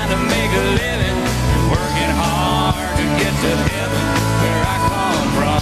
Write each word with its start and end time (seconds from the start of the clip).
trying 0.00 0.16
to 0.16 0.24
make 0.34 0.50
a 0.50 0.64
living, 0.80 1.16
working 1.68 2.12
hard 2.16 2.96
to 2.96 3.04
get 3.20 3.32
to 3.44 3.52
heaven 3.68 4.04
where 4.40 4.62
I 4.64 4.76
come 4.88 5.28
from. 5.36 5.60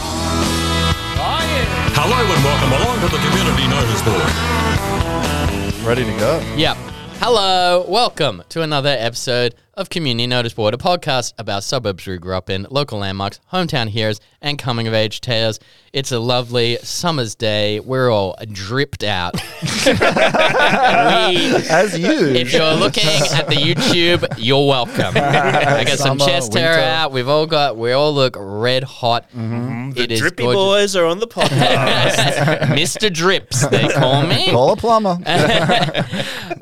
Oh 1.18 1.42
yeah. 1.42 1.98
Hello 1.98 2.18
and 2.22 2.42
welcome 2.46 2.70
along 2.78 3.00
to 3.02 3.08
the 3.10 3.18
Community 3.18 3.66
Notice 3.66 4.02
Board. 4.06 4.30
Ready 5.84 6.04
to 6.04 6.14
go. 6.20 6.38
Yep. 6.56 6.76
Hello, 7.18 7.84
welcome 7.88 8.44
to 8.50 8.62
another 8.62 8.94
episode 8.96 9.56
of 9.78 9.88
Community 9.90 10.26
Notice 10.26 10.54
Board, 10.54 10.74
a 10.74 10.76
podcast 10.76 11.34
about 11.38 11.62
suburbs 11.62 12.04
we 12.04 12.18
grew 12.18 12.34
up 12.34 12.50
in, 12.50 12.66
local 12.68 12.98
landmarks, 12.98 13.38
hometown 13.52 13.88
heroes, 13.88 14.20
and 14.42 14.58
coming 14.58 14.88
of 14.88 14.94
age 14.94 15.20
tales. 15.20 15.60
It's 15.92 16.10
a 16.12 16.18
lovely 16.18 16.78
summer's 16.82 17.34
day. 17.36 17.78
We're 17.80 18.10
all 18.10 18.36
dripped 18.52 19.04
out. 19.04 19.34
we, 19.86 19.94
As 21.70 21.96
you. 21.98 22.10
if 22.34 22.52
you're 22.52 22.74
looking 22.74 23.06
at 23.06 23.46
the 23.48 23.54
YouTube, 23.54 24.26
you're 24.36 24.66
welcome. 24.66 25.16
I 25.16 25.84
got 25.84 25.98
some 25.98 26.18
Summer, 26.18 26.30
chest 26.30 26.54
hair 26.54 26.72
winter. 26.72 26.84
out. 26.84 27.12
We've 27.12 27.28
all 27.28 27.46
got, 27.46 27.76
we 27.76 27.92
all 27.92 28.12
look 28.12 28.36
red 28.38 28.82
hot. 28.84 29.30
Mm-hmm. 29.30 29.92
It 29.96 30.10
is 30.12 30.20
Drippy 30.20 30.42
gorgeous. 30.42 30.58
boys 30.60 30.96
are 30.96 31.06
on 31.06 31.20
the 31.20 31.28
podcast. 31.28 32.14
Mr. 32.76 33.12
Drips, 33.12 33.66
they 33.68 33.88
call 33.88 34.26
me. 34.26 34.50
Call 34.50 34.72
a 34.72 34.76
plumber. 34.76 35.18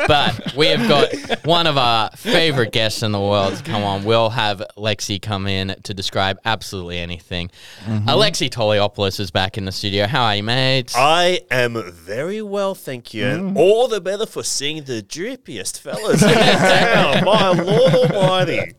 but 0.06 0.54
we 0.56 0.66
have 0.68 0.86
got 0.88 1.44
one 1.46 1.66
of 1.66 1.76
our 1.78 2.10
favorite 2.12 2.72
guests 2.72 3.02
in 3.06 3.12
the 3.12 3.20
world 3.20 3.56
to 3.56 3.62
come 3.62 3.82
on. 3.82 4.04
We'll 4.04 4.28
have 4.30 4.62
Lexi 4.76 5.20
come 5.20 5.46
in 5.46 5.74
to 5.84 5.94
describe 5.94 6.38
absolutely 6.44 6.98
anything. 6.98 7.50
Mm-hmm. 7.86 8.08
Alexei 8.08 8.48
Toliopoulos 8.50 9.18
is 9.18 9.30
back 9.30 9.56
in 9.56 9.64
the 9.64 9.72
studio. 9.72 10.06
How 10.06 10.24
are 10.24 10.36
you, 10.36 10.42
mate? 10.42 10.92
I 10.94 11.40
am 11.50 11.82
very 11.92 12.42
well, 12.42 12.74
thank 12.74 13.14
you. 13.14 13.24
Mm. 13.24 13.34
And 13.38 13.56
all 13.58 13.88
the 13.88 14.00
better 14.00 14.26
for 14.26 14.42
seeing 14.42 14.84
the 14.84 15.02
drippiest 15.02 15.80
fellas 15.80 16.22
in 16.22 16.28
town. 16.34 17.24
My 17.24 17.52
Lord 17.52 18.12
Almighty. 18.12 18.74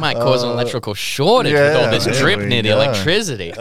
Might 0.00 0.16
cause 0.16 0.42
an 0.42 0.50
electrical 0.50 0.94
shortage 0.94 1.52
with 1.52 1.76
all 1.76 1.90
this 1.90 2.06
there 2.06 2.14
drip 2.14 2.40
we 2.40 2.46
near 2.46 2.62
the 2.62 2.70
electricity. 2.70 3.52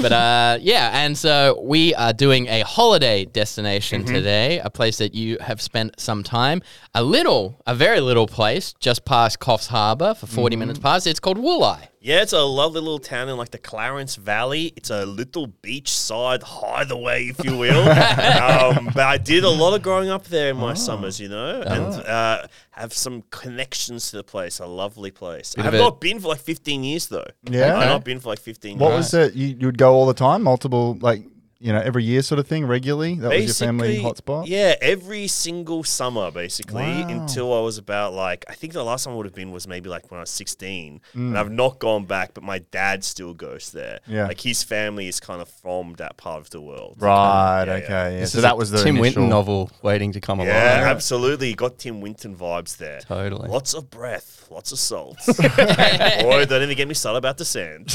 but 0.00 0.12
uh, 0.12 0.58
yeah, 0.60 1.04
and 1.04 1.18
so 1.18 1.60
we 1.62 1.94
are 1.96 2.12
doing 2.12 2.46
a 2.48 2.60
holiday 2.62 3.24
destination 3.26 3.74
Mm-hmm. 4.04 4.14
today, 4.14 4.58
a 4.60 4.70
place 4.70 4.98
that 4.98 5.14
you 5.14 5.36
have 5.40 5.60
spent 5.60 5.98
some 6.00 6.22
time, 6.22 6.62
a 6.94 7.02
little, 7.02 7.60
a 7.66 7.74
very 7.74 8.00
little 8.00 8.26
place 8.26 8.72
just 8.84 9.06
past 9.06 9.40
Coffs 9.40 9.68
Harbour 9.68 10.12
for 10.14 10.26
40 10.26 10.54
Mm-hmm. 10.54 10.60
minutes 10.60 10.78
past. 10.78 11.06
It's 11.06 11.18
called 11.18 11.38
Wooli. 11.38 11.88
Yeah, 12.02 12.20
it's 12.20 12.34
a 12.34 12.42
lovely 12.42 12.82
little 12.82 12.98
town 12.98 13.30
in 13.30 13.38
like 13.38 13.50
the 13.50 13.56
Clarence 13.58 14.16
Valley. 14.16 14.74
It's 14.76 14.90
a 14.90 15.06
little 15.06 15.48
beachside 15.48 16.42
hideaway, 16.42 17.28
if 17.28 17.42
you 17.42 17.56
will. 17.56 17.88
um, 17.88 18.90
but 18.94 19.04
I 19.06 19.16
did 19.16 19.42
a 19.42 19.48
lot 19.48 19.72
of 19.74 19.80
growing 19.82 20.10
up 20.10 20.24
there 20.24 20.50
in 20.50 20.58
my 20.58 20.72
Oh. 20.72 20.74
summers, 20.74 21.18
you 21.18 21.30
know, 21.30 21.62
and 21.62 21.94
uh, 22.06 22.46
have 22.72 22.92
some 22.92 23.22
connections 23.30 24.10
to 24.10 24.18
the 24.18 24.22
place. 24.24 24.58
A 24.58 24.66
lovely 24.66 25.10
place. 25.10 25.54
I've 25.56 25.64
of 25.66 25.74
a- 25.74 25.78
not 25.78 25.98
been 26.02 26.20
for 26.20 26.28
like 26.28 26.40
15 26.40 26.84
years 26.84 27.06
though. 27.06 27.24
Yeah? 27.50 27.78
I've 27.78 27.88
not 27.88 28.04
been 28.04 28.20
for 28.20 28.28
like 28.28 28.38
15 28.38 28.76
What 28.78 28.88
years. 28.90 28.96
was 28.98 29.14
it? 29.14 29.34
You, 29.34 29.46
you 29.60 29.66
would 29.68 29.78
go 29.78 29.94
all 29.94 30.04
the 30.06 30.12
time, 30.12 30.42
multiple, 30.42 30.98
like, 31.00 31.24
you 31.64 31.72
know, 31.72 31.80
every 31.80 32.04
year 32.04 32.20
sort 32.20 32.38
of 32.38 32.46
thing, 32.46 32.66
regularly? 32.66 33.14
That 33.14 33.30
was 33.30 33.44
your 33.46 33.54
family 33.68 33.96
hotspot? 34.02 34.46
Yeah, 34.48 34.74
every 34.82 35.26
single 35.28 35.82
summer, 35.82 36.30
basically, 36.30 36.82
Wow. 36.82 37.08
until 37.08 37.54
I 37.54 37.60
was 37.60 37.78
about 37.78 38.12
like, 38.12 38.44
I 38.50 38.52
think 38.54 38.74
the 38.74 38.84
last 38.84 39.04
time 39.04 39.14
I 39.14 39.16
would 39.16 39.24
have 39.24 39.34
been 39.34 39.50
was 39.50 39.66
maybe 39.66 39.88
like 39.88 40.10
when 40.10 40.18
I 40.18 40.20
was 40.24 40.30
16. 40.30 41.00
Mm. 41.14 41.28
And 41.28 41.38
I've 41.38 41.50
not 41.50 41.78
gone 41.78 42.04
back, 42.04 42.34
but 42.34 42.44
my 42.44 42.58
dad 42.58 43.02
still 43.02 43.32
goes 43.32 43.70
there. 43.72 44.00
Yeah. 44.06 44.26
Like 44.26 44.40
his 44.42 44.62
family 44.62 45.08
is 45.08 45.20
kind 45.20 45.40
of 45.40 45.48
from 45.48 45.94
that 45.94 46.18
part 46.18 46.40
of 46.42 46.50
the 46.50 46.60
world. 46.60 46.96
Right, 46.98 47.64
Yeah, 47.66 47.72
okay. 47.74 47.86
yeah. 47.88 48.18
Yeah. 48.18 48.24
So 48.26 48.42
that 48.42 48.58
was 48.58 48.70
the 48.70 48.76
Tim 48.82 48.96
initial- 48.98 49.22
Winton 49.22 49.28
novel 49.30 49.70
waiting 49.82 50.12
to 50.12 50.20
come 50.20 50.40
Yeah, 50.40 50.44
along. 50.46 50.82
Yeah, 50.82 50.90
absolutely. 50.90 51.54
Got 51.54 51.78
Tim 51.78 52.02
Winton 52.02 52.36
vibes 52.36 52.76
there. 52.76 53.00
Totally. 53.00 53.48
Lots 53.48 53.72
of 53.72 53.88
breath, 53.88 54.46
lots 54.50 54.70
of 54.70 54.78
salt. 54.78 55.16
Boy, 55.26 56.44
don't 56.44 56.62
even 56.62 56.76
get 56.76 56.88
me 56.88 56.92
started 56.94 57.16
about 57.18 57.38
the 57.38 57.46
sand. 57.46 57.90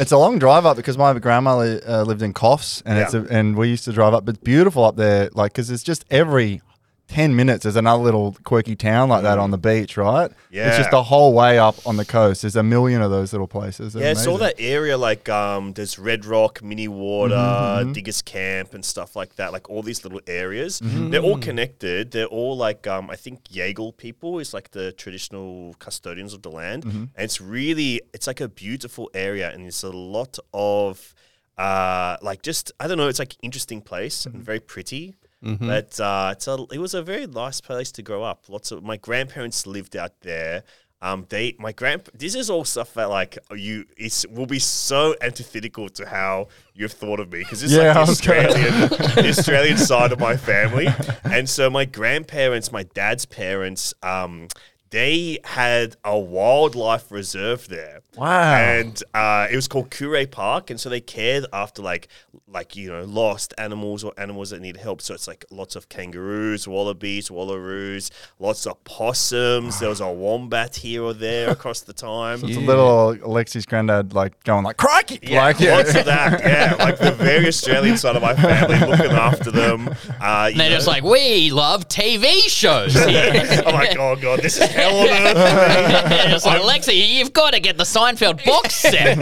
It's 0.00 0.12
a 0.12 0.16
long 0.18 0.38
drive 0.38 0.64
up 0.64 0.76
because 0.76 0.96
my 0.96 1.18
grandma 1.18 1.58
li- 1.58 1.80
uh, 1.88 2.02
lived 2.02 2.22
in 2.22 2.32
Coffs, 2.34 2.82
and 2.84 2.98
it's 2.98 3.14
a, 3.14 3.26
and 3.30 3.56
we 3.56 3.68
used 3.68 3.84
to 3.86 3.92
drive 3.92 4.14
up. 4.14 4.24
But 4.24 4.34
it's 4.36 4.44
beautiful 4.44 4.84
up 4.84 4.96
there, 4.96 5.30
like 5.34 5.52
because 5.52 5.70
it's 5.70 5.82
just 5.82 6.04
every 6.10 6.60
ten 7.08 7.34
minutes 7.34 7.62
there's 7.62 7.74
another 7.74 8.02
little 8.02 8.36
quirky 8.44 8.76
town 8.76 9.08
like 9.08 9.22
that 9.22 9.38
on 9.38 9.50
the 9.50 9.56
beach, 9.56 9.96
right? 9.96 10.30
yeah 10.50 10.68
it's 10.68 10.76
just 10.76 10.90
the 10.90 11.02
whole 11.02 11.32
way 11.32 11.58
up 11.58 11.74
on 11.86 11.96
the 11.96 12.04
coast. 12.04 12.42
There's 12.42 12.54
a 12.54 12.62
million 12.62 13.00
of 13.00 13.10
those 13.10 13.32
little 13.32 13.48
places. 13.48 13.94
They're 13.94 14.02
Yeah, 14.02 14.10
it's 14.10 14.26
all 14.26 14.36
that 14.38 14.56
area 14.58 14.98
like 14.98 15.26
um, 15.30 15.72
there's 15.72 15.98
Red 15.98 16.26
Rock, 16.26 16.62
Minnie 16.62 16.86
Water, 16.88 17.34
Mm-hmm, 17.34 17.92
Diggers 17.92 18.20
Camp, 18.20 18.74
and 18.74 18.84
stuff 18.84 19.16
like 19.16 19.36
that. 19.36 19.52
Like 19.52 19.70
all 19.70 19.82
these 19.82 20.04
little 20.04 20.20
areas, 20.26 20.82
Mm-hmm. 20.82 21.08
they're 21.10 21.22
all 21.22 21.38
connected. 21.38 22.10
They're 22.10 22.26
all 22.26 22.58
like 22.58 22.86
um, 22.86 23.08
I 23.08 23.16
think 23.16 23.44
Yaegl 23.44 23.96
people 23.96 24.38
is 24.38 24.52
like 24.52 24.72
the 24.72 24.92
traditional 24.92 25.74
custodians 25.78 26.34
of 26.34 26.42
the 26.42 26.50
land, 26.50 26.84
Mm-hmm. 26.84 27.04
and 27.16 27.24
it's 27.28 27.40
really 27.40 28.02
it's 28.12 28.26
like 28.26 28.42
a 28.42 28.48
beautiful 28.48 29.10
area, 29.14 29.50
and 29.50 29.66
it's 29.66 29.82
a 29.82 29.88
lot 29.90 30.38
of 30.52 31.14
uh, 31.58 32.16
like 32.22 32.42
just 32.42 32.72
I 32.80 32.86
don't 32.86 32.98
know, 32.98 33.08
it's 33.08 33.18
like 33.18 33.36
interesting 33.42 33.80
place 33.82 34.24
Mm-hmm. 34.26 34.36
and 34.36 34.44
very 34.44 34.60
pretty. 34.60 35.16
But 35.40 36.00
uh, 36.00 36.30
it's 36.32 36.48
a, 36.48 36.66
it 36.72 36.78
was 36.78 36.94
a 36.94 37.02
very 37.02 37.26
nice 37.28 37.60
place 37.60 37.92
to 37.92 38.02
grow 38.02 38.24
up. 38.24 38.48
Lots 38.48 38.72
of 38.72 38.82
my 38.82 38.96
grandparents 38.96 39.66
lived 39.68 39.96
out 39.96 40.20
there. 40.22 40.64
Um, 41.00 41.26
they 41.28 41.54
my 41.60 41.70
grand 41.70 42.08
this 42.12 42.34
is 42.34 42.50
all 42.50 42.64
stuff 42.64 42.94
that 42.94 43.08
like 43.08 43.38
you 43.54 43.84
it's 43.96 44.26
will 44.26 44.46
be 44.46 44.58
so 44.58 45.14
antithetical 45.20 45.88
to 45.90 46.08
how 46.08 46.48
you've 46.74 46.90
thought 46.90 47.20
of 47.20 47.30
me 47.32 47.38
because 47.38 47.62
it's 47.62 47.72
Yeah, 47.72 47.92
like 47.96 48.06
the 48.06 48.12
Australian 48.12 48.74
the 49.14 49.28
Australian 49.28 49.78
side 49.78 50.10
of 50.10 50.18
my 50.18 50.36
family, 50.36 50.88
and 51.22 51.48
so 51.48 51.70
my 51.70 51.84
grandparents, 51.84 52.72
my 52.72 52.82
dad's 52.82 53.26
parents, 53.26 53.94
um, 54.02 54.48
they 54.90 55.38
had 55.44 55.96
a 56.04 56.18
wildlife 56.18 57.10
reserve 57.10 57.68
there. 57.68 58.00
Wow. 58.16 58.54
And 58.56 59.00
uh, 59.14 59.46
it 59.50 59.54
was 59.56 59.68
called 59.68 59.90
Kure 59.90 60.26
Park, 60.26 60.70
and 60.70 60.80
so 60.80 60.88
they 60.88 61.00
cared 61.00 61.46
after 61.52 61.82
like 61.82 62.08
like 62.48 62.74
you 62.76 62.90
know 62.90 63.04
lost 63.04 63.52
animals 63.58 64.02
or 64.02 64.12
animals 64.16 64.50
that 64.50 64.60
need 64.60 64.76
help. 64.76 65.02
So 65.02 65.14
it's 65.14 65.28
like 65.28 65.44
lots 65.50 65.76
of 65.76 65.88
kangaroos, 65.88 66.66
wallabies, 66.66 67.28
wallaroos, 67.28 68.10
lots 68.38 68.66
of 68.66 68.82
possums. 68.84 69.78
There 69.78 69.88
was 69.88 70.00
a 70.00 70.10
wombat 70.10 70.76
here 70.76 71.02
or 71.02 71.12
there 71.14 71.50
across 71.58 71.80
the 71.80 71.92
time. 71.92 72.40
It's 72.44 72.56
a 72.56 72.60
little 72.60 73.10
Alexei's 73.22 73.66
granddad 73.66 74.14
like 74.14 74.42
going 74.44 74.64
like 74.64 74.78
crikey, 74.78 75.20
Yeah, 75.22 75.42
like 75.42 75.60
lots 75.60 75.94
of 75.94 76.04
that. 76.06 76.40
Yeah, 76.48 76.74
like 76.78 76.98
the 76.98 77.12
very 77.12 77.46
Australian 77.46 77.96
side 77.98 78.16
of 78.16 78.22
my 78.22 78.34
family 78.34 78.78
looking 78.78 79.12
after 79.12 79.50
them. 79.50 79.88
Uh, 80.20 80.48
And 80.50 80.58
they're 80.58 80.70
know. 80.70 80.76
just 80.76 80.86
like, 80.86 81.02
we 81.02 81.50
love 81.50 81.88
TV 81.88 82.48
shows 82.48 82.94
here. 82.94 83.32
I'm 83.66 83.74
like, 83.74 83.96
oh 83.98 84.16
god, 84.16 84.40
this 84.40 84.56
is 84.58 84.68
hell 84.78 84.98
on 85.00 85.08
earth. 85.08 86.44
They're 86.44 86.60
like, 86.60 86.82
Lexi, 86.82 87.08
you've 87.08 87.32
got 87.32 87.52
to 87.52 87.60
get 87.60 87.76
the 87.76 87.84
Seinfeld 87.84 88.44
box 88.44 88.74
set. 88.74 89.18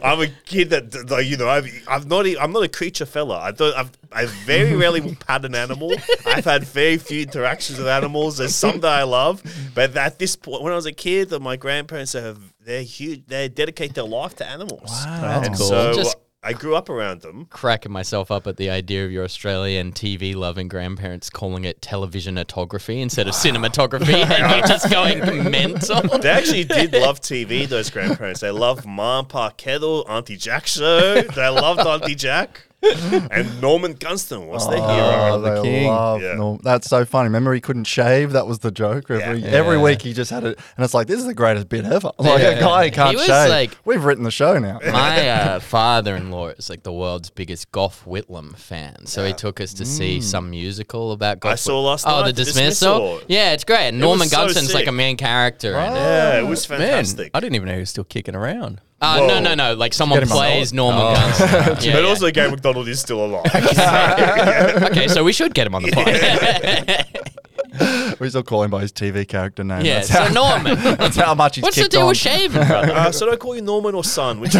I'm 0.04 0.20
a 0.20 0.26
kid 0.46 0.70
that, 0.70 0.90
that, 0.92 1.08
that, 1.08 1.24
you 1.26 1.36
know, 1.36 1.48
I've, 1.48 1.66
I've 1.88 2.06
not, 2.06 2.26
e- 2.26 2.38
I'm 2.38 2.52
not 2.52 2.62
a 2.62 2.68
creature 2.68 3.06
fella. 3.06 3.38
I 3.38 3.50
don't, 3.50 3.76
I've, 3.76 3.90
I 4.12 4.26
very 4.26 4.74
rarely 4.74 5.00
will 5.00 5.14
pat 5.16 5.44
an 5.44 5.54
animal. 5.54 5.92
I've 6.26 6.44
had 6.44 6.64
very 6.64 6.96
few 6.98 7.22
interactions 7.22 7.78
with 7.78 7.88
animals. 7.88 8.38
There's 8.38 8.54
some 8.54 8.80
that 8.80 8.92
I 8.92 9.02
love, 9.02 9.42
but 9.74 9.96
at 9.96 10.18
this 10.18 10.36
point, 10.36 10.62
when 10.62 10.72
I 10.72 10.76
was 10.76 10.86
a 10.86 10.92
kid, 10.92 11.30
my 11.40 11.56
grandparents 11.56 12.12
have, 12.14 12.38
they're 12.60 12.82
huge. 12.82 13.26
They 13.26 13.48
dedicate 13.48 13.94
their 13.94 14.04
life 14.04 14.36
to 14.36 14.46
animals. 14.46 14.82
Wow, 14.88 15.20
That's 15.20 15.48
and 15.48 15.56
cool. 15.56 15.66
So 15.66 15.92
Just- 15.94 16.16
I 16.42 16.52
grew 16.52 16.76
up 16.76 16.88
around 16.88 17.22
them. 17.22 17.46
Cracking 17.46 17.90
myself 17.90 18.30
up 18.30 18.46
at 18.46 18.56
the 18.56 18.70
idea 18.70 19.04
of 19.04 19.10
your 19.10 19.24
Australian 19.24 19.92
TV 19.92 20.36
loving 20.36 20.68
grandparents 20.68 21.30
calling 21.30 21.64
it 21.64 21.82
television 21.82 22.18
televisionotography 22.36 23.00
instead 23.00 23.26
of 23.26 23.34
cinematography, 23.34 24.14
and 24.24 24.50
you're 24.52 24.66
just 24.66 24.90
going 24.90 25.50
mental. 25.50 26.02
They 26.18 26.30
actually 26.30 26.64
did 26.64 26.92
love 26.92 27.20
TV, 27.20 27.66
those 27.66 27.90
grandparents. 27.90 28.40
They 28.40 28.50
loved 28.50 28.86
Mom, 28.86 29.26
Pa 29.26 29.50
Kettle, 29.50 30.04
Aunty 30.08 30.36
Jack 30.36 30.66
show. 30.66 31.22
They 31.22 31.48
loved 31.48 31.80
Aunty 31.80 32.14
Jack. 32.14 32.67
And 33.30 33.60
Norman 33.60 33.94
Gunston 33.94 34.46
was 34.46 34.68
their 34.68 34.78
Oh, 34.80 34.88
hero. 34.94 35.38
the 35.40 35.62
they 35.62 35.68
king. 35.80 35.88
love 35.88 36.22
Yeah. 36.22 36.34
Norm- 36.34 36.60
That's 36.62 36.88
so 36.88 37.04
funny. 37.04 37.24
Remember, 37.24 37.52
he 37.52 37.60
couldn't 37.60 37.84
shave. 37.84 38.32
That 38.32 38.46
was 38.46 38.60
the 38.60 38.70
joke. 38.70 39.10
Every 39.10 39.40
Yeah. 39.40 39.48
every 39.48 39.76
Yeah. 39.76 39.82
week, 39.82 40.02
he 40.02 40.12
just 40.12 40.30
had 40.30 40.44
it, 40.44 40.58
and 40.76 40.84
it's 40.84 40.94
like 40.94 41.06
this 41.08 41.18
is 41.18 41.26
the 41.26 41.34
greatest 41.34 41.68
bit 41.68 41.84
ever. 41.84 42.12
Like 42.18 42.40
a 42.40 42.52
Yeah. 42.54 42.60
guy 42.60 42.84
who 42.86 42.90
can't 42.92 43.10
He 43.10 43.16
was 43.16 43.26
shave. 43.26 43.50
like- 43.50 43.76
We've 43.84 44.04
written 44.04 44.22
the 44.24 44.30
show 44.30 44.58
now. 44.58 44.78
My 44.84 45.28
uh, 45.28 45.60
father-in-law 45.60 46.48
is 46.50 46.70
like 46.70 46.84
the 46.84 46.92
world's 46.92 47.30
biggest 47.30 47.72
Gough 47.72 48.04
Whitlam 48.06 48.56
fan, 48.56 49.06
so 49.06 49.24
he 49.26 49.32
took 49.32 49.60
us 49.60 49.74
to 49.74 49.84
see 49.84 50.20
some 50.20 50.50
musical 50.50 51.10
about 51.12 51.40
Gough. 51.40 51.52
I 51.52 51.56
saw 51.56 51.80
last 51.82 52.06
Oh, 52.06 52.20
night, 52.20 52.26
the 52.26 52.32
The 52.32 52.44
dismissal. 52.44 52.98
Dismissal. 52.98 53.20
Yeah, 53.28 53.52
it's 53.52 53.64
great. 53.64 53.88
And 53.88 53.98
Norman 53.98 54.20
was 54.20 54.30
so 54.30 54.36
Gunston's 54.46 54.72
like 54.72 54.82
sick. 54.82 54.88
a 54.88 54.92
main 54.92 55.16
character. 55.16 55.72
in 55.78 55.92
it. 55.92 55.96
Yeah, 55.96 56.38
it 56.38 56.46
was 56.46 56.68
Man, 56.68 56.78
fantastic. 56.78 57.30
I 57.34 57.40
didn't 57.40 57.56
even 57.56 57.66
know 57.68 57.74
he 57.74 57.80
was 57.80 57.90
still 57.90 58.04
kicking 58.04 58.34
around. 58.36 58.80
Uh, 59.00 59.24
no, 59.28 59.38
no, 59.40 59.54
no. 59.54 59.74
Like 59.74 59.94
someone 59.94 60.18
Get 60.18 60.24
him 60.28 60.34
plays 60.34 60.70
the- 60.70 60.76
Norman 60.76 61.00
Oh. 61.02 61.14
Gunston. 61.14 61.48
Yeah, 61.52 61.68
but 61.68 61.84
yeah. 61.84 62.00
also, 62.08 62.30
Garry 62.32 62.50
McDonald 62.50 62.88
is 62.88 62.98
still 63.00 63.24
alive. 63.24 63.46
okay, 64.90 65.06
so 65.08 65.22
we 65.22 65.32
should 65.32 65.54
get 65.54 65.66
him 65.68 65.74
on 65.76 65.82
the 65.84 65.92
pod. 65.92 67.24
We 68.18 68.28
still 68.30 68.42
call 68.42 68.64
him 68.64 68.70
by 68.72 68.80
his 68.80 68.90
TV 68.92 69.28
character 69.28 69.62
name. 69.62 69.84
yeah, 69.84 69.96
that's, 69.96 70.08
so 70.08 70.20
how, 70.24 70.32
Norman. 70.32 70.74
that's 70.96 71.16
how 71.16 71.34
much 71.34 71.56
he's 71.56 71.62
What's 71.62 71.76
the 71.76 71.82
kicked 71.82 71.92
deal 71.92 72.00
on. 72.02 72.08
with 72.08 72.16
shaving, 72.16 72.66
brother? 72.66 72.92
uh, 72.92 73.12
so 73.12 73.26
do 73.26 73.32
I 73.32 73.36
call 73.36 73.54
you 73.54 73.62
Norman 73.62 73.94
or 73.94 74.02
Son? 74.02 74.40
Which 74.40 74.54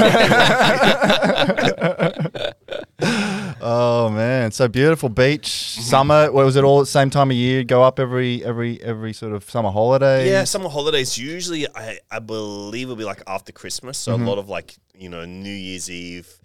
one 3.60 3.68
do 3.70 3.74
you 3.74 3.80
want? 3.80 4.10
Oh 4.10 4.10
man, 4.10 4.50
so 4.50 4.68
beautiful 4.68 5.08
beach 5.08 5.48
summer. 5.48 6.30
What 6.32 6.44
was 6.44 6.56
it 6.56 6.64
all 6.64 6.80
at 6.80 6.82
the 6.82 6.86
same 6.90 7.10
time 7.10 7.30
of 7.30 7.36
year? 7.36 7.64
Go 7.64 7.82
up 7.82 7.98
every 7.98 8.44
every 8.44 8.82
every 8.82 9.12
sort 9.12 9.32
of 9.32 9.48
summer 9.48 9.70
holiday. 9.70 10.28
Yeah, 10.28 10.44
summer 10.44 10.68
holidays 10.68 11.18
usually 11.18 11.66
I, 11.74 11.98
I 12.10 12.18
believe 12.18 12.88
will 12.88 12.96
be 12.96 13.04
like 13.04 13.22
after 13.26 13.52
Christmas. 13.52 13.98
So 13.98 14.14
a 14.14 14.16
lot 14.16 14.38
of 14.38 14.48
like, 14.48 14.74
you 14.96 15.08
know, 15.08 15.24
New 15.24 15.50
Year's 15.50 15.90
Eve, 15.90 16.38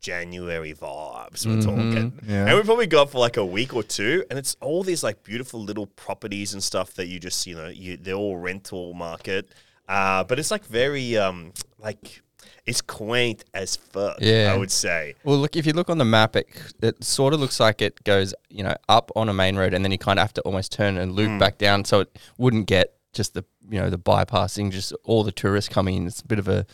January 0.00 0.74
vibes 0.74 1.46
we're 1.46 1.60
talking. 1.60 2.18
Yeah. 2.26 2.46
And 2.46 2.56
we 2.56 2.62
probably 2.62 2.86
go 2.86 3.02
up 3.02 3.10
for 3.10 3.18
like 3.18 3.36
a 3.36 3.44
week 3.44 3.74
or 3.74 3.82
two 3.82 4.24
and 4.30 4.38
it's 4.38 4.56
all 4.60 4.82
these 4.82 5.02
like 5.02 5.22
beautiful 5.22 5.60
little 5.60 5.86
properties 5.86 6.52
and 6.52 6.62
stuff 6.62 6.94
that 6.94 7.06
you 7.08 7.18
just, 7.18 7.46
you 7.46 7.56
know, 7.56 7.68
you 7.68 7.96
they're 7.96 8.14
all 8.14 8.36
rental 8.36 8.94
market. 8.94 9.52
Uh, 9.88 10.22
but 10.24 10.38
it's 10.38 10.50
like 10.50 10.64
very 10.66 11.16
um 11.16 11.52
like 11.78 12.22
it's 12.68 12.80
quaint 12.80 13.44
as 13.54 13.76
fuck, 13.76 14.18
Yeah. 14.20 14.52
I 14.54 14.56
would 14.58 14.70
say. 14.70 15.14
Well, 15.24 15.38
look, 15.38 15.56
if 15.56 15.66
you 15.66 15.72
look 15.72 15.88
on 15.90 15.98
the 15.98 16.04
map, 16.04 16.36
it, 16.36 16.46
it 16.82 17.02
sort 17.02 17.34
of 17.34 17.40
looks 17.40 17.58
like 17.58 17.80
it 17.82 18.04
goes, 18.04 18.34
you 18.50 18.62
know, 18.62 18.76
up 18.88 19.10
on 19.16 19.28
a 19.28 19.34
main 19.34 19.56
road, 19.56 19.72
and 19.74 19.84
then 19.84 19.90
you 19.92 19.98
kind 19.98 20.18
of 20.18 20.22
have 20.22 20.34
to 20.34 20.42
almost 20.42 20.70
turn 20.72 20.98
and 20.98 21.12
loop 21.12 21.38
back 21.40 21.58
down, 21.58 21.84
so 21.84 22.00
it 22.00 22.18
wouldn't 22.36 22.66
get 22.66 22.94
just 23.14 23.34
the, 23.34 23.44
you 23.70 23.80
know, 23.80 23.88
the 23.90 23.98
bypassing, 23.98 24.70
just 24.70 24.92
all 25.04 25.24
the 25.24 25.32
tourists 25.32 25.72
coming 25.72 25.96
in. 25.96 26.06
It's 26.06 26.20
a 26.20 26.26
bit 26.26 26.38
of 26.38 26.46
a 26.46 26.66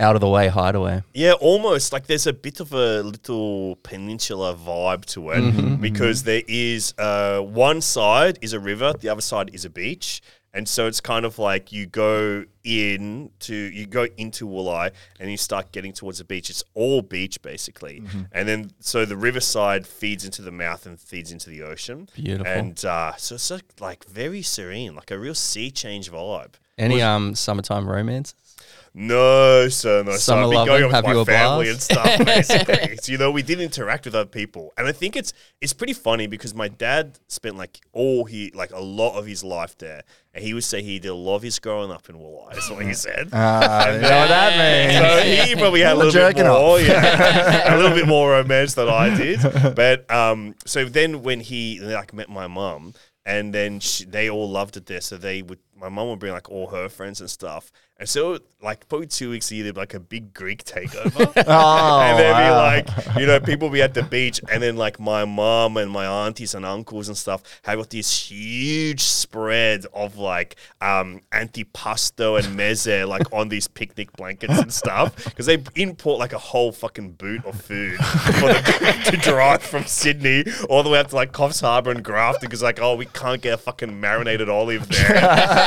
out 0.00 0.14
of 0.14 0.20
the 0.20 0.28
way 0.28 0.46
hideaway. 0.46 1.02
Yeah, 1.12 1.32
almost 1.32 1.92
like 1.92 2.06
there's 2.06 2.26
a 2.28 2.32
bit 2.32 2.60
of 2.60 2.72
a 2.72 3.02
little 3.02 3.76
peninsula 3.82 4.54
vibe 4.54 5.04
to 5.06 5.30
it 5.30 5.80
because 5.80 6.22
there 6.22 6.42
is 6.46 6.94
uh, 6.98 7.40
one 7.40 7.80
side 7.80 8.38
is 8.40 8.52
a 8.52 8.60
river, 8.60 8.92
the 8.92 9.08
other 9.08 9.20
side 9.22 9.50
is 9.52 9.64
a 9.64 9.70
beach. 9.70 10.22
And 10.54 10.66
so 10.68 10.86
it's 10.86 11.00
kind 11.00 11.24
of 11.26 11.38
like 11.38 11.72
you 11.72 11.86
go 11.86 12.44
in 12.64 13.30
to 13.40 13.54
you 13.54 13.86
go 13.86 14.06
into 14.16 14.46
Wooli 14.46 14.90
and 15.20 15.30
you 15.30 15.36
start 15.36 15.72
getting 15.72 15.92
towards 15.92 16.18
the 16.18 16.24
beach. 16.24 16.48
It's 16.48 16.64
all 16.74 17.02
beach 17.02 17.40
basically, 17.42 18.02
and 18.32 18.48
then 18.48 18.70
so 18.80 19.04
the 19.04 19.16
riverside 19.16 19.86
feeds 19.86 20.24
into 20.24 20.40
the 20.42 20.50
mouth 20.50 20.86
and 20.86 20.98
feeds 20.98 21.30
into 21.30 21.50
the 21.50 21.62
ocean. 21.62 22.08
Beautiful. 22.14 22.50
and 22.52 22.84
uh, 22.84 23.14
so 23.16 23.34
it's 23.34 23.50
like, 23.50 23.64
like 23.80 24.04
very 24.06 24.42
serene, 24.42 24.94
like 24.94 25.10
a 25.10 25.18
real 25.18 25.34
sea 25.34 25.70
change 25.70 26.10
vibe. 26.10 26.54
Any 26.78 27.02
um 27.02 27.34
summertime 27.34 27.86
romances? 27.88 28.47
No, 28.94 29.68
sir, 29.68 30.02
no. 30.02 30.12
So 30.12 30.18
Summer 30.18 30.42
I've 30.42 30.48
been 30.50 30.54
loving, 30.56 30.72
going 30.72 30.82
with 30.84 30.92
have 30.92 31.04
my 31.04 31.12
you 31.12 31.24
family 31.24 31.66
blast? 31.66 31.92
and 31.92 31.98
stuff, 31.98 32.18
basically. 32.26 32.96
so, 32.96 33.12
you 33.12 33.18
know, 33.18 33.30
we 33.30 33.42
did 33.42 33.60
interact 33.60 34.06
with 34.06 34.14
other 34.14 34.28
people. 34.28 34.72
And 34.76 34.88
I 34.88 34.92
think 34.92 35.14
it's 35.14 35.32
it's 35.60 35.72
pretty 35.72 35.92
funny 35.92 36.26
because 36.26 36.54
my 36.54 36.68
dad 36.68 37.18
spent 37.28 37.56
like 37.56 37.78
all 37.92 38.24
he 38.24 38.50
like 38.54 38.72
a 38.72 38.80
lot 38.80 39.16
of 39.16 39.26
his 39.26 39.44
life 39.44 39.76
there. 39.78 40.02
And 40.34 40.44
he 40.44 40.54
would 40.54 40.64
say 40.64 40.82
he 40.82 40.98
did 40.98 41.08
a 41.08 41.14
lot 41.14 41.36
of 41.36 41.42
his 41.42 41.58
growing 41.58 41.90
up 41.90 42.08
in 42.08 42.18
Woolwich. 42.18 42.54
That's 42.54 42.70
what 42.70 42.84
he 42.84 42.94
said. 42.94 43.28
Ah, 43.32 43.86
you 43.90 44.00
know 44.00 44.18
what 44.18 44.28
that 44.28 44.58
means. 44.58 44.98
So 44.98 45.46
he 45.46 45.60
probably 45.60 45.80
had 45.80 45.92
a 45.92 45.96
little 45.96 46.12
bit 46.12 46.18
jerking 46.18 46.46
off. 46.46 46.58
more, 46.60 46.80
yeah, 46.80 47.74
a 47.74 47.76
little 47.76 47.96
bit 47.96 48.06
more 48.06 48.30
romance 48.30 48.74
than 48.74 48.88
I 48.88 49.14
did. 49.16 49.40
But 49.76 50.10
um, 50.10 50.54
so 50.64 50.84
then 50.86 51.22
when 51.22 51.40
he 51.40 51.78
like 51.80 52.12
met 52.12 52.28
my 52.28 52.46
mum, 52.46 52.94
and 53.24 53.52
then 53.54 53.78
she, 53.80 54.04
they 54.04 54.30
all 54.30 54.48
loved 54.48 54.76
it 54.76 54.86
there, 54.86 55.00
so 55.00 55.16
they 55.16 55.42
would. 55.42 55.58
My 55.80 55.88
mum 55.88 56.08
would 56.08 56.18
bring 56.18 56.32
like 56.32 56.50
all 56.50 56.68
her 56.68 56.88
friends 56.88 57.20
and 57.20 57.30
stuff, 57.30 57.70
and 57.98 58.08
so 58.08 58.38
like 58.62 58.88
probably 58.88 59.06
two 59.06 59.30
weeks 59.30 59.50
a 59.50 59.54
year, 59.54 59.64
there'd 59.64 59.74
be 59.74 59.80
like 59.80 59.94
a 59.94 60.00
big 60.00 60.34
Greek 60.34 60.64
takeover, 60.64 61.32
Oh, 61.46 62.00
and 62.00 62.18
there'd 62.18 62.36
be 62.36 62.50
like 62.50 63.16
you 63.18 63.26
know 63.26 63.40
people 63.40 63.70
be 63.70 63.82
at 63.82 63.94
the 63.94 64.02
beach, 64.02 64.40
and 64.50 64.62
then 64.62 64.76
like 64.76 64.98
my 65.00 65.24
mum 65.24 65.76
and 65.76 65.90
my 65.90 66.06
aunties 66.26 66.54
and 66.54 66.64
uncles 66.64 67.08
and 67.08 67.16
stuff 67.16 67.42
have 67.62 67.78
got 67.78 67.90
this 67.90 68.30
huge 68.30 69.02
spread 69.02 69.86
of 69.92 70.16
like 70.16 70.56
um 70.80 71.20
antipasto 71.32 72.38
and 72.38 72.58
meze 72.58 73.06
like 73.06 73.32
on 73.32 73.48
these 73.48 73.68
picnic 73.68 74.12
blankets 74.16 74.58
and 74.58 74.72
stuff 74.72 75.24
because 75.24 75.46
they 75.46 75.62
import 75.74 76.18
like 76.18 76.32
a 76.32 76.38
whole 76.38 76.72
fucking 76.72 77.12
boot 77.12 77.44
of 77.44 77.60
food 77.60 77.96
for 77.98 78.48
the, 78.48 79.02
to 79.10 79.16
drive 79.18 79.62
from 79.62 79.84
Sydney 79.84 80.44
all 80.68 80.82
the 80.82 80.90
way 80.90 80.98
up 80.98 81.08
to 81.08 81.16
like 81.16 81.32
Coffs 81.32 81.60
Harbour 81.60 81.90
and 81.90 82.04
Grafton 82.04 82.46
because 82.48 82.62
like 82.62 82.80
oh 82.80 82.94
we 82.94 83.06
can't 83.06 83.42
get 83.42 83.54
a 83.54 83.58
fucking 83.58 84.00
marinated 84.00 84.48
olive 84.48 84.88
there 84.88 85.08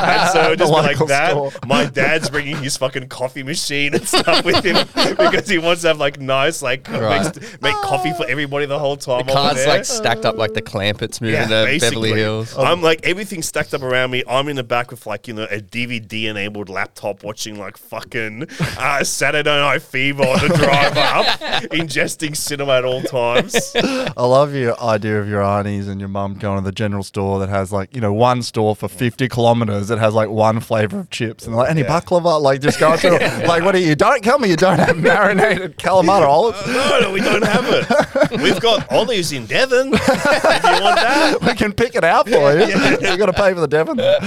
and 0.01 0.29
so 0.31 0.55
just 0.55 0.71
be 0.71 0.75
like 0.75 0.97
that 1.07 1.31
store. 1.31 1.51
my 1.65 1.85
dad's 1.85 2.29
bringing 2.29 2.57
his 2.57 2.77
fucking 2.77 3.07
coffee 3.09 3.43
machine 3.43 3.93
and 3.93 4.07
stuff 4.07 4.43
with 4.45 4.63
him 4.63 4.75
because 5.17 5.47
he 5.47 5.57
wants 5.57 5.81
to 5.83 5.89
have 5.89 5.99
like 5.99 6.19
nice 6.19 6.61
like 6.61 6.87
Right. 6.89 7.23
makes, 7.35 7.61
make 7.61 7.75
coffee 7.75 8.13
for 8.13 8.25
everybody 8.27 8.65
the 8.65 8.77
whole 8.79 8.97
time 8.97 9.25
The 9.25 9.33
car's 9.33 9.65
like 9.65 9.85
stacked 9.85 10.25
up 10.25 10.35
like 10.37 10.53
the 10.53 10.61
Clampetts 10.61 11.21
moving 11.21 11.47
to 11.47 11.77
Beverly. 11.79 12.13
Hills. 12.13 12.55
I'm 12.57 12.81
like 12.81 13.05
everything 13.05 13.41
stacked 13.41 13.73
up 13.73 13.81
around 13.81 14.11
me. 14.11 14.23
I'm 14.27 14.47
in 14.47 14.55
the 14.55 14.63
back 14.63 14.91
with 14.91 15.05
like 15.07 15.27
you 15.27 15.33
know 15.33 15.43
a 15.45 15.59
DVD 15.59 16.25
enabled 16.25 16.69
laptop 16.69 17.23
watching 17.23 17.57
like 17.59 17.77
fucking 17.77 18.47
uh, 18.77 19.03
Saturday 19.03 19.49
Night 19.49 19.81
Fever 19.81 20.23
on 20.23 20.39
the 20.47 20.47
drive 20.57 20.97
up, 20.97 21.25
ingesting 21.71 22.35
cinema 22.35 22.73
at 22.73 22.85
all 22.85 23.01
times. 23.01 23.71
I 23.75 24.13
love 24.25 24.53
your 24.53 24.79
idea 24.81 25.19
of 25.19 25.27
your 25.27 25.41
aunties 25.41 25.87
and 25.87 25.99
your 25.99 26.09
mum 26.09 26.35
going 26.35 26.57
to 26.59 26.63
the 26.63 26.71
general 26.71 27.03
store 27.03 27.39
that 27.39 27.49
has 27.49 27.71
like, 27.71 27.93
you 27.95 28.01
know, 28.01 28.13
one 28.13 28.41
store 28.43 28.75
for 28.75 28.87
50 28.87 29.27
kilometers 29.29 29.90
that 29.91 29.99
has 29.99 30.13
like 30.13 30.29
one 30.29 30.59
flavor 30.59 30.99
of 30.99 31.09
chips 31.09 31.45
and 31.45 31.55
like 31.55 31.69
any 31.69 31.81
Yeah. 31.81 31.99
baklava, 31.99 32.41
like 32.41 32.61
just 32.61 32.79
going 32.79 32.97
through, 33.01 33.19
like, 33.19 33.63
what 33.63 33.73
do 33.73 33.79
you, 33.79 33.95
don't 33.95 34.23
tell 34.23 34.39
me 34.39 34.49
you 34.49 34.55
don't 34.55 34.79
have 34.79 34.97
marinated 34.97 35.77
calamari 35.77 36.27
olives. 36.27 36.59
No, 36.71 36.99
no, 37.01 37.11
we 37.11 37.19
don't 37.19 37.43
have 37.43 37.65
it. 37.67 38.41
We've 38.41 38.59
got 38.59 38.91
olives 38.91 39.31
in 39.31 39.45
Devon. 39.45 39.93
if 39.93 40.63
you 40.63 40.83
want 40.83 40.95
that. 40.95 41.37
we 41.41 41.53
can 41.53 41.73
pick 41.73 41.95
it 41.95 42.03
out 42.03 42.27
for 42.27 42.53
you. 42.53 42.65
you 42.65 43.17
got 43.17 43.27
to 43.27 43.33
pay 43.33 43.53
for 43.53 43.59
the 43.59 43.67
Devon. 43.67 43.99
Uh, 43.99 44.19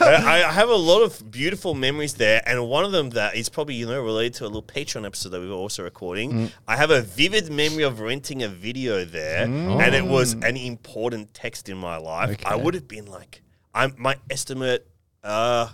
I, 0.00 0.44
I 0.46 0.52
have 0.52 0.68
a 0.68 0.74
lot 0.74 1.02
of 1.02 1.30
beautiful 1.30 1.74
memories 1.74 2.14
there, 2.14 2.42
and 2.46 2.68
one 2.68 2.84
of 2.84 2.92
them 2.92 3.10
that 3.10 3.36
is 3.36 3.48
probably 3.48 3.74
you 3.74 3.86
know 3.86 4.02
related 4.02 4.34
to 4.34 4.44
a 4.44 4.46
little 4.46 4.62
Patreon 4.62 5.04
episode 5.04 5.30
that 5.30 5.40
we 5.40 5.48
were 5.48 5.54
also 5.54 5.82
recording. 5.82 6.32
Mm. 6.32 6.52
I 6.66 6.76
have 6.76 6.90
a 6.90 7.02
vivid 7.02 7.50
memory 7.50 7.84
of 7.84 8.00
renting 8.00 8.42
a 8.42 8.48
video 8.48 9.04
there, 9.04 9.46
mm. 9.46 9.80
and 9.80 9.94
it 9.94 10.04
was 10.04 10.34
oh. 10.34 10.46
an 10.46 10.56
important 10.56 11.34
text 11.34 11.68
in 11.68 11.76
my 11.76 11.96
life. 11.98 12.38
I 12.44 12.56
would 12.56 12.74
have 12.74 12.88
been 12.88 13.06
like, 13.06 13.42
I'm 13.76 13.94
my 13.98 14.16
estimate, 14.30 14.88
uh, 15.22 15.68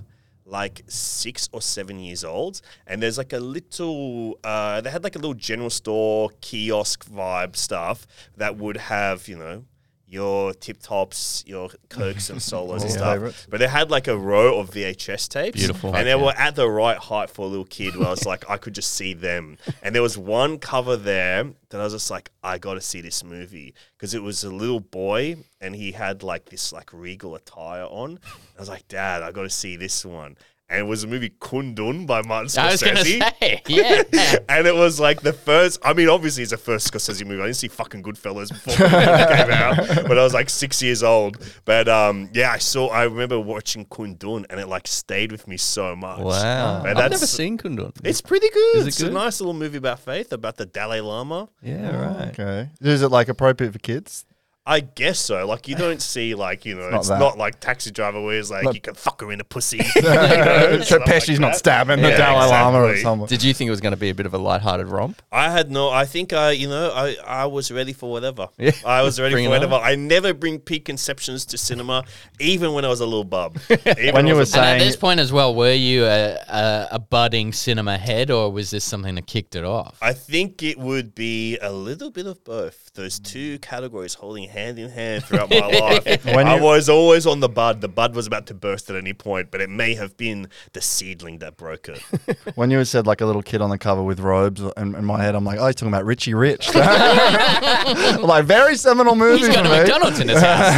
like 0.44 0.82
six 0.88 1.48
or 1.52 1.62
seven 1.62 2.00
years 2.00 2.24
old, 2.24 2.60
and 2.84 3.00
there's 3.00 3.16
like 3.16 3.32
a 3.32 3.38
little, 3.38 4.40
uh, 4.42 4.80
they 4.80 4.90
had 4.90 5.04
like 5.04 5.14
a 5.14 5.20
little 5.20 5.34
general 5.34 5.70
store 5.70 6.30
kiosk 6.40 7.08
vibe 7.08 7.54
stuff 7.54 8.04
that 8.36 8.56
would 8.56 8.76
have 8.76 9.28
you 9.28 9.38
know. 9.38 9.64
Your 10.12 10.52
tip 10.52 10.76
tops, 10.82 11.42
your 11.46 11.70
cokes 11.88 12.28
and 12.28 12.42
solos 12.42 12.82
and 12.82 12.90
All 12.92 12.96
stuff. 12.98 13.12
favourites. 13.14 13.46
But 13.48 13.60
they 13.60 13.66
had 13.66 13.90
like 13.90 14.08
a 14.08 14.18
row 14.18 14.58
of 14.60 14.70
VHS 14.70 15.26
tapes. 15.30 15.56
Beautiful. 15.58 15.96
And 15.96 16.06
they 16.06 16.12
Okay. 16.12 16.22
were 16.22 16.34
at 16.36 16.54
the 16.54 16.68
right 16.70 16.98
height 16.98 17.30
for 17.30 17.46
a 17.46 17.48
little 17.48 17.64
kid 17.64 17.96
where 17.96 18.08
I 18.08 18.10
was 18.10 18.26
like, 18.26 18.44
I 18.50 18.58
could 18.58 18.74
just 18.74 18.92
see 18.92 19.14
them. 19.14 19.56
And 19.82 19.94
there 19.94 20.02
was 20.02 20.18
one 20.18 20.58
cover 20.58 20.98
there 20.98 21.44
that 21.70 21.80
I 21.80 21.84
was 21.84 21.94
just 21.94 22.10
like, 22.10 22.30
I 22.44 22.58
got 22.58 22.74
to 22.74 22.82
see 22.82 23.00
this 23.00 23.24
movie. 23.24 23.72
Because 23.96 24.12
it 24.12 24.22
was 24.22 24.44
a 24.44 24.50
little 24.50 24.80
boy 24.80 25.36
and 25.62 25.74
he 25.74 25.92
had 25.92 26.22
like 26.22 26.44
this 26.50 26.74
like 26.74 26.92
regal 26.92 27.34
attire 27.34 27.84
on. 27.84 28.18
I 28.54 28.60
was 28.60 28.68
like, 28.68 28.86
Dad, 28.88 29.22
I 29.22 29.32
got 29.32 29.44
to 29.44 29.50
see 29.50 29.76
this 29.76 30.04
one. 30.04 30.36
And 30.72 30.80
it 30.80 30.86
was 30.86 31.04
a 31.04 31.06
movie 31.06 31.28
Kundun 31.28 32.06
by 32.06 32.22
Martin 32.22 32.58
I 32.58 32.72
was 32.72 32.82
going 32.82 32.96
to 32.96 33.02
Scorsese. 33.02 33.38
say, 33.40 33.62
yeah. 33.68 34.02
and 34.48 34.66
it 34.66 34.74
was 34.74 34.98
like 34.98 35.20
the 35.20 35.34
first. 35.34 35.78
I 35.84 35.92
mean, 35.92 36.08
obviously, 36.08 36.42
it's 36.42 36.52
the 36.52 36.56
first 36.56 36.90
Scorsese 36.90 37.26
movie. 37.26 37.42
I 37.42 37.44
didn't 37.44 37.56
see 37.56 37.68
fucking 37.68 38.02
Goodfellas 38.02 38.48
before 38.48 38.86
it 38.86 38.90
came 39.36 39.50
out, 39.50 40.08
but 40.08 40.18
I 40.18 40.24
was 40.24 40.32
like 40.32 40.48
six 40.48 40.82
years 40.82 41.02
old. 41.02 41.36
But 41.66 41.88
um, 41.88 42.30
yeah, 42.32 42.52
I 42.52 42.58
saw. 42.58 42.88
I 42.88 43.04
remember 43.04 43.38
watching 43.38 43.84
Kundun, 43.84 44.46
and 44.48 44.58
it 44.58 44.66
like 44.66 44.88
stayed 44.88 45.30
with 45.30 45.46
me 45.46 45.58
so 45.58 45.94
much. 45.94 46.20
Wow. 46.20 46.84
And 46.84 46.98
I've 46.98 47.10
never 47.10 47.26
seen 47.26 47.58
Kundun. 47.58 47.92
It's 48.02 48.22
pretty 48.22 48.48
good. 48.48 48.76
Is 48.76 48.84
it 48.84 48.88
it's 48.88 49.02
good? 49.02 49.10
a 49.10 49.14
nice 49.14 49.40
little 49.40 49.52
movie 49.54 49.76
about 49.78 50.00
faith, 50.00 50.32
about 50.32 50.56
the 50.56 50.64
Dalai 50.64 51.00
Lama. 51.00 51.50
yeah, 51.62 51.96
right. 51.96 52.28
Okay. 52.28 52.70
Is 52.80 53.02
it 53.02 53.10
like 53.10 53.28
appropriate 53.28 53.72
for 53.74 53.78
kids? 53.78 54.24
I 54.64 54.78
guess 54.78 55.18
so. 55.18 55.44
Like 55.44 55.66
you 55.66 55.74
don't 55.74 56.00
see 56.00 56.36
like 56.36 56.64
you 56.64 56.76
know, 56.76 56.88
not 56.90 57.00
it's 57.00 57.08
not 57.08 57.36
like 57.36 57.58
Taxi 57.58 57.90
Driver 57.90 58.22
where 58.22 58.38
it's 58.38 58.48
like 58.50 58.62
Not- 58.62 58.74
you 58.76 58.80
can 58.80 58.94
fuck 58.94 59.20
her 59.20 59.32
in 59.32 59.40
a 59.40 59.44
pussy. 59.44 59.78
you 59.96 60.02
know, 60.02 60.78
so 60.78 60.98
stuff 61.00 61.08
like 61.08 61.40
not 61.40 61.48
that. 61.52 61.56
stabbing 61.56 62.00
the 62.00 62.10
Yeah, 62.10 62.16
Dalai 62.18 62.46
Lama 62.48 62.78
or 62.78 62.84
exactly. 62.90 63.02
someone. 63.02 63.28
Did 63.28 63.42
you 63.42 63.52
think 63.54 63.66
it 63.66 63.72
was 63.72 63.80
going 63.80 63.92
to 63.92 63.96
be 63.98 64.10
a 64.10 64.14
bit 64.14 64.24
of 64.24 64.34
a 64.34 64.38
light-hearted 64.38 64.86
romp? 64.86 65.20
I 65.32 65.50
had 65.50 65.70
no. 65.72 65.90
I 65.90 66.04
think 66.04 66.32
I, 66.32 66.52
you 66.52 66.68
know, 66.68 66.92
I, 66.94 67.16
I 67.26 67.46
was 67.46 67.72
ready 67.72 67.92
for 67.92 68.08
whatever. 68.10 68.48
Yeah. 68.56 68.70
I 68.86 69.02
was 69.02 69.18
ready 69.20 69.34
Bring 69.34 69.46
for 69.48 69.56
it 69.56 69.58
whatever. 69.58 69.74
I 69.74 69.96
never 69.96 70.32
bring 70.32 70.60
preconceptions 70.60 71.44
to 71.46 71.58
cinema, 71.58 72.04
even 72.38 72.72
when 72.72 72.84
I 72.84 72.88
was 72.88 73.00
a 73.00 73.04
little 73.06 73.24
bub. 73.24 73.58
Even 73.70 74.14
When 74.14 74.26
I 74.26 74.28
you 74.28 74.36
was 74.36 74.52
were 74.54 74.60
a- 74.60 74.64
And 74.64 74.80
at 74.80 74.84
this 74.84 74.94
point 74.96 75.18
as 75.18 75.32
well, 75.32 75.54
were 75.56 75.72
you 75.72 76.04
a, 76.04 76.34
a, 76.48 76.88
a 76.92 76.98
budding 77.00 77.52
cinema 77.52 77.98
head, 77.98 78.30
or 78.30 78.50
was 78.52 78.70
this 78.70 78.84
something 78.84 79.16
that 79.16 79.26
kicked 79.26 79.56
it 79.56 79.64
off? 79.64 79.98
I 80.00 80.12
think 80.12 80.62
it 80.62 80.78
would 80.78 81.14
be 81.16 81.58
a 81.58 81.72
little 81.72 82.10
bit 82.12 82.26
of 82.26 82.44
both. 82.44 82.92
Those 82.94 83.18
two 83.18 83.58
categories 83.58 84.14
holding 84.14 84.48
hand 84.52 84.78
in 84.78 84.90
hand 84.90 85.24
throughout 85.24 85.50
my 85.50 85.66
life. 86.06 86.24
When 86.24 86.46
I 86.46 86.60
was 86.60 86.88
always 86.88 87.26
on 87.26 87.40
the 87.40 87.48
bud. 87.48 87.80
The 87.80 87.88
bud 87.88 88.14
was 88.14 88.26
about 88.26 88.46
to 88.46 88.54
burst 88.54 88.88
at 88.90 88.96
any 88.96 89.12
point, 89.12 89.50
but 89.50 89.60
it 89.60 89.68
may 89.70 89.94
have 89.94 90.16
been 90.16 90.48
the 90.72 90.80
seedling 90.80 91.38
that 91.38 91.56
broke 91.56 91.88
it. 91.88 92.02
When 92.54 92.70
you 92.70 92.84
said 92.84 93.06
like 93.06 93.20
a 93.22 93.26
little 93.26 93.42
kid 93.42 93.60
on 93.62 93.70
the 93.70 93.78
cover 93.78 94.02
with 94.02 94.20
robes, 94.20 94.60
in, 94.76 94.94
in 94.94 95.04
my 95.04 95.22
head, 95.22 95.34
I'm 95.34 95.44
like, 95.44 95.58
oh, 95.58 95.66
he's 95.66 95.74
talking 95.76 95.88
about 95.92 96.04
Richie 96.04 96.34
Rich. 96.34 96.74
like 96.74 98.44
very 98.44 98.76
seminal 98.76 99.14
movie 99.14 99.38
He's 99.38 99.48
got 99.48 99.64
for 99.66 99.72
a 99.72 99.74
me. 99.74 99.78
McDonald's 99.78 100.20
in 100.20 100.28
his 100.28 100.40
house. 100.40 100.76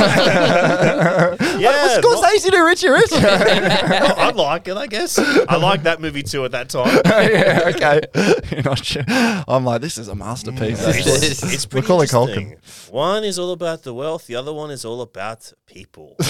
yeah, 1.59 1.97
Of 1.97 2.03
course, 2.03 2.21
not- 2.23 2.33
Scorsese 2.33 2.51
do 2.51 2.65
Richie 2.65 2.89
Rich. 2.89 3.13
I 3.13 4.31
like 4.31 4.69
it. 4.69 4.77
I 4.77 4.87
guess 4.87 5.19
I 5.19 5.57
like 5.57 5.83
that 5.85 6.01
movie 6.01 6.23
too 6.23 6.45
at 6.45 6.53
that 6.53 6.69
time. 6.69 7.01
yeah, 7.05 7.71
okay. 7.75 8.01
You're 8.53 8.63
not 8.63 8.85
sure. 8.85 9.03
I'm 9.09 9.65
like, 9.65 9.81
this 9.81 9.99
is 9.99 10.09
a 10.09 10.15
masterpiece. 10.15 10.87
actually. 10.87 11.13
It's, 11.13 11.43
it's 11.43 11.67
pretty 11.67 11.87
Macaulay 11.87 12.05
interesting. 12.05 12.57
One 12.93 13.25
is 13.25 13.39
all 13.39 13.53
about 13.53 13.64
the 13.83 13.95
wealth. 13.95 14.27
The 14.27 14.37
other 14.37 14.53
one 14.53 14.71
is 14.71 14.85
all 14.85 15.01
about 15.03 15.53
people. 15.67 16.17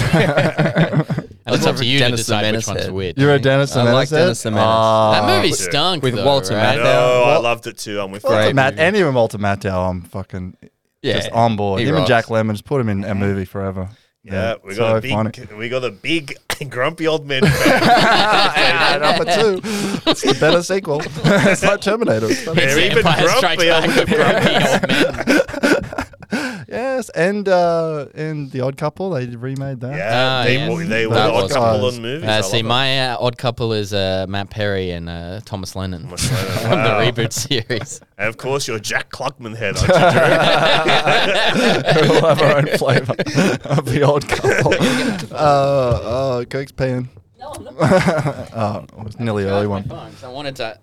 And 1.47 1.53
it's 1.55 1.67
up 1.67 1.75
to 1.75 1.85
you 1.85 1.99
to 1.99 2.05
Dennis 2.05 2.21
the 2.25 2.33
decide 2.33 2.37
which 2.41 2.47
Menace 2.53 2.67
one's 2.67 2.81
head. 2.85 2.91
which. 2.91 3.17
You're 3.19 3.35
a 3.35 3.39
Dennis 3.39 3.71
the 3.71 3.81
I 3.81 3.83
Menace 3.83 3.93
like 3.93 4.09
head? 4.09 4.17
Dennis 4.17 4.41
the 4.41 4.49
Menace. 4.49 4.65
Ah. 4.67 5.11
that 5.11 5.35
movie 5.35 5.49
yeah. 5.49 5.53
stunk 5.55 6.01
With 6.03 6.15
though, 6.15 6.25
Walter 6.25 6.55
right? 6.55 6.79
Matthau. 6.79 6.83
no, 6.83 7.23
I 7.23 7.27
Well- 7.27 7.41
loved 7.43 7.67
it 7.67 7.77
too. 7.77 7.99
I'm 8.01 8.09
with 8.09 8.23
Walter 8.23 8.47
you. 8.47 8.53
Matt, 8.55 8.73
movie. 8.73 8.81
any 8.83 9.01
of 9.01 9.13
Walter 9.13 9.37
Matthau, 9.37 9.87
I'm 9.91 10.01
fucking 10.01 10.57
Yeah, 11.03 11.17
just 11.17 11.29
on 11.31 11.55
board. 11.55 11.81
he 11.81 11.85
Him 11.85 11.97
and 11.97 11.99
rocks. 11.99 12.07
Jack 12.09 12.25
Lemmon, 12.25 12.53
just 12.53 12.65
put 12.65 12.81
him 12.81 12.89
in 12.89 13.03
a 13.03 13.13
movie 13.13 13.45
forever. 13.45 13.89
Yeah, 14.23 14.55
we 14.63 14.73
so 14.73 14.79
got 14.79 14.97
a 14.97 15.01
big, 15.01 15.11
funny. 15.11 15.31
we 15.55 15.69
got 15.69 15.83
a 15.83 15.91
big 15.91 16.35
grumpy 16.71 17.05
old 17.05 17.27
man. 17.27 17.43
fan. 17.45 17.83
and 17.83 19.01
number 19.03 19.25
two, 19.25 19.61
it's 20.09 20.21
the 20.23 20.35
better 20.39 20.63
sequel. 20.63 20.99
it's 21.05 21.61
like 21.61 21.79
Terminator. 21.81 22.25
It's 22.31 22.43
better. 22.43 22.59
It's 22.59 22.73
They're 22.73 22.85
even 22.85 22.97
Empire 23.05 23.27
Strikes 23.27 23.63
grumpier. 23.63 23.69
Back 23.69 23.95
with 23.95 24.09
grumpy 24.09 24.55
old 24.55 25.61
men. 25.61 25.74
Yes, 26.67 27.09
and 27.09 27.47
uh, 27.47 28.07
and 28.15 28.49
the 28.51 28.61
Odd 28.61 28.77
Couple, 28.77 29.11
they 29.11 29.27
remade 29.27 29.79
that. 29.81 29.95
Yeah, 29.95 30.11
Ah, 30.13 30.43
they, 30.45 30.57
yeah. 30.57 30.69
were 30.69 30.83
they 30.85 31.05
were 31.07 31.13
That 31.13 31.27
the 31.27 31.33
odd 31.33 31.43
was- 31.43 31.51
couple 31.53 31.81
guys. 31.89 31.95
on 31.97 32.01
movies. 32.01 32.27
Uh, 32.29 32.31
I 32.31 32.41
see, 32.41 32.57
love 32.57 32.65
my 32.65 32.99
uh, 33.09 33.17
odd 33.19 33.37
couple 33.37 33.73
is 33.73 33.93
uh, 33.93 34.25
Matt 34.27 34.49
Perry 34.49 34.91
and 34.91 35.07
uh, 35.09 35.41
Thomas 35.45 35.75
Lennon 35.75 36.03
Thomas 36.03 36.31
Lennon, 36.31 36.59
from 36.61 36.71
wow. 36.71 36.99
the 37.05 37.11
reboot 37.11 37.33
series. 37.33 38.01
And 38.17 38.29
of 38.29 38.37
course, 38.37 38.65
you're 38.67 38.79
Jack 38.79 39.09
Klugman 39.11 39.55
head, 39.57 39.75
aren't 39.77 39.89
you, 42.05 42.09
we'll 42.11 42.25
have 42.25 42.41
our 42.41 42.57
own 42.59 42.67
flavour 42.77 43.13
of 43.65 43.85
the 43.85 44.03
Odd 44.07 44.27
Couple. 44.29 44.73
uh, 45.35 45.99
oh, 46.03 46.45
Coke's 46.49 46.71
peeing. 46.71 47.09
oh, 47.41 48.85
it 48.97 49.03
was 49.03 49.19
nearly 49.19 49.43
early 49.45 49.67
one. 49.67 49.87
So 50.19 50.29
I 50.29 50.31
wanted 50.31 50.55
to, 50.57 50.79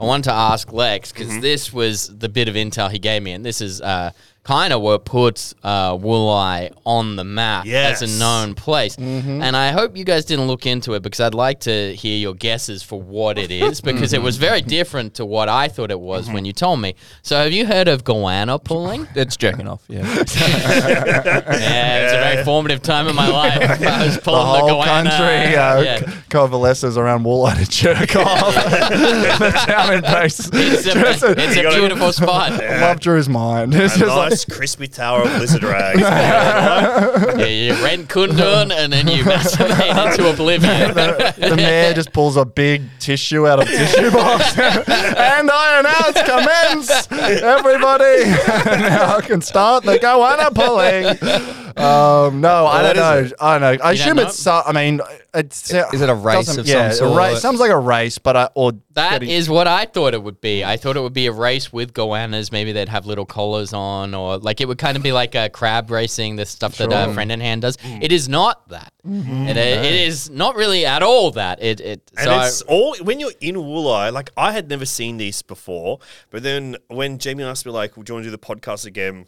I 0.00 0.04
wanted 0.04 0.24
to 0.24 0.32
ask 0.32 0.72
Lex 0.72 1.12
because 1.12 1.28
Mm-hmm. 1.28 1.40
this 1.40 1.72
was 1.72 2.16
the 2.18 2.28
bit 2.28 2.48
of 2.48 2.54
intel 2.54 2.90
he 2.90 2.98
gave 2.98 3.22
me, 3.22 3.32
and 3.32 3.44
this 3.44 3.60
is 3.60 3.80
uh, 3.80 4.10
kind 4.44 4.74
of 4.74 4.82
what 4.82 5.06
puts 5.06 5.54
uh, 5.62 5.92
Wooli 5.96 6.70
on 6.84 7.16
the 7.16 7.24
map 7.24 7.64
Yes. 7.64 8.02
as 8.02 8.14
a 8.14 8.18
known 8.18 8.54
place. 8.54 8.94
And 8.98 9.56
I 9.56 9.72
hope 9.72 9.96
you 9.96 10.04
guys 10.04 10.26
didn't 10.26 10.48
look 10.48 10.66
into 10.66 10.92
it 10.92 11.02
because 11.02 11.18
I'd 11.20 11.32
like 11.34 11.60
to 11.60 11.94
hear 11.94 12.18
your 12.18 12.34
guesses 12.34 12.82
for 12.82 13.00
what 13.00 13.38
it 13.38 13.50
is 13.50 13.80
because 13.80 14.12
it 14.12 14.20
was 14.20 14.36
very 14.36 14.60
different 14.60 15.14
to 15.14 15.24
what 15.24 15.48
I 15.48 15.68
thought 15.68 15.90
it 15.90 15.98
was 15.98 16.28
when 16.30 16.44
you 16.44 16.52
told 16.52 16.80
me. 16.80 16.94
So 17.22 17.42
have 17.42 17.52
you 17.52 17.64
heard 17.66 17.88
of 17.88 18.04
goanna 18.04 18.62
pulling? 18.62 19.08
It's 19.16 19.36
jerking 19.38 19.66
off. 19.66 19.82
Yeah. 19.88 20.02
yeah, 20.02 22.04
it's 22.04 22.12
a 22.12 22.18
very 22.18 22.44
formative 22.44 22.82
time 22.82 23.08
in 23.08 23.14
my 23.16 23.28
life. 23.28 23.80
I 23.80 24.04
was 24.04 24.16
The 24.16 24.20
pulling 24.22 24.66
the, 24.66 24.74
whole 24.74 24.82
goanna. 24.84 25.10
country 25.10 25.56
uh, 25.56 25.80
yeah. 25.80 26.00
co- 26.28 26.48
coalesces 26.48 26.98
around 26.98 27.24
Wooli 27.24 27.56
to 27.58 27.64
jerk 27.70 28.14
off. 28.16 28.54
the 28.54 29.52
town 29.66 29.94
in 29.94 30.00
base. 30.02 30.50
It's 30.52 31.22
a, 31.22 31.30
it's 31.30 31.56
a 31.56 31.70
beautiful 31.78 32.12
spot. 32.12 32.52
I 32.52 32.80
love 32.82 33.00
Drew's 33.00 33.28
mind. 33.28 33.74
It's 33.74 33.96
A 33.96 34.00
just 34.00 34.16
like, 34.16 34.33
nice 34.34 34.44
crispy 34.44 34.88
tower 34.88 35.22
of 35.22 35.38
lizard 35.38 35.62
rags. 35.62 36.00
Yeah, 37.34 37.46
you 37.46 37.84
rent 37.84 38.08
Kundun 38.08 38.72
and 38.72 38.92
then 38.92 39.08
you 39.08 39.24
masturbate 39.24 40.12
into 40.12 40.30
oblivion. 40.30 40.94
the 40.94 41.56
mayor 41.56 41.92
just 41.92 42.12
pulls 42.12 42.36
a 42.36 42.44
big 42.44 42.82
tissue 42.98 43.46
out 43.46 43.60
of 43.60 43.68
tissue 43.68 44.10
box 44.10 44.56
and 44.58 45.50
I 45.50 45.80
announce 45.80 46.22
commence 46.22 47.12
everybody 47.42 48.24
now 48.88 49.16
I 49.16 49.20
can 49.20 49.40
start 49.40 49.84
the 49.84 49.98
goanna 49.98 50.50
pulling 50.54 51.63
um 51.76 52.40
no 52.40 52.66
I 52.66 52.82
What 52.82 52.92
don't 52.92 52.96
know 52.96 53.18
is 53.18 53.34
I 53.40 53.58
don't 53.58 53.78
know 53.78 53.84
I 53.84 53.92
You 53.92 54.00
assume 54.00 54.16
don't 54.16 54.26
it's 54.28 54.38
so, 54.38 54.62
I 54.64 54.72
mean 54.72 55.00
it's 55.34 55.70
Is 55.72 56.00
it 56.00 56.08
a 56.08 56.14
race 56.14 56.46
doesn't- 56.46 56.60
of 56.60 56.66
yeah 56.68 56.90
some 56.90 57.12
a 57.12 57.16
race 57.16 57.30
sort? 57.30 57.42
sounds 57.42 57.60
like 57.60 57.70
a 57.72 57.78
race 57.78 58.18
but 58.18 58.36
I 58.36 58.48
or 58.54 58.72
That 58.92 59.10
getting- 59.14 59.30
is 59.30 59.48
what 59.48 59.66
I 59.66 59.86
thought 59.86 60.14
it 60.14 60.22
would 60.22 60.40
be. 60.40 60.64
I 60.64 60.76
thought 60.76 60.96
it 60.96 61.00
would 61.00 61.12
be 61.12 61.26
a 61.26 61.32
race 61.32 61.72
with 61.72 61.92
goannas. 61.92 62.52
Maybe 62.52 62.70
they'd 62.70 62.88
have 62.88 63.06
little 63.06 63.26
collars 63.26 63.72
on, 63.72 64.14
or 64.14 64.38
like 64.38 64.60
it 64.60 64.68
would 64.68 64.78
kind 64.78 64.96
of 64.96 65.02
be 65.02 65.10
like 65.10 65.34
a 65.34 65.48
crab 65.48 65.90
racing, 65.90 66.36
the 66.36 66.46
stuff 66.46 66.76
that 66.78 66.92
uh, 66.92 67.12
Friend 67.12 67.32
in 67.32 67.40
Hand 67.40 67.62
does. 67.62 67.76
It 68.00 68.12
is 68.12 68.28
not 68.28 68.68
that. 68.68 68.92
It, 69.04 69.56
it 69.56 69.94
is 69.94 70.30
not 70.30 70.54
really 70.54 70.86
at 70.86 71.02
all 71.02 71.32
that. 71.32 71.60
It 71.60 71.80
it 71.80 72.12
And 72.16 72.24
so 72.24 72.30
I- 72.30 72.46
it's 72.46 72.62
all 72.62 72.94
when 73.02 73.18
you're 73.18 73.32
in 73.40 73.56
Wooli, 73.56 74.12
like 74.12 74.30
I 74.36 74.52
had 74.52 74.68
never 74.68 74.86
seen 74.86 75.16
these 75.16 75.42
before, 75.42 75.98
but 76.30 76.44
then 76.44 76.76
when 76.86 77.18
Jamie 77.18 77.42
asked 77.42 77.66
me 77.66 77.72
like, 77.72 77.96
"Would 77.96 78.08
you 78.08 78.14
want 78.14 78.22
to 78.24 78.30
do 78.30 78.36
the 78.36 78.38
podcast 78.38 78.86
again?" 78.86 79.26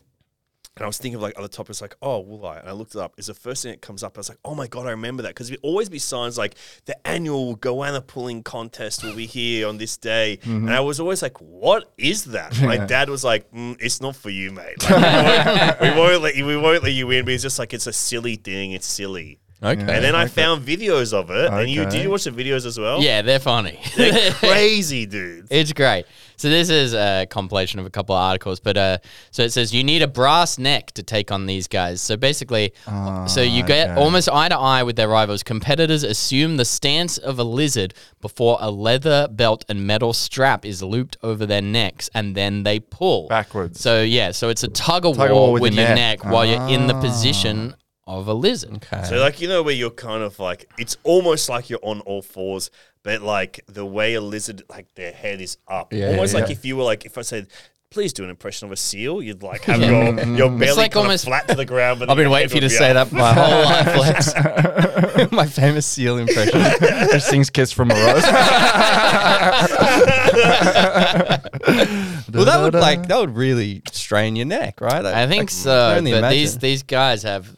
And 0.76 0.85
I 0.85 0.87
was 0.87 0.99
thinking 0.99 1.16
of 1.16 1.23
like 1.23 1.38
other 1.38 1.49
topics, 1.49 1.80
like 1.80 1.97
oh 2.02 2.23
Wooli, 2.23 2.61
and 2.61 2.68
I 2.68 2.73
looked 2.73 2.95
it 2.95 3.00
up. 3.00 3.14
Is 3.16 3.28
the 3.28 3.35
first 3.35 3.62
thing 3.62 3.73
that 3.73 3.80
comes 3.80 4.02
up. 4.02 4.16
I 4.16 4.21
was 4.21 4.28
like, 4.28 4.38
oh 4.45 4.54
my 4.54 4.66
god, 4.66 4.87
I 4.87 4.90
remember 4.90 5.23
that 5.23 5.30
because 5.30 5.50
it 5.50 5.59
always 5.62 5.88
be 5.88 5.99
signs 5.99 6.37
like 6.37 6.54
the 6.85 7.06
annual 7.06 7.56
goanna 7.56 8.06
pulling 8.06 8.42
contest 8.42 9.02
will 9.02 9.16
be 9.16 9.25
here 9.25 9.68
on 9.68 9.78
this 9.78 9.97
day, 9.97 10.38
and 10.45 10.71
I 10.71 10.80
was 10.80 11.00
always 11.00 11.23
like, 11.23 11.40
what 11.40 11.92
is 11.97 12.25
that? 12.26 12.61
My 12.61 12.76
dad 12.76 13.09
was 13.09 13.25
like, 13.25 13.50
mm, 13.52 13.76
it's 13.80 14.00
not 14.02 14.16
for 14.16 14.28
you, 14.30 14.52
mate. 14.52 14.76
Like, 14.90 15.80
we, 15.80 15.88
won't, 15.88 15.97
we 15.97 16.00
won't 16.00 16.23
let 16.23 16.37
you. 16.37 16.47
We 16.47 16.56
won't 16.56 16.83
let 16.83 16.92
you 16.92 17.11
in. 17.11 17.25
But 17.25 17.35
it's 17.35 17.42
just 17.42 17.59
like 17.59 17.73
it's 17.73 17.87
a 17.87 17.92
silly 17.92 18.37
thing. 18.37 18.73
It's 18.73 18.87
silly. 18.87 19.40
Okay. 19.62 19.80
And 19.80 19.88
then 20.04 20.14
I 20.14 20.26
found 20.26 20.66
videos 20.66 21.14
of 21.14 21.30
it. 21.30 21.50
And 21.50 21.68
you 21.70 21.84
did 21.86 22.02
you 22.02 22.10
watch 22.10 22.25
the 22.25 22.30
videos 22.30 22.66
as 22.66 22.78
well? 22.78 23.00
yeah, 23.02 23.22
they're 23.22 23.38
funny. 23.38 23.80
They're 23.96 24.30
crazy, 24.34 25.06
dude. 25.06 25.46
It's 25.50 25.72
great. 25.72 26.04
So 26.38 26.50
this 26.50 26.68
is 26.68 26.92
a 26.92 27.26
compilation 27.30 27.80
of 27.80 27.86
a 27.86 27.90
couple 27.90 28.14
of 28.14 28.20
articles, 28.20 28.60
but 28.60 28.76
uh, 28.76 28.98
so 29.30 29.42
it 29.42 29.52
says 29.54 29.72
you 29.72 29.82
need 29.82 30.02
a 30.02 30.06
brass 30.06 30.58
neck 30.58 30.92
to 30.92 31.02
take 31.02 31.32
on 31.32 31.46
these 31.46 31.66
guys. 31.66 32.02
So 32.02 32.18
basically, 32.18 32.75
so 33.26 33.40
you 33.40 33.62
get 33.62 33.88
okay. 33.90 33.98
almost 34.00 34.28
eye 34.28 34.50
to 34.50 34.58
eye 34.58 34.82
with 34.82 34.96
their 34.96 35.08
rivals. 35.08 35.42
Competitors 35.42 36.02
assume 36.02 36.58
the 36.58 36.66
stance 36.66 37.16
of 37.16 37.38
a 37.38 37.44
lizard 37.44 37.94
before 38.20 38.58
a 38.60 38.70
leather 38.70 39.26
belt 39.30 39.64
and 39.70 39.86
metal 39.86 40.12
strap 40.12 40.66
is 40.66 40.82
looped 40.82 41.16
over 41.22 41.46
their 41.46 41.62
necks, 41.62 42.10
and 42.14 42.34
then 42.34 42.64
they 42.64 42.78
pull 42.80 43.28
Backwards. 43.28 43.80
So 43.80 44.02
yeah, 44.02 44.32
so 44.32 44.50
it's 44.50 44.62
a 44.62 44.68
tug 44.68 45.06
of 45.06 45.16
Tug 45.16 45.30
war, 45.30 45.30
of 45.30 45.36
war 45.36 45.52
with, 45.54 45.62
with 45.62 45.75
your 45.75 45.86
your 45.86 45.94
neck, 45.94 46.22
neck. 46.22 46.30
while 46.30 46.44
you're 46.44 46.68
in 46.68 46.86
the 46.86 46.94
Ah. 46.94 47.00
position 47.00 47.75
of 48.06 48.28
a 48.28 48.34
lizard. 48.34 48.75
Okay. 48.76 49.02
So 49.04 49.16
like 49.16 49.40
you 49.40 49.48
know 49.48 49.62
where 49.62 49.75
you're 49.75 49.90
kind 49.90 50.22
of 50.22 50.38
like 50.38 50.70
it's 50.78 50.96
almost 51.02 51.48
like 51.48 51.70
you're 51.70 51.80
on 51.82 52.00
all 52.00 52.22
fours, 52.22 52.70
but 53.02 53.22
like 53.22 53.60
the 53.66 53.84
way 53.84 54.14
a 54.14 54.20
lizard 54.20 54.62
like 54.68 54.86
their 54.94 55.12
head 55.12 55.40
is 55.40 55.58
up. 55.68 55.92
Yeah, 55.92 56.10
almost 56.10 56.34
yeah, 56.34 56.40
like 56.40 56.48
yeah. 56.48 56.56
if 56.56 56.64
you 56.64 56.76
were 56.76 56.84
like 56.84 57.04
if 57.04 57.18
I 57.18 57.22
said 57.22 57.48
Please 57.88 58.12
do 58.12 58.25
an 58.25 58.30
impression 58.30 58.66
of 58.66 58.72
a 58.72 58.76
seal. 58.76 59.22
You'd 59.22 59.42
like 59.44 59.62
have 59.64 59.80
your 59.80 60.20
your 60.36 60.50
belly 60.50 60.72
like 60.72 60.92
kind 60.92 61.06
almost- 61.06 61.25
of 61.25 61.28
flat 61.28 61.48
to 61.48 61.54
the 61.54 61.64
ground. 61.64 62.00
But 62.00 62.10
I've 62.10 62.16
been 62.16 62.30
waiting 62.30 62.48
for 62.48 62.56
you 62.56 62.62
to 62.62 62.68
say 62.70 62.90
up. 62.90 63.10
that 63.10 63.16
my 63.16 63.32
whole 63.32 63.62
life, 63.64 63.96
Lex. 63.96 65.30
my 65.32 65.46
famous 65.46 65.86
seal 65.86 66.18
impression. 66.18 66.60
just 67.12 67.28
sings 67.28 67.48
kiss 67.48 67.72
from 67.72 67.90
a 67.92 67.94
rose 67.94 68.22
Well, 72.34 72.44
that 72.44 72.60
would 72.62 72.75
like 72.75 73.06
that 73.06 73.18
would 73.18 73.36
really 73.36 73.82
strain 73.92 74.36
your 74.36 74.46
neck, 74.46 74.80
right? 74.80 75.04
I 75.06 75.26
think 75.26 75.42
Like, 75.42 75.50
so. 75.50 75.70
But 75.70 75.98
only 75.98 76.36
these 76.36 76.58
these 76.58 76.82
guys 76.82 77.22
have 77.22 77.48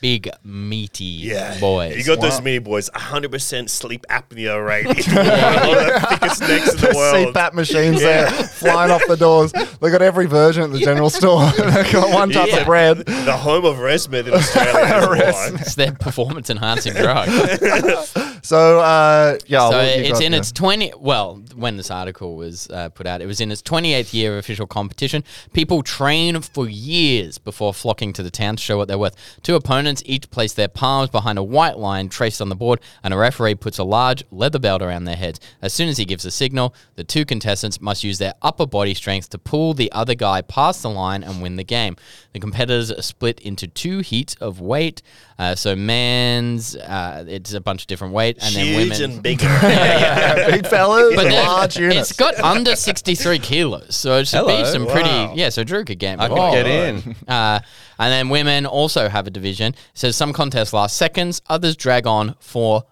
big 0.00 0.28
meaty 0.44 1.04
Yeah, 1.04 1.58
boys. 1.58 1.96
You 1.96 2.04
got 2.04 2.20
those 2.20 2.40
meaty 2.40 2.58
boys, 2.60 2.88
100% 2.90 3.68
sleep 3.68 4.04
apnea 4.08 4.64
rate. 4.64 4.86
One 4.86 4.96
of 4.96 5.04
the 5.04 6.06
thickest 6.10 6.40
necks 6.42 6.74
in 6.74 6.80
the 6.80 6.92
world. 6.96 7.34
CPAP 7.34 7.52
machines 7.54 8.00
there 8.00 8.30
flying 8.30 8.90
off 8.90 9.02
the 9.08 9.16
doors. 9.16 9.52
They 9.52 9.90
got 9.90 10.02
every 10.02 10.26
version 10.26 10.62
at 10.64 10.72
the 10.72 10.78
general 10.80 11.10
store. 11.10 11.50
they 11.56 11.90
got 11.92 12.12
one 12.14 12.30
type 12.30 12.48
Yeah. 12.48 12.58
of 12.58 12.66
bread. 12.66 12.98
The 12.98 13.36
home 13.36 13.64
of 13.64 13.76
Resmed 13.76 14.26
in 14.26 14.34
Australia. 14.34 15.24
is 15.26 15.34
why. 15.34 15.50
it's 15.60 15.74
their 15.74 15.92
performance 15.92 16.48
enhancing 16.50 16.94
drug. 16.94 17.28
So 18.48 18.80
uh, 18.80 19.36
yeah, 19.46 19.68
so 19.68 19.78
it's 19.78 20.22
in 20.22 20.32
there? 20.32 20.40
its 20.40 20.52
20 20.52 20.94
well 20.98 21.42
when 21.54 21.76
this 21.76 21.90
article 21.90 22.34
was 22.34 22.66
uh, 22.70 22.88
put 22.88 23.06
out 23.06 23.20
it 23.20 23.26
was 23.26 23.42
in 23.42 23.52
its 23.52 23.60
28th 23.60 24.14
year 24.14 24.32
of 24.32 24.38
official 24.38 24.66
competition. 24.66 25.22
People 25.52 25.82
train 25.82 26.40
for 26.40 26.66
years 26.66 27.36
before 27.36 27.74
flocking 27.74 28.14
to 28.14 28.22
the 28.22 28.30
town 28.30 28.56
to 28.56 28.62
show 28.62 28.78
what 28.78 28.88
they're 28.88 28.96
worth. 28.96 29.16
Two 29.42 29.54
opponents 29.54 30.02
each 30.06 30.30
place 30.30 30.54
their 30.54 30.66
palms 30.66 31.10
behind 31.10 31.38
a 31.38 31.42
white 31.42 31.76
line 31.76 32.08
traced 32.08 32.40
on 32.40 32.48
the 32.48 32.56
board 32.56 32.80
and 33.04 33.12
a 33.12 33.18
referee 33.18 33.54
puts 33.54 33.76
a 33.76 33.84
large 33.84 34.24
leather 34.30 34.58
belt 34.58 34.80
around 34.80 35.04
their 35.04 35.16
heads. 35.16 35.38
As 35.60 35.74
soon 35.74 35.90
as 35.90 35.98
he 35.98 36.06
gives 36.06 36.24
a 36.24 36.30
signal 36.30 36.74
the 36.94 37.04
two 37.04 37.26
contestants 37.26 37.82
must 37.82 38.02
use 38.02 38.16
their 38.16 38.32
upper 38.40 38.64
body 38.64 38.94
strength 38.94 39.28
to 39.28 39.38
pull 39.38 39.74
the 39.74 39.92
other 39.92 40.14
guy 40.14 40.40
past 40.40 40.80
the 40.80 40.88
line 40.88 41.22
and 41.22 41.42
win 41.42 41.56
the 41.56 41.64
game. 41.64 41.96
The 42.32 42.40
competitors 42.40 42.90
are 42.90 43.02
split 43.02 43.40
into 43.40 43.66
two 43.66 43.98
heats 43.98 44.36
of 44.36 44.58
weight. 44.58 45.02
Uh, 45.38 45.54
so 45.54 45.76
man's 45.76 46.76
uh, 46.76 47.26
it's 47.28 47.52
a 47.52 47.60
bunch 47.60 47.82
of 47.82 47.88
different 47.88 48.14
weight 48.14 48.37
and 48.40 48.54
then 48.54 48.66
Huge 48.66 48.90
women. 49.00 49.10
and 49.10 49.22
bigger. 49.22 49.44
Yeah, 49.62 50.50
big 50.50 50.66
fellas, 50.66 51.14
But 51.14 51.24
then 51.24 51.46
large 51.46 51.76
units. 51.76 52.10
it's 52.10 52.18
got 52.18 52.38
under 52.40 52.74
63 52.76 53.38
kilos, 53.38 53.96
so 53.96 54.18
it 54.18 54.28
should 54.28 54.46
be 54.46 54.52
Hello. 54.52 54.64
some 54.72 54.86
pretty. 54.86 55.08
Wow. 55.08 55.32
Yeah, 55.36 55.48
so 55.50 55.64
Drew 55.64 55.84
could 55.84 55.98
get. 55.98 56.20
I 56.20 56.28
could 56.28 56.36
get 56.52 56.66
in. 56.66 57.16
Uh, 57.26 57.60
and 57.98 58.12
then 58.12 58.28
women 58.28 58.66
also 58.66 59.08
have 59.08 59.26
a 59.26 59.30
division. 59.30 59.72
It 59.74 59.78
says 59.94 60.16
some 60.16 60.32
contests 60.32 60.72
last 60.72 60.96
seconds, 60.96 61.42
others 61.48 61.76
drag 61.76 62.06
on 62.06 62.34
for 62.40 62.84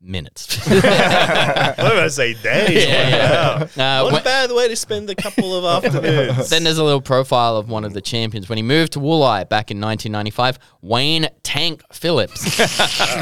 minutes. 0.00 0.58
I'm 0.68 0.80
going 1.76 2.02
to 2.04 2.10
say 2.10 2.34
days. 2.34 2.86
Yeah, 2.86 3.66
Wow. 3.76 3.98
Uh, 3.98 4.02
what 4.04 4.12
when- 4.12 4.20
a 4.22 4.24
bad 4.24 4.50
way 4.52 4.68
to 4.68 4.76
spend 4.76 5.10
a 5.10 5.14
couple 5.14 5.54
of 5.56 5.84
afternoons. 5.84 6.48
then 6.50 6.64
there's 6.64 6.78
a 6.78 6.84
little 6.84 7.00
profile 7.00 7.56
of 7.56 7.68
one 7.68 7.84
of 7.84 7.92
the 7.94 8.00
champions. 8.00 8.48
When 8.48 8.56
he 8.58 8.62
moved 8.62 8.92
to 8.92 9.00
Wooli 9.00 9.48
back 9.48 9.70
in 9.70 9.80
1995, 9.80 10.58
Wayne 10.82 11.28
Tank 11.42 11.82
Phillips. 11.92 12.58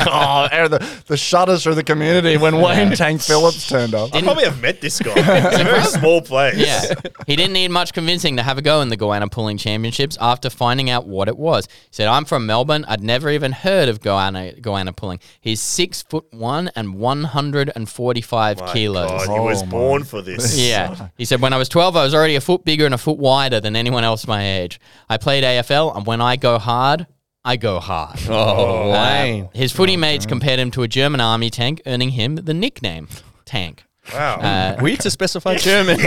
oh, 0.06 0.49
the, 0.68 1.02
the 1.06 1.16
shudders 1.16 1.62
through 1.62 1.76
the 1.76 1.83
community 1.85 2.37
when 2.37 2.61
Wayne 2.61 2.92
Tank 2.92 3.23
Phillips 3.23 3.66
turned 3.68 3.95
up. 3.95 4.14
I 4.14 4.21
probably 4.23 4.45
have 4.45 4.61
met 4.61 4.80
this 4.80 4.99
guy. 5.00 5.14
It's 5.47 5.61
a 5.61 5.64
very 5.64 5.83
small 5.85 6.21
place. 6.23 6.56
Yeah. 6.56 6.95
He 7.26 7.37
didn't 7.37 7.52
need 7.52 7.68
much 7.71 7.92
convincing 7.92 8.37
to 8.37 8.42
have 8.42 8.59
a 8.59 8.62
go 8.62 8.80
in 8.80 8.88
the 8.88 8.97
Goanna 8.97 9.30
Pulling 9.30 9.56
Championships 9.59 10.16
after 10.21 10.50
finding 10.50 10.90
out 10.90 11.06
what 11.06 11.28
it 11.28 11.37
was. 11.37 11.66
He 11.66 11.73
said, 11.92 12.09
I'm 12.09 12.25
from 12.25 12.47
Melbourne. 12.47 12.85
I'd 12.88 13.02
never 13.02 13.30
even 13.30 13.52
heard 13.52 13.88
of 13.88 14.00
Goanna, 14.00 14.61
Goanna 14.61 14.95
Pulling. 14.95 15.21
He's 15.40 15.61
six 15.61 16.02
foot 16.02 16.25
one 16.33 16.66
and 16.75 16.95
145 16.95 18.61
My 18.61 18.73
kilos. 18.73 19.11
God, 19.11 19.21
he 19.29 19.39
Oh 19.39 19.43
was 19.45 19.63
my. 19.65 19.71
born 19.71 20.05
for 20.13 20.23
this. 20.23 20.59
Yeah. 20.59 21.09
He 21.17 21.25
said, 21.25 21.41
when 21.41 21.53
I 21.53 21.57
was 21.57 21.69
12, 21.69 21.97
I 21.97 22.05
was 22.05 22.15
already 22.15 22.37
a 22.37 22.41
foot 22.41 22.65
bigger 22.65 22.85
and 22.87 22.95
a 22.95 22.99
foot 22.99 23.19
wider 23.19 23.61
than 23.61 23.77
anyone 23.77 24.05
else 24.05 24.27
my 24.27 24.45
age. 24.59 24.81
I 25.09 25.17
played 25.19 25.45
AFL, 25.45 25.97
and 25.97 26.07
when 26.07 26.21
I 26.21 26.37
go 26.37 26.59
hard, 26.59 27.07
I 27.45 27.57
go 27.57 27.79
hard. 27.79 28.19
Oh, 28.29 28.91
Uh, 28.91 28.93
Wayne. 28.95 29.49
his 29.55 29.71
footy 29.73 29.97
mates 29.97 30.27
compared 30.27 30.59
him 30.59 30.71
to 30.73 30.83
a 30.83 30.89
German 30.89 31.21
army 31.21 31.51
tank, 31.51 31.81
earning 31.87 32.11
him 32.11 32.37
the 32.37 32.55
nickname 32.55 33.09
Tank. 33.45 33.85
Wow. 34.13 34.37
Uh, 34.37 34.77
Weird 34.83 35.01
to 35.01 35.11
specify 35.11 35.57
German. 35.57 35.99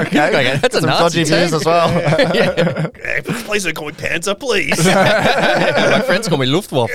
Okay, 0.00 0.28
Okay, 0.28 0.56
that's 0.56 0.74
a 0.74 0.80
Some 0.80 0.90
Nazi 0.90 1.22
dodgy 1.22 1.24
views 1.24 1.52
as 1.52 1.64
well. 1.64 1.88
Hey, 1.88 3.20
please 3.22 3.64
don't 3.64 3.74
call 3.74 3.86
me 3.88 3.92
Panzer, 3.92 4.38
please. 4.38 4.84
My 4.86 6.02
friends 6.02 6.26
call 6.28 6.38
me 6.38 6.46
Luftwaffe. 6.46 6.90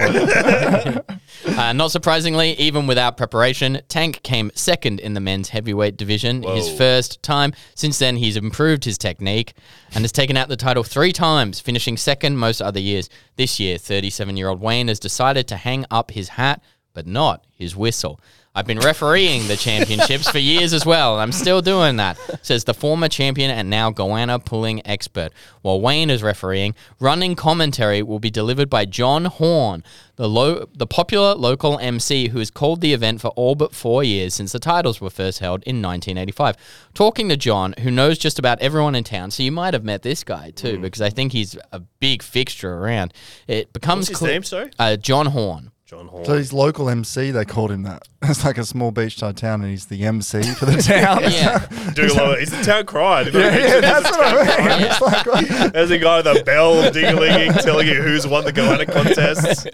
Uh, 1.46 1.74
not 1.74 1.92
surprisingly, 1.92 2.54
even 2.54 2.88
without 2.88 3.16
preparation, 3.18 3.82
Tank 3.88 4.22
came 4.24 4.52
second 4.56 5.00
in 5.00 5.14
the 5.14 5.20
men's 5.20 5.50
heavyweight 5.50 5.98
division, 5.98 6.44
his 6.44 6.70
first 6.78 7.22
time. 7.22 7.54
Since 7.76 8.00
then, 8.00 8.16
he's 8.18 8.36
improved 8.38 8.84
his 8.86 8.98
technique 8.98 9.54
and 9.94 10.04
has 10.04 10.12
taken 10.12 10.36
out 10.36 10.50
the 10.50 10.58
title 10.58 10.84
three 10.84 11.14
times, 11.14 11.60
finishing 11.60 11.96
second 11.98 12.38
most 12.38 12.62
other 12.62 12.80
years. 12.80 13.10
This 13.36 13.60
year, 13.60 13.78
37 13.78 14.36
year 14.38 14.50
old 14.50 14.60
Wayne 14.62 14.88
has 14.88 15.00
decided 15.00 15.48
to 15.50 15.58
hang 15.58 15.86
up 15.92 16.12
his 16.12 16.30
hat, 16.30 16.62
but 16.96 17.06
not 17.06 17.44
his 17.54 17.76
whistle. 17.76 18.20
I've 18.58 18.66
been 18.66 18.80
refereeing 18.80 19.50
the 19.50 19.58
championships 19.58 20.30
for 20.30 20.38
years 20.38 20.72
as 20.72 20.86
well, 20.86 21.16
and 21.16 21.22
I'm 21.22 21.34
still 21.34 21.62
doing 21.62 21.98
that, 21.98 22.18
says 22.42 22.64
the 22.64 22.74
former 22.74 23.10
champion 23.10 23.52
and 23.52 23.70
now 23.70 23.92
Goanna 23.92 24.40
pulling 24.40 24.82
expert. 24.88 25.34
While 25.62 25.82
Wayne 25.82 26.10
is 26.10 26.24
refereeing, 26.24 26.74
running 27.02 27.36
commentary 27.36 28.02
will 28.02 28.20
be 28.20 28.30
delivered 28.30 28.70
by 28.70 28.86
John 28.86 29.26
Horn, 29.26 29.84
the, 30.16 30.30
lo- 30.30 30.70
the 30.74 30.88
popular 30.88 31.36
local 31.36 31.78
MC 31.80 32.30
who 32.30 32.40
has 32.40 32.50
called 32.50 32.80
the 32.80 32.94
event 32.94 33.20
for 33.20 33.28
all 33.32 33.56
but 33.56 33.76
four 33.76 34.06
years 34.06 34.34
since 34.34 34.54
the 34.54 34.60
titles 34.60 35.02
were 35.02 35.10
first 35.10 35.40
held 35.40 35.62
in 35.64 35.82
1985. 35.82 36.56
Talking 36.94 37.28
to 37.28 37.36
John, 37.36 37.74
who 37.80 37.92
knows 37.92 38.18
just 38.18 38.40
about 38.40 38.62
everyone 38.62 38.96
in 38.96 39.04
town, 39.04 39.32
so 39.32 39.44
you 39.44 39.52
might 39.52 39.74
have 39.74 39.84
met 39.84 40.02
this 40.02 40.24
guy 40.24 40.52
too, 40.52 40.80
because 40.80 41.02
I 41.02 41.10
think 41.10 41.34
he's 41.34 41.58
a 41.74 41.82
big 42.00 42.24
fixture 42.24 42.74
around. 42.74 43.14
It 43.50 43.74
becomes 43.74 44.04
What's 44.04 44.08
his 44.12 44.18
clear- 44.20 44.32
name, 44.32 44.44
sorry? 44.44 44.72
Uh, 44.80 44.96
John 44.96 45.26
Horn. 45.26 45.72
John 45.86 46.08
Horn. 46.08 46.26
So 46.26 46.36
he's 46.36 46.52
local 46.52 46.90
MC, 46.90 47.30
they 47.30 47.46
called 47.46 47.72
him 47.72 47.84
that. 47.84 48.08
It's 48.28 48.44
like 48.44 48.58
a 48.58 48.66
small 48.66 48.92
beachside 48.92 49.36
town 49.36 49.62
and 49.62 49.70
he's 49.70 49.86
the 49.86 50.04
MC 50.04 50.42
for 50.56 50.66
the 50.66 50.78
town. 50.82 51.22
Yeah. 51.22 51.60
Doing 51.94 52.10
a 52.10 52.14
lot 52.16 52.32
of, 52.32 52.40
he's 52.40 52.50
the 52.50 52.64
town 52.64 52.88
crier. 52.88 53.26
Did 53.26 53.36
yeah, 53.36 53.56
yeah, 53.56 53.82
that's 53.82 54.10
what 54.10 54.60
I 54.60 54.68
mean. 54.68 54.88
It's 54.88 55.00
like, 55.00 55.26
what? 55.28 55.74
There's 55.74 55.92
a 55.92 56.00
guy 56.00 56.18
with 56.18 56.42
a 56.42 56.44
bell 56.44 56.92
ding-a-linging 56.92 57.54
telling 57.62 57.88
you 57.88 58.02
who's 58.02 58.26
won 58.26 58.44
the 58.44 58.52
Goanna 58.52 58.92
contest. 58.92 59.70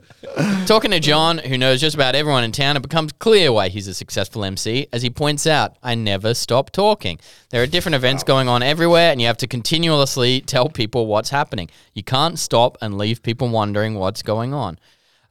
Talking 0.68 0.92
to 0.92 1.00
John, 1.00 1.38
who 1.38 1.58
knows 1.58 1.80
just 1.80 1.96
about 1.96 2.14
everyone 2.14 2.44
in 2.44 2.52
town, 2.52 2.76
it 2.76 2.82
becomes 2.82 3.14
clear 3.14 3.54
why 3.54 3.70
he's 3.70 3.88
a 3.88 3.94
successful 3.94 4.44
MC. 4.44 4.86
As 4.92 5.02
he 5.02 5.10
points 5.10 5.48
out, 5.48 5.78
I 5.82 5.96
never 5.96 6.34
stop 6.34 6.72
talking. 6.72 7.20
There 7.52 7.64
are 7.64 7.68
different 7.68 7.96
events 7.96 8.26
going 8.26 8.50
on 8.50 8.62
everywhere, 8.62 9.14
and 9.14 9.22
you 9.22 9.28
have 9.28 9.38
to 9.38 9.48
continuously 9.48 10.42
tell 10.42 10.68
people 10.68 11.08
what's 11.08 11.30
happening. 11.30 11.70
You 11.94 12.04
can't 12.04 12.38
stop 12.38 12.78
and 12.82 12.98
leave 12.98 13.24
people 13.24 13.48
wondering 13.48 13.96
what's 13.96 14.22
going 14.22 14.54
on. 14.54 14.78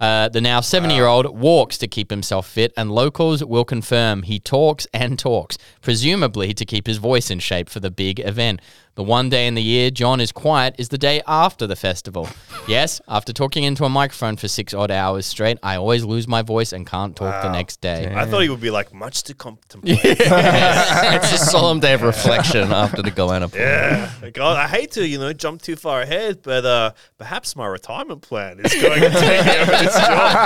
Uh, 0.00 0.30
the 0.30 0.40
now 0.40 0.60
70 0.60 0.94
year 0.94 1.06
old 1.06 1.38
walks 1.38 1.76
to 1.78 1.86
keep 1.86 2.10
himself 2.10 2.48
fit, 2.48 2.72
and 2.76 2.90
locals 2.90 3.44
will 3.44 3.64
confirm 3.64 4.22
he 4.22 4.40
talks 4.40 4.86
and 4.94 5.18
talks, 5.18 5.58
presumably 5.82 6.54
to 6.54 6.64
keep 6.64 6.86
his 6.86 6.96
voice 6.96 7.30
in 7.30 7.38
shape 7.38 7.68
for 7.68 7.80
the 7.80 7.90
big 7.90 8.18
event. 8.20 8.60
The 9.00 9.04
one 9.04 9.30
day 9.30 9.46
in 9.46 9.54
the 9.54 9.62
year 9.62 9.90
John 9.90 10.20
is 10.20 10.30
quiet 10.30 10.74
is 10.76 10.90
the 10.90 10.98
day 10.98 11.22
after 11.26 11.66
the 11.66 11.74
festival. 11.74 12.28
yes, 12.68 13.00
after 13.08 13.32
talking 13.32 13.64
into 13.64 13.86
a 13.86 13.88
microphone 13.88 14.36
for 14.36 14.46
six 14.46 14.74
odd 14.74 14.90
hours 14.90 15.24
straight, 15.24 15.56
I 15.62 15.76
always 15.76 16.04
lose 16.04 16.28
my 16.28 16.42
voice 16.42 16.74
and 16.74 16.86
can't 16.86 17.16
talk 17.16 17.42
the 17.42 17.50
next 17.50 17.80
day. 17.80 18.12
I 18.14 18.26
thought 18.26 18.42
he 18.42 18.50
would 18.50 18.60
be 18.60 18.68
like, 18.68 18.92
much 18.92 19.22
to 19.22 19.32
contemplate. 19.32 19.98
it's 20.04 21.32
a 21.32 21.38
solemn 21.38 21.80
day 21.80 21.94
of 21.94 22.02
reflection 22.02 22.72
after 22.72 23.00
the 23.00 23.10
Goanna 23.10 23.50
pull. 23.50 23.58
Yeah. 23.58 24.12
Like, 24.20 24.38
I, 24.38 24.64
I 24.64 24.68
hate 24.68 24.90
to, 24.90 25.08
you 25.08 25.18
know, 25.18 25.32
jump 25.32 25.62
too 25.62 25.76
far 25.76 26.02
ahead, 26.02 26.42
but 26.42 26.66
uh, 26.66 26.92
perhaps 27.16 27.56
my 27.56 27.66
retirement 27.68 28.20
plan 28.20 28.60
is 28.60 28.74
going 28.82 29.00
to 29.00 29.08
take 29.08 29.46
me 29.46 29.56
over 29.62 29.70
this 29.82 29.96
job. 29.96 30.40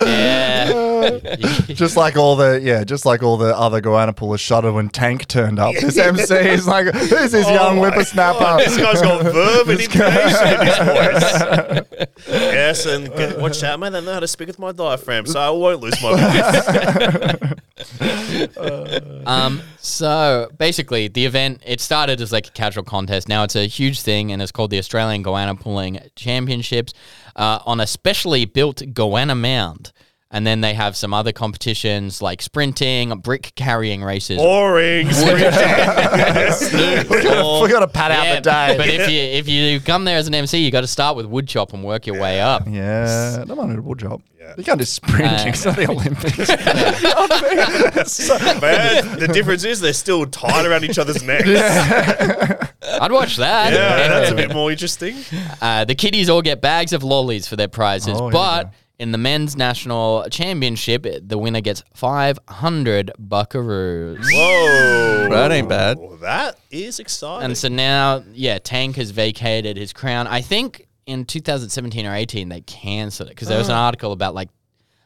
Yeah. 0.06 0.96
just 1.68 1.96
like 1.96 2.16
all 2.16 2.36
the 2.36 2.60
yeah, 2.62 2.84
just 2.84 3.06
like 3.06 3.22
all 3.22 3.36
the 3.36 3.56
other 3.56 3.80
Goanna 3.80 4.14
pullers 4.14 4.40
shuddered 4.40 4.74
when 4.74 4.88
Tank 4.88 5.26
turned 5.28 5.58
up. 5.58 5.74
This 5.74 5.98
MC 6.08 6.34
is 6.34 6.66
like, 6.66 6.94
who's 6.94 7.32
this 7.32 7.48
young 7.48 7.78
Oh 7.78 7.80
my 7.80 7.90
whippersnapper? 7.90 8.38
God, 8.38 8.60
This 8.60 8.76
guy's 8.76 9.02
got 9.02 9.22
verb 9.22 9.68
and 9.68 9.80
intonation 9.80 10.48
in 10.48 10.66
his 10.66 10.78
voice. 10.78 12.18
yes, 12.28 12.86
and 12.86 13.08
get, 13.14 13.38
watch 13.38 13.62
out, 13.62 13.80
man. 13.80 13.94
I 13.94 14.00
know 14.00 14.14
how 14.14 14.20
to 14.20 14.28
speak 14.28 14.48
with 14.48 14.58
my 14.58 14.72
diaphragm, 14.72 15.26
so 15.26 15.40
I 15.40 15.50
won't 15.50 15.80
lose 15.80 16.00
my 16.02 17.40
voice. 17.40 17.52
Um, 19.26 19.60
so 19.78 20.48
basically, 20.56 21.08
the 21.08 21.26
event 21.26 21.62
it 21.66 21.80
started 21.80 22.20
as 22.20 22.32
like 22.32 22.46
a 22.46 22.50
casual 22.50 22.84
contest. 22.84 23.28
Now 23.28 23.42
it's 23.42 23.56
a 23.56 23.66
huge 23.66 24.00
thing, 24.00 24.32
and 24.32 24.40
it's 24.40 24.52
called 24.52 24.70
the 24.70 24.78
Australian 24.78 25.24
Goanna 25.24 25.58
Pulling 25.60 25.98
Championships 26.14 26.94
uh, 27.34 27.58
on 27.66 27.80
a 27.80 27.86
specially 27.86 28.44
built 28.44 28.78
Goanna 28.94 29.36
mound. 29.38 29.92
And 30.28 30.44
then 30.44 30.60
they 30.60 30.74
have 30.74 30.96
some 30.96 31.14
other 31.14 31.30
competitions 31.30 32.20
like 32.20 32.42
sprinting, 32.42 33.16
brick 33.20 33.52
carrying 33.54 34.02
races. 34.02 34.38
Boring. 34.38 35.06
we 35.06 35.12
gotta, 37.22 37.60
we 37.62 37.68
gotta 37.70 37.86
pad 37.86 38.10
out 38.12 38.34
the 38.34 38.40
day. 38.40 38.74
But 38.76 38.88
if 38.88 39.08
you 39.08 39.20
if 39.20 39.48
you 39.48 39.78
come 39.80 40.04
there 40.04 40.18
as 40.18 40.26
an 40.26 40.34
MC, 40.34 40.58
you 40.58 40.72
got 40.72 40.80
to 40.80 40.88
start 40.88 41.16
with 41.16 41.26
wood 41.26 41.46
chop 41.46 41.72
and 41.72 41.84
work 41.84 42.08
your 42.08 42.20
way 42.20 42.40
up. 42.40 42.64
yeah, 42.68 43.44
no 43.46 43.54
one 43.54 43.76
a 43.76 43.80
wood 43.80 44.00
job. 44.00 44.20
Yeah. 44.38 44.54
You 44.58 44.64
can't 44.64 44.78
do 44.78 44.84
sprinting. 44.84 45.26
Uh, 45.26 45.44
it's 45.46 45.64
not 45.64 45.76
the 45.76 45.90
Olympics. 45.90 46.38
Man, 48.60 49.18
the 49.18 49.28
difference 49.28 49.64
is 49.64 49.80
they're 49.80 49.92
still 49.92 50.26
tied 50.26 50.66
around 50.66 50.84
each 50.84 50.98
other's 50.98 51.22
necks. 51.22 51.48
Yeah, 51.48 52.66
I'd 53.00 53.12
watch 53.12 53.36
that. 53.36 53.72
Yeah, 53.72 54.08
that's 54.08 54.30
a 54.30 54.34
bit 54.34 54.52
more 54.52 54.70
interesting. 54.70 55.16
Uh, 55.60 55.84
the 55.84 55.94
kiddies 55.94 56.28
all 56.28 56.42
get 56.42 56.60
bags 56.60 56.92
of 56.92 57.02
lollies 57.02 57.46
for 57.48 57.56
their 57.56 57.68
prizes, 57.68 58.18
Oh, 58.20 58.30
but 58.30 58.64
go. 58.64 58.70
In 58.98 59.12
the 59.12 59.18
men's 59.18 59.56
national 59.56 60.26
championship, 60.30 61.06
the 61.22 61.36
winner 61.38 61.60
gets 61.60 61.82
500 61.94 63.12
buckaroos. 63.20 64.24
Whoa. 64.32 65.28
That 65.30 65.52
ain't 65.52 65.68
bad. 65.68 65.98
That 66.20 66.58
is 66.70 66.98
exciting. 66.98 67.44
And 67.46 67.58
so 67.58 67.68
now, 67.68 68.22
yeah, 68.32 68.58
Tank 68.58 68.96
has 68.96 69.10
vacated 69.10 69.76
his 69.76 69.92
crown. 69.92 70.26
I 70.26 70.40
think 70.40 70.86
in 71.06 71.24
2017 71.24 72.06
or 72.06 72.14
18 72.14 72.48
they 72.48 72.62
cancelled 72.62 73.28
it 73.28 73.32
because 73.32 73.48
there 73.48 73.58
was 73.58 73.68
an 73.68 73.74
Oh. 73.74 73.78
article 73.80 74.12
about 74.12 74.34
like, 74.34 74.48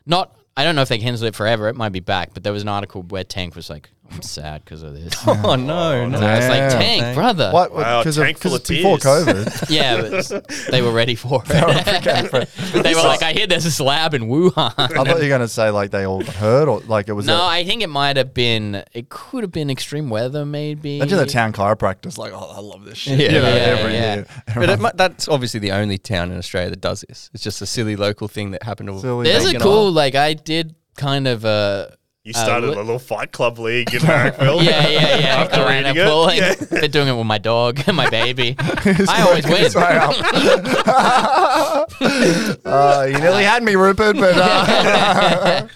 not. 0.07 0.35
I 0.57 0.65
don't 0.65 0.75
know 0.75 0.83
if 0.83 0.89
they 0.89 0.99
cancelled 0.99 1.29
it 1.29 1.35
forever. 1.35 1.69
It 1.69 1.77
might 1.77 1.93
be 1.93 2.01
back, 2.01 2.35
but 2.35 2.43
there 2.43 2.53
was 2.53 2.63
an 2.63 2.69
article 2.69 3.03
where 3.03 3.25
Tank 3.25 3.55
was 3.57 3.71
like, 3.71 3.89
"I'm 4.11 4.23
sad 4.23 4.65
because 4.65 4.83
of 4.83 4.95
this." 4.95 5.15
Oh 5.27 5.55
no, 5.55 5.57
no. 5.57 6.03
And 6.05 6.17
I 6.17 6.49
like, 6.49 6.71
"Tank, 6.73 7.03
Tank. 7.03 7.15
brother." 7.17 7.51
What? 7.53 7.73
Wow, 7.73 8.01
Because 8.01 8.17
tank 8.17 8.39
full 8.39 8.55
of 8.55 8.65
before 8.67 8.99
tears. 8.99 9.27
COVID. 9.27 9.71
Yeah, 9.71 10.01
but 10.03 10.71
they 10.71 10.83
were 10.83 10.93
ready 10.93 11.15
for 11.15 11.43
it. 11.45 11.49
they 12.83 12.95
were 12.95 13.03
like, 13.03 13.23
I 13.23 13.33
hear 13.33 13.47
there's 13.47 13.65
this 13.65 13.81
lab 13.81 14.15
in 14.15 14.23
Wuhan. 14.23 14.75
I 14.77 14.87
thought 14.89 15.07
you 15.09 15.15
were 15.15 15.29
gonna 15.29 15.49
say 15.49 15.71
like 15.71 15.91
they 15.91 16.07
all 16.07 16.23
heard 16.25 16.69
or 16.69 16.81
like 16.81 17.09
it 17.09 17.13
was. 17.13 17.27
no, 17.27 17.37
a, 17.37 17.47
I 17.47 17.65
think 17.65 17.83
it 17.83 17.89
might 17.89 18.17
have 18.17 18.35
been. 18.35 18.83
It 18.93 19.09
could 19.09 19.43
have 19.45 19.53
been 19.53 19.71
extreme 19.71 20.11
weather, 20.11 20.45
maybe. 20.45 20.97
imagine 20.97 21.19
the 21.19 21.27
town 21.27 21.53
chiropractor's 21.53 22.19
like, 22.19 22.33
oh, 22.33 22.53
I 22.57 22.61
love 22.61 22.85
this 22.85 22.99
shit. 22.99 23.19
Yeah, 23.19 23.27
you 23.27 23.33
know, 23.43 23.49
yeah, 23.49 23.55
every 23.55 23.93
yeah. 23.95 24.15
year. 24.15 24.27
But 24.55 24.71
it, 24.71 24.81
mu- 24.81 24.91
that's 24.95 25.29
obviously 25.29 25.61
the 25.61 25.73
only 25.73 25.99
town 25.99 26.31
in 26.33 26.39
Australia 26.39 26.71
that 26.71 26.81
does 26.81 27.05
this. 27.09 27.31
It's 27.33 27.43
just 27.43 27.63
a 27.63 27.67
silly 27.67 27.97
local 27.97 28.29
thing 28.29 28.51
that 28.53 28.63
happened 28.63 28.89
to. 28.89 28.99
Silly. 29.01 29.25
There's 29.25 29.45
a 29.45 29.49
Bacon 29.49 29.61
cool, 29.61 29.87
Isle. 29.87 29.93
like, 29.93 30.15
I 30.15 30.35
did 30.35 30.75
kind 30.97 31.27
of 31.29 31.45
uh, 31.45 31.89
You 32.23 32.35
started 32.35 32.67
li- 32.69 32.75
a 32.77 32.81
little 32.81 32.99
fight 32.99 33.33
club 33.33 33.59
league 33.59 33.95
in 33.95 34.01
Marrickville. 34.03 34.63
Yeah, 34.63 34.87
yeah, 34.89 35.17
yeah. 35.19 35.27
After 35.39 35.57
Going 35.57 35.75
reading 35.85 35.97
it. 35.97 36.07
pulling. 36.07 36.37
Yeah. 36.37 36.55
They're 36.71 36.89
doing 36.89 37.09
it 37.09 37.17
with 37.17 37.27
my 37.27 37.39
dog 37.39 37.81
and 37.87 37.97
my 37.97 38.11
baby. 38.11 38.57
I 38.59 39.23
always 39.27 39.45
win. 39.47 39.73
Way 39.73 39.99
up. 39.99 41.91
uh, 42.65 43.07
you 43.09 43.19
nearly 43.19 43.45
had 43.45 43.63
me, 43.63 43.75
Rupert, 43.75 44.17
but 44.17 44.35
uh, 44.37 45.67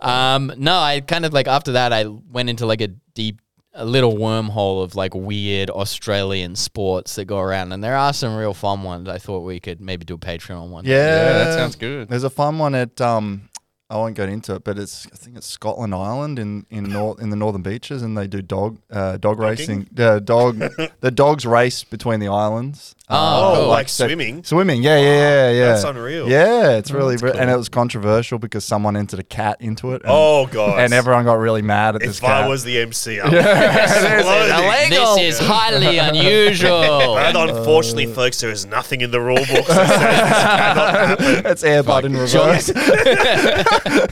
Um, 0.00 0.52
no, 0.56 0.78
I 0.78 1.00
kind 1.00 1.24
of 1.26 1.32
like 1.32 1.48
after 1.48 1.72
that, 1.72 1.92
I 1.92 2.04
went 2.06 2.48
into 2.48 2.64
like 2.66 2.80
a 2.80 2.88
deep, 3.14 3.40
a 3.74 3.84
little 3.84 4.14
wormhole 4.14 4.82
of 4.82 4.94
like 4.94 5.14
weird 5.14 5.68
Australian 5.70 6.54
sports 6.56 7.14
that 7.16 7.24
go 7.26 7.38
around, 7.38 7.72
and 7.72 7.82
there 7.82 7.96
are 7.96 8.12
some 8.12 8.36
real 8.36 8.54
fun 8.54 8.82
ones. 8.82 9.08
I 9.08 9.18
thought 9.18 9.40
we 9.40 9.58
could 9.60 9.80
maybe 9.80 10.04
do 10.04 10.14
a 10.14 10.18
Patreon 10.18 10.68
one. 10.68 10.84
yeah, 10.84 10.94
Yeah, 10.94 11.32
that 11.44 11.54
sounds 11.54 11.76
good. 11.76 12.08
There's 12.08 12.24
a 12.24 12.30
fun 12.30 12.58
one 12.58 12.74
at 12.74 13.00
um, 13.00 13.48
I 13.88 13.96
won't 13.96 14.16
go 14.16 14.24
into 14.24 14.54
it, 14.56 14.64
but 14.64 14.78
it's 14.78 15.06
I 15.12 15.16
think 15.16 15.36
it's 15.36 15.46
Scotland 15.46 15.94
Island 15.94 16.38
in 16.40 16.66
in 16.70 16.84
nor- 16.92 17.20
in 17.20 17.30
the 17.30 17.36
northern 17.36 17.62
beaches, 17.62 18.02
and 18.02 18.18
they 18.18 18.26
do 18.26 18.42
dog 18.42 18.78
uh, 18.90 19.16
dog 19.16 19.38
racing. 19.38 19.88
The 19.92 20.20
dog 20.20 20.58
the 21.00 21.10
dogs 21.12 21.46
race 21.46 21.84
between 21.84 22.18
the 22.18 22.28
islands. 22.28 22.95
Oh, 23.08 23.52
Oh, 23.52 23.56
cool. 23.60 23.68
like 23.68 23.88
so- 23.88 24.06
swimming. 24.06 24.42
Swimming, 24.42 24.82
yeah, 24.82 24.98
yeah, 24.98 25.14
yeah, 25.14 25.50
yeah. 25.50 25.66
That's 25.66 25.84
unreal. 25.84 26.28
Yeah, 26.28 26.70
it's 26.72 26.90
oh, 26.90 26.96
really, 26.96 27.16
re- 27.16 27.30
and 27.38 27.48
it 27.48 27.56
was 27.56 27.68
controversial 27.68 28.40
because 28.40 28.64
someone 28.64 28.96
entered 28.96 29.20
a 29.20 29.22
cat 29.22 29.58
into 29.60 29.92
it. 29.92 30.02
And, 30.02 30.10
Oh 30.12 30.46
god. 30.48 30.80
and 30.80 30.92
everyone 30.92 31.24
got 31.24 31.38
really 31.38 31.62
mad 31.62 31.94
at 31.94 32.00
this 32.00 32.16
If 32.16 32.22
cat. 32.22 32.42
I 32.44 32.48
was 32.48 32.64
the 32.64 32.80
MC, 32.80 33.20
I 33.20 33.24
would 33.28 33.34
explode. 33.36 34.90
This 34.90 35.38
is 35.40 35.46
highly 35.46 35.98
unusual. 36.10 36.80
But 36.80 37.36
uh, 37.36 37.46
unfortunately, 37.58 38.06
folks, 38.12 38.40
there 38.40 38.50
is 38.50 38.66
nothing 38.66 39.02
in 39.02 39.12
the 39.12 39.20
rule 39.20 39.36
book 39.36 39.66
that 39.66 39.68
says 39.68 39.88
this 39.88 40.42
cannot 40.42 41.20
happen. 41.20 41.46
it's 41.46 41.62
airbud 41.62 42.04
in 42.04 42.16
reverse. 42.16 42.72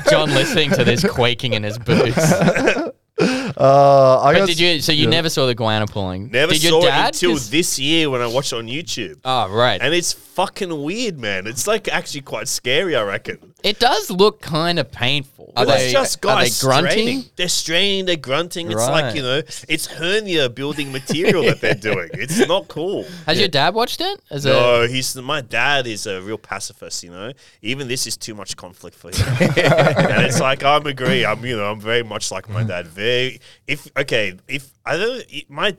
John 0.09 0.28
listening 0.30 0.70
to 0.70 0.85
this 0.85 1.04
quaking 1.04 1.54
in 1.54 1.64
his 1.64 1.78
boots. 1.78 2.14
Uh, 3.57 4.21
I 4.21 4.33
But 4.33 4.38
got 4.40 4.47
did 4.49 4.59
you? 4.61 4.81
So 4.81 4.93
you 4.93 5.05
yeah. 5.05 5.11
never 5.11 5.29
saw 5.29 5.47
the 5.47 5.55
goanna 5.55 5.88
pulling? 5.88 6.31
Never 6.31 6.53
did 6.53 6.62
saw 6.62 6.81
your 6.81 6.83
dad? 6.90 7.05
it 7.11 7.14
until 7.23 7.31
'Cause- 7.33 7.51
this 7.51 7.79
year 7.79 8.11
when 8.11 8.21
I 8.21 8.27
watched 8.27 8.53
it 8.53 8.57
on 8.57 8.67
YouTube. 8.67 9.19
Oh 9.25 9.49
right. 9.49 9.81
And 9.81 9.95
it's 9.95 10.12
fucking 10.12 10.83
weird, 10.83 11.19
man. 11.19 11.47
It's 11.47 11.67
like 11.67 11.87
actually 11.88 12.23
quite 12.23 12.49
scary, 12.49 12.97
I 12.97 13.03
reckon. 13.03 13.38
it 13.62 13.79
does 13.79 14.11
look 14.11 14.40
kind 14.40 14.79
of 14.79 14.90
painful. 14.90 15.53
Are 15.57 15.64
Well, 15.64 15.77
they- 15.77 15.85
it's 15.85 15.93
just 15.93 16.25
are 16.27 16.37
they 16.37 16.43
guys 16.47 16.61
grunting? 16.61 16.90
straining. 16.90 17.25
They're 17.37 17.49
straining, 17.49 18.05
they're 18.07 18.17
grunting. 18.17 18.71
It's 18.73 18.81
like, 18.88 19.05
Right. 19.05 19.14
you 19.17 19.23
know, 19.23 19.43
it's 19.69 19.87
hernia 19.87 20.49
building 20.51 20.90
material 20.93 21.45
that 21.45 21.61
they're 21.61 21.75
doing. 21.75 22.11
It's 22.25 22.38
not 22.49 22.67
cool. 22.69 23.07
Has 23.27 23.38
your 23.38 23.49
dad 23.49 23.75
watched 23.75 24.01
it? 24.01 24.21
As 24.31 24.45
a 24.47 24.49
No, 24.49 24.87
he's 24.88 25.14
my 25.17 25.40
dad 25.40 25.87
is 25.87 26.07
a 26.07 26.21
real 26.21 26.38
pacifist. 26.38 27.05
You 27.05 27.11
know, 27.12 27.33
even 27.62 27.87
this 27.88 28.07
is 28.07 28.17
too 28.17 28.35
much 28.35 28.57
conflict 28.57 28.97
for 28.97 29.11
him, 29.11 29.27
and 29.40 30.23
it's 30.27 30.40
like 30.40 30.64
I'm 30.64 30.87
agree. 30.87 31.25
I'm 31.25 31.45
you 31.45 31.57
know 31.57 31.71
I'm 31.71 31.81
very 31.81 32.03
much 32.03 32.31
like 32.33 32.49
my 32.49 32.64
dad. 32.64 32.87
Very 32.88 33.40
if 33.67 33.90
okay 33.97 34.37
if 34.49 34.71
I 34.85 34.97
don't 34.97 35.51
my. 35.51 35.77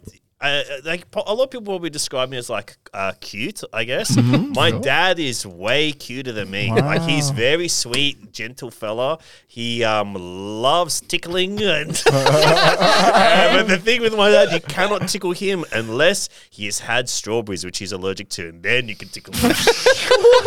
Uh, 0.52 0.64
like 0.86 1.06
a 1.16 1.34
lot 1.34 1.44
of 1.46 1.50
people 1.52 1.66
probably 1.66 1.90
describe 1.90 2.30
me 2.30 2.38
as 2.38 2.50
like 2.50 2.78
uh, 2.94 3.14
cute, 3.20 3.62
I 3.74 3.84
guess. 3.84 4.16
My 4.18 4.72
dad 4.72 5.20
is 5.20 5.46
way 5.46 5.92
cuter 5.92 6.32
than 6.32 6.50
me. 6.52 6.72
Like 6.72 7.02
he's 7.04 7.30
very 7.32 7.68
sweet, 7.68 8.32
gentle 8.32 8.72
fella. 8.72 9.20
He 9.48 9.84
um 9.84 10.14
loves 10.14 11.02
tickling, 11.02 11.62
and 11.62 12.02
Uh, 12.08 13.52
but 13.58 13.68
the 13.68 13.78
thing 13.78 14.02
with 14.02 14.16
my 14.16 14.30
dad, 14.30 14.52
you 14.52 14.60
cannot 14.62 15.08
tickle 15.08 15.32
him 15.32 15.66
unless 15.74 16.30
he 16.50 16.66
has 16.66 16.80
had 16.80 17.10
strawberries, 17.10 17.66
which 17.66 17.78
he's 17.78 17.92
allergic 17.92 18.30
to, 18.30 18.50
and 18.50 18.62
then 18.64 18.88
you 18.88 18.96
can 18.96 19.08
tickle 19.10 19.34
him. 19.34 19.52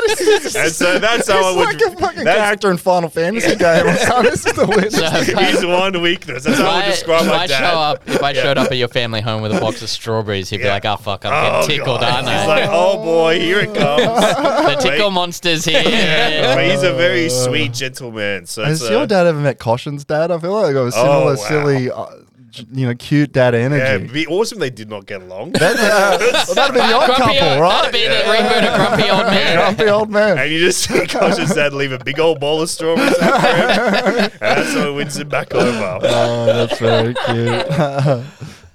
And 0.08 0.72
so 0.72 0.98
that's 0.98 1.28
how 1.28 1.36
I 1.36 1.48
It's 1.50 1.56
would. 1.56 1.64
like 1.66 1.80
a 1.96 2.00
fucking 2.00 2.24
that's- 2.24 2.36
character 2.36 2.70
in 2.70 2.76
Final 2.78 3.08
Fantasy 3.10 3.56
game. 3.56 3.86
or 3.86 3.94
something. 3.96 4.30
this 4.30 4.46
is 4.46 4.52
the 4.54 4.66
weirdest. 4.66 4.96
So 4.96 5.36
He's 5.38 5.64
one 5.66 6.00
weakness. 6.00 6.44
That's 6.44 6.58
how 6.58 6.68
I 6.70 6.76
would 6.86 6.90
describe 6.92 7.26
my 7.26 7.34
I 7.34 7.46
dad. 7.46 7.58
show 7.58 7.78
up, 7.78 8.08
if 8.08 8.22
I 8.22 8.32
showed 8.32 8.58
up 8.58 8.70
at 8.70 8.76
your 8.78 8.88
family 8.88 9.20
home 9.20 9.42
with 9.42 9.54
a 9.54 9.60
box 9.60 9.82
of 9.82 9.87
strawberries, 9.88 10.50
he'd 10.50 10.58
be 10.58 10.64
Yeah. 10.64 10.72
like, 10.74 10.84
"Oh 10.84 10.96
fuck, 10.96 11.24
I'm 11.24 11.32
Oh, 11.32 11.60
getting 11.62 11.78
tickled, 11.78 12.00
God. 12.00 12.12
aren't 12.14 12.28
I? 12.28 12.38
He's 12.38 12.48
like, 12.48 12.68
oh 12.70 13.02
boy, 13.02 13.38
here 13.40 13.60
it 13.60 13.74
comes. 13.74 14.04
the 14.76 14.76
tickle 14.80 15.10
monster's 15.10 15.64
here." 15.64 15.82
But 16.54 16.64
he's 16.64 16.82
a 16.82 16.92
very 16.94 17.28
sweet 17.28 17.72
gentleman. 17.72 18.46
So 18.46 18.64
Has 18.64 18.80
it's, 18.82 18.90
uh, 18.90 18.94
your 18.94 19.06
dad 19.06 19.26
ever 19.26 19.38
met 19.40 19.58
Caution's 19.58 20.04
dad? 20.04 20.30
I 20.30 20.38
feel 20.38 20.52
like 20.52 20.66
I 20.66 20.72
got 20.72 20.84
a 20.86 20.92
similar, 20.92 21.10
Oh, 21.14 21.26
wow. 21.30 21.34
silly, 21.34 21.90
uh, 21.90 22.06
j- 22.50 22.64
you 22.72 22.86
know, 22.86 22.94
cute 22.94 23.32
dad 23.32 23.54
Yeah, 23.54 23.60
energy. 23.60 23.84
it'd 24.04 24.12
be 24.12 24.26
awesome. 24.26 24.58
They 24.58 24.70
did 24.70 24.88
not 24.88 25.06
get 25.06 25.22
along. 25.22 25.52
That, 25.52 25.76
uh, 25.76 26.18
well, 26.46 26.54
that'd 26.54 26.74
be 26.74 26.80
the 26.80 26.94
odd 26.94 27.06
Grumpy 27.06 27.36
couple, 27.38 27.48
old- 27.52 27.60
right? 27.60 27.82
That'd 27.82 27.92
be 27.92 28.08
the 28.08 28.14
reboot 28.14 28.68
of 28.68 28.74
Grumpy 28.76 29.10
Old 29.10 29.26
Man. 29.26 29.56
Grumpy 29.56 29.88
old 29.90 30.10
man. 30.10 30.38
And 30.38 30.50
you 30.52 30.58
just 30.60 30.80
see 30.88 31.06
Coach's 31.06 31.54
dad 31.54 31.72
leave 31.72 31.92
a 31.92 31.98
big 31.98 32.18
old 32.18 32.40
bowl 32.40 32.62
of 32.62 32.70
strawberries 32.70 33.18
out 33.20 33.40
for 33.40 33.46
him. 34.10 34.18
and 34.18 34.32
that's 34.40 34.74
what 34.74 34.94
wins 34.94 35.16
him 35.18 35.28
back 35.28 35.54
over. 35.54 35.98
Oh, 36.02 36.46
that's 36.46 36.78
very 36.80 37.14
cute. 37.14 38.24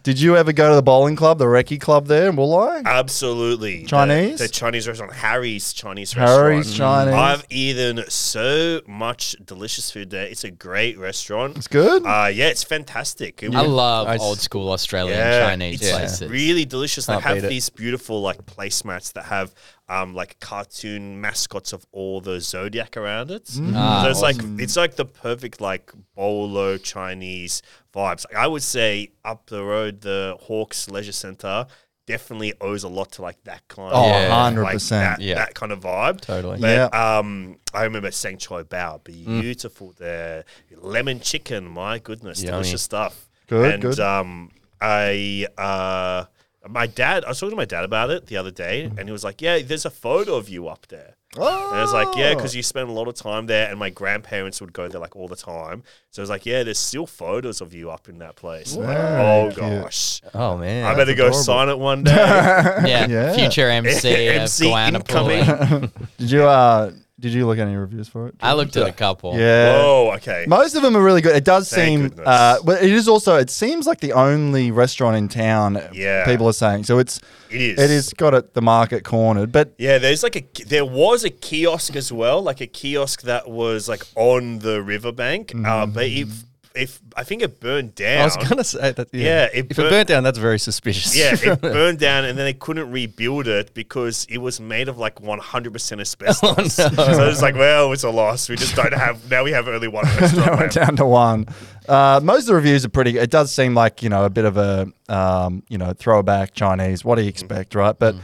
Did 0.04 0.20
you 0.20 0.36
ever 0.36 0.52
go 0.52 0.70
to 0.70 0.76
the 0.76 0.82
bowling 0.84 1.16
club, 1.16 1.38
the 1.40 1.46
Recce 1.46 1.80
club 1.80 2.08
there 2.08 2.30
in 2.30 2.36
Wooli? 2.36 2.84
Absolutely. 2.84 3.86
Chinese? 3.86 4.38
The, 4.40 4.48
the 4.48 4.50
Chinese 4.52 4.86
restaurant, 4.86 5.14
Harry's 5.14 5.72
Chinese 5.72 6.12
Harry's 6.12 6.68
restaurant. 6.68 7.10
Chinese. 7.12 7.40
I've 7.40 7.46
eaten 7.50 8.04
so 8.10 8.82
much 8.86 9.34
delicious 9.46 9.92
food 9.92 10.10
there. 10.10 10.26
It's 10.26 10.44
a 10.44 10.52
great 10.52 10.98
restaurant. 10.98 11.56
It's 11.56 11.70
good. 11.70 12.06
Uh, 12.06 12.28
yeah, 12.34 12.48
it's 12.48 12.66
fantastic. 12.66 13.44
It 13.44 13.56
I 13.56 13.62
would- 13.62 13.70
love 13.70 14.08
I 14.10 14.16
s- 14.16 14.22
old 14.22 14.40
school 14.42 14.72
Australian 14.74 15.18
yeah, 15.18 15.48
Chinese 15.48 15.82
it's 15.82 15.92
places. 15.92 16.30
really 16.30 16.66
delicious. 16.66 17.06
They 17.06 17.14
Can't 17.14 17.24
have 17.24 17.36
beat 17.38 17.44
it. 17.46 17.50
these 17.50 17.70
beautiful 17.70 18.22
like 18.22 18.46
placemats 18.46 19.14
that 19.14 19.24
have 19.26 19.56
um, 19.88 20.14
like 20.16 20.38
cartoon 20.42 21.22
mascots 21.22 21.72
of 21.72 21.86
all 21.94 22.20
the 22.20 22.42
zodiac 22.42 22.98
around 22.98 23.32
it. 23.32 23.50
Ah, 23.74 24.04
so 24.04 24.10
it's 24.10 24.22
like 24.22 24.36
it's 24.60 24.76
like 24.76 24.96
the 24.96 25.06
perfect 25.06 25.62
like 25.62 25.92
bolo 26.16 26.78
Chinese 26.78 27.62
vibes. 27.94 28.26
Like, 28.30 28.36
I 28.38 28.48
would 28.48 28.64
say 28.64 29.12
up 29.24 29.48
the 29.48 29.64
road, 29.64 30.02
the 30.02 30.38
Hawks 30.42 30.90
Leisure 30.90 31.12
Center 31.12 31.68
definitely 32.06 32.54
owes 32.60 32.84
a 32.84 32.90
lot 32.90 33.12
to 33.14 33.22
like 33.22 33.42
that 33.46 33.66
kind. 33.70 33.92
Oh, 33.94 34.02
of 34.04 34.08
Yeah. 34.10 34.30
100%. 34.30 34.90
that, 34.90 35.22
Yeah. 35.22 35.36
that 35.36 35.54
kind 35.56 35.72
of 35.72 35.80
vibe. 35.82 36.20
Totally. 36.22 36.60
But, 36.60 36.92
Yeah. 36.94 37.18
um, 37.18 37.58
I 37.74 37.84
remember 37.84 38.12
Sang 38.12 38.38
Choi 38.38 38.64
Bao, 38.64 39.02
beautiful 39.04 39.94
there. 39.98 40.44
Lemon 40.76 41.20
chicken, 41.22 41.66
my 41.66 42.00
goodness, 42.00 42.42
Yummy. 42.42 42.52
delicious 42.52 42.82
stuff. 42.82 43.30
Good, 43.48 43.74
and, 43.76 43.82
good. 43.82 44.00
um, 44.00 44.52
I, 44.82 45.48
uh, 45.58 46.26
my 46.68 46.88
dad, 46.88 47.24
I 47.26 47.30
was 47.30 47.40
talking 47.40 47.52
to 47.52 47.56
my 47.56 47.66
dad 47.66 47.86
about 47.86 48.10
it 48.10 48.26
the 48.28 48.36
other 48.38 48.52
day, 48.52 48.84
and 48.84 49.08
he 49.08 49.12
was 49.12 49.24
like, 49.24 49.42
"Yeah, 49.42 49.60
there's 49.60 49.86
a 49.86 49.90
photo 49.90 50.36
of 50.36 50.50
you 50.50 50.68
up 50.68 50.88
there." 50.88 51.16
And 51.36 51.44
I 51.46 51.82
was 51.82 51.94
like, 51.94 52.16
"Yeah, 52.16 52.36
because 52.36 52.56
you 52.56 52.62
spend 52.64 52.90
a 52.90 52.92
lot 52.92 53.08
of 53.08 53.16
time 53.16 53.48
there, 53.48 53.70
and 53.70 53.80
my 53.80 53.90
grandparents 53.90 54.62
would 54.62 54.74
go 54.74 54.88
there 54.88 55.02
like 55.02 55.16
all 55.16 55.28
the 55.28 55.36
time." 55.36 55.84
So 56.12 56.22
I 56.22 56.24
was 56.24 56.30
like, 56.30 56.46
"Yeah, 56.46 56.64
there's 56.64 56.78
still 56.80 57.08
photos 57.08 57.60
of 57.62 57.74
you 57.74 57.90
up 57.90 58.08
in 58.08 58.20
that 58.20 58.36
place." 58.36 58.76
I'm 58.76 58.84
like, 58.84 58.98
oh 58.98 59.46
cute. 59.52 59.56
gosh, 59.84 60.22
Oh 60.34 60.58
man. 60.58 60.86
I 60.86 60.94
better 60.96 61.14
go 61.16 61.28
adorable. 61.28 61.40
sign 61.40 61.70
it 61.70 61.80
one 61.80 62.04
day. 62.04 62.12
yeah, 62.14 63.08
Yeah. 63.08 63.34
future 63.36 63.70
MC, 63.70 64.28
MC 64.28 64.68
of 64.68 64.72
Goanna 64.74 64.96
incoming. 64.96 65.46
pulling. 65.46 65.92
Did 66.18 66.32
you 66.32 66.44
uh 66.44 66.92
did 67.24 67.32
you 67.34 67.48
look 67.48 67.58
at 67.58 67.66
any 67.66 67.78
reviews 67.78 68.10
for 68.10 68.28
it? 68.28 68.36
I 68.42 68.52
looked 68.52 68.76
at 68.76 68.86
a 68.86 68.92
couple. 68.92 69.38
Yeah. 69.40 69.82
Whoa, 69.82 70.12
okay. 70.18 70.44
Most 70.46 70.76
of 70.76 70.82
them 70.82 70.98
are 70.98 71.02
really 71.02 71.22
good. 71.22 71.34
It 71.38 71.46
does 71.46 71.70
Thank 71.70 71.88
seem, 71.88 72.02
goodness. 72.10 72.28
uh, 72.28 72.58
but 72.66 72.84
it 72.84 72.92
is 72.92 73.08
also. 73.08 73.38
It 73.38 73.50
seems 73.50 73.88
like 73.88 74.02
the 74.02 74.12
only 74.12 74.72
restaurant 74.72 75.16
in 75.16 75.30
town. 75.30 75.82
Yeah. 75.94 76.26
people 76.26 76.48
are 76.48 76.54
saying 76.54 76.84
so. 76.84 77.00
It's 77.00 77.22
It 77.50 77.62
is. 77.62 77.80
it 77.80 77.90
is 77.92 78.12
got 78.14 78.34
it 78.34 78.54
the 78.54 78.62
market 78.62 79.06
cornered, 79.06 79.54
but 79.54 79.74
Yeah, 79.78 80.00
there's 80.00 80.22
like 80.22 80.36
a 80.36 80.44
there 80.66 80.84
was 80.86 81.24
a 81.24 81.30
kiosk 81.30 81.96
as 81.96 82.12
well, 82.12 82.42
like 82.42 82.60
a 82.60 82.68
kiosk 82.68 83.22
that 83.22 83.50
was 83.50 83.88
like 83.88 84.04
on 84.16 84.60
the 84.60 84.84
riverbank. 84.84 85.54
Uh, 85.66 85.86
but 85.86 86.08
if 86.08 86.44
if 86.76 87.00
I 87.16 87.24
think 87.24 87.42
it 87.44 87.60
burned 87.60 87.94
down. 87.96 88.22
I 88.22 88.26
was 88.26 88.38
gonna 88.38 88.64
say 88.64 88.92
that. 88.92 89.08
Yeah, 89.14 89.24
Yeah, 89.26 89.44
it 89.54 89.68
if 89.70 89.78
burnt- 89.78 89.88
it 89.88 89.92
burned 89.92 90.08
down, 90.08 90.24
that's 90.24 90.40
very 90.40 90.58
suspicious. 90.60 91.16
yeah, 91.16 91.36
it 91.40 91.62
burned 91.62 92.00
down, 92.00 92.26
and 92.26 92.38
then 92.38 92.46
they 92.46 92.54
couldn't 92.54 92.90
rebuild 92.92 93.48
it 93.48 93.74
because 93.74 94.26
it 94.30 94.40
was 94.40 94.60
made 94.60 94.88
of 94.90 94.98
like 94.98 95.16
100% 95.22 96.00
asbestos. 96.02 96.74
So 96.74 96.90
it's 97.30 97.42
like, 97.42 97.56
well, 97.56 97.92
it's 97.94 98.04
a 98.04 98.10
loss. 98.10 98.50
We 98.50 98.56
just 98.56 98.76
don't 98.76 98.94
have 98.94 99.30
now. 99.30 99.44
We 99.44 99.52
have 99.52 99.68
only 99.68 99.88
one 99.88 100.06
restaurant. 100.20 100.60
we're 100.60 100.68
down 100.70 100.96
to 100.96 101.06
one. 101.06 101.46
Uh, 101.88 102.20
most 102.24 102.42
of 102.44 102.48
the 102.48 102.56
reviews 102.56 102.84
are 102.86 102.90
pretty. 102.90 103.18
It 103.18 103.30
does 103.30 103.52
seem 103.54 103.76
like 103.76 104.02
you 104.02 104.10
know 104.10 104.26
a 104.26 104.30
bit 104.30 104.46
of 104.46 104.58
a 104.58 104.88
um, 105.10 105.64
you 105.70 105.78
know 105.78 105.94
throwback 105.94 106.54
Chinese. 106.54 107.06
What 107.06 107.16
do 107.16 107.22
you 107.22 107.30
expect, 107.30 107.76
right? 107.76 107.98
But 107.98 108.16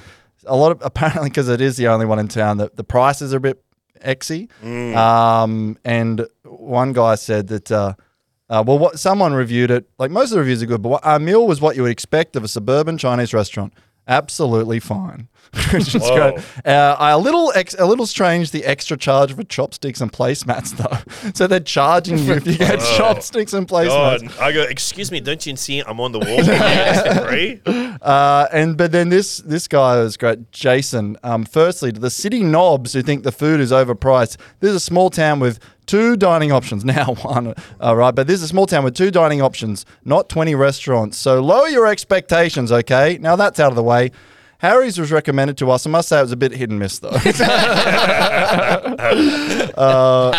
a 0.46 0.56
lot 0.56 0.72
of 0.72 0.82
apparently 0.84 1.30
because 1.30 1.50
it 1.50 1.62
is 1.62 1.78
the 1.78 1.88
only 1.90 2.06
one 2.08 2.18
in 2.20 2.28
town. 2.28 2.58
that 2.58 2.76
the 2.78 2.84
prices 2.84 3.34
are 3.34 3.38
a 3.38 3.42
bit 3.42 3.64
exy. 4.04 4.50
Um, 4.96 5.78
and 5.86 6.26
one 6.44 6.94
guy 6.94 7.16
said 7.16 7.48
that. 7.50 7.72
Uh, 7.72 7.94
uh, 8.50 8.64
well, 8.66 8.80
what 8.80 9.00
someone 9.00 9.34
reviewed 9.34 9.72
it. 9.72 9.88
Like 10.00 10.12
most 10.12 10.26
of 10.26 10.36
the 10.36 10.40
reviews 10.40 10.62
are 10.64 10.66
good, 10.66 10.82
but 10.82 10.90
what, 10.90 11.06
our 11.06 11.20
meal 11.20 11.46
was 11.48 11.62
what 11.62 11.76
you 11.76 11.84
would 11.84 11.92
expect 11.92 12.36
of 12.36 12.44
a 12.44 12.48
suburban 12.48 12.98
Chinese 12.98 13.34
restaurant. 13.34 13.74
Absolutely 14.08 14.80
fine. 14.80 15.28
Which 15.72 15.94
is 15.94 16.02
Whoa. 16.02 16.32
great. 16.32 16.66
Uh, 16.66 16.96
a 17.00 17.18
little 17.18 17.52
ex- 17.56 17.76
a 17.78 17.86
little 17.86 18.08
strange 18.08 18.50
the 18.50 18.66
extra 18.66 18.98
charge 18.98 19.36
for 19.36 19.44
chopsticks 19.44 20.02
and 20.02 20.12
placemats 20.12 20.76
though. 20.76 21.32
so 21.36 21.46
they're 21.46 21.60
charging 21.60 22.18
you 22.18 22.34
if 22.34 22.48
you 22.48 22.58
get 22.58 22.80
Oh. 22.82 22.94
chopsticks 22.98 23.54
and 23.54 23.68
God, 23.68 24.22
placemats. 24.22 24.40
I 24.40 24.52
go. 24.52 24.64
Excuse 24.64 25.12
me, 25.12 25.20
don't 25.20 25.44
you 25.46 25.56
see 25.56 25.82
I'm 25.82 26.00
on 26.00 26.12
the 26.12 26.20
wall? 26.20 27.28
free. 27.28 27.62
Uh, 28.02 28.48
and 28.52 28.78
but 28.78 28.92
then 28.92 29.10
this 29.10 29.38
this 29.38 29.68
guy 29.68 29.98
was 30.00 30.18
great, 30.18 30.52
Jason. 30.52 31.16
Um, 31.24 31.46
firstly, 31.46 31.92
to 31.92 32.00
the 32.00 32.10
city 32.12 32.42
knobs 32.44 32.94
who 32.94 33.02
think 33.04 33.24
the 33.24 33.32
food 33.32 33.60
is 33.60 33.72
overpriced. 33.72 34.38
This 34.60 34.70
is 34.72 34.76
a 34.76 34.80
small 34.80 35.10
town 35.12 35.40
with 35.40 35.60
two 35.89 36.15
dining 36.15 36.52
options. 36.52 36.86
Now 36.89 37.13
one, 37.15 37.54
all 37.80 37.95
right. 37.95 38.13
But 38.13 38.28
this 38.28 38.38
is 38.38 38.43
a 38.43 38.47
small 38.47 38.65
town 38.65 38.84
with 38.84 38.95
two 38.95 39.12
dining 39.12 39.41
options, 39.41 39.86
not 40.04 40.28
20 40.28 40.56
restaurants. 40.56 41.17
So 41.17 41.39
lower 41.41 41.67
your 41.67 41.88
expectations, 41.88 42.71
okay? 42.71 43.17
Now 43.19 43.36
that's 43.36 43.60
out 43.60 43.71
of 43.71 43.75
the 43.75 43.84
way. 43.84 44.12
Harry's 44.60 45.00
was 45.00 45.12
recommended 45.12 45.58
to 45.58 45.72
us. 45.72 45.88
I 45.88 45.89
must 45.89 46.10
say 46.10 46.19
it 46.19 46.22
was 46.22 46.32
a 46.34 46.38
bit 46.38 46.52
hit 46.52 46.69
and 46.69 46.78
miss, 46.80 47.00
though. 47.00 47.10
uh, 47.10 47.22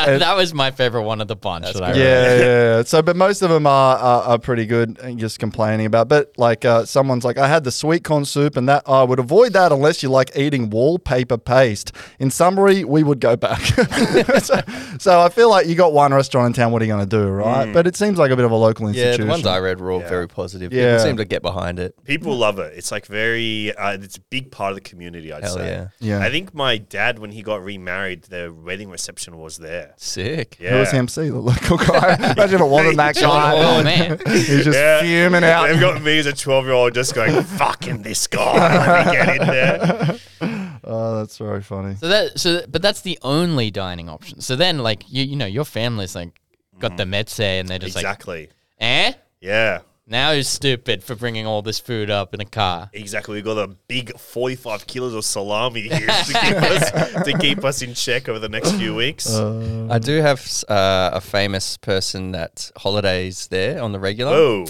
and- 0.06 0.22
that 0.22 0.34
was 0.36 0.52
my 0.52 0.70
favorite 0.70 1.02
one 1.04 1.20
of 1.20 1.28
the 1.28 1.36
bunch. 1.36 1.72
that 1.72 1.82
I 1.82 1.94
yeah, 1.94 1.96
yeah, 2.04 2.38
yeah. 2.76 2.82
So, 2.82 3.02
but 3.02 3.16
most 3.16 3.42
of 3.42 3.50
them 3.50 3.66
are, 3.66 3.96
are, 3.96 4.22
are 4.22 4.38
pretty 4.38 4.66
good 4.66 4.98
and 4.98 5.18
just 5.18 5.38
complaining 5.38 5.86
about. 5.86 6.08
But 6.08 6.32
like, 6.36 6.64
uh, 6.64 6.84
someone's 6.84 7.24
like, 7.24 7.38
I 7.38 7.48
had 7.48 7.64
the 7.64 7.72
sweet 7.72 8.04
corn 8.04 8.24
soup, 8.24 8.56
and 8.56 8.68
that 8.68 8.82
I 8.86 9.02
would 9.02 9.18
avoid 9.18 9.52
that 9.54 9.72
unless 9.72 10.02
you 10.02 10.10
like 10.10 10.36
eating 10.36 10.70
wallpaper 10.70 11.38
paste. 11.38 11.92
In 12.18 12.30
summary, 12.30 12.84
we 12.84 13.02
would 13.02 13.20
go 13.20 13.36
back. 13.36 13.60
so, 14.42 14.60
so 14.98 15.20
I 15.20 15.28
feel 15.30 15.48
like 15.48 15.66
you 15.66 15.74
got 15.74 15.92
one 15.92 16.12
restaurant 16.12 16.48
in 16.48 16.52
town. 16.52 16.72
What 16.72 16.82
are 16.82 16.84
you 16.84 16.92
going 16.92 17.08
to 17.08 17.16
do, 17.16 17.26
right? 17.26 17.72
But 17.72 17.86
it 17.86 17.96
seems 17.96 18.18
like 18.18 18.30
a 18.30 18.36
bit 18.36 18.44
of 18.44 18.50
a 18.50 18.56
local 18.56 18.88
institution. 18.88 19.06
Yeah, 19.06 19.12
institution. 19.12 19.26
the 19.28 19.32
ones 19.32 19.46
I 19.46 19.58
read 19.60 19.80
were 19.80 19.90
all 19.90 20.00
Yeah. 20.00 20.08
very 20.08 20.28
positive. 20.28 20.72
Yeah. 20.72 20.92
People 20.96 21.04
seem 21.06 21.16
to 21.16 21.24
get 21.24 21.42
behind 21.42 21.78
it. 21.78 21.94
People 22.04 22.36
love 22.36 22.58
it. 22.58 22.74
It's 22.76 22.92
like 22.92 23.06
very. 23.06 23.74
Uh, 23.76 23.98
it's 24.10 24.16
a 24.16 24.22
big 24.22 24.50
part 24.50 24.72
of 24.72 24.74
the 24.74 24.80
community. 24.80 25.32
I'd 25.32 25.44
Hell 25.44 25.54
say. 25.54 25.68
yeah. 25.68 25.88
Yeah. 26.00 26.18
I 26.26 26.30
think 26.30 26.52
my 26.52 26.78
dad, 26.78 27.20
when 27.20 27.30
he 27.30 27.42
got 27.42 27.62
remarried, 27.62 28.24
the 28.24 28.52
wedding 28.52 28.90
reception 28.90 29.38
was 29.38 29.56
there. 29.58 29.94
Sick. 29.98 30.56
Yeah. 30.58 30.70
Who 30.72 30.78
was 30.80 30.90
the 30.90 30.96
MC? 30.96 31.28
The 31.28 31.38
local 31.38 31.76
guy. 31.76 32.14
Imagine 32.36 32.56
if 32.56 32.60
it 32.60 32.64
wasn't 32.68 32.96
that 32.96 33.14
guy. 33.14 33.52
Oh 33.54 33.84
man. 33.84 34.18
He's 34.26 34.64
just 34.64 34.76
Yeah. 34.76 35.00
fuming 35.00 35.44
out. 35.44 35.68
They've 35.68 35.78
got 35.78 36.02
me 36.02 36.18
as 36.18 36.26
a 36.26 36.32
12 36.32 36.64
year 36.64 36.74
old 36.74 36.92
just 36.92 37.14
going, 37.14 37.40
fucking 37.44 38.02
this 38.02 38.26
guy. 38.26 38.56
Let 38.76 39.06
me 39.06 39.12
get 39.12 39.40
in 39.40 39.46
there. 39.46 40.18
Oh, 40.82 41.18
that's 41.18 41.36
very 41.38 41.62
funny. 41.62 41.94
So 41.96 42.08
that 42.08 42.40
so 42.40 42.64
but 42.66 42.80
that's 42.82 43.02
the 43.02 43.16
only 43.22 43.70
dining 43.70 44.08
option. 44.08 44.40
So 44.40 44.56
then 44.56 44.78
like 44.78 45.04
you 45.08 45.22
you 45.22 45.36
know 45.36 45.46
your 45.46 45.66
family's 45.66 46.16
like 46.16 46.40
got 46.80 46.96
the 46.96 47.04
meze 47.04 47.38
and 47.38 47.68
they're 47.68 47.78
just 47.78 47.96
exactly. 47.96 48.40
like 48.46 48.50
eh 48.80 49.12
yeah. 49.40 49.80
Now 50.10 50.34
who's 50.34 50.48
stupid 50.48 51.02
for 51.04 51.14
bringing 51.14 51.46
all 51.46 51.62
this 51.62 51.78
food 51.78 52.10
up 52.10 52.34
in 52.34 52.40
a 52.40 52.44
car. 52.44 52.90
Exactly. 52.92 53.34
We've 53.36 53.44
got 53.44 53.58
a 53.58 53.68
big 53.88 54.18
45 54.18 54.86
kilos 54.86 55.14
of 55.14 55.24
salami 55.24 55.82
here 55.82 56.06
to 56.06 56.24
keep 56.24 56.56
us 56.56 56.90
to 57.24 57.38
keep 57.38 57.64
us 57.64 57.80
in 57.80 57.94
check 57.94 58.28
over 58.28 58.38
the 58.38 58.48
next 58.48 58.72
few 58.72 58.94
weeks. 58.94 59.32
I 59.34 59.98
do 59.98 60.20
have 60.20 60.40
uh, 60.68 61.10
a 61.14 61.20
famous 61.20 61.76
person 61.76 62.32
that 62.32 62.70
holidays 62.76 63.46
there 63.46 63.80
on 63.82 63.92
the 63.92 64.00
regular. 64.00 64.32
oh, 64.34 64.66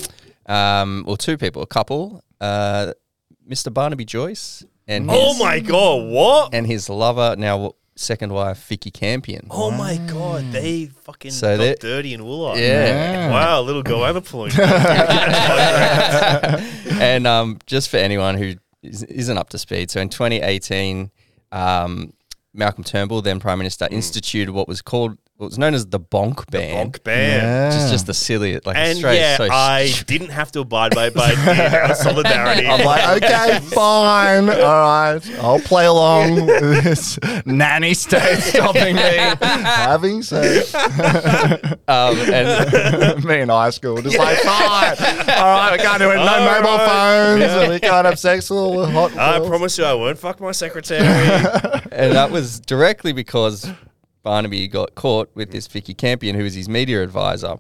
Um, 0.47 1.05
well, 1.07 1.17
two 1.17 1.37
people, 1.39 1.63
a 1.63 1.67
couple, 1.67 2.23
uh, 2.41 2.93
Mr. 3.49 3.73
Barnaby 3.73 4.05
Joyce 4.05 4.65
and 4.87 5.11
his, 5.11 5.19
oh 5.21 5.39
my 5.39 5.61
god! 5.61 6.09
What? 6.11 6.55
and 6.55 6.67
his 6.67 6.89
lover, 6.89 7.37
now 7.39 7.75
second 8.01 8.33
wife, 8.33 8.67
Vikki 8.67 8.91
Campion. 8.91 9.47
Oh 9.51 9.71
my 9.71 9.99
god! 9.99 10.51
They 10.53 10.87
fucking 10.87 11.31
So 11.31 11.57
got 11.57 11.63
they- 11.63 11.75
dirty 11.75 12.15
in 12.15 12.23
Wooli. 12.23 12.57
Yeah. 12.59 13.31
Wow, 13.31 13.61
little 13.61 13.83
goanna 13.83 14.21
pulling. 14.23 14.53
and 17.01 17.27
um, 17.27 17.59
just 17.67 17.91
for 17.91 17.99
anyone 17.99 18.37
who 18.37 18.55
is, 18.83 19.03
isn't 19.05 19.37
up 19.37 19.51
to 19.51 19.59
speed, 19.59 19.91
so 19.91 20.01
in 20.01 20.09
2018, 20.09 21.11
um, 21.53 22.13
Malcolm 22.55 22.85
Turnbull, 22.85 23.23
then 23.23 23.39
Prime 23.41 23.59
Minister, 23.59 23.87
instituted 23.91 24.53
what 24.53 24.67
was 24.67 24.81
called, 24.83 25.19
what 25.41 25.47
was 25.49 25.59
known 25.59 25.73
as 25.75 25.87
the 25.87 25.99
Bonk 25.99 26.49
Ban, 26.51 26.91
Bonk 26.91 27.03
ban. 27.03 27.69
which 27.73 27.77
is 27.83 27.91
just 27.91 28.07
the 28.07 28.13
silliest, 28.15 28.67
like 28.67 28.77
And 28.77 28.97
Australia's 28.97 29.21
yeah, 29.23 29.37
so 29.39 29.49
I 29.51 29.91
didn't 30.07 30.29
have 30.29 30.53
to 30.53 30.61
abide 30.61 30.95
by 30.95 31.07
it, 31.07 31.15
but 31.15 31.35
yeah, 31.39 31.93
solidarity. 31.95 32.67
I'm 32.67 32.85
like, 32.85 33.23
okay, 33.23 33.59
fine, 33.75 34.49
all 34.51 34.55
right, 34.57 35.21
I'll 35.41 35.59
play 35.61 35.87
along. 35.87 36.47
with 36.47 36.85
this 36.85 37.19
nanny 37.47 37.95
state 37.95 38.39
stopping 38.41 38.97
me 38.97 39.03
having 39.03 40.23
sex. 40.23 40.75
um, 40.75 42.17
and 42.33 43.25
me 43.25 43.41
in 43.41 43.49
high 43.49 43.71
school, 43.71 44.01
just 44.03 44.19
like, 44.19 44.39
fine, 44.39 44.97
all 44.99 45.45
right, 45.57 45.73
we 45.73 45.79
can't 45.79 45.99
do 46.01 46.11
it. 46.11 46.17
No 46.17 46.23
All 46.27 46.41
mobile 46.45 46.77
right. 46.77 46.87
phones, 47.41 47.43
and 47.45 47.73
we 47.73 47.81
can't 47.81 48.05
have 48.07 48.19
sex 48.19 48.51
with 48.51 48.59
all 48.59 48.79
the 48.81 48.91
hot. 48.91 49.17
I 49.17 49.39
girls. 49.39 49.49
promise 49.49 49.79
you, 49.79 49.85
I 49.85 49.95
won't 49.95 50.19
fuck 50.19 50.41
my 50.41 50.53
secretary. 50.53 51.01
and 51.93 52.13
that 52.15 52.31
was 52.31 52.61
directly 52.61 53.13
because 53.13 53.67
Barnaby 54.23 54.69
got 54.69 54.95
caught 54.95 55.31
with 55.35 55.51
this 55.51 55.67
Vikki 55.67 55.95
Campion, 55.95 56.37
who 56.37 56.43
was 56.43 56.55
his 56.55 56.69
media 56.69 57.03
advisor, 57.03 57.57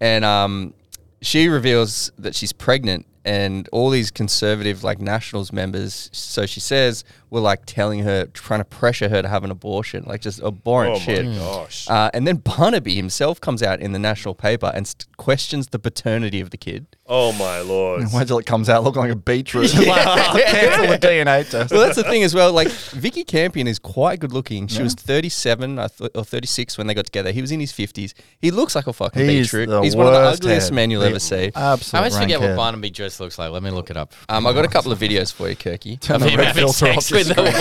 and 0.00 0.24
um, 0.24 0.74
she 1.20 1.48
reveals 1.48 2.12
that 2.18 2.34
she's 2.34 2.52
pregnant, 2.52 3.06
and 3.24 3.68
all 3.72 3.90
these 3.90 4.10
conservative 4.10 4.84
like 4.84 5.00
Nationals 5.00 5.52
members, 5.52 6.08
so 6.12 6.46
she 6.46 6.60
says, 6.60 7.04
were 7.30 7.40
like 7.40 7.62
telling 7.66 8.00
her, 8.00 8.26
trying 8.26 8.60
to 8.60 8.64
pressure 8.64 9.08
her 9.08 9.20
to 9.22 9.28
have 9.28 9.42
an 9.44 9.50
abortion, 9.50 10.04
like 10.06 10.20
just 10.20 10.40
abhorrent 10.42 10.96
oh 10.96 10.98
shit. 10.98 11.26
my 11.26 11.34
gosh! 11.36 11.88
Uh, 11.90 12.10
and 12.14 12.26
then 12.26 12.36
Barnaby 12.36 12.94
himself 12.94 13.40
comes 13.40 13.62
out 13.62 13.80
in 13.80 13.92
the 13.92 13.98
national 13.98 14.34
paper 14.34 14.70
and 14.74 14.86
st- 14.86 15.06
questions 15.16 15.68
the 15.68 15.78
paternity 15.78 16.40
of 16.40 16.50
the 16.50 16.56
kid. 16.56 16.86
oh 17.06 17.32
my 17.32 17.60
lord! 17.60 18.04
Wait 18.12 18.28
till 18.28 18.38
it 18.38 18.46
comes 18.46 18.68
out 18.68 18.84
looking 18.84 19.02
like 19.02 19.10
a 19.10 19.16
beetroot. 19.16 19.74
like, 19.86 19.86
cancel 20.46 20.86
the 20.86 20.98
DNA 20.98 21.48
test. 21.50 21.72
Well, 21.72 21.80
that's 21.80 21.96
the 21.96 22.04
thing 22.04 22.22
as 22.22 22.34
well. 22.34 22.52
Like 22.52 22.68
Vikki 22.68 23.24
Campion 23.24 23.66
is 23.66 23.78
quite 23.78 24.20
good 24.20 24.32
looking. 24.32 24.66
She 24.68 24.82
was 24.82 24.94
37 24.94 25.78
I 25.78 25.88
th- 25.88 26.10
or 26.14 26.24
36 26.24 26.78
when 26.78 26.86
they 26.86 26.94
got 26.94 27.06
together. 27.06 27.32
He 27.32 27.40
was 27.40 27.50
in 27.52 27.60
his 27.60 27.72
50s. 27.72 28.14
He 28.40 28.50
looks 28.50 28.74
like 28.74 28.86
a 28.86 28.92
fucking 28.92 29.28
He's 29.28 29.46
beetroot. 29.46 29.68
the 29.68 29.80
He's 29.82 29.96
one 29.96 30.06
of 30.06 30.12
the 30.12 30.18
worst 30.20 30.42
ugliest 30.42 30.68
head. 30.68 30.74
men 30.74 30.90
you'll 30.90 31.00
The 31.02 31.08
ever 31.08 31.18
see. 31.18 31.50
Absolute 31.54 31.94
I 31.94 31.98
always 31.98 32.16
forget 32.18 32.40
rank 32.40 32.50
what. 32.50 32.56
Barnaby 32.56 32.90
Joyce 32.90 33.18
looks 33.20 33.38
like. 33.38 33.50
Let 33.50 33.62
me 33.62 33.70
look 33.70 33.90
it 33.90 33.96
up. 33.96 34.12
Um, 34.28 34.46
I 34.46 34.52
got 34.52 34.64
a 34.64 34.68
couple 34.68 34.92
of 34.92 34.98
videos 34.98 35.32
for 35.32 35.48
you, 35.48 35.56
Kirky. 35.56 35.98
Turn 36.00 36.20
the 36.20 36.28
him 36.28 36.38
red 36.40 36.54
filter 36.54 36.86
off 36.86 36.94
sex 36.94 37.10
your 37.10 37.15
with 37.16 37.36
a 37.36 37.42
woman. 37.42 37.54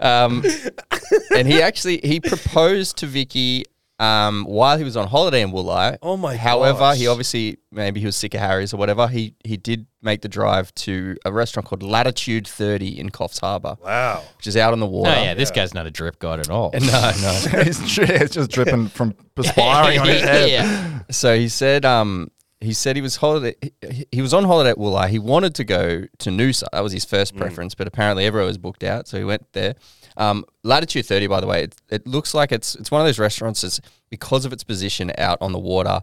Um, 0.00 0.44
and 1.36 1.46
he 1.48 1.62
actually 1.62 2.00
he 2.02 2.20
proposed 2.20 2.98
to 2.98 3.06
Vikki 3.06 3.64
um, 3.98 4.44
while 4.44 4.76
he 4.76 4.84
was 4.84 4.94
on 4.96 5.08
holiday 5.08 5.40
in 5.40 5.50
Wooli. 5.52 5.96
Oh 6.02 6.16
my 6.18 6.36
However, 6.36 6.78
gosh. 6.80 6.98
he 6.98 7.06
obviously 7.06 7.58
maybe 7.72 8.00
he 8.00 8.06
was 8.06 8.16
sick 8.16 8.34
of 8.34 8.40
Harry's 8.40 8.74
or 8.74 8.76
whatever. 8.76 9.08
He 9.08 9.34
he 9.44 9.56
did 9.56 9.86
make 10.02 10.20
the 10.22 10.28
drive 10.28 10.72
to 10.76 11.16
a 11.24 11.32
restaurant 11.32 11.66
called 11.66 11.82
Latitude 11.82 12.46
30 12.46 13.00
in 13.00 13.10
Coffs 13.10 13.40
Harbour, 13.40 13.76
Wow. 13.82 14.22
which 14.36 14.46
is 14.46 14.56
out 14.56 14.72
on 14.72 14.80
the 14.80 14.86
No, 14.86 14.92
water. 14.92 15.10
yeah, 15.20 15.34
this 15.34 15.50
guy's 15.50 15.74
not 15.74 15.86
a 15.86 15.90
drip 15.90 16.18
god 16.18 16.40
at 16.40 16.50
all. 16.50 16.70
No, 16.74 16.80
no. 16.80 17.32
it's, 17.54 17.98
it's 17.98 18.34
just 18.34 18.50
dripping 18.50 18.88
from 18.88 19.14
perspiring 19.34 19.98
on 19.98 20.06
his 20.08 20.22
head. 20.22 20.50
yeah. 20.50 21.00
So 21.10 21.36
he 21.36 21.48
said, 21.48 21.84
um, 21.84 22.30
he 22.60 22.72
said 22.72 22.96
he 22.96 23.02
was 23.02 23.16
holiday. 23.16 23.54
He, 23.90 24.06
he 24.10 24.22
was 24.22 24.32
on 24.32 24.44
holiday 24.44 24.70
at 24.70 24.76
Wooli. 24.78 25.08
He 25.08 25.18
wanted 25.18 25.54
to 25.56 25.64
go 25.64 26.04
to 26.18 26.30
Noosa. 26.30 26.64
That 26.72 26.80
was 26.80 26.92
his 26.92 27.04
first 27.04 27.34
Mm. 27.34 27.38
preference, 27.38 27.74
but 27.74 27.86
apparently 27.86 28.24
everyone 28.24 28.48
was 28.48 28.58
booked 28.58 28.82
out, 28.84 29.06
so 29.08 29.18
he 29.18 29.24
went 29.24 29.52
there. 29.52 29.74
Um, 30.16 30.44
Latitude 30.62 31.04
Thirty, 31.06 31.26
by 31.26 31.40
the 31.40 31.46
way, 31.46 31.64
it, 31.64 31.74
it 31.90 32.06
looks 32.06 32.32
like 32.34 32.52
it's 32.52 32.74
it's 32.76 32.90
one 32.90 33.00
of 33.00 33.06
those 33.06 33.18
restaurants. 33.18 33.60
That's 33.62 33.80
because 34.10 34.44
of 34.46 34.52
its 34.52 34.64
position 34.64 35.12
out 35.18 35.38
on 35.40 35.52
the 35.52 35.58
water. 35.58 36.00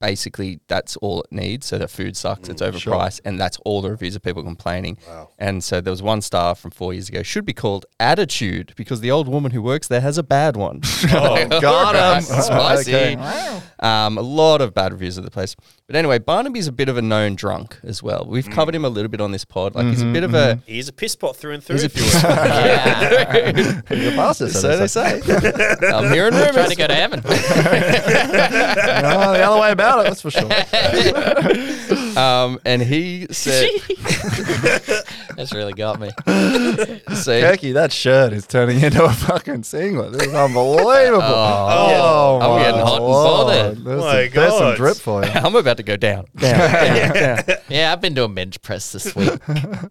It 0.00 0.08
basically 0.08 0.60
that's 0.68 0.96
all 0.96 1.22
it 1.22 1.32
needs. 1.32 1.66
So 1.66 1.78
the 1.78 1.88
food 1.88 2.16
sucks. 2.16 2.48
it's 2.48 2.62
mm, 2.62 2.70
overpriced, 2.70 3.20
and 3.24 3.40
that's 3.40 3.58
all 3.64 3.82
the 3.82 3.90
reviews 3.90 4.16
of 4.16 4.22
people 4.22 4.42
complaining. 4.42 4.98
Wow. 5.06 5.30
And 5.38 5.62
so 5.62 5.80
there 5.80 5.90
was 5.90 6.02
one 6.02 6.22
star 6.22 6.54
from 6.54 6.70
four 6.70 6.92
years 6.92 7.08
ago. 7.08 7.22
Should 7.22 7.44
be 7.44 7.52
called 7.52 7.86
Attitude 8.00 8.72
because 8.76 9.00
the 9.00 9.10
old 9.10 9.28
woman 9.28 9.52
who 9.52 9.62
works 9.62 9.88
there 9.88 10.00
has 10.00 10.18
a 10.18 10.22
bad 10.22 10.56
one. 10.56 10.82
Oh, 11.10 11.48
oh 11.50 11.60
Got 11.60 11.94
him. 11.94 12.34
Um, 12.34 12.42
spicy. 12.42 12.94
Okay. 12.94 13.60
Um, 13.80 14.18
a 14.18 14.22
lot 14.22 14.60
of 14.60 14.74
bad 14.74 14.92
reviews 14.92 15.16
of 15.16 15.24
the 15.24 15.30
place. 15.30 15.56
But 15.86 15.96
anyway, 15.96 16.18
Barnaby's 16.18 16.66
a 16.66 16.72
bit 16.72 16.88
of 16.88 16.96
a 16.96 17.02
known 17.02 17.34
drunk 17.34 17.78
as 17.82 18.02
well. 18.02 18.26
We've 18.28 18.46
mm. 18.46 18.52
covered 18.52 18.74
him 18.74 18.84
a 18.84 18.88
little 18.88 19.08
bit 19.08 19.20
on 19.20 19.32
this 19.32 19.44
pod. 19.44 19.74
Like 19.74 19.86
he's 19.86 20.02
a 20.02 20.04
mm-hmm, 20.04 20.12
bit 20.12 20.24
of 20.24 20.32
mm-hmm. 20.32 20.60
a. 20.60 20.70
He's 20.70 20.88
a 20.88 20.92
piss 20.92 21.16
pot 21.16 21.36
through 21.36 21.54
and 21.54 21.64
through. 21.64 21.76
He's 21.76 21.84
a 21.84 21.86
if 21.86 21.96
you 21.96 22.02
will. 22.02 22.10
yeah. 22.22 23.80
You're 23.90 24.16
bastard, 24.16 24.50
So 24.50 24.76
they 24.76 24.86
say. 24.86 25.20
I'm 25.92 26.12
hearing 26.12 26.32
Trying 26.32 26.54
rumors. 26.54 26.68
to 26.68 26.76
go 26.76 26.86
to 26.88 26.94
heaven. 26.94 27.22
No, 27.24 27.30
the 29.32 29.42
other 29.42 29.60
way 29.60 29.72
about 29.72 29.87
it, 30.00 30.04
that's 30.04 30.22
for 30.22 30.30
sure. 30.30 30.48
Um, 32.18 32.58
and 32.64 32.82
he 32.82 33.28
said, 33.30 33.70
That's 35.36 35.52
really 35.54 35.72
got 35.72 36.00
me. 36.00 36.08
so, 36.26 37.40
Kirky, 37.40 37.74
that 37.74 37.92
shirt 37.92 38.32
is 38.32 38.44
turning 38.46 38.80
into 38.80 39.04
a 39.04 39.10
fucking 39.12 39.62
singlet. 39.62 40.12
This 40.14 40.26
is 40.26 40.34
unbelievable. 40.34 41.22
Oh, 41.78 42.38
I'm 42.42 42.50
my 42.50 42.62
getting 42.62 42.80
hot 42.80 42.96
and 42.96 43.06
bothered. 43.06 43.84
There's, 43.84 44.00
My 44.00 44.24
some, 44.24 44.34
there's 44.34 44.52
some 44.52 44.60
God. 44.60 44.76
drip 44.76 44.96
for 44.96 45.24
you. 45.24 45.30
I'm 45.30 45.54
about 45.54 45.76
to 45.76 45.82
go 45.84 45.96
down. 45.96 46.26
Yeah, 46.40 47.92
I've 47.92 48.00
been 48.00 48.14
doing 48.14 48.34
bench 48.34 48.60
press 48.62 48.90
this 48.92 49.14
week. 49.14 49.30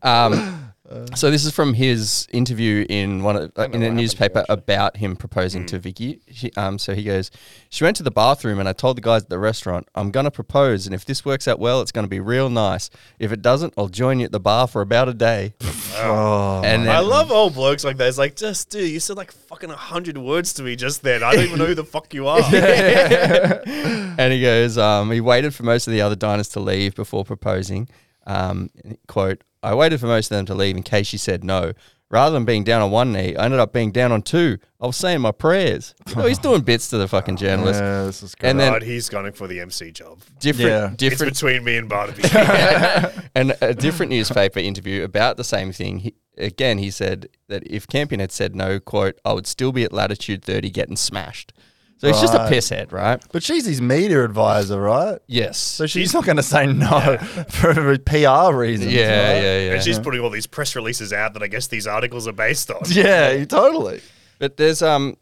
Um, 0.04 0.67
so 1.16 1.30
this 1.30 1.44
is 1.44 1.52
from 1.52 1.74
his 1.74 2.28
interview 2.32 2.86
in 2.88 3.24
one 3.24 3.36
of, 3.36 3.52
uh, 3.58 3.68
in 3.74 3.84
a 3.84 3.90
newspaper 3.92 4.46
about 4.48 4.98
him 4.98 5.16
proposing 5.16 5.66
to 5.66 5.80
Vikki. 5.80 6.22
She, 6.32 6.52
um, 6.56 6.80
so 6.80 6.96
he 6.96 7.04
goes, 7.04 7.30
she 7.70 7.84
went 7.84 7.98
to 7.98 8.04
the 8.04 8.12
bathroom 8.12 8.60
and 8.60 8.70
I 8.70 8.74
told 8.74 8.98
the 8.98 9.02
guys 9.02 9.24
at 9.24 9.30
the 9.30 9.40
restaurant, 9.40 9.88
I'm 9.96 10.12
gonna 10.12 10.32
propose, 10.32 10.86
and 10.86 10.96
if 10.96 11.04
this 11.04 11.26
works 11.26 11.48
out 11.48 11.60
well, 11.60 11.82
it's 11.82 11.92
gonna 11.92 12.08
be 12.08 12.20
real 12.20 12.50
nice. 12.50 12.90
If 13.20 13.32
it 13.32 13.42
doesn't, 13.42 13.74
I'll 13.78 13.90
join 13.90 14.20
you 14.20 14.26
at 14.26 14.32
the 14.32 14.40
bar 14.40 14.68
for 14.68 14.82
about 14.82 15.10
a 15.10 15.14
day. 15.14 15.54
Oh, 16.00 16.62
And 16.64 16.86
then, 16.86 16.96
I 16.96 17.00
love 17.00 17.32
old 17.32 17.56
blokes 17.56 17.84
like 17.84 17.98
that. 17.98 18.08
It's 18.08 18.20
like, 18.20 18.36
just 18.36 18.70
dude, 18.70 18.88
you 18.88 19.00
said 19.00 19.18
like 19.18 19.32
fucking 19.32 19.72
a 19.72 19.76
hundred 19.76 20.16
words 20.16 20.54
to 20.54 20.62
me 20.62 20.76
just 20.76 21.02
then. 21.02 21.24
I 21.24 21.34
don't 21.34 21.46
even 21.46 21.58
know 21.58 21.66
who 21.66 21.74
the 21.74 21.84
fuck 21.96 22.14
you 22.14 22.28
are. 22.28 22.40
and 22.44 24.32
he 24.32 24.40
goes, 24.40 24.78
um, 24.78 25.10
he 25.10 25.22
waited 25.22 25.56
for 25.56 25.64
most 25.64 25.88
of 25.88 25.94
the 25.94 26.02
other 26.02 26.16
diners 26.16 26.50
to 26.50 26.60
leave 26.60 26.94
before 26.94 27.26
proposing. 27.26 27.90
Um, 28.28 28.70
quote, 29.08 29.44
I 29.64 29.76
waited 29.76 30.00
for 30.00 30.08
most 30.08 30.32
of 30.32 30.38
them 30.38 30.46
to 30.48 30.56
leave 30.56 30.78
in 30.78 30.84
case 30.84 31.08
she 31.08 31.18
said 31.18 31.44
no. 31.44 31.74
rather 32.10 32.34
than 32.34 32.46
being 32.46 32.64
down 32.64 32.82
on 32.82 32.92
one 32.92 33.12
knee, 33.12 33.36
I 33.36 33.46
ended 33.46 33.60
up 33.60 33.74
being 33.74 33.92
down 33.92 34.12
on 34.12 34.22
two. 34.22 34.58
I 34.80 34.88
was 34.88 34.96
saying 34.96 35.22
my 35.22 35.32
prayers. 35.32 35.94
You 36.08 36.16
know, 36.16 36.26
he's 36.26 36.40
doing 36.40 36.62
bits 36.62 36.90
to 36.92 36.98
the 36.98 37.08
fucking 37.08 37.36
journalist. 37.36 37.82
Yeah, 37.82 38.04
this 38.06 38.24
is 38.24 38.36
great. 38.36 38.52
And 38.52 38.60
then 38.60 38.72
God, 38.72 38.84
he's 38.84 39.10
gunning 39.10 39.34
for 39.34 39.48
the 39.48 39.60
MC 39.60 39.92
job. 39.92 40.20
different, 40.40 40.70
Yeah. 40.70 40.88
It's 40.88 40.96
different, 40.98 41.34
between 41.34 41.64
me 41.64 41.78
and 41.78 41.90
Barnaby. 41.90 42.24
and 43.36 43.58
a 43.62 43.74
different 43.74 44.12
newspaper 44.12 44.60
interview 44.60 45.04
about 45.04 45.38
the 45.38 45.44
same 45.44 45.72
thing. 45.72 46.00
He, 46.00 46.16
again, 46.38 46.78
he 46.78 46.92
said 46.92 47.30
that 47.48 47.64
if 47.66 47.88
Campion 47.88 48.20
had 48.20 48.32
said 48.32 48.56
no, 48.56 48.80
quote, 48.80 49.20
I 49.26 49.34
would 49.34 49.48
still 49.48 49.72
be 49.72 49.84
at 49.84 49.92
latitude 49.92 50.44
30 50.44 50.70
getting 50.70 50.96
smashed. 50.96 51.52
So 52.00 52.08
he's 52.08 52.22
just 52.22 52.34
a 52.36 52.38
Right. 52.38 52.54
pisshead, 52.54 52.92
right? 52.92 53.20
but 53.32 53.42
she's 53.42 53.66
his 53.66 53.82
media 53.82 54.24
advisor, 54.24 54.80
right? 54.80 55.18
Yes. 55.26 55.58
So 55.58 55.88
she's 55.88 56.14
not 56.14 56.26
going 56.26 56.38
to 56.38 56.44
say 56.44 56.68
no 56.68 57.18
for 57.50 57.98
PR 57.98 58.56
reasons. 58.56 58.94
yeah, 58.94 59.04
right? 59.34 59.42
yeah, 59.42 59.60
yeah. 59.62 59.74
and 59.74 59.84
she's 59.84 59.98
putting 59.98 60.22
all 60.22 60.30
these 60.30 60.46
press 60.48 60.76
releases 60.76 61.12
out 61.12 61.34
that 61.34 61.42
I 61.42 61.48
guess 61.48 61.68
these 61.68 61.88
articles 61.88 62.28
are 62.28 62.34
based 62.34 62.70
on. 62.70 62.82
Yeah, 62.88 63.44
totally. 63.46 64.02
But 64.38 64.58
there's 64.58 64.84
um, 64.84 65.18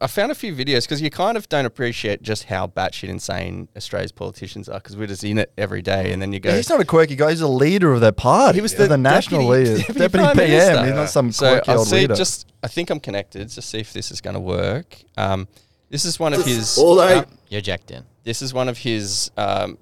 I 0.00 0.06
found 0.06 0.30
a 0.32 0.34
few 0.34 0.54
videos 0.54 0.84
because 0.84 1.02
you 1.02 1.10
kind 1.10 1.36
of 1.36 1.48
don't 1.50 1.66
appreciate 1.66 2.22
just 2.22 2.44
how 2.44 2.66
batshit 2.66 3.08
insane 3.10 3.68
Australia's 3.76 4.12
politicians 4.12 4.68
are 4.70 4.78
because 4.78 4.96
we're 4.96 5.06
just 5.06 5.24
in 5.24 5.36
it 5.36 5.52
every 5.58 5.82
day, 5.82 6.12
and 6.12 6.22
then 6.22 6.32
you 6.32 6.40
go. 6.40 6.54
He's 6.54 6.70
not 6.70 6.80
a 6.80 6.84
quirky 6.86 7.16
guy. 7.16 7.30
He's 7.30 7.42
a 7.42 7.48
leader 7.48 7.92
of 7.92 8.00
their 8.00 8.12
party. 8.12 8.56
He 8.56 8.62
was 8.62 8.74
They're 8.74 8.86
the 8.88 8.94
the 8.94 8.98
national 8.98 9.40
deputy- 9.50 9.70
leader, 9.70 9.78
deputy 9.78 9.98
deputy, 10.00 10.24
prime 10.24 10.36
PM. 10.36 10.48
minister. 10.50 10.84
He's 10.86 10.94
not 10.94 11.08
some 11.10 11.32
so 11.32 11.48
quirky 11.50 11.70
I'll 11.72 11.78
old 11.80 11.88
see. 11.88 11.96
leader. 11.96 12.14
Just 12.14 12.46
I 12.62 12.68
think 12.68 12.88
I'm 12.88 13.00
connected 13.00 13.48
Just 13.50 13.68
see 13.70 13.80
if 13.80 13.92
this 13.92 14.10
is 14.10 14.22
going 14.22 14.34
to 14.34 14.40
work. 14.40 14.96
Um, 15.18 15.48
this 15.90 16.04
is 16.04 16.18
one 16.18 16.32
of 16.34 16.44
his. 16.44 16.78
all 16.78 16.96
they- 16.96 17.24
You're 17.48 17.60
jacked 17.60 17.90
in. 17.90 18.04
this 18.24 18.42
is 18.42 18.52
one 18.52 18.68
of 18.68 18.78
his 18.78 19.30
um, 19.36 19.78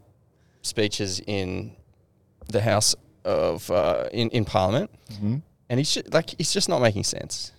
speeches 0.63 1.21
in 1.27 1.73
the 2.49 2.61
House 2.61 2.95
of 3.25 3.71
uh, 3.71 4.09
in 4.13 4.29
in 4.31 4.45
Parliament, 4.45 4.91
Mm-hmm. 5.13 5.37
and 5.71 5.81
he's 5.81 5.93
just, 5.95 6.13
like 6.13 6.35
he's 6.39 6.53
just 6.53 6.69
not 6.69 6.81
making 6.81 7.05
sense. 7.05 7.53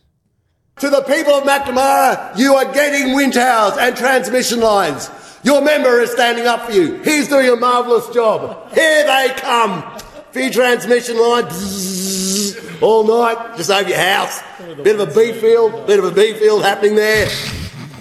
To 0.79 0.89
the 0.89 1.01
people 1.03 1.34
of 1.34 1.43
McNamara, 1.45 2.38
you 2.38 2.53
are 2.55 2.71
getting 2.73 3.15
wind 3.15 3.34
towers 3.34 3.77
and 3.77 3.95
transmission 3.95 4.60
lines. 4.60 5.10
Your 5.43 5.62
member 5.62 6.01
is 6.01 6.12
standing 6.12 6.47
up 6.47 6.65
for 6.65 6.71
you. 6.73 6.97
He's 7.03 7.29
doing 7.29 7.47
a 7.49 7.55
marvellous 7.55 8.10
job. 8.10 8.71
Here 8.73 9.05
they 9.05 9.34
come. 9.38 9.84
For 10.31 10.49
transmission 10.49 11.17
line, 11.17 11.45
bzzz, 11.45 12.81
all 12.81 13.05
night, 13.05 13.55
just 13.55 13.69
over 13.69 13.88
your 13.88 13.97
house. 13.97 14.41
Bit 14.84 14.99
of 14.99 15.08
a 15.10 15.13
bee 15.15 15.31
field, 15.31 15.88
bit 15.88 15.97
of 15.99 16.03
a 16.05 16.12
bee 16.12 16.34
field 16.34 16.63
happening 16.63 16.95
there. 16.95 17.29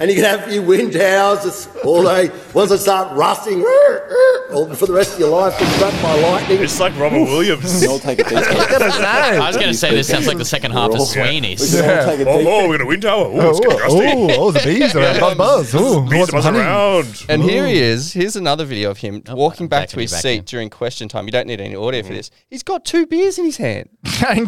And 0.01 0.11
you 0.11 0.17
can 0.17 0.25
have 0.25 0.47
a 0.47 0.51
few 0.51 0.63
wind 0.63 0.93
towers 0.93 1.69
all 1.85 2.03
day. 2.03 2.31
Once 2.53 2.71
they 2.71 2.77
start 2.77 3.17
rusting, 3.17 3.61
or 3.65 4.07
oh, 4.51 4.75
for 4.75 4.87
the 4.87 4.93
rest 4.93 5.15
of 5.15 5.21
your 5.21 5.31
life, 5.31 5.59
get 5.59 5.69
struck 5.75 5.93
by 6.03 6.21
lightning. 6.21 6.63
It's 6.63 6.81
like 6.81 6.97
Robert 6.99 7.21
Williams. 7.21 7.87
all 7.89 7.99
take 7.99 8.19
a 8.19 8.25
deep 8.25 8.33
I 8.39 9.47
was 9.47 9.57
going 9.57 9.69
to 9.69 9.75
say 9.75 9.91
this 9.91 10.09
sounds 10.09 10.27
like 10.27 10.39
the 10.39 10.45
second 10.45 10.73
half 10.73 10.91
of 10.91 11.01
Sweeney's. 11.03 11.75
all 11.75 12.05
take 12.05 12.27
Oh, 12.27 12.45
oh, 12.47 12.69
we're 12.69 12.79
gonna 12.79 12.89
wind 12.89 13.03
tower. 13.03 13.27
Oh, 13.27 13.51
it's 13.51 13.61
getting 13.61 13.79
oh, 13.79 14.27
rusty. 14.27 14.37
oh, 14.39 14.51
the 14.51 14.61
bees 14.61 14.97
are 14.97 15.21
buzz 15.21 15.37
buzz. 15.37 15.75
Oh, 15.75 16.01
Bees 16.03 16.19
what's 16.19 16.31
are 16.31 16.37
buzzing 16.37 16.55
honey? 16.55 16.65
around. 16.65 17.27
And 17.29 17.43
here 17.43 17.67
he 17.67 17.79
is. 17.79 18.13
Here's 18.13 18.37
another 18.37 18.65
video 18.65 18.91
of 18.91 18.99
him 18.99 19.23
oh, 19.29 19.35
walking 19.35 19.69
back 19.69 19.83
back 19.83 19.89
to 19.91 19.97
in, 19.97 20.03
his 20.03 20.13
back 20.13 20.23
seat 20.23 20.39
in. 20.39 20.45
during 20.45 20.71
question 20.71 21.09
time. 21.09 21.27
You 21.27 21.33
don't 21.33 21.47
need 21.47 21.61
any 21.61 21.75
audio 21.75 22.03
for 22.03 22.09
mm-hmm. 22.09 22.17
this. 22.17 22.31
He's 22.49 22.63
got 22.63 22.85
two 22.85 23.07
beers 23.07 23.39
in 23.39 23.45
his 23.45 23.57
hand. 23.57 23.89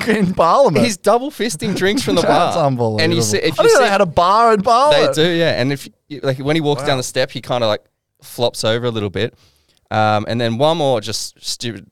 in 0.09 0.35
Parliament. 0.35 0.85
He's 0.85 0.96
double 0.96 1.30
fisting 1.30 1.76
drinks 1.76 2.02
from 2.02 2.16
the 2.16 2.22
That's 2.22 2.56
bar. 2.56 2.66
unbelievable. 2.66 3.00
And 3.00 3.14
you 3.14 3.22
see, 3.22 3.38
if 3.38 3.59
I 3.59 3.62
you 3.62 3.68
didn't 3.68 3.74
know 3.74 3.78
see, 3.78 3.85
they 3.85 3.90
had 3.90 4.00
a 4.00 4.06
bar 4.06 4.54
in 4.54 4.61
they 4.61 5.12
do, 5.12 5.22
yeah. 5.37 5.61
And 5.61 5.72
if 5.72 5.88
you- 6.09 6.20
like 6.22 6.38
when 6.38 6.57
he 6.57 6.61
walks 6.61 6.83
down 6.83 6.96
the 6.96 7.03
step, 7.03 7.31
he 7.31 7.40
kind 7.40 7.62
of 7.64 7.68
like 7.68 7.85
flops 8.22 8.64
over 8.64 8.87
a 8.87 8.90
little 8.90 9.11
bit. 9.11 9.35
Um, 9.90 10.25
and 10.29 10.40
then 10.40 10.59
one 10.59 10.79
more 10.79 11.01
just 11.01 11.40
stupid 11.44 11.88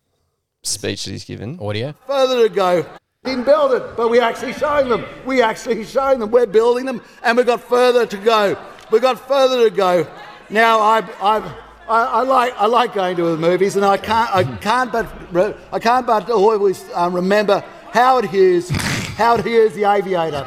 speech 0.62 1.04
that 1.04 1.12
he's 1.12 1.24
given. 1.24 1.58
Audio. 1.60 1.94
further 2.06 2.48
to 2.48 2.54
go. 2.54 2.84
Didn't 3.22 3.44
build 3.44 3.72
it, 3.72 3.96
but 3.96 4.10
we're 4.10 4.22
actually 4.22 4.52
showing 4.52 4.88
them. 4.90 5.04
We 5.24 5.40
actually 5.40 5.84
showing 5.84 6.18
them. 6.18 6.30
We're 6.30 6.44
building 6.46 6.84
them, 6.84 7.00
and 7.22 7.36
we've 7.38 7.46
got 7.46 7.62
further 7.62 8.04
to 8.04 8.16
go. 8.18 8.56
We've 8.90 9.00
got 9.00 9.26
further 9.26 9.68
to 9.68 9.74
go. 9.74 10.06
Now, 10.50 10.78
I, 10.80 10.98
I, 11.22 11.38
I, 11.88 12.04
I 12.04 12.22
like 12.22 12.54
I 12.58 12.66
like 12.66 12.92
going 12.92 13.16
to 13.16 13.30
the 13.30 13.38
movies, 13.38 13.76
and 13.76 13.84
I 13.84 13.96
can't 13.96 14.30
I 14.34 14.44
can't 14.58 14.92
but 14.92 15.32
re- 15.32 15.54
I 15.72 15.78
can't 15.78 16.06
but 16.06 16.28
always 16.28 16.84
um, 16.92 17.14
remember 17.14 17.64
Howard 17.92 18.26
Hughes, 18.26 18.68
Howard 19.16 19.44
Hughes, 19.46 19.72
the 19.74 19.84
aviator. 19.84 20.46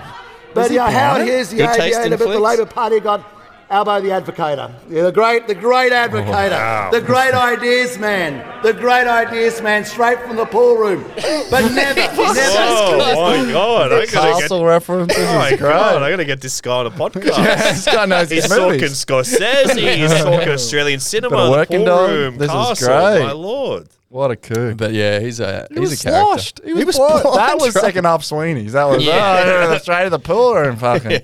But 0.54 0.72
yeah, 0.72 0.90
Howard 0.90 1.26
blind? 1.26 1.30
Hughes, 1.30 1.50
the 1.50 1.58
Good 1.58 1.74
taste 1.76 2.00
aviator, 2.00 2.18
but 2.18 2.32
the? 2.34 2.40
Labor 2.40 2.66
Party 2.66 3.00
got. 3.00 3.34
Albo 3.70 4.00
the 4.00 4.08
advocator, 4.08 4.74
yeah, 4.88 5.02
the 5.04 5.12
great, 5.12 5.46
the 5.46 5.54
great 5.54 5.92
advocator, 5.92 6.52
oh, 6.52 6.52
wow. 6.52 6.90
the 6.90 7.02
great 7.02 7.34
ideas 7.34 8.00
man, 8.00 8.42
the 8.64 8.72
great 8.72 9.08
ideas 9.08 9.62
man, 9.62 9.84
straight 9.84 10.18
from 10.22 10.38
the 10.38 10.46
pool 10.46 10.78
room, 10.78 11.04
but 11.52 11.70
never, 11.74 12.00
never. 12.00 12.14
Oh 12.16 13.44
my 13.46 13.52
god! 13.52 13.92
I 13.92 14.06
gotta 14.06 14.06
get. 14.06 14.40
Castle 14.40 14.64
reference. 14.64 15.14
This 15.14 15.30
Oh 15.30 15.36
my 15.38 15.58
god! 15.58 16.02
I 16.02 16.10
gotta 16.10 16.24
get 16.24 16.40
this 16.40 16.62
guy 16.62 16.78
on 16.78 16.86
a 16.88 16.92
podcast. 16.92 17.36
this 17.36 17.86
guy 17.86 18.06
knows 18.06 18.30
He's 18.30 18.44
his 18.44 18.52
talking 18.54 18.72
movies. 18.80 19.06
Scorsese. 19.06 19.96
He's 19.98 20.14
talking 20.14 20.48
Australian 20.48 21.02
cinema. 21.02 21.36
Bit 21.36 21.44
of 21.44 21.68
The 21.68 21.76
pool 21.78 21.86
dog. 21.86 22.10
room. 22.10 22.38
This 22.38 22.50
is 22.50 22.56
Castle. 22.56 22.88
great. 22.88 23.26
My 23.26 23.32
lord. 23.34 23.90
What 24.10 24.32
a 24.32 24.36
coup. 24.38 24.74
But 24.76 24.94
yeah, 24.94 25.20
he's 25.20 25.40
a 25.40 25.68
He 25.70 25.80
he's 25.80 25.90
was 25.90 26.00
a 26.02 26.04
character. 26.10 26.24
sloshed. 26.26 26.62
He 26.64 26.74
was, 26.84 26.96
blind. 26.98 27.24
blind, 27.24 27.38
That 27.40 27.60
was 27.60 27.76
right? 27.76 27.82
second 27.84 28.06
half 28.06 28.24
Sweeney's. 28.24 28.74
That 28.74 28.86
was 28.86 29.04
Yeah. 29.04 29.44
oh, 29.68 29.72
yeah, 29.72 29.78
straight 29.80 30.06
to 30.06 30.10
the 30.10 30.20
pool 30.20 30.56
room. 30.56 30.78
Fucking. 30.78 31.12
Yeah. 31.12 31.20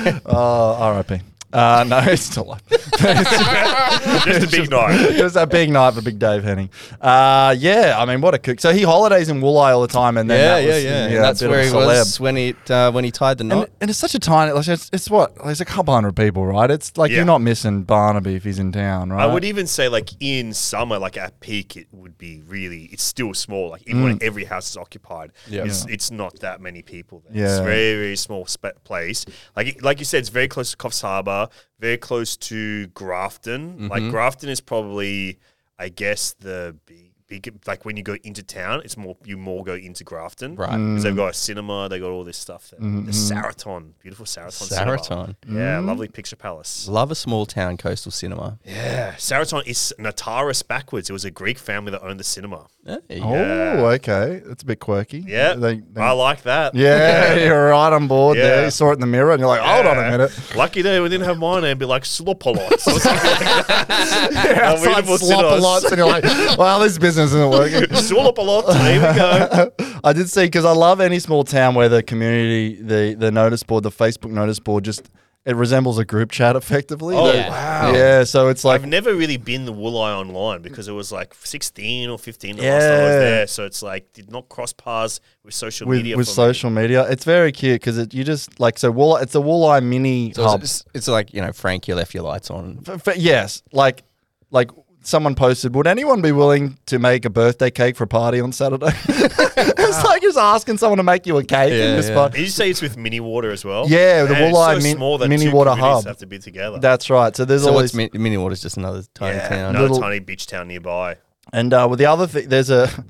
night. 0.08 0.22
Oh, 0.26 0.74
R.I.P. 0.80 1.20
Uh, 1.54 1.84
no, 1.86 1.98
it's 2.06 2.22
still 2.22 2.44
alive. 2.44 2.62
Just 2.68 4.44
a 4.44 4.48
big 4.50 4.70
night. 4.78 5.00
it 5.00 5.22
was 5.22 5.36
a 5.36 5.46
big 5.46 5.70
night 5.70 5.94
for 5.94 6.02
Big 6.02 6.18
Dave 6.18 6.42
Henning. 6.42 6.70
Uh, 7.00 7.54
yeah, 7.58 7.94
I 7.98 8.04
mean, 8.06 8.20
what 8.20 8.34
a 8.34 8.38
cook. 8.38 8.60
So 8.60 8.72
he 8.72 8.82
holidays 8.82 9.28
in 9.28 9.40
Wooli 9.40 9.72
all 9.74 9.82
the 9.82 9.88
time, 9.88 10.16
and 10.16 10.28
then 10.28 10.38
Yeah, 10.40 10.54
that 10.56 10.60
yeah, 10.68 10.74
was, 10.74 10.84
yeah. 10.84 10.90
yeah, 10.90 11.14
And 11.16 11.24
that's 11.24 11.42
where 11.42 11.62
he 11.62 11.70
celeb. 11.70 11.86
was 11.86 12.20
when 12.20 12.36
he 12.36 12.54
uh, 12.68 12.90
when 12.92 13.04
he 13.04 13.10
tied 13.10 13.38
the 13.38 13.44
knot. 13.44 13.68
And, 13.68 13.76
and 13.82 13.90
it's 13.90 13.98
such 13.98 14.14
a 14.14 14.18
tiny, 14.18 14.52
like 14.52 14.66
it's, 14.68 14.90
it's 14.92 15.08
what, 15.10 15.34
there's 15.44 15.60
a 15.60 15.64
couple 15.64 15.94
hundred 15.94 16.16
people, 16.16 16.44
right? 16.46 16.70
It's 16.70 16.96
like 16.96 17.10
Yeah. 17.10 17.18
you're 17.18 17.24
not 17.24 17.40
missing 17.40 17.84
Barnaby 17.84 18.34
if 18.34 18.44
he's 18.44 18.58
in 18.58 18.72
town, 18.72 19.10
right? 19.10 19.22
I 19.22 19.26
would 19.32 19.44
even 19.44 19.66
say, 19.66 19.88
like 19.88 20.10
in 20.20 20.52
summer, 20.52 20.98
like 20.98 21.16
at 21.16 21.40
peak, 21.40 21.76
it 21.76 21.86
would 21.92 22.18
be 22.18 22.42
really. 22.46 22.84
It's 22.92 23.02
still 23.04 23.32
small. 23.34 23.70
Like 23.70 23.82
even 23.86 24.02
Mm. 24.02 24.04
when 24.04 24.18
every 24.22 24.44
house 24.44 24.70
is 24.70 24.76
occupied, 24.76 25.30
Yeah. 25.48 25.64
it's, 25.64 25.86
it's 25.86 26.10
not 26.10 26.40
that 26.40 26.60
many 26.60 26.82
people. 26.82 27.22
There. 27.28 27.44
It's 27.44 27.54
Yeah. 27.54 27.60
a 27.60 27.64
very 27.64 27.94
very 27.94 28.16
small 28.16 28.46
spe- 28.46 28.82
place. 28.84 29.24
Like 29.56 29.82
like 29.82 29.98
you 29.98 30.04
said, 30.04 30.18
it's 30.18 30.28
very 30.30 30.48
close 30.48 30.70
to 30.72 30.76
Coffs 30.76 31.02
Harbour, 31.02 31.43
very 31.78 31.96
close 31.98 32.36
to 32.36 32.86
Grafton. 32.88 33.74
Mm-hmm. 33.74 33.88
Like 33.88 34.10
Grafton 34.10 34.48
is 34.48 34.60
probably, 34.60 35.38
I 35.78 35.88
guess, 35.88 36.34
the 36.38 36.76
big. 36.86 37.03
Big, 37.40 37.52
like 37.66 37.84
when 37.84 37.96
you 37.96 38.02
go 38.02 38.16
into 38.22 38.42
town, 38.42 38.82
it's 38.84 38.96
more 38.96 39.16
you 39.24 39.36
more 39.36 39.64
go 39.64 39.74
into 39.74 40.04
Grafton, 40.04 40.54
Right. 40.56 40.70
Because 40.70 41.00
Mm. 41.00 41.02
they've 41.02 41.16
got 41.16 41.30
a 41.30 41.34
cinema, 41.34 41.88
they 41.88 41.98
got 41.98 42.10
all 42.10 42.22
this 42.24 42.36
stuff 42.38 42.70
there. 42.70 42.80
Mm-hmm. 42.80 43.06
The 43.06 43.12
Saraton, 43.12 43.92
beautiful 44.02 44.26
Saraton, 44.26 44.52
cinema. 44.68 44.96
Saraton. 44.98 45.34
yeah, 45.48 45.78
Mm. 45.80 45.86
lovely 45.86 46.08
picture 46.08 46.36
palace. 46.36 46.86
Love 46.88 47.10
a 47.10 47.14
small 47.14 47.46
town 47.46 47.76
coastal 47.76 48.12
cinema. 48.12 48.58
Yeah, 48.64 49.14
Saraton 49.16 49.66
is 49.66 49.92
Notaras 49.98 50.66
backwards. 50.66 51.10
It 51.10 51.12
was 51.12 51.24
a 51.24 51.30
Greek 51.30 51.58
family 51.58 51.90
that 51.92 52.02
owned 52.02 52.20
the 52.20 52.24
cinema. 52.24 52.66
Yeah. 52.86 52.98
Oh, 53.22 53.86
okay. 53.96 54.42
That's 54.46 54.62
a 54.62 54.66
bit 54.66 54.78
quirky. 54.78 55.24
Yeah, 55.26 55.54
They- 55.54 55.80
they- 55.92 56.00
I 56.02 56.10
like 56.12 56.42
that. 56.42 56.74
yeah, 56.74 57.34
you're 57.44 57.70
right 57.70 57.92
on 57.92 58.06
board 58.08 58.36
there. 58.36 58.64
You 58.66 58.70
saw 58.70 58.90
it 58.90 58.94
in 58.94 59.00
the 59.00 59.06
mirror 59.06 59.32
and 59.32 59.40
you're 59.40 59.48
like, 59.48 59.60
hold 59.60 59.86
on 59.86 59.98
a 59.98 60.10
minute. 60.10 60.30
Lucky 60.54 60.82
day 60.82 61.00
we 61.00 61.08
didn't 61.08 61.24
have 61.26 61.38
my 61.38 61.60
name 61.60 61.78
be 61.78 61.86
like 61.86 62.02
Slopolots 62.04 62.86
or 62.86 63.00
something 63.00 63.30
like 63.30 63.66
that. 63.66 64.28
Yeah, 64.32 64.70
Our 64.72 64.76
beautiful 64.80 65.16
slop 65.18 65.44
a 65.46 65.60
cinemas. 65.60 65.62
lot, 65.62 65.84
and 65.84 65.96
you're 65.96 66.06
like, 66.06 66.24
well, 66.58 66.80
this 66.80 66.98
business 66.98 67.23
isn't 67.32 67.50
working. 67.50 67.94
Stole 68.02 68.28
up 68.28 68.38
a 68.38 68.42
lot. 68.42 68.66
there 68.66 69.12
we 69.12 69.18
go. 69.18 69.72
I 70.04 70.12
did 70.12 70.28
see 70.30 70.44
because 70.44 70.64
I 70.64 70.72
love 70.72 71.00
any 71.00 71.18
small 71.18 71.44
town 71.44 71.74
where 71.74 71.88
the 71.88 72.02
community, 72.02 72.80
the 72.82 73.14
the 73.18 73.30
notice 73.30 73.62
board, 73.62 73.82
the 73.84 73.90
Facebook 73.90 74.30
notice 74.30 74.58
board, 74.60 74.84
just 74.84 75.10
it 75.46 75.56
resembles 75.56 75.98
a 75.98 76.06
group 76.06 76.30
chat 76.30 76.56
effectively. 76.56 77.14
Oh, 77.14 77.30
Yeah. 77.30 77.50
wow. 77.50 77.92
Yeah, 77.92 78.24
so 78.24 78.48
it's 78.48 78.64
like 78.64 78.80
I've 78.80 78.88
never 78.88 79.14
really 79.14 79.36
been 79.36 79.66
the 79.66 79.74
Wooli 79.74 80.18
online 80.18 80.62
because 80.62 80.88
it 80.88 80.92
was 80.92 81.12
like 81.12 81.34
16 81.34 82.08
or 82.08 82.18
15 82.18 82.56
the 82.56 82.62
last 82.62 82.82
time 82.82 82.92
I 82.92 83.02
was 83.02 83.10
there. 83.10 83.46
So 83.46 83.66
it's 83.66 83.82
like, 83.82 84.10
did 84.14 84.30
not 84.30 84.48
cross 84.48 84.72
paths 84.72 85.20
with 85.44 85.52
social 85.52 85.86
with, 85.86 85.98
media. 85.98 86.16
with 86.16 86.28
for 86.28 86.30
me. 86.30 86.34
social 86.34 86.70
media, 86.70 87.06
it's 87.10 87.24
very 87.24 87.52
cute 87.52 87.78
because 87.82 87.98
it, 87.98 88.14
you 88.14 88.24
just 88.24 88.58
like 88.58 88.78
so 88.78 88.90
wool. 88.90 89.16
It's 89.18 89.34
a 89.34 89.38
Wooli 89.38 89.82
mini 89.82 90.32
So 90.32 90.44
hub. 90.44 90.62
it's, 90.62 90.82
it's 90.94 91.08
like 91.08 91.34
you 91.34 91.42
know, 91.42 91.52
Frank, 91.52 91.88
you 91.88 91.94
left 91.94 92.14
your 92.14 92.22
lights 92.24 92.50
on. 92.50 92.82
F- 92.88 93.06
f- 93.06 93.16
yes, 93.18 93.62
like 93.70 94.02
like 94.50 94.70
someone 95.06 95.34
posted, 95.34 95.74
would 95.74 95.86
anyone 95.86 96.22
be 96.22 96.32
willing 96.32 96.78
to 96.86 96.98
make 96.98 97.24
a 97.24 97.30
birthday 97.30 97.70
cake 97.70 97.96
for 97.96 98.04
a 98.04 98.06
party 98.06 98.40
on 98.40 98.52
Saturday? 98.52 98.88
it's 99.08 100.04
like 100.04 100.22
just 100.22 100.38
asking 100.38 100.78
someone 100.78 100.96
to 100.98 101.02
make 101.02 101.26
you 101.26 101.36
a 101.38 101.44
cake 101.44 101.70
Yeah, 101.70 101.90
in 101.90 101.96
this 101.96 102.08
yeah. 102.08 102.14
spot. 102.14 102.32
Did 102.32 102.40
you 102.40 102.46
say 102.48 102.70
it's 102.70 102.82
with 102.82 102.96
Minnie 102.96 103.20
Water 103.20 103.50
as 103.50 103.64
well? 103.64 103.86
Yeah, 103.88 104.24
the 104.24 104.32
Man, 104.32 104.42
it's 104.50 104.58
so 104.58 104.78
min- 104.80 104.96
small 104.96 105.18
that 105.18 105.28
mini 105.28 105.48
water 105.48 105.70
communities 105.70 105.94
hub. 106.04 106.06
have 106.06 106.18
to 106.18 106.26
be 106.26 106.38
together. 106.38 106.78
That's 106.78 107.10
right. 107.10 107.34
So 107.36 107.44
there's 107.44 107.62
So 107.62 107.70
all 107.70 107.74
what's 107.76 107.92
these, 107.92 108.10
Min- 108.12 108.22
Minnie 108.22 108.36
Water's 108.38 108.62
just 108.62 108.76
another 108.76 109.02
tiny 109.14 109.36
yeah, 109.36 109.48
town. 109.48 109.70
another 109.70 109.82
Little- 109.88 110.00
tiny 110.00 110.18
beach 110.20 110.46
town 110.46 110.68
nearby. 110.68 111.16
and 111.52 111.72
uh, 111.72 111.86
with 111.88 111.98
the 111.98 112.06
other 112.06 112.26
thing, 112.26 112.48
there's 112.48 112.70
a. 112.70 112.88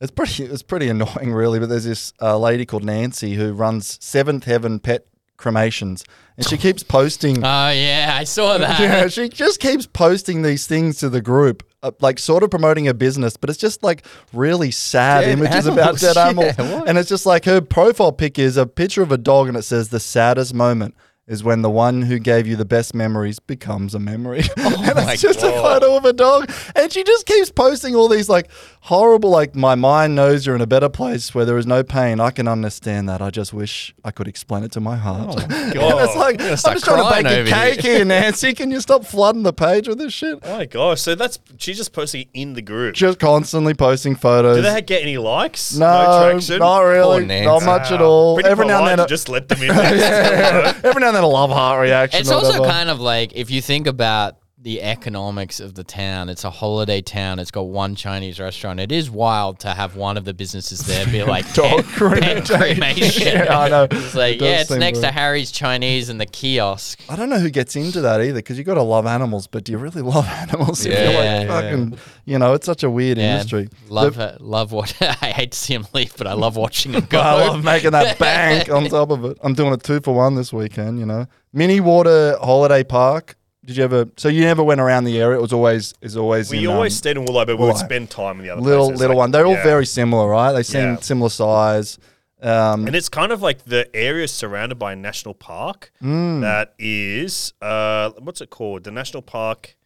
It's 0.00 0.12
pretty. 0.12 0.44
It's 0.44 0.62
pretty 0.62 0.88
annoying, 0.88 1.32
really. 1.32 1.58
But 1.58 1.70
there's 1.70 1.82
this 1.82 2.12
uh, 2.22 2.38
lady 2.38 2.64
called 2.64 2.84
Nancy 2.84 3.34
who 3.34 3.52
runs 3.52 3.98
Seventh 4.00 4.44
Heaven 4.44 4.78
Pet 4.78 5.04
cremations, 5.38 6.04
and 6.36 6.46
she 6.46 6.58
keeps 6.58 6.82
posting. 6.82 7.38
Oh 7.44 7.70
yeah, 7.70 8.14
I 8.20 8.24
saw 8.24 8.58
that. 8.58 8.78
yeah, 8.78 9.08
she 9.08 9.30
just 9.30 9.60
keeps 9.60 9.86
posting 9.86 10.42
these 10.42 10.66
things 10.66 10.98
to 10.98 11.08
the 11.08 11.22
group, 11.22 11.62
uh, 11.82 11.92
like 12.00 12.18
sort 12.18 12.42
of 12.42 12.50
promoting 12.50 12.84
her 12.84 12.92
business, 12.94 13.36
but 13.38 13.48
it's 13.48 13.58
just 13.58 13.82
like 13.82 14.04
really 14.34 14.70
sad 14.70 15.22
Dead 15.22 15.38
images 15.38 15.66
about 15.66 15.98
dead 15.98 16.16
yeah, 16.16 16.26
animals. 16.28 16.58
what? 16.58 16.88
and 16.88 16.98
it's 16.98 17.08
just 17.08 17.24
like 17.24 17.46
her 17.46 17.62
profile 17.62 18.12
pic 18.12 18.38
is 18.38 18.56
a 18.58 18.66
picture 18.66 19.02
of 19.02 19.10
a 19.12 19.18
dog, 19.18 19.48
and 19.48 19.56
it 19.56 19.62
says 19.62 19.88
the 19.88 20.00
saddest 20.00 20.52
moment. 20.52 20.94
Is 21.28 21.44
when 21.44 21.60
the 21.60 21.68
one 21.70 22.02
who 22.02 22.18
gave 22.18 22.46
you 22.46 22.56
the 22.56 22.64
best 22.64 22.94
memories 22.94 23.38
becomes 23.38 23.94
a 23.94 23.98
memory. 23.98 24.42
Oh 24.60 24.82
and 24.82 24.94
my 24.96 25.12
it's 25.12 25.22
just 25.22 25.40
a 25.40 25.50
photo 25.50 25.96
of 25.96 26.04
a 26.04 26.12
dog. 26.12 26.50
And 26.74 26.90
she 26.92 27.04
just 27.04 27.26
keeps 27.26 27.50
posting 27.50 27.94
all 27.94 28.08
these 28.08 28.28
like 28.28 28.48
horrible, 28.88 29.28
like, 29.28 29.54
my 29.54 29.74
mind 29.74 30.14
knows 30.14 30.46
you're 30.46 30.54
in 30.54 30.62
a 30.62 30.66
better 30.66 30.88
place 30.88 31.34
where 31.34 31.44
there 31.44 31.58
is 31.58 31.66
no 31.66 31.82
pain. 31.82 32.20
I 32.20 32.30
can 32.30 32.48
understand 32.48 33.08
that. 33.08 33.20
I 33.20 33.28
just 33.30 33.52
wish 33.52 33.94
I 34.04 34.10
could 34.10 34.26
explain 34.26 34.64
it 34.64 34.72
to 34.72 34.80
my 34.80 34.96
heart. 34.96 35.36
Oh 35.38 35.42
and 35.50 35.74
it's 35.74 36.16
like, 36.16 36.40
I'm 36.40 36.56
start 36.56 36.76
just 36.76 36.86
trying 36.86 37.24
to 37.24 37.30
bake 37.30 37.46
a 37.46 37.50
cake 37.50 37.80
here, 37.82 38.04
Nancy. 38.06 38.54
Can 38.54 38.70
you 38.70 38.80
stop 38.80 39.04
flooding 39.04 39.42
the 39.42 39.52
page 39.52 39.88
with 39.88 39.98
this 39.98 40.12
shit? 40.14 40.38
Oh 40.42 40.56
my 40.56 40.64
gosh! 40.64 41.02
So 41.02 41.14
that's 41.14 41.38
she's 41.58 41.76
just 41.76 41.92
posting 41.92 42.28
in 42.32 42.54
the 42.54 42.62
group. 42.62 42.94
Just 42.94 43.18
constantly 43.18 43.74
posting 43.74 44.14
photos. 44.16 44.56
Do 44.56 44.62
they 44.62 44.80
get 44.82 45.02
any 45.02 45.18
likes? 45.18 45.76
no, 45.76 45.86
no 45.86 46.30
traction. 46.30 46.58
not 46.58 46.80
really. 46.80 47.26
Not 47.44 47.64
much 47.64 47.90
at 47.92 48.00
all. 48.00 48.36
Pretty 48.36 48.48
Every 48.48 48.66
now 48.66 48.86
and 48.86 48.98
then, 48.98 49.08
just 49.08 49.28
let 49.28 49.48
them 49.48 49.62
in. 49.62 49.68
there. 49.68 50.74
every 50.82 51.00
now 51.00 51.08
and 51.08 51.16
then, 51.16 51.17
a 51.24 51.26
love 51.26 51.50
heart 51.50 51.80
reaction. 51.80 52.20
It's 52.20 52.30
also 52.30 52.48
whatever. 52.48 52.68
kind 52.68 52.90
of 52.90 53.00
like 53.00 53.32
if 53.34 53.50
you 53.50 53.60
think 53.60 53.86
about 53.86 54.37
the 54.60 54.82
economics 54.82 55.60
of 55.60 55.74
the 55.74 55.84
town, 55.84 56.28
it's 56.28 56.42
a 56.42 56.50
holiday 56.50 57.00
town. 57.00 57.38
It's 57.38 57.52
got 57.52 57.68
one 57.68 57.94
Chinese 57.94 58.40
restaurant. 58.40 58.80
It 58.80 58.90
is 58.90 59.08
wild 59.08 59.60
to 59.60 59.68
have 59.68 59.94
one 59.94 60.16
of 60.16 60.24
the 60.24 60.34
businesses 60.34 60.80
there 60.80 61.06
be 61.06 61.22
like 61.34 61.50
Dog 61.54 61.84
pet, 61.84 62.20
pet 62.20 62.46
cremation. 62.46 63.28
Yeah, 63.44 63.56
I 63.58 63.68
know. 63.68 63.84
It's 63.84 64.14
like 64.16 64.36
It 64.36 64.42
yeah, 64.42 64.60
it's 64.62 64.68
seem 64.70 64.80
next 64.80 64.98
to. 65.00 65.12
Harry's 65.12 65.52
Chinese 65.52 66.08
and 66.08 66.20
the 66.20 66.26
kiosk. 66.26 67.00
I 67.08 67.14
don't 67.14 67.28
know 67.28 67.38
who 67.38 67.50
gets 67.50 67.76
into 67.76 68.00
that 68.00 68.20
either 68.20 68.34
because 68.40 68.58
you 68.58 68.64
got 68.64 68.74
to 68.74 68.82
love 68.82 69.06
animals, 69.06 69.46
but 69.46 69.62
do 69.62 69.70
you 69.72 69.78
really 69.78 70.02
love 70.02 70.26
animals? 70.26 70.84
If 70.84 70.92
you're 70.92 71.12
Yeah, 71.12 71.18
like 71.18 71.24
yeah. 71.24 71.46
fucking, 71.46 71.98
you 72.24 72.38
know, 72.40 72.54
it's 72.54 72.66
such 72.66 72.82
a 72.82 72.90
weird 72.90 73.16
Yeah, 73.18 73.34
industry. 73.36 73.68
love 73.88 74.16
The- 74.16 74.34
uh, 74.34 74.36
love 74.40 74.72
what 74.72 74.92
I 75.00 75.30
hate 75.30 75.52
to 75.52 75.58
see 75.58 75.74
him 75.74 75.86
leave, 75.94 76.16
but 76.16 76.26
I 76.26 76.32
love 76.32 76.56
watching 76.56 76.94
him 76.94 77.06
go. 77.08 77.20
I 77.20 77.46
love 77.46 77.62
making 77.62 77.92
that 77.92 78.18
bank 78.18 78.68
on 78.70 78.86
top 78.88 79.10
of 79.10 79.24
it. 79.24 79.38
I'm 79.44 79.54
doing 79.54 79.72
a 79.72 79.76
two 79.76 80.00
for 80.00 80.14
one 80.14 80.34
this 80.34 80.52
weekend, 80.52 80.98
you 80.98 81.06
know. 81.06 81.26
Minnie 81.52 81.80
Water 81.80 82.36
Holiday 82.40 82.82
Park. 82.82 83.36
Did 83.68 83.76
you 83.76 83.84
ever? 83.84 84.06
So 84.16 84.30
you 84.30 84.44
never 84.44 84.64
went 84.64 84.80
around 84.80 85.04
the 85.04 85.20
area. 85.20 85.36
It 85.38 85.42
was 85.42 85.52
always 85.52 85.92
is 86.00 86.16
always 86.16 86.50
we 86.50 86.60
in, 86.60 86.68
always 86.68 86.94
um, 86.94 86.96
stayed 86.96 87.16
in 87.18 87.26
Wooli, 87.26 87.44
but 87.46 87.58
we 87.58 87.66
would 87.66 87.74
Wooli. 87.74 87.84
spend 87.84 88.08
time 88.08 88.38
in 88.38 88.44
the 88.46 88.50
other 88.54 88.62
little 88.62 88.86
places, 88.86 89.00
little 89.02 89.16
like- 89.16 89.20
one. 89.24 89.30
They're 89.30 89.44
all 89.46 89.52
yeah. 89.52 89.62
very 89.62 89.84
similar, 89.84 90.26
right? 90.26 90.52
They 90.52 90.62
seem 90.62 90.80
Yeah. 90.94 90.96
similar 91.00 91.28
size. 91.28 91.98
Um, 92.40 92.86
And 92.86 92.96
it's 92.96 93.10
kind 93.10 93.30
of 93.30 93.42
like 93.42 93.64
the 93.66 93.94
area 93.94 94.24
is 94.24 94.32
surrounded 94.32 94.76
by 94.78 94.92
a 94.94 94.96
national 94.96 95.34
park 95.34 95.92
Mm. 96.02 96.40
that 96.40 96.72
is 96.78 97.52
uh 97.60 98.10
what's 98.18 98.40
it 98.40 98.48
called? 98.48 98.84
The 98.84 98.90
national 98.90 99.22
park 99.22 99.76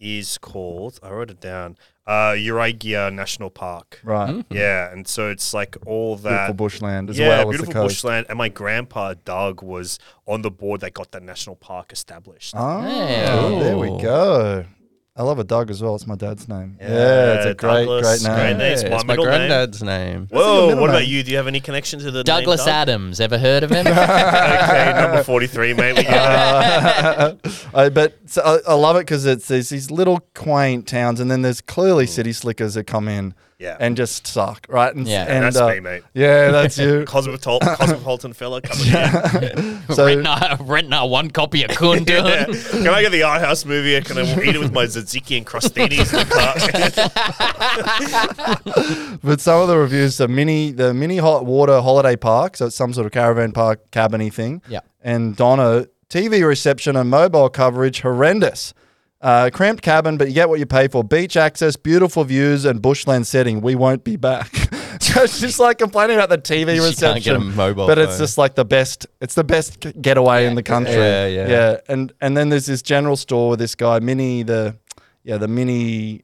is 0.00 0.36
called 0.38 0.98
I 1.00 1.10
wrote 1.10 1.30
it 1.30 1.40
down. 1.40 1.76
Uh 2.08 2.32
Yuraygir 2.32 3.12
National 3.12 3.50
Park. 3.50 4.00
right, 4.02 4.42
Yeah, 4.50 4.90
and 4.90 5.06
so 5.06 5.28
it's 5.28 5.52
like 5.52 5.76
all 5.84 6.16
that 6.16 6.30
beautiful 6.48 6.54
bushland 6.54 7.10
as 7.10 7.18
yeah, 7.18 7.28
well 7.28 7.40
as 7.40 7.44
the 7.44 7.50
beautiful 7.50 7.72
coast. 7.82 7.96
bushland. 7.96 8.26
And 8.30 8.38
my 8.38 8.48
grandpa 8.48 9.12
Doug 9.26 9.62
was 9.62 9.98
on 10.26 10.40
the 10.40 10.50
board 10.50 10.80
that 10.80 10.94
got 10.94 11.10
that 11.12 11.22
national 11.22 11.56
park 11.56 11.92
established. 11.92 12.54
Oh, 12.56 12.80
Yeah. 12.80 13.60
there 13.62 13.76
we 13.76 13.88
go. 14.00 14.64
I 15.18 15.22
love 15.22 15.40
a 15.40 15.44
dog 15.44 15.68
as 15.68 15.82
well. 15.82 15.96
It's 15.96 16.06
my 16.06 16.14
dad's 16.14 16.48
name. 16.48 16.76
Yeah, 16.80 17.34
it's 17.34 17.46
a 17.46 17.54
great, 17.54 17.86
Douglas, 17.86 18.22
great 18.22 18.30
name. 18.30 18.38
great 18.38 18.56
name. 18.56 18.72
It's 18.72 18.82
my 18.84 18.88
it's 18.88 19.04
my 19.04 19.12
middle 19.14 19.24
name. 19.24 19.34
granddad's 19.34 19.82
name. 19.82 20.28
Whoa, 20.30 20.68
middle 20.68 20.80
what 20.80 20.90
about 20.90 21.00
name? 21.00 21.10
you? 21.10 21.22
Do 21.24 21.32
you 21.32 21.36
have 21.38 21.48
any 21.48 21.58
connection 21.58 21.98
to 21.98 22.12
the 22.12 22.22
Douglas 22.22 22.60
name 22.60 22.66
Doug? 22.66 22.74
Adams. 22.74 23.20
Ever 23.20 23.36
heard 23.36 23.64
of 23.64 23.70
him? 23.70 23.84
okay, 23.88 24.92
number 24.94 25.24
forty-three, 25.24 25.74
mate. 25.74 25.96
We 25.96 26.04
get 26.04 27.42
it. 27.44 27.64
Uh, 27.74 27.90
but 27.90 28.16
so 28.26 28.42
I, 28.42 28.70
I 28.72 28.74
love 28.74 28.96
it 28.96 29.00
because 29.00 29.26
it's 29.26 29.48
there's 29.48 29.68
these 29.68 29.90
little 29.90 30.20
quaint 30.34 30.86
towns, 30.86 31.18
and 31.20 31.30
then 31.30 31.42
there's 31.42 31.60
clearly 31.60 32.06
city 32.06 32.32
slickers 32.32 32.74
that 32.74 32.84
come 32.84 33.08
in 33.08 33.34
Yeah. 33.58 33.76
and 33.80 33.96
just 33.96 34.28
suck, 34.28 34.64
right? 34.68 34.94
And, 34.94 35.08
Yeah. 35.08 35.24
and, 35.24 35.44
That's 35.44 35.56
uh, 35.56 35.66
me, 35.68 35.80
mate. 35.80 36.02
Yeah, 36.14 36.52
that's 36.52 36.78
you. 36.78 37.04
Cosmopolitan, 37.06 37.74
cosmopolitan 37.76 38.32
fella 38.32 38.60
coming 38.62 38.86
in. 38.86 39.82
so 39.92 40.06
renting, 40.06 40.26
our, 40.28 40.56
renting 40.60 40.92
our 40.92 41.08
one 41.08 41.30
copy 41.32 41.64
of 41.64 41.70
Kundun. 41.72 42.06
Yeah. 42.28 42.44
Can 42.84 42.88
I 42.88 43.02
get 43.02 43.10
the 43.10 43.24
art 43.24 43.40
house 43.40 43.64
movie? 43.64 44.00
Can 44.02 44.18
I 44.18 44.22
eat 44.44 44.54
it 44.54 44.60
with 44.60 44.72
my 44.72 44.84
tzatziki 44.84 45.36
and 45.38 45.44
crostinis 45.46 46.12
in 46.12 46.18
the 46.20 46.26
car? 49.04 49.18
But 49.22 49.40
some 49.40 49.60
of 49.60 49.68
the 49.68 49.76
reviews, 49.76 50.16
the 50.18 50.28
mini, 50.28 50.70
the 50.70 50.94
mini 50.94 51.16
hot 51.18 51.44
water 51.44 51.80
holiday 51.80 52.14
park, 52.16 52.56
so 52.56 52.66
it's 52.66 52.76
some 52.76 52.92
sort 52.92 53.06
of 53.06 53.12
caravan 53.12 53.52
park 53.52 53.90
cabiny 53.90 54.32
thing. 54.32 54.62
Yeah. 54.68 54.80
And 55.02 55.36
Donna, 55.36 55.86
TV 56.08 56.46
reception 56.46 56.94
and 56.96 57.10
mobile 57.10 57.48
coverage 57.48 58.00
horrendous. 58.02 58.72
Uh, 59.20 59.50
cramped 59.52 59.82
cabin, 59.82 60.16
but 60.16 60.28
you 60.28 60.34
get 60.34 60.48
what 60.48 60.60
you 60.60 60.66
pay 60.66 60.86
for. 60.86 61.02
Beach 61.02 61.36
access, 61.36 61.74
beautiful 61.74 62.22
views, 62.22 62.64
and 62.64 62.80
bushland 62.80 63.26
setting. 63.26 63.60
We 63.60 63.74
won't 63.74 64.04
be 64.04 64.16
back. 64.16 64.54
so 65.00 65.22
it's 65.24 65.40
just 65.40 65.58
like 65.58 65.78
complaining 65.78 66.16
about 66.16 66.28
the 66.28 66.38
TV 66.38 66.74
She 66.74 66.78
reception. 66.80 67.12
can't 67.14 67.24
get 67.24 67.36
a 67.36 67.40
mobile 67.40 67.88
but 67.88 67.98
it's 67.98 68.12
phone. 68.12 68.18
just 68.20 68.38
like 68.38 68.54
the 68.54 68.64
best. 68.64 69.06
It's 69.20 69.34
the 69.34 69.42
best 69.42 69.80
g- 69.80 69.92
getaway 70.00 70.46
in 70.46 70.54
the 70.54 70.62
country. 70.62 70.94
Yeah, 70.94 71.26
yeah. 71.26 71.48
yeah. 71.48 71.76
And 71.88 72.12
and 72.20 72.36
then 72.36 72.48
there's 72.50 72.66
this 72.66 72.80
general 72.80 73.16
store 73.16 73.50
with 73.50 73.58
this 73.58 73.74
guy, 73.74 73.98
Mini 73.98 74.44
the, 74.44 74.76
yeah, 75.24 75.36
the 75.36 75.48
Mini. 75.48 76.22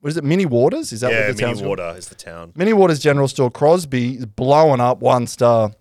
What 0.00 0.10
is 0.10 0.16
it? 0.16 0.22
Mini 0.22 0.46
Waters? 0.46 0.92
Is 0.92 1.00
that 1.00 1.10
yeah, 1.10 1.26
what 1.26 1.36
the 1.36 1.42
town's 1.42 1.56
mini 1.60 1.66
called? 1.66 1.78
water 1.80 1.98
is 1.98 2.08
the 2.08 2.14
town. 2.14 2.52
Minnie 2.54 2.72
Waters 2.72 3.00
General 3.00 3.26
Store 3.26 3.50
Crosby 3.50 4.14
is 4.14 4.26
blowing 4.26 4.80
up 4.80 5.00
one 5.00 5.26
star. 5.26 5.72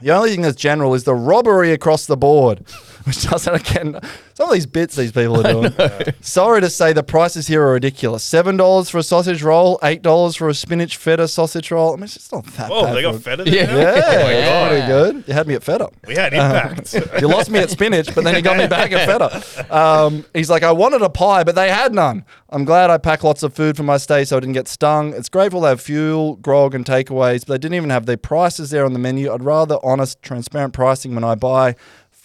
The 0.00 0.12
only 0.12 0.30
thing 0.30 0.40
that's 0.40 0.56
general 0.56 0.94
is 0.94 1.04
the 1.04 1.14
robbery 1.14 1.72
across 1.72 2.06
the 2.06 2.16
board, 2.16 2.64
which 3.04 3.22
doesn't 3.28 3.54
again. 3.54 4.00
Some 4.34 4.48
of 4.48 4.54
these 4.54 4.66
bits 4.66 4.96
these 4.96 5.12
people 5.12 5.46
are 5.46 5.52
doing. 5.70 6.14
Sorry 6.20 6.60
to 6.60 6.70
say, 6.70 6.92
the 6.92 7.02
prices 7.02 7.46
here 7.46 7.62
are 7.62 7.72
ridiculous. 7.72 8.22
Seven 8.24 8.56
dollars 8.56 8.88
for 8.90 8.98
a 8.98 9.02
sausage 9.02 9.42
roll, 9.42 9.78
eight 9.82 10.02
dollars 10.02 10.36
for 10.36 10.48
a 10.48 10.54
spinach 10.54 10.96
feta 10.96 11.28
sausage 11.28 11.70
roll. 11.70 11.92
I 11.92 11.96
mean, 11.96 12.04
it's 12.04 12.14
just 12.14 12.32
not 12.32 12.44
that 12.46 12.70
Oh, 12.72 12.84
bad. 12.84 12.96
they 12.96 13.02
got 13.02 13.14
for- 13.14 13.20
feta 13.20 13.44
Yeah. 13.50 13.66
there? 13.66 13.96
yeah, 13.96 14.04
Oh 14.06 14.22
my 14.24 14.32
God. 14.46 14.70
pretty 14.70 14.86
good. 14.86 15.28
You 15.28 15.34
had 15.34 15.46
me 15.46 15.54
at 15.54 15.62
feta. 15.62 15.88
We 16.06 16.14
had 16.14 16.32
impact. 16.32 16.94
You 17.20 17.28
lost 17.28 17.50
me 17.50 17.58
at 17.58 17.70
spinach, 17.70 18.14
but 18.14 18.24
then 18.24 18.34
you 18.34 18.42
got 18.42 18.56
me 18.56 18.66
back 18.68 18.92
at 18.92 19.06
feta. 19.06 19.74
Um, 19.76 20.24
he's 20.32 20.48
like, 20.48 20.62
I 20.62 20.72
wanted 20.72 21.02
a 21.02 21.10
pie, 21.10 21.44
but 21.44 21.54
they 21.54 21.70
had 21.70 21.94
none. 21.94 22.24
I'm 22.48 22.64
glad 22.64 22.90
I 22.90 22.98
packed 22.98 23.24
lots 23.24 23.42
of 23.42 23.52
food 23.54 23.76
for 23.76 23.82
my 23.82 23.96
stay 23.98 24.24
so 24.24 24.36
I 24.36 24.40
didn't 24.40 24.54
get 24.54 24.68
stung. 24.68 25.12
It's 25.12 25.28
grateful 25.28 25.60
they 25.60 25.68
have 25.68 25.80
fuel, 25.80 26.36
grog, 26.36 26.74
and 26.74 26.84
takeaways, 26.84 27.40
but 27.46 27.54
they 27.54 27.58
didn't 27.58 27.74
even 27.74 27.90
have 27.90 28.06
their 28.06 28.16
prices 28.16 28.70
there 28.70 28.84
on 28.84 28.92
the 28.92 28.98
menu. 28.98 29.32
I'd 29.32 29.42
rather 29.44 29.78
honest, 29.84 30.20
transparent 30.22 30.72
pricing 30.72 31.14
when 31.14 31.24
I 31.24 31.34
buy. 31.34 31.76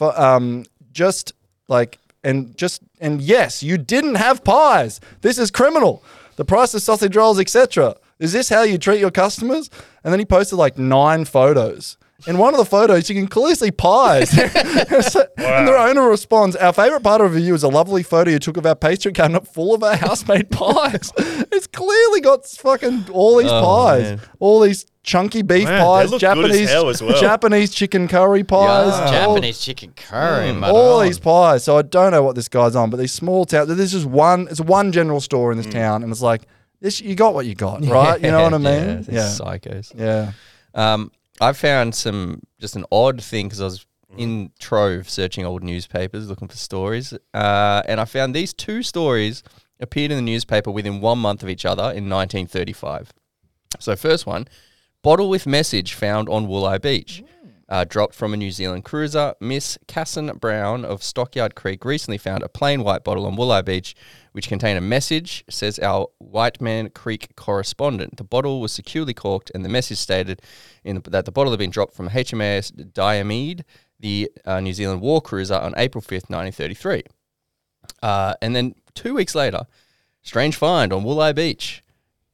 Um, 0.02 0.66
just 0.92 1.34
like 1.68 2.00
and 2.24 2.58
just 2.58 2.82
and 3.00 3.22
yes, 3.22 3.62
you 3.62 3.78
didn't 3.78 4.16
have 4.16 4.44
pies. 4.44 5.00
This 5.22 5.38
is 5.38 5.52
criminal. 5.52 6.04
The 6.36 6.46
price 6.46 6.74
of 6.74 6.82
sausage 6.82 7.16
rolls, 7.16 7.40
etc. 7.40 7.96
Is 8.20 8.34
this 8.34 8.50
how 8.50 8.64
you 8.64 8.78
treat 8.78 9.00
your 9.00 9.12
customers? 9.12 9.70
And 10.04 10.12
then 10.12 10.20
he 10.20 10.26
posted 10.26 10.58
like 10.58 10.78
nine 10.78 11.26
photos. 11.26 11.98
In 12.28 12.38
one 12.40 12.54
of 12.54 12.58
the 12.58 12.66
photos, 12.66 13.08
you 13.10 13.16
can 13.16 13.28
clearly 13.28 13.56
see 13.56 13.72
pies. 13.72 14.30
So- 15.12 15.26
And 15.38 15.68
their 15.68 15.78
owner 15.78 16.10
responds, 16.10 16.56
Our 16.56 16.74
favorite 16.74 17.04
part 17.04 17.22
of 17.22 17.32
the 17.32 17.38
review 17.38 17.54
is 17.54 17.62
a 17.64 17.68
lovely 17.68 18.02
photo 18.04 18.32
you 18.32 18.40
took 18.40 18.58
of 18.58 18.66
our 18.66 18.76
pastry 18.76 19.12
cabinet 19.12 19.48
full 19.48 19.76
of 19.76 19.84
our 19.84 19.96
house-made 19.96 20.50
pies. 20.50 21.12
it's 21.18 21.68
clearly 21.68 22.22
got 22.22 22.46
fucking 22.48 23.06
all 23.12 23.38
these 23.38 23.52
pies. 23.52 24.04
man. 24.04 24.22
All 24.40 24.60
these 24.62 24.86
chunky 25.04 25.44
beef 25.44 25.66
Man, 25.66 25.84
pies, 25.86 26.06
look 26.10 26.16
as 26.16 26.22
Japanese 26.22 26.70
as 26.72 27.02
well. 27.04 27.22
Japanese 27.22 27.72
chicken 27.76 28.08
curry 28.08 28.44
pies. 28.44 28.94
all- 28.94 29.12
Japanese 29.12 29.60
chicken 29.60 29.94
curry, 29.96 30.48
Mm, 30.52 30.68
all 30.68 31.02
these 31.02 31.20
pies. 31.20 31.64
So 31.64 31.78
I 31.78 31.84
don't 31.84 32.12
know 32.12 32.24
what 32.24 32.36
this 32.36 32.48
guy's 32.50 32.76
on, 32.76 32.90
but 32.90 32.98
these 32.98 33.14
small 33.14 33.46
towns. 33.46 33.68
There's 33.76 33.92
just 33.92 34.06
one. 34.08 34.48
It's 34.50 34.60
one 34.62 34.92
general 34.92 35.22
store 35.22 35.52
in 35.52 35.58
this 35.58 35.68
town, 35.68 36.02
and 36.02 36.12
it's 36.12 36.24
like 36.24 36.42
this. 36.82 37.02
You 37.02 37.14
got 37.14 37.36
what 37.36 37.46
you 37.46 37.54
got, 37.54 37.86
right? 37.86 38.20
You 38.20 38.32
know 38.32 38.42
what 38.42 38.54
I 38.56 38.58
mean? 38.58 38.98
these 39.04 39.10
Yeah, 39.10 39.28
psychos. 39.30 39.92
yeah. 39.96 40.32
Um, 40.74 41.12
I 41.42 41.54
found 41.54 41.96
some 41.96 42.42
just 42.60 42.76
an 42.76 42.86
odd 42.92 43.22
thing 43.22 43.48
because 43.48 43.62
I 43.62 43.66
was 43.66 43.86
in 44.18 44.52
Trove 44.60 45.10
searching 45.10 45.46
old 45.46 45.64
newspapers 45.64 46.30
looking 46.30 46.48
for 46.48 46.56
stories, 46.56 47.14
uh, 47.34 47.82
and 47.86 48.00
I 48.00 48.06
found 48.06 48.34
these 48.34 48.54
two 48.54 48.82
stories 48.84 49.44
appeared 49.80 50.12
in 50.12 50.18
the 50.18 50.24
newspaper 50.24 50.72
within 50.72 51.02
one 51.02 51.20
month 51.20 51.44
of 51.44 51.50
each 51.50 51.66
other 51.66 51.84
in 51.84 52.10
1935. 52.10 53.12
So, 53.80 53.96
first 53.96 54.26
one, 54.26 54.48
bottle 55.02 55.30
with 55.30 55.46
message 55.46 55.94
found 55.94 56.30
on 56.30 56.48
Wooli 56.48 56.82
Beach. 56.82 57.24
Uh, 57.68 57.84
dropped 57.84 58.14
from 58.14 58.32
a 58.32 58.38
New 58.38 58.52
Zealand 58.52 58.84
cruiser, 58.84 59.34
Miss 59.40 59.76
Casson 59.88 60.28
Brown 60.40 60.86
of 60.86 61.02
Stockyard 61.02 61.56
Creek 61.56 61.84
recently 61.84 62.20
found 62.20 62.44
a 62.44 62.48
plain 62.48 62.84
white 62.84 63.04
bottle 63.04 63.26
on 63.26 63.36
Wooli 63.36 63.66
Beach 63.66 63.96
which 64.36 64.50
contained 64.50 64.78
a 64.78 64.82
message, 64.82 65.46
says 65.50 65.80
our 65.80 66.08
White 66.18 66.60
Man 66.60 66.90
Creek 66.90 67.30
correspondent. 67.38 68.18
The 68.18 68.26
bottle 68.26 68.60
was 68.60 68.74
securely 68.74 69.14
corked, 69.14 69.50
and 69.56 69.64
the 69.64 69.70
message 69.70 69.98
stated 69.98 70.42
the, 70.84 71.00
that 71.10 71.24
the 71.24 71.32
bottle 71.32 71.54
had 71.54 71.58
been 71.58 71.70
dropped 71.70 71.94
from 71.94 72.10
HMAS 72.10 72.94
Diomede, 72.94 73.64
the 73.98 74.30
uh, 74.44 74.60
New 74.60 74.74
Zealand 74.74 75.00
war 75.00 75.22
cruiser, 75.22 75.56
on 75.56 75.74
April 75.78 76.02
5th, 76.02 76.30
1933. 76.30 77.04
Uh, 78.04 78.34
and 78.42 78.54
then 78.54 78.76
two 78.94 79.16
weeks 79.16 79.36
later, 79.36 79.62
strange 80.22 80.58
find 80.58 80.92
on 80.92 81.06
Wooli 81.06 81.34
Beach. 81.34 81.82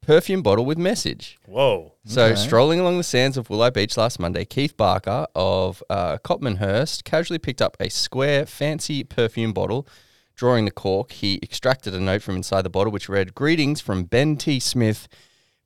perfume 0.02 0.42
bottle 0.42 0.66
with 0.66 0.80
message. 0.80 1.38
Whoa. 1.46 1.91
So, 2.04 2.34
strolling 2.34 2.80
along 2.80 2.98
the 2.98 3.04
sands 3.04 3.38
of 3.38 3.48
Wooli 3.48 3.72
Beach 3.72 3.96
last 3.96 4.20
Monday, 4.20 4.44
Keith 4.44 4.76
Barker 4.76 5.28
of 5.36 5.84
uh, 5.88 6.18
Copmanhurst 6.24 7.04
casually 7.04 7.38
picked 7.38 7.62
up 7.62 7.78
a 7.80 7.90
square, 7.90 8.48
fancy 8.48 9.04
perfume 9.04 9.54
bottle. 9.54 9.88
Drawing 10.36 10.66
the 10.66 10.72
cork, 10.72 11.12
he 11.12 11.40
extracted 11.44 11.94
a 11.94 12.00
note 12.00 12.24
from 12.24 12.36
inside 12.36 12.64
the 12.64 12.72
bottle 12.72 12.92
which 12.92 13.08
read 13.08 13.36
Greetings 13.36 13.82
from 13.82 14.06
Ben 14.06 14.36
T. 14.36 14.60
Smith, 14.60 15.08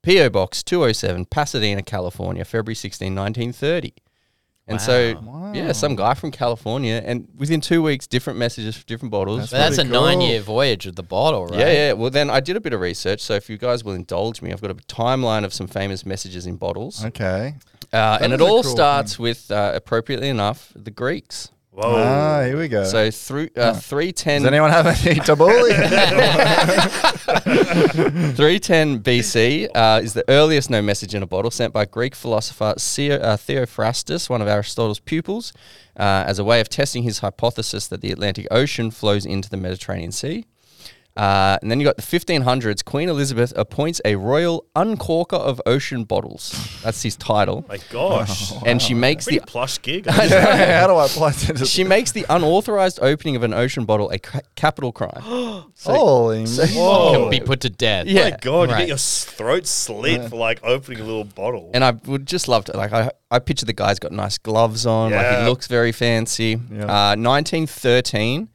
P.O. 0.04 0.30
Box 0.30 0.62
207, 0.62 1.26
Pasadena, 1.26 1.82
California, 1.82 2.44
February 2.44 2.76
16, 2.76 3.16
1930. 3.16 3.94
And 4.68 4.82
so, 4.82 5.52
yeah, 5.54 5.74
some 5.74 5.96
guy 5.96 6.16
from 6.16 6.32
California, 6.32 7.00
and 7.06 7.28
within 7.38 7.62
two 7.62 7.84
weeks, 7.84 8.08
different 8.08 8.40
messages 8.40 8.76
for 8.76 8.84
different 8.86 9.12
bottles. 9.12 9.52
But 9.52 9.58
that's 9.58 9.78
a 9.78 9.84
cool. 9.84 9.92
nine-year 9.92 10.42
voyage 10.42 10.88
of 10.88 10.96
the 10.96 11.04
bottle, 11.04 11.46
right? 11.46 11.60
Yeah, 11.60 11.72
yeah. 11.72 11.94
Well, 11.94 12.10
then 12.10 12.32
I 12.32 12.40
did 12.40 12.56
a 12.56 12.60
bit 12.60 12.74
of 12.74 12.82
research. 12.82 13.22
So 13.22 13.36
if 13.36 13.48
you 13.48 13.60
guys 13.60 13.84
will 13.84 13.94
indulge 13.94 14.42
me, 14.42 14.52
I've 14.52 14.62
got 14.62 14.72
a 14.72 14.76
timeline 14.76 15.44
of 15.46 15.54
some 15.54 15.68
famous 15.68 16.04
messages 16.04 16.48
in 16.48 16.56
bottles. 16.56 17.06
Okay. 17.06 17.56
Uh, 17.94 18.18
and 18.20 18.34
it 18.34 18.42
all 18.42 18.64
cool 18.64 18.72
starts 18.72 19.20
with, 19.20 19.52
uh, 19.52 19.74
appropriately 19.76 20.30
enough, 20.30 20.74
the 20.76 20.92
Greeks. 20.92 21.52
Whoa. 21.76 21.94
Ah, 21.98 22.44
here 22.46 22.58
we 22.58 22.70
go. 22.70 22.86
So 22.86 23.12
through 23.12 23.50
uh, 23.58 23.74
Does 23.74 23.86
310, 23.86 24.48
anyone 24.48 24.72
have 24.72 24.88
any 24.88 24.96
tabbouleh? 25.20 25.76
310 28.36 29.02
BC 29.02 29.68
uh, 29.76 30.00
is 30.02 30.14
the 30.14 30.24
earliest 30.30 30.70
known 30.70 30.86
message 30.86 31.14
in 31.14 31.22
a 31.22 31.28
bottle 31.28 31.52
sent 31.52 31.74
by 31.74 31.84
Greek 31.84 32.16
philosopher 32.16 32.68
uh, 32.68 32.76
Theophrastus, 32.76 34.30
one 34.30 34.42
of 34.42 34.48
Aristotle's 34.48 35.00
pupils, 35.00 35.52
uh, 35.98 36.24
as 36.26 36.40
a 36.40 36.46
way 36.46 36.62
of 36.62 36.70
testing 36.70 37.04
his 37.04 37.20
hypothesis 37.20 37.88
that 37.88 38.00
the 38.00 38.14
Atlantic 38.14 38.48
Ocean 38.50 38.92
flows 38.92 39.26
into 39.26 39.50
the 39.50 39.58
Mediterranean 39.58 40.14
Sea. 40.14 40.46
Uh, 41.16 41.58
and 41.62 41.72
then 41.72 41.80
you 41.80 41.86
got 41.86 41.96
the 41.96 42.02
1500s. 42.04 42.84
Queen 42.84 43.08
Elizabeth 43.08 43.54
appoints 43.56 44.02
a 44.04 44.16
royal 44.18 44.66
uncorker 44.76 45.38
of 45.38 45.62
ocean 45.66 46.04
bottles. 46.04 46.80
That's 46.84 47.02
his 47.02 47.16
title. 47.16 47.64
My 47.70 47.80
gosh. 47.90 48.52
and 48.66 48.82
she 48.82 48.94
makes 48.94 49.24
Pretty 49.24 49.40
the 49.40 49.46
plush 49.46 49.82
gig. 49.82 50.06
How 50.10 50.88
do 50.88 50.94
I 50.96 51.06
apply 51.06 51.32
to 51.32 51.54
this? 51.54 51.70
she 51.70 51.86
makes 51.86 52.12
the 52.12 52.26
unauthorized 52.30 53.00
opening 53.02 53.38
of 53.38 53.44
an 53.44 53.54
ocean 53.54 53.86
bottle 53.86 54.10
a 54.12 54.20
ca- 54.20 54.42
capital 54.56 54.92
crime. 54.92 55.22
Holy 55.84 56.46
Whoa. 56.46 57.14
Can 57.14 57.30
be 57.30 57.40
put 57.40 57.62
to 57.62 57.70
death. 57.70 58.08
Yeah. 58.08 58.32
My 58.32 58.38
God, 58.42 58.70
you 58.70 58.74
Right. 58.74 58.80
get 58.80 58.88
your 58.90 58.96
s- 58.96 59.24
throat 59.24 59.66
slit 59.68 60.30
for 60.30 60.36
like 60.36 60.60
opening 60.64 61.00
a 61.00 61.04
little 61.06 61.24
bottle. 61.24 61.72
And 61.74 61.84
I 61.86 61.92
would 61.92 62.26
just 62.26 62.48
love 62.48 62.66
to 62.66 62.76
like 62.76 62.92
I 62.92 63.12
I 63.32 63.40
picture 63.40 63.66
the 63.66 63.74
guy's 63.74 64.00
got 64.00 64.12
nice 64.12 64.38
gloves 64.38 64.86
on, 64.86 65.12
like 65.12 65.22
Yeah. 65.22 65.44
he 65.44 65.50
looks 65.50 65.68
very 65.68 65.92
fancy. 65.92 66.60
Yeah. 66.72 66.84
Uh, 67.12 67.16
1913, 67.16 68.50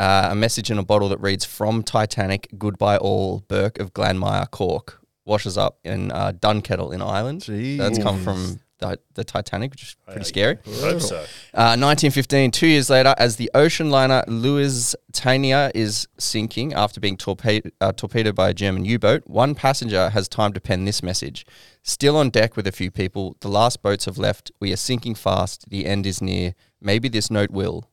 uh, 0.00 0.28
a 0.30 0.34
message 0.34 0.70
in 0.70 0.78
a 0.78 0.82
bottle 0.82 1.08
that 1.10 1.20
reads 1.20 1.44
"From 1.44 1.82
Titanic, 1.82 2.48
goodbye 2.58 2.96
all." 2.96 3.44
Burke 3.48 3.78
of 3.78 3.92
Glanmire, 3.92 4.50
Cork, 4.50 5.00
washes 5.24 5.56
up 5.58 5.78
in 5.84 6.10
uh, 6.10 6.32
Dunkettle 6.32 6.92
in 6.94 7.02
Ireland. 7.02 7.42
That's 7.78 7.98
come 8.04 8.16
from 8.24 8.60
the, 8.80 8.98
the 9.14 9.24
Titanic, 9.24 9.70
which 9.72 9.82
is 9.82 9.96
pretty 10.06 10.24
scary. 10.24 10.56
Hope 10.66 11.00
so. 11.02 11.16
Uh, 11.52 11.76
1915, 11.76 12.50
two 12.50 12.66
years 12.66 12.88
later, 12.88 13.14
as 13.18 13.36
the 13.36 13.50
ocean 13.54 13.90
liner 13.90 14.24
Lusitania 14.26 15.70
is 15.74 16.08
sinking 16.18 16.72
after 16.72 17.00
being 17.00 17.16
torpedo- 17.16 17.70
uh, 17.80 17.92
torpedoed 17.92 18.34
by 18.34 18.48
a 18.48 18.54
German 18.54 18.84
U 18.84 18.98
boat, 18.98 19.22
one 19.26 19.54
passenger 19.54 20.10
has 20.10 20.28
time 20.28 20.52
to 20.54 20.60
pen 20.60 20.84
this 20.84 21.02
message. 21.02 21.44
Still 21.82 22.16
on 22.16 22.30
deck 22.30 22.56
with 22.56 22.66
a 22.66 22.72
few 22.72 22.90
people, 22.90 23.36
the 23.40 23.48
last 23.48 23.82
boats 23.82 24.04
have 24.06 24.18
left. 24.18 24.50
We 24.60 24.72
are 24.72 24.76
sinking 24.76 25.14
fast. 25.14 25.68
The 25.68 25.86
end 25.86 26.06
is 26.06 26.20
near. 26.22 26.54
Maybe 26.80 27.08
this 27.08 27.30
note 27.30 27.50
will. 27.50 27.89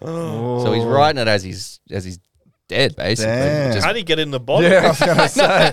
So 0.00 0.72
he's 0.72 0.84
writing 0.84 1.20
it 1.20 1.28
as 1.28 1.42
he's 1.42 1.80
as 1.90 2.04
he's 2.04 2.18
dead, 2.68 2.94
basically. 2.96 3.32
Damn. 3.32 3.72
Just- 3.72 3.86
How 3.86 3.92
do 3.92 3.98
you 3.98 4.04
get 4.04 4.18
in 4.18 4.30
the 4.30 4.40
bottle? 4.40 4.68
Yeah, 4.70 4.84
I 4.84 4.88
was 4.88 5.00
gonna 5.00 5.28
say. 5.38 5.72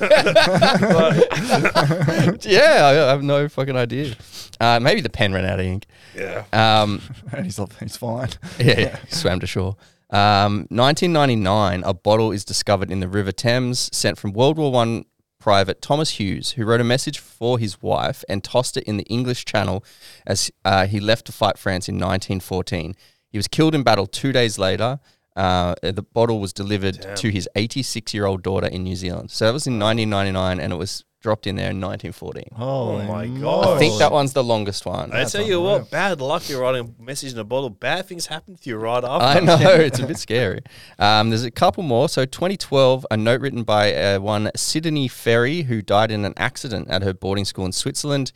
yeah, 2.51 2.85
I 2.85 3.07
I 3.07 3.09
have 3.09 3.23
no 3.23 3.47
fucking 3.49 3.75
idea. 3.75 4.15
Uh, 4.59 4.79
maybe 4.79 5.01
the 5.01 5.09
pen 5.09 5.33
ran 5.33 5.45
out 5.45 5.59
of 5.59 5.65
ink. 5.65 5.85
Yeah. 6.15 6.45
Um, 6.53 7.01
he's, 7.43 7.59
he's 7.79 7.97
fine. 7.97 8.29
yeah, 8.59 8.79
yeah, 8.79 8.97
he 9.07 9.15
swam 9.15 9.39
to 9.41 9.47
shore. 9.47 9.75
Um, 10.11 10.67
1999, 10.69 11.83
a 11.83 11.93
bottle 11.93 12.31
is 12.31 12.45
discovered 12.45 12.89
in 12.91 12.99
the 13.01 13.07
River 13.07 13.31
Thames, 13.31 13.89
sent 13.91 14.17
from 14.17 14.31
World 14.33 14.57
War 14.57 14.71
One 14.71 15.05
private 15.39 15.81
Thomas 15.81 16.11
Hughes, 16.11 16.51
who 16.51 16.63
wrote 16.65 16.79
a 16.79 16.83
message 16.85 17.19
for 17.19 17.59
his 17.59 17.81
wife 17.81 18.23
and 18.29 18.43
tossed 18.43 18.77
it 18.77 18.83
in 18.85 18.97
the 18.97 19.03
English 19.03 19.45
Channel 19.45 19.83
as 20.25 20.51
uh, 20.63 20.87
he 20.87 20.99
left 20.99 21.25
to 21.25 21.31
fight 21.31 21.57
France 21.57 21.89
in 21.89 21.95
1914. 21.95 22.95
He 23.35 23.37
was 23.37 23.49
killed 23.49 23.75
in 23.75 23.83
battle 23.83 24.07
two 24.07 24.31
days 24.31 24.57
later. 24.57 24.97
Uh, 25.35 25.75
the 25.81 26.01
bottle 26.01 26.39
was 26.39 26.53
delivered 26.53 27.17
to 27.17 27.29
his 27.29 27.49
86 27.53 28.13
year 28.13 28.25
old 28.25 28.41
daughter 28.43 28.67
in 28.67 28.83
New 28.83 28.95
Zealand. 28.95 29.29
So 29.29 29.43
that 29.43 29.51
was 29.51 29.67
in 29.67 29.77
1999, 29.77 30.61
and 30.61 30.71
it 30.71 30.77
was 30.77 31.03
dropped 31.19 31.45
in 31.45 31.57
there 31.57 31.71
in 31.71 31.81
1914. 31.81 32.43
Holy 32.53 33.03
Oh 33.03 33.05
my. 33.05 33.27
God. 33.27 33.75
I 33.75 33.77
think 33.77 33.99
that 33.99 34.13
one's 34.13 34.31
the 34.31 34.41
longest 34.41 34.85
one. 34.85 35.11
I 35.11 35.25
tell 35.25 35.45
you 35.45 35.59
what, 35.59 35.91
bad 35.91 36.21
luck. 36.21 36.47
You're 36.47 36.61
writing 36.61 36.95
a 36.97 37.03
message 37.03 37.33
in 37.33 37.37
a 37.37 37.43
bottle. 37.43 37.69
Bad 37.69 38.05
things 38.05 38.27
happen 38.27 38.55
to 38.55 38.69
you 38.69 38.77
right 38.77 39.03
after. 39.03 39.25
I 39.25 39.41
know 39.41 39.57
it's 39.81 39.99
a 39.99 40.07
bit 40.07 40.17
scary. 40.17 40.61
Um, 40.97 41.29
there's 41.29 41.43
a 41.43 41.51
couple 41.51 41.83
more. 41.83 42.07
So 42.07 42.23
2012, 42.23 43.05
a 43.11 43.17
note 43.17 43.41
written 43.41 43.63
by 43.63 43.93
uh, 43.93 44.19
one 44.21 44.49
Sydney 44.55 45.09
Ferry 45.09 45.63
who 45.63 45.81
died 45.81 46.09
in 46.09 46.23
an 46.23 46.35
accident 46.37 46.87
at 46.89 47.03
her 47.03 47.13
boarding 47.13 47.43
school 47.43 47.65
in 47.65 47.73
Switzerland 47.73 48.31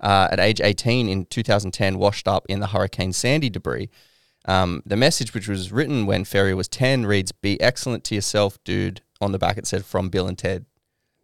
uh, 0.00 0.26
at 0.32 0.40
age 0.40 0.60
18 0.60 1.08
in 1.08 1.26
2010, 1.26 1.98
washed 1.98 2.26
up 2.26 2.46
in 2.48 2.58
the 2.58 2.66
Hurricane 2.66 3.12
Sandy 3.12 3.48
debris. 3.48 3.90
Um, 4.46 4.82
the 4.86 4.96
message, 4.96 5.34
which 5.34 5.48
was 5.48 5.70
written 5.70 6.06
when 6.06 6.24
Ferry 6.24 6.54
was 6.54 6.68
10, 6.68 7.06
reads 7.06 7.32
"Be 7.32 7.60
excellent 7.60 8.04
to 8.04 8.14
yourself, 8.14 8.58
dude." 8.64 9.02
On 9.20 9.32
the 9.32 9.38
back, 9.38 9.58
it 9.58 9.66
said 9.66 9.84
"From 9.84 10.08
Bill 10.08 10.26
and 10.26 10.38
Ted." 10.38 10.64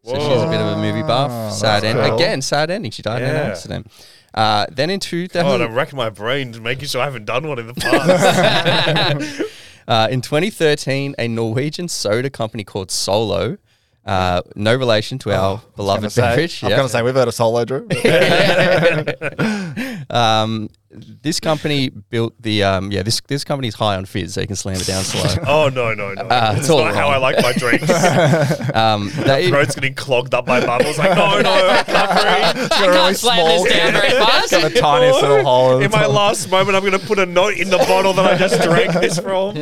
So 0.05 0.15
she's 0.15 0.43
a 0.43 0.49
bit 0.49 0.61
of 0.61 0.77
a 0.79 0.81
movie 0.81 1.03
buff. 1.03 1.53
Sad 1.53 1.83
end. 1.83 1.99
cool. 1.99 2.15
Again, 2.15 2.41
sad 2.41 2.71
ending. 2.71 2.93
She 2.93 3.03
died 3.03 3.23
in 3.23 3.31
an 3.31 3.37
accident. 3.37 3.91
Uh, 4.33 4.67
then 4.71 4.89
in 4.91 5.01
2000, 5.01 5.43
God, 5.45 5.61
I'm 5.61 5.75
racking 5.75 5.97
my 5.97 6.11
brain 6.11 6.53
to 6.53 6.61
making 6.61 6.87
sure 6.89 7.01
I 7.01 7.07
haven't 7.07 7.25
done 7.25 7.49
one 7.49 7.59
in 7.59 7.67
the 7.67 7.75
past. 7.75 9.43
Uh, 9.89 10.09
in 10.11 10.21
2013, 10.21 11.15
a 11.17 11.29
Norwegian 11.29 11.87
soda 11.87 12.29
company 12.29 12.65
called 12.65 12.91
Solo, 12.91 13.57
uh, 14.05 14.43
no 14.57 14.75
relation 14.75 15.17
to 15.19 15.31
our 15.31 15.59
Gonna 15.59 15.63
beloved 15.77 16.11
say- 16.11 16.23
beverage. 16.23 16.65
I'm 16.65 16.71
yeah. 16.71 16.77
going 16.77 16.89
to 16.89 16.93
say 16.93 17.03
we've 17.03 17.15
heard 17.15 17.29
of 17.29 17.35
Solo, 17.35 17.65
Drew. 17.65 17.87
um, 20.11 20.69
this 20.91 21.41
company 21.41 21.91
built 21.91 22.35
the 22.41 22.63
um, 22.63 22.91
yeah. 22.91 23.03
This 23.03 23.21
this 23.29 23.45
company's 23.45 23.75
high 23.75 23.97
on 23.97 24.05
fizz, 24.05 24.35
so 24.35 24.41
you 24.41 24.47
can 24.47 24.57
slam 24.57 24.77
it 24.77 24.87
down 24.87 25.03
slow. 25.05 25.43
oh 25.47 25.69
no, 25.69 25.93
no, 25.95 26.15
no! 26.15 26.23
Uh, 26.23 26.29
That's 26.29 26.61
it's 26.61 26.71
all 26.71 26.85
not 26.85 26.95
how. 26.95 27.09
I 27.09 27.19
like 27.19 27.37
my 27.43 27.53
drinks. 27.53 27.91
Um, 28.77 29.11
they, 29.25 29.49
Throat's 29.49 29.75
getting 29.75 29.95
clogged 29.95 30.35
up 30.35 30.45
by 30.47 30.65
bubbles. 30.65 30.99
Like 30.99 31.17
no, 31.17 31.41
no, 31.41 31.51
I 31.53 31.83
can't 31.83 32.55
breathe. 32.57 32.69
Got 32.69 32.83
a 32.83 32.91
really 32.91 32.97
Can't 32.99 33.17
slam 33.17 33.47
this 33.47 33.73
down 33.73 33.93
very 33.93 34.11
fast. 34.11 34.51
got 34.51 34.73
the 34.73 34.79
tiniest 34.81 35.23
little 35.23 35.43
hole 35.45 35.79
in, 35.79 35.85
In 35.85 35.91
my 35.91 36.07
last 36.07 36.51
moment, 36.51 36.77
I'm 36.77 36.83
going 36.85 36.99
to 36.99 37.07
put 37.07 37.19
a 37.19 37.27
note 37.27 37.55
in 37.57 37.71
the 37.71 37.79
bottle 37.79 38.13
that 38.15 38.27
I 38.27 38.37
just 38.37 38.61
drank 38.63 38.93
this 38.93 39.19
from. 39.19 39.57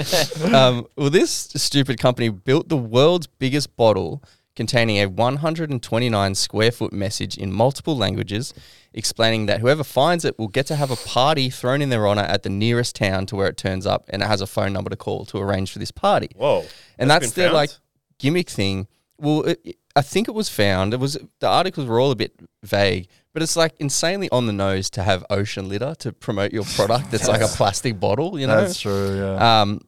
um, 0.55 0.86
well, 0.97 1.11
this 1.11 1.30
stupid 1.30 1.99
company 1.99 2.28
built 2.28 2.68
the 2.68 2.76
world's 2.76 3.26
biggest 3.26 3.76
bottle 3.76 4.22
containing 4.57 4.98
a 4.98 5.07
129 5.07 6.34
square 6.34 6.70
foot 6.70 6.92
message 6.92 7.36
in 7.36 7.52
multiple 7.52 7.96
languages, 7.96 8.55
explaining 8.92 9.46
that 9.46 9.61
whoever 9.61 9.82
finds 9.84 10.24
it 10.24 10.38
will 10.38 10.48
get 10.48 10.66
to 10.66 10.76
have 10.76 10.90
a 10.90 10.96
party 10.96 11.50
thrown 11.50 11.82
in 11.82 11.88
their 11.90 12.07
honor 12.07 12.22
at 12.22 12.42
the 12.42 12.48
nearest 12.50 12.94
town 12.96 13.26
to 13.26 13.36
where 13.36 13.48
it 13.48 13.57
turns 13.57 13.86
up, 13.86 14.05
and 14.11 14.22
it 14.22 14.26
has 14.26 14.40
a 14.40 14.46
phone 14.46 14.72
number 14.72 14.90
to 14.90 14.96
call 14.96 15.24
to 15.26 15.38
arrange 15.38 15.72
for 15.72 15.78
this 15.78 15.90
party. 15.90 16.28
Whoa! 16.36 16.64
and 16.98 17.11
that's 17.11 17.26
that's, 17.26 17.34
their 17.34 17.48
found? 17.48 17.55
like 17.57 17.70
gimmick 18.18 18.48
thing. 18.48 18.86
Well, 19.18 19.42
it, 19.42 19.61
it- 19.64 19.76
I 19.96 20.02
think 20.02 20.26
it 20.26 20.34
was 20.34 20.48
found. 20.48 20.92
It 20.92 20.98
was 20.98 21.16
the 21.38 21.46
articles 21.46 21.86
were 21.86 22.00
all 22.00 22.11
a 22.11 22.16
bit 22.16 22.32
vague, 22.64 23.07
but 23.32 23.42
it's 23.44 23.55
like 23.55 23.74
insanely 23.78 24.28
on 24.30 24.46
the 24.48 24.52
nose 24.52 24.90
to 24.90 25.05
have 25.05 25.24
ocean 25.30 25.68
litter 25.68 25.94
to 26.00 26.12
promote 26.12 26.52
your 26.52 26.64
product. 26.64 27.12
That's 27.12 27.28
like 27.28 27.42
a 27.42 27.46
plastic 27.57 28.00
bottle, 28.00 28.36
you 28.36 28.48
know. 28.48 28.61
That's 28.61 28.80
true, 28.80 29.16
yeah. 29.16 29.61
Um, 29.61 29.80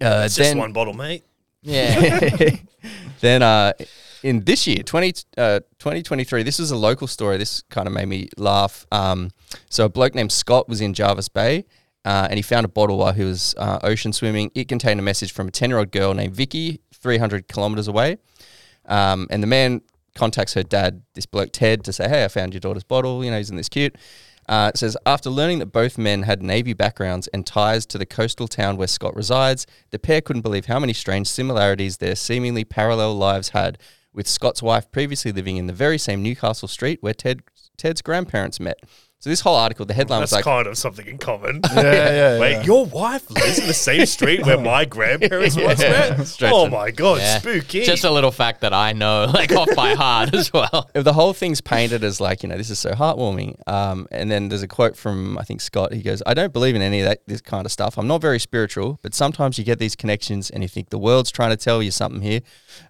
uh, 0.00 0.22
It's 0.24 0.34
just 0.34 0.56
one 0.56 0.72
bottle, 0.72 0.94
mate. 0.94 1.24
Yeah. 1.62 2.50
then 3.20 3.42
uh, 3.42 3.72
in 4.22 4.44
this 4.44 4.66
year, 4.66 4.82
20, 4.82 5.14
uh, 5.36 5.60
2023, 5.78 6.42
this 6.42 6.60
is 6.60 6.70
a 6.70 6.76
local 6.76 7.06
story. 7.06 7.36
This 7.36 7.62
kind 7.70 7.86
of 7.86 7.92
made 7.92 8.06
me 8.06 8.28
laugh. 8.36 8.86
Um, 8.92 9.30
so 9.68 9.84
a 9.84 9.88
bloke 9.88 10.14
named 10.14 10.32
Scott 10.32 10.68
was 10.68 10.80
in 10.80 10.94
Jervis 10.94 11.28
Bay 11.28 11.64
uh, 12.04 12.26
and 12.30 12.38
he 12.38 12.42
found 12.42 12.64
a 12.64 12.68
bottle 12.68 12.96
while 12.96 13.12
he 13.12 13.24
was 13.24 13.54
uh, 13.58 13.78
ocean 13.82 14.12
swimming. 14.12 14.50
It 14.54 14.68
contained 14.68 14.98
a 15.00 15.02
message 15.02 15.32
from 15.32 15.48
a 15.48 15.50
10 15.50 15.70
year 15.70 15.78
old 15.78 15.90
girl 15.90 16.14
named 16.14 16.34
Vicky, 16.34 16.80
300 16.94 17.48
kilometers 17.48 17.88
away. 17.88 18.16
Um, 18.86 19.26
and 19.30 19.42
the 19.42 19.46
man 19.46 19.82
contacts 20.14 20.54
her 20.54 20.62
dad, 20.62 21.02
this 21.14 21.26
bloke 21.26 21.50
Ted, 21.52 21.84
to 21.84 21.92
say, 21.92 22.08
Hey, 22.08 22.24
I 22.24 22.28
found 22.28 22.54
your 22.54 22.60
daughter's 22.60 22.84
bottle. 22.84 23.24
You 23.24 23.30
know, 23.30 23.38
isn't 23.38 23.56
this 23.56 23.68
cute? 23.68 23.96
Uh, 24.48 24.70
it 24.72 24.78
says, 24.78 24.96
after 25.04 25.28
learning 25.28 25.58
that 25.58 25.66
both 25.66 25.98
men 25.98 26.22
had 26.22 26.42
Navy 26.42 26.72
backgrounds 26.72 27.26
and 27.28 27.46
ties 27.46 27.84
to 27.86 27.98
the 27.98 28.06
coastal 28.06 28.48
town 28.48 28.78
where 28.78 28.88
Scott 28.88 29.14
resides, 29.14 29.66
the 29.90 29.98
pair 29.98 30.22
couldn't 30.22 30.42
believe 30.42 30.66
how 30.66 30.78
many 30.78 30.94
strange 30.94 31.28
similarities 31.28 31.98
their 31.98 32.16
seemingly 32.16 32.64
parallel 32.64 33.14
lives 33.14 33.50
had, 33.50 33.76
with 34.14 34.26
Scott's 34.26 34.62
wife 34.62 34.90
previously 34.90 35.32
living 35.32 35.58
in 35.58 35.66
the 35.66 35.72
very 35.74 35.98
same 35.98 36.22
Newcastle 36.22 36.66
street 36.66 37.02
where 37.02 37.12
Ted, 37.12 37.42
Ted's 37.76 38.00
grandparents 38.00 38.58
met. 38.58 38.80
So 39.20 39.30
this 39.30 39.40
whole 39.40 39.56
article, 39.56 39.84
the 39.84 39.94
headline 39.94 40.20
That's 40.20 40.30
was 40.30 40.36
like, 40.36 40.44
kind 40.44 40.68
of 40.68 40.78
something 40.78 41.04
in 41.06 41.18
common. 41.18 41.60
Yeah, 41.74 41.82
yeah, 41.82 42.38
Wait, 42.40 42.52
yeah. 42.52 42.62
your 42.62 42.86
wife 42.86 43.28
lives 43.30 43.58
in 43.58 43.66
the 43.66 43.74
same 43.74 44.06
street 44.06 44.44
where 44.46 44.58
my 44.60 44.84
grandparents 44.84 45.56
once 45.60 45.80
met? 45.80 46.24
Stretching. 46.24 46.56
Oh 46.56 46.68
my 46.68 46.92
god, 46.92 47.18
Yeah. 47.18 47.38
spooky. 47.38 47.84
Just 47.84 48.04
a 48.04 48.10
little 48.12 48.30
fact 48.30 48.60
that 48.60 48.72
I 48.72 48.92
know, 48.92 49.24
like 49.34 49.50
off 49.52 49.68
by 49.74 49.94
heart 49.94 50.32
as 50.34 50.52
well. 50.52 50.88
the 50.94 51.12
whole 51.12 51.32
thing's 51.32 51.60
painted 51.60 52.04
as 52.04 52.20
like 52.20 52.42
you 52.44 52.48
know 52.48 52.56
this 52.56 52.70
is 52.70 52.78
so 52.78 52.92
heartwarming 52.92 53.56
um, 53.68 54.06
and 54.12 54.30
then 54.30 54.48
there's 54.50 54.62
a 54.62 54.68
quote 54.68 54.96
from 54.96 55.36
i 55.38 55.42
think 55.42 55.60
scott 55.60 55.92
he 55.92 56.02
goes 56.02 56.22
i 56.26 56.34
don't 56.34 56.52
believe 56.52 56.74
in 56.76 56.82
any 56.82 57.00
of 57.00 57.06
that 57.06 57.20
this 57.26 57.40
kind 57.40 57.66
of 57.66 57.72
stuff 57.72 57.98
i'm 57.98 58.06
not 58.06 58.20
very 58.20 58.38
spiritual 58.38 58.98
but 59.02 59.14
sometimes 59.14 59.58
you 59.58 59.64
get 59.64 59.78
these 59.78 59.96
connections 59.96 60.50
and 60.50 60.62
you 60.62 60.68
think 60.68 60.90
the 60.90 60.98
world's 60.98 61.30
trying 61.30 61.50
to 61.50 61.56
tell 61.56 61.82
you 61.82 61.90
something 61.90 62.20
here 62.22 62.40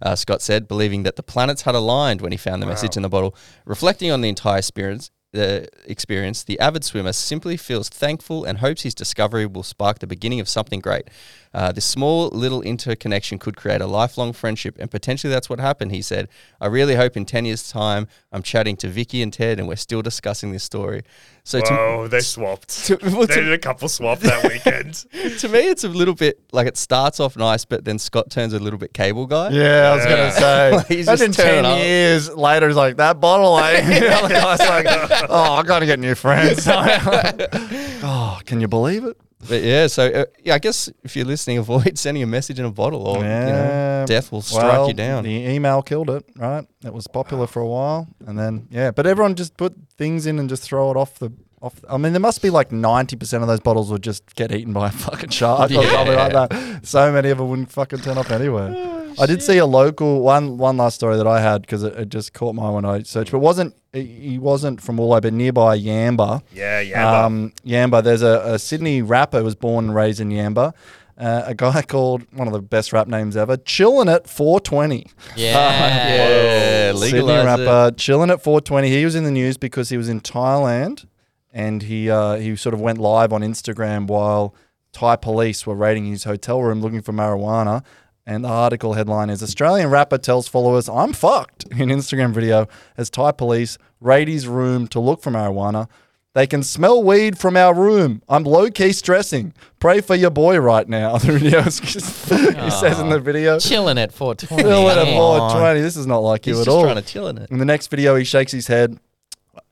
uh, 0.02 0.14
scott 0.14 0.42
said 0.42 0.68
believing 0.68 1.02
that 1.04 1.16
the 1.16 1.22
planets 1.22 1.62
had 1.62 1.74
aligned 1.74 2.20
when 2.20 2.32
he 2.32 2.38
found 2.38 2.62
the 2.62 2.66
message 2.66 2.96
in 2.96 3.02
the 3.02 3.08
bottle 3.08 3.34
reflecting 3.64 4.10
on 4.10 4.20
the 4.20 4.28
entire 4.28 4.58
experience 4.58 5.10
the 5.32 5.68
experience, 5.84 6.42
the 6.42 6.58
avid 6.58 6.84
swimmer 6.84 7.12
simply 7.12 7.56
feels 7.56 7.88
thankful 7.88 8.44
and 8.44 8.58
hopes 8.58 8.82
his 8.82 8.94
discovery 8.94 9.44
will 9.46 9.62
spark 9.62 9.98
the 9.98 10.06
beginning 10.06 10.40
of 10.40 10.48
something 10.48 10.80
great. 10.80 11.08
Uh, 11.52 11.72
this 11.72 11.84
small 11.84 12.28
little 12.28 12.62
interconnection 12.62 13.38
could 13.38 13.56
create 13.56 13.80
a 13.80 13.86
lifelong 13.86 14.32
friendship, 14.32 14.76
and 14.78 14.90
potentially 14.90 15.32
that's 15.32 15.50
what 15.50 15.60
happened. 15.60 15.92
He 15.92 16.02
said, 16.02 16.28
"I 16.60 16.66
really 16.66 16.94
hope 16.94 17.16
in 17.16 17.24
ten 17.24 17.44
years' 17.44 17.68
time 17.70 18.06
I'm 18.32 18.42
chatting 18.42 18.76
to 18.78 18.88
Vicky 18.88 19.22
and 19.22 19.32
Ted, 19.32 19.58
and 19.58 19.68
we're 19.68 19.76
still 19.76 20.02
discussing 20.02 20.52
this 20.52 20.64
story." 20.64 21.02
So 21.48 21.62
to, 21.62 21.72
Whoa, 21.72 22.08
they 22.08 22.20
swapped. 22.20 22.68
to, 22.88 22.98
well, 23.04 23.26
they 23.26 23.36
to- 23.36 23.40
did 23.44 23.52
a 23.54 23.58
couple 23.58 23.88
swap 23.88 24.18
that 24.18 24.44
weekend. 24.46 24.92
to 25.38 25.48
me, 25.48 25.60
it's 25.60 25.82
a 25.82 25.88
little 25.88 26.12
bit 26.12 26.38
like 26.52 26.66
it 26.66 26.76
starts 26.76 27.20
off 27.20 27.38
nice, 27.38 27.64
but 27.64 27.86
then 27.86 27.98
Scott 27.98 28.28
turns 28.28 28.52
a 28.52 28.58
little 28.58 28.78
bit 28.78 28.92
cable 28.92 29.24
guy. 29.26 29.48
Yeah, 29.48 29.90
I 29.92 29.96
was 29.96 30.04
gonna 30.04 30.32
say. 30.32 30.84
He's 30.94 31.08
Imagine 31.08 31.28
just 31.32 31.38
turning 31.38 31.62
ten 31.62 31.64
up. 31.64 31.78
years 31.78 32.28
later, 32.36 32.66
he's 32.68 32.76
like 32.76 32.98
that 32.98 33.18
bottle. 33.18 33.58
Eh? 33.60 33.94
You 33.94 34.00
know, 34.10 34.22
the 34.28 34.34
guy's 34.34 34.58
like, 34.58 34.86
oh, 35.30 35.54
I 35.54 35.62
gotta 35.62 35.86
get 35.86 35.98
new 35.98 36.14
friends. 36.14 36.66
oh, 36.68 38.40
can 38.44 38.60
you 38.60 38.68
believe 38.68 39.04
it? 39.04 39.16
But 39.46 39.62
yeah, 39.62 39.86
so 39.86 40.06
uh, 40.06 40.24
yeah, 40.42 40.54
I 40.54 40.58
guess 40.58 40.90
if 41.04 41.14
you're 41.14 41.24
listening, 41.24 41.58
avoid 41.66 41.98
sending 41.98 42.22
a 42.22 42.26
message 42.26 42.58
in 42.58 42.64
a 42.64 42.70
bottle, 42.70 43.06
or 43.06 43.18
you 43.18 43.22
know, 43.22 44.04
death 44.06 44.32
will 44.32 44.42
strike 44.42 44.64
well, 44.64 44.88
you 44.88 44.94
down. 44.94 45.24
The 45.24 45.30
email 45.30 45.82
killed 45.82 46.10
it, 46.10 46.24
right? 46.36 46.66
It 46.84 46.92
was 46.92 47.06
popular 47.06 47.46
for 47.46 47.60
a 47.60 47.66
while, 47.66 48.08
and 48.26 48.38
then 48.38 48.66
yeah, 48.70 48.90
but 48.90 49.06
everyone 49.06 49.34
just 49.36 49.56
put 49.56 49.74
things 49.96 50.26
in 50.26 50.38
and 50.38 50.48
just 50.48 50.62
throw 50.62 50.90
it 50.90 50.96
off 50.96 51.18
the 51.18 51.32
off. 51.62 51.84
I 51.88 51.98
mean, 51.98 52.12
there 52.12 52.20
must 52.20 52.42
be 52.42 52.50
like 52.50 52.72
ninety 52.72 53.16
percent 53.16 53.42
of 53.42 53.48
those 53.48 53.60
bottles 53.60 53.90
would 53.92 54.02
just 54.02 54.34
get 54.34 54.52
eaten 54.52 54.72
by 54.72 54.88
a 54.88 54.92
fucking 55.06 55.30
shark 55.30 55.70
or 55.70 55.84
something 55.84 56.16
like 56.16 56.32
that. 56.32 56.80
So 56.82 57.12
many 57.12 57.30
of 57.30 57.38
them 57.38 57.48
wouldn't 57.48 57.70
fucking 57.70 58.00
turn 58.00 58.18
up 58.18 58.30
anyway. 58.30 58.96
I 59.20 59.26
did 59.26 59.42
see 59.42 59.58
a 59.58 59.66
local 59.66 60.20
one. 60.20 60.58
One 60.58 60.76
last 60.76 60.96
story 60.96 61.16
that 61.16 61.26
I 61.26 61.40
had 61.40 61.62
because 61.62 61.82
it, 61.82 61.94
it 61.94 62.08
just 62.08 62.32
caught 62.32 62.54
my 62.54 62.64
eye 62.64 62.70
when 62.70 62.84
I 62.84 63.02
searched. 63.02 63.30
But 63.32 63.38
it 63.38 63.42
wasn't 63.42 63.74
he- 63.92 64.04
he 64.30 64.38
wasn't 64.38 64.80
from 64.80 65.00
all 65.00 65.12
over 65.14 65.30
nearby 65.30 65.78
Yamba. 65.78 66.42
Yeah, 66.52 66.82
Yamba. 66.82 67.24
Um, 67.24 67.52
Yamba. 67.66 68.02
There's 68.02 68.22
a, 68.22 68.42
a 68.44 68.58
Sydney 68.58 69.02
rapper 69.02 69.38
who 69.38 69.44
was 69.44 69.54
born 69.54 69.86
and 69.86 69.94
raised 69.94 70.20
in 70.20 70.30
Yamba. 70.30 70.72
Uh, 71.16 71.42
a 71.46 71.54
guy 71.54 71.82
called 71.88 72.22
one 72.32 72.46
of 72.46 72.52
the 72.52 72.62
best 72.62 72.92
rap 72.92 73.08
names 73.08 73.36
ever, 73.36 73.56
Chillin' 73.56 74.12
at 74.12 74.28
420. 74.28 75.06
Yeah. 75.36 75.52
yeah, 76.08 76.92
Sydney 76.92 77.20
legalize 77.22 77.60
it. 77.60 77.64
rapper, 77.66 77.96
chilling 77.96 78.30
at 78.30 78.42
420. 78.42 78.88
He 78.88 79.04
was 79.04 79.14
in 79.16 79.24
the 79.24 79.30
news 79.30 79.56
because 79.56 79.88
he 79.88 79.96
was 79.96 80.08
in 80.08 80.20
Thailand, 80.20 81.06
and 81.52 81.82
he 81.82 82.08
uh, 82.10 82.36
he 82.36 82.54
sort 82.56 82.74
of 82.74 82.80
went 82.80 82.98
live 82.98 83.32
on 83.32 83.40
Instagram 83.42 84.06
while 84.06 84.54
Thai 84.92 85.16
police 85.16 85.66
were 85.66 85.74
raiding 85.74 86.06
his 86.06 86.24
hotel 86.24 86.62
room 86.62 86.80
looking 86.80 87.02
for 87.02 87.12
marijuana. 87.12 87.82
And 88.28 88.44
the 88.44 88.48
article 88.48 88.92
headline 88.92 89.30
is 89.30 89.42
Australian 89.42 89.88
rapper 89.88 90.18
tells 90.18 90.48
followers, 90.48 90.86
I'm 90.86 91.14
fucked 91.14 91.64
in 91.70 91.88
Instagram 91.88 92.32
video 92.34 92.68
as 92.98 93.08
Thai 93.08 93.32
police 93.32 93.78
raid 94.02 94.28
his 94.28 94.46
room 94.46 94.86
to 94.88 95.00
look 95.00 95.22
for 95.22 95.30
marijuana. 95.30 95.88
They 96.34 96.46
can 96.46 96.62
smell 96.62 97.02
weed 97.02 97.38
from 97.38 97.56
our 97.56 97.72
room. 97.72 98.20
I'm 98.28 98.44
low 98.44 98.70
key 98.70 98.92
stressing. 98.92 99.54
Pray 99.80 100.02
for 100.02 100.14
your 100.14 100.28
boy 100.30 100.58
right 100.58 100.86
now. 100.86 101.16
The 101.18 101.32
video 101.32 101.60
is 101.60 101.80
just, 101.80 102.28
he 102.28 102.70
says 102.70 103.00
in 103.00 103.08
the 103.08 103.18
video, 103.18 103.58
Chilling 103.58 103.96
at 103.96 104.12
420. 104.12 104.62
Chill 104.62 104.90
at 104.90 105.06
Yeah. 105.06 105.16
420. 105.16 105.80
This 105.80 105.96
is 105.96 106.06
not 106.06 106.18
like 106.18 106.46
you 106.46 106.52
He's 106.52 106.60
at 106.60 106.64
just 106.66 106.76
all. 106.76 106.82
trying 106.84 106.96
to 106.96 107.02
chill 107.02 107.28
in 107.28 107.38
it. 107.38 107.50
In 107.50 107.56
the 107.58 107.64
next 107.64 107.86
video, 107.86 108.14
he 108.14 108.24
shakes 108.24 108.52
his 108.52 108.66
head 108.66 108.98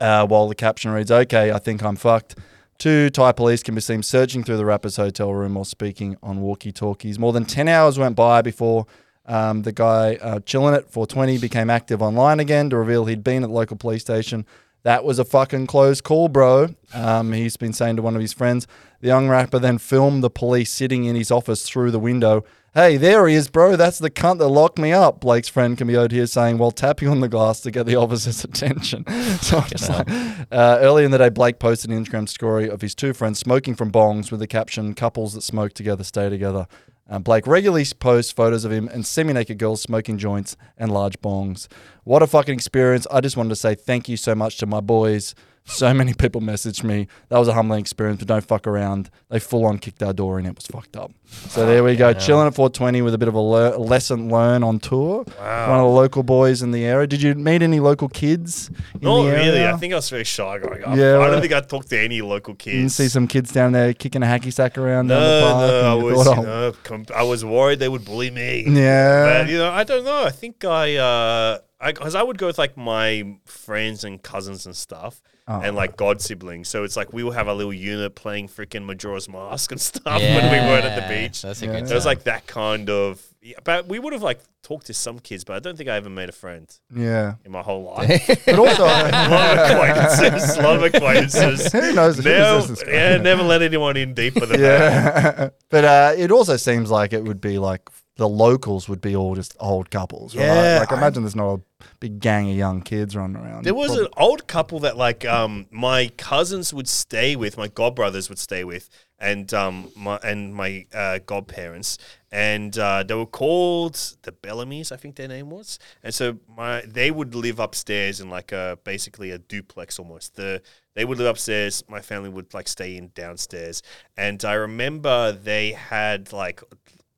uh, 0.01 0.27
while 0.27 0.49
the 0.49 0.55
caption 0.55 0.93
reads, 0.93 1.11
Okay, 1.11 1.53
I 1.53 1.59
think 1.59 1.83
I'm 1.83 1.95
fucked. 1.95 2.37
Two 2.79 3.09
Thai 3.11 3.33
police 3.33 3.63
can 3.63 3.75
be 3.75 3.81
seen 3.81 4.03
searching 4.03 4.45
through 4.45 4.59
the 4.59 4.65
rapper's 4.67 4.97
hotel 4.97 5.33
room 5.33 5.55
while 5.55 5.65
speaking 5.65 6.17
on 6.23 6.41
walkie 6.41 6.73
talkies. 6.73 7.19
More 7.19 7.33
than 7.33 7.45
10 7.45 7.69
hours 7.69 7.99
went 7.99 8.17
by 8.17 8.43
before 8.43 8.87
um, 9.25 9.63
the 9.63 9.73
guy 9.73 10.17
uh, 10.17 10.41
chilling 10.41 10.75
at 10.75 10.91
420 10.91 11.39
became 11.39 11.71
active 11.71 12.03
online 12.03 12.39
again 12.39 12.71
to 12.71 12.77
reveal 12.77 13.07
he'd 13.07 13.25
been 13.25 13.43
at 13.43 13.49
the 13.49 13.55
local 13.55 13.77
police 13.77 14.03
station. 14.03 14.45
That 14.83 15.05
was 15.05 15.19
a 15.19 15.25
fucking 15.25 15.67
close 15.67 16.01
call, 16.01 16.29
bro. 16.29 16.69
Um, 16.95 17.33
he's 17.33 17.57
been 17.57 17.73
saying 17.73 17.97
to 17.97 18.03
one 18.03 18.15
of 18.15 18.21
his 18.21 18.33
friends. 18.33 18.69
The 19.01 19.09
young 19.09 19.29
rapper 19.29 19.59
then 19.59 19.79
filmed 19.79 20.23
the 20.23 20.31
police 20.31 20.71
sitting 20.71 21.05
in 21.07 21.17
his 21.17 21.31
office 21.31 21.69
through 21.69 21.91
the 21.91 21.99
window. 21.99 22.45
Hey, 22.77 22.99
there 22.99 23.27
he 23.27 23.35
is, 23.35 23.49
bro. 23.49 23.75
That's 23.75 23.99
the 23.99 24.11
cunt 24.11 24.37
that 24.37 24.49
locked 24.49 24.79
me 24.79 24.93
up. 24.93 25.21
Blake's 25.21 25.49
friend 25.49 25.79
can 25.79 25.87
be 25.87 25.95
heard 25.95 26.13
here 26.13 26.27
saying 26.27 26.59
while 26.59 26.73
tapping 26.73 27.09
on 27.09 27.21
the 27.21 27.29
glass 27.29 27.61
to 27.61 27.71
get 27.71 27.87
the 27.87 27.97
officer's 27.97 28.45
attention. 28.45 29.03
so 29.41 29.61
I'm 29.61 29.69
just 29.71 29.89
like, 29.89 30.07
uh, 30.53 30.77
early 30.83 31.07
in 31.07 31.11
the 31.11 31.17
day, 31.17 31.31
Blake 31.31 31.59
posted 31.59 31.91
an 31.91 32.05
Instagram 32.05 32.29
story 32.29 32.69
of 32.69 32.83
his 32.83 32.95
two 32.95 33.15
friends 33.15 33.39
smoking 33.39 33.75
from 33.75 33.91
bongs 33.91 34.31
with 34.31 34.41
the 34.41 34.47
caption 34.47 34.93
"Couples 34.93 35.33
that 35.33 35.41
smoke 35.41 35.73
together 35.73 36.05
stay 36.05 36.29
together." 36.29 36.67
Um, 37.09 37.23
Blake 37.23 37.47
regularly 37.47 37.87
posts 37.99 38.31
photos 38.31 38.67
of 38.67 38.73
him 38.73 38.89
and 38.89 39.07
semi-naked 39.07 39.57
girls 39.57 39.81
smoking 39.81 40.19
joints 40.19 40.55
and 40.77 40.93
large 40.93 41.19
bongs. 41.23 41.69
What 42.05 42.23
a 42.23 42.27
fucking 42.27 42.53
experience! 42.53 43.07
I 43.11 43.23
just 43.23 43.39
wanted 43.39 43.51
to 43.51 43.57
say 43.57 43.75
thank 43.75 44.07
you 44.07 44.19
so 44.19 44.35
much 44.35 44.59
to 44.59 44.67
my 44.67 44.81
boys. 44.81 45.35
So 45.69 45.93
many 45.93 46.15
people 46.15 46.41
messaged 46.41 46.85
me. 46.85 47.09
That 47.29 47.39
was 47.39 47.49
a 47.49 47.53
humbling 47.53 47.81
experience, 47.81 48.21
but 48.21 48.29
don't 48.29 48.45
fuck 48.45 48.67
around. 48.67 49.11
They 49.31 49.41
full 49.41 49.67
on 49.67 49.79
kicked 49.79 50.01
our 50.03 50.13
door 50.13 50.39
and 50.39 50.47
it 50.47 50.55
was 50.55 50.67
fucked 50.67 50.97
up. 50.97 51.11
So 51.49 51.67
there 51.67 51.83
we 51.83 51.97
go, 51.97 52.13
chilling 52.13 52.47
at 52.47 52.55
420 52.55 53.03
with 53.03 53.13
a 53.13 53.19
bit 53.19 53.27
of 53.27 53.35
a 53.35 53.41
le- 53.41 53.77
lesson 53.77 54.31
learn 54.31 54.63
on 54.63 54.79
tour. 54.79 55.25
One 55.25 55.81
of 55.81 55.83
the 55.83 55.85
local 55.85 56.23
boys 56.23 56.63
in 56.63 56.71
the 56.71 56.85
area. 56.85 57.09
Did 57.09 57.21
you 57.21 57.35
meet 57.35 57.63
any 57.63 57.81
local 57.81 58.09
kids? 58.09 58.69
In 58.95 59.01
Not 59.01 59.25
the 59.25 59.31
really. 59.31 59.59
area? 59.59 59.75
I 59.75 59.77
think 59.77 59.93
I 59.93 59.97
was 59.97 60.09
very 60.09 60.23
shy 60.25 60.59
growing 60.59 60.85
up. 60.85 60.97
Yeah, 60.97 61.19
I 61.19 61.29
don't 61.29 61.41
think 61.41 61.53
I 61.53 61.61
talked 61.61 61.89
to 61.91 61.99
any 61.99 62.23
local 62.23 62.55
kids. 62.55 62.75
You 62.75 62.81
didn't 62.83 62.93
see 62.93 63.09
some 63.09 63.27
kids 63.27 63.51
down 63.51 63.73
there 63.73 63.93
kicking 63.93 64.23
a 64.23 64.27
hacky 64.27 64.53
sack 64.53 64.79
around 64.79 65.09
no, 65.09 65.19
down 65.19 65.31
the 65.31 65.47
park. 65.47 65.83
no, 65.83 66.01
I 66.01 66.03
was, 66.13 66.27
thought, 66.27 66.37
you 66.37 66.43
oh, 66.43 66.45
know, 66.45 66.73
com- 66.85 67.07
I 67.15 67.23
was 67.25 67.45
worried 67.45 67.81
they 67.81 67.89
would 67.89 68.05
bully 68.05 68.31
me. 68.31 68.65
Yeah. 68.69 69.43
But, 69.43 69.51
you 69.51 69.59
know, 69.59 69.71
I 69.73 69.83
don't 69.83 70.05
know. 70.05 70.25
I 70.25 70.31
think 70.31 70.65
I, 70.65 70.97
uh, 70.97 71.59
I, 71.87 71.93
cause 71.93 72.15
I 72.15 72.23
would 72.23 72.39
go 72.39 72.47
with 72.47 72.59
like 72.59 72.77
my 72.77 73.37
friends 73.45 74.05
and 74.05 74.23
cousins 74.23 74.67
and 74.67 74.75
stuff. 74.77 75.23
Oh. 75.49 75.61
And 75.61 75.77
like 75.77 75.97
god 75.97 76.21
siblings, 76.21 76.67
so 76.67 76.83
it's 76.83 76.97
like 76.97 77.13
we 77.13 77.23
will 77.23 77.31
have 77.31 77.47
a 77.47 77.55
little 77.55 77.73
unit 77.73 78.17
playing 78.17 78.49
freaking 78.49 78.85
Majora's 78.85 79.29
Mask 79.29 79.71
and 79.71 79.81
stuff 79.93 80.21
when 80.21 80.51
we 80.51 80.59
weren't 80.59 80.85
at 80.85 81.01
the 81.01 81.15
beach. 81.15 81.43
That's 81.43 81.63
a 81.63 81.67
Yeah. 81.67 81.73
good 81.81 81.87
So 81.89 81.93
it 81.93 81.95
was 81.95 82.05
like 82.05 82.25
that 82.25 82.49
kind 82.49 82.91
of. 82.91 83.23
Yeah, 83.41 83.55
but 83.63 83.87
we 83.87 84.01
would 84.01 84.13
have 84.13 84.25
like 84.25 84.41
talked 84.65 84.87
to 84.87 84.95
some 84.95 85.21
kids, 85.21 85.45
but 85.45 85.55
I 85.55 85.61
don't 85.61 85.77
think 85.77 85.89
I 85.89 85.95
ever 85.95 86.11
made 86.11 86.29
a 86.29 86.33
friend 86.33 86.67
yeah. 86.93 87.35
in 87.45 87.53
my 87.53 87.63
whole 87.63 87.85
life. 87.85 88.27
But 88.45 88.59
also, 88.59 88.83
a 88.87 89.29
lot 89.31 89.57
of 89.57 89.71
acquaintances. 89.71 90.57
A 90.57 90.63
lot 90.63 90.77
of 90.79 90.83
acquaintances. 90.83 91.71
Who 91.73 91.93
knows? 91.93 92.17
Who 92.17 92.23
Never, 92.25 92.39
does 92.41 92.69
this 92.69 92.83
guy? 92.83 92.91
yeah, 92.91 93.17
never 93.19 93.45
let 93.45 93.63
anyone 93.63 93.97
in 93.97 94.15
deeper 94.15 94.47
than 94.47 94.61
that. 94.63 95.55
but 95.71 95.85
uh, 95.85 96.13
it 96.19 96.33
also 96.33 96.57
seems 96.57 96.91
like 96.91 97.13
it 97.13 97.23
would 97.23 97.41
be 97.41 97.59
like 97.61 97.89
the 98.17 98.29
locals 98.29 98.89
would 98.89 99.01
be 99.01 99.15
all 99.15 99.35
just 99.35 99.55
old 99.61 99.91
couples. 99.91 100.35
right? 100.35 100.45
Yeah, 100.45 100.79
Like 100.81 100.93
I- 100.93 100.97
imagine 100.97 101.23
there's 101.23 101.37
not 101.37 101.55
a 101.55 101.61
big 102.01 102.19
gang 102.19 102.51
of 102.51 102.57
young 102.57 102.81
kids 102.81 103.15
running 103.15 103.37
around. 103.37 103.65
There 103.65 103.75
was 103.75 103.95
Prob- 103.95 104.07
an 104.07 104.13
old 104.17 104.47
couple 104.47 104.81
that 104.81 104.97
like 104.97 105.25
um 105.27 105.67
my 105.71 106.09
cousins 106.17 106.73
would 106.73 106.89
stay 106.89 107.37
with, 107.37 107.57
my 107.59 107.69
godbrothers 107.69 108.29
would 108.31 108.39
stay 108.39 108.65
with, 108.65 108.89
and 109.19 109.53
um 109.53 109.91
my 109.95 110.17
and 110.25 110.55
my 110.55 110.87
uh, 110.95 111.19
godparents, 111.27 111.99
and 112.33 112.79
uh, 112.79 113.03
they 113.03 113.15
were 113.15 113.27
called 113.27 113.95
the 114.23 114.33
Bellamy's, 114.33 114.91
I 114.93 114.97
think 114.97 115.17
their 115.17 115.29
name 115.29 115.51
was, 115.51 115.79
and 116.03 116.15
so 116.15 116.39
my 116.49 116.83
they 116.87 117.11
would 117.11 117.35
live 117.35 117.59
upstairs 117.61 118.21
in 118.21 118.31
like 118.31 118.51
a 118.53 118.79
basically 118.83 119.31
a 119.31 119.39
duplex 119.39 119.99
almost. 119.99 120.37
The 120.37 120.63
they 120.95 121.05
would 121.05 121.19
live 121.19 121.27
upstairs, 121.29 121.85
my 121.89 122.01
family 122.01 122.31
would 122.31 122.55
like 122.55 122.67
stay 122.69 122.97
in 122.97 123.11
downstairs, 123.15 123.83
and 124.17 124.43
I 124.43 124.55
remember 124.55 125.33
they 125.33 125.73
had 125.73 126.33
like 126.33 126.63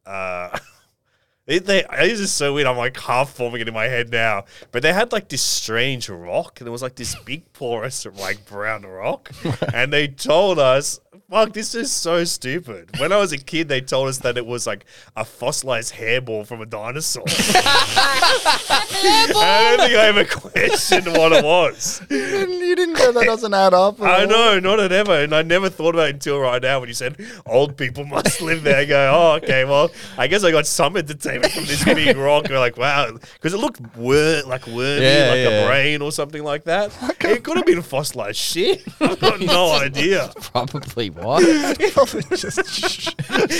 uh. 0.04 0.58
It, 1.48 1.64
they, 1.64 1.82
this 1.96 2.20
is 2.20 2.30
so 2.30 2.52
weird. 2.52 2.66
I'm 2.66 2.76
like 2.76 3.00
half 3.00 3.30
forming 3.30 3.62
it 3.62 3.68
in 3.68 3.74
my 3.74 3.86
head 3.86 4.10
now. 4.10 4.44
But 4.70 4.82
they 4.82 4.92
had 4.92 5.12
like 5.12 5.28
this 5.30 5.40
strange 5.40 6.10
rock, 6.10 6.60
and 6.60 6.68
it 6.68 6.70
was 6.70 6.82
like 6.82 6.96
this 6.96 7.14
big 7.24 7.50
porous, 7.54 8.04
like 8.04 8.44
brown 8.44 8.82
rock. 8.82 9.30
and 9.74 9.90
they 9.90 10.08
told 10.08 10.58
us 10.58 11.00
fuck? 11.30 11.52
This 11.52 11.74
is 11.74 11.90
so 11.92 12.24
stupid. 12.24 12.98
When 12.98 13.12
I 13.12 13.18
was 13.18 13.32
a 13.32 13.38
kid, 13.38 13.68
they 13.68 13.80
told 13.80 14.08
us 14.08 14.18
that 14.18 14.36
it 14.38 14.46
was 14.46 14.66
like 14.66 14.84
a 15.16 15.24
fossilized 15.24 15.94
hairball 15.94 16.46
from 16.46 16.60
a 16.60 16.66
dinosaur. 16.66 17.24
I 17.28 18.64
don't 19.76 19.86
think 19.86 19.98
I 19.98 20.06
ever 20.08 20.24
questioned 20.24 21.06
what 21.08 21.32
it 21.32 21.44
was. 21.44 22.00
you 22.10 22.18
didn't, 22.18 22.58
you 22.60 22.76
didn't 22.76 22.96
go, 22.96 23.12
that 23.12 23.24
doesn't 23.24 23.54
add 23.54 23.74
up. 23.74 24.00
at 24.00 24.06
I 24.06 24.22
all. 24.22 24.26
know, 24.28 24.60
not 24.60 24.80
at 24.80 24.92
ever. 24.92 25.22
And 25.22 25.34
I 25.34 25.42
never 25.42 25.68
thought 25.68 25.94
about 25.94 26.08
it 26.08 26.14
until 26.14 26.38
right 26.40 26.62
now 26.62 26.80
when 26.80 26.88
you 26.88 26.94
said 26.94 27.16
old 27.46 27.76
people 27.76 28.04
must 28.06 28.40
live 28.40 28.62
there. 28.62 28.78
I 28.78 28.84
go, 28.84 29.12
oh, 29.14 29.36
okay, 29.42 29.64
well, 29.64 29.90
I 30.16 30.26
guess 30.26 30.44
I 30.44 30.50
got 30.50 30.66
some 30.66 30.96
entertainment 30.96 31.52
from 31.52 31.66
this 31.66 31.84
big 31.84 32.16
rock. 32.16 32.44
And 32.44 32.52
we're 32.52 32.58
like, 32.58 32.76
wow. 32.76 33.12
Because 33.34 33.54
it 33.54 33.58
looked 33.58 33.80
wor- 33.96 34.42
like 34.46 34.66
wormy, 34.66 35.02
Yeah, 35.04 35.28
like 35.30 35.38
yeah. 35.40 35.64
a 35.64 35.68
brain 35.68 36.02
or 36.02 36.12
something 36.12 36.42
like 36.42 36.64
that. 36.64 36.92
it 37.20 37.44
could 37.44 37.56
have 37.56 37.66
been 37.66 37.82
fossilized 37.82 38.38
shit. 38.38 38.82
I've 39.00 39.20
got 39.20 39.40
no 39.40 39.72
idea. 39.72 40.30
Probably 40.40 41.10
what? 41.22 41.78
Probably 41.92 42.22
just 42.36 43.16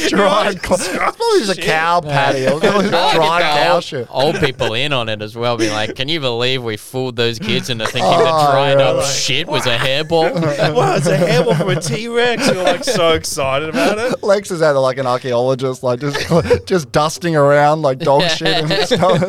dried. 0.08 0.62
co- 0.62 0.74
It's 0.74 0.88
probably 0.88 1.40
just 1.40 1.58
a 1.58 1.62
cow 1.62 2.00
patty. 2.00 2.46
Or 2.48 2.60
dried 2.60 3.42
cow 3.42 3.80
shit. 3.80 4.06
Old 4.10 4.36
people 4.40 4.74
in 4.74 4.92
on 4.92 5.08
it 5.08 5.22
as 5.22 5.36
well, 5.36 5.56
be 5.56 5.70
like, 5.70 5.94
"Can 5.96 6.08
you 6.08 6.20
believe 6.20 6.62
we 6.62 6.76
fooled 6.76 7.16
those 7.16 7.38
kids 7.38 7.70
into 7.70 7.86
thinking 7.88 8.02
Oh, 8.12 8.24
that 8.24 8.50
dried 8.52 8.78
yeah, 8.78 8.84
up 8.86 8.96
like- 8.98 9.06
shit 9.06 9.46
was 9.48 9.66
a 9.66 9.76
hairball?" 9.76 10.32
wow, 10.74 10.94
it's 10.96 11.06
a 11.06 11.16
hairball 11.16 11.56
from 11.56 11.70
a 11.70 11.80
T 11.80 12.08
Rex. 12.08 12.46
You're 12.46 12.62
like 12.62 12.84
so 12.84 13.12
excited 13.12 13.68
about 13.70 13.98
it. 13.98 14.22
Lex 14.22 14.50
is 14.50 14.62
out 14.62 14.72
there 14.74 14.80
like 14.80 14.98
an 14.98 15.06
archaeologist, 15.06 15.82
like 15.82 16.00
just 16.00 16.66
just 16.66 16.92
dusting 16.92 17.36
around 17.36 17.82
like 17.82 17.98
dog 17.98 18.22
shit 18.30 18.48
and 18.70 18.86
stuff. 18.86 19.22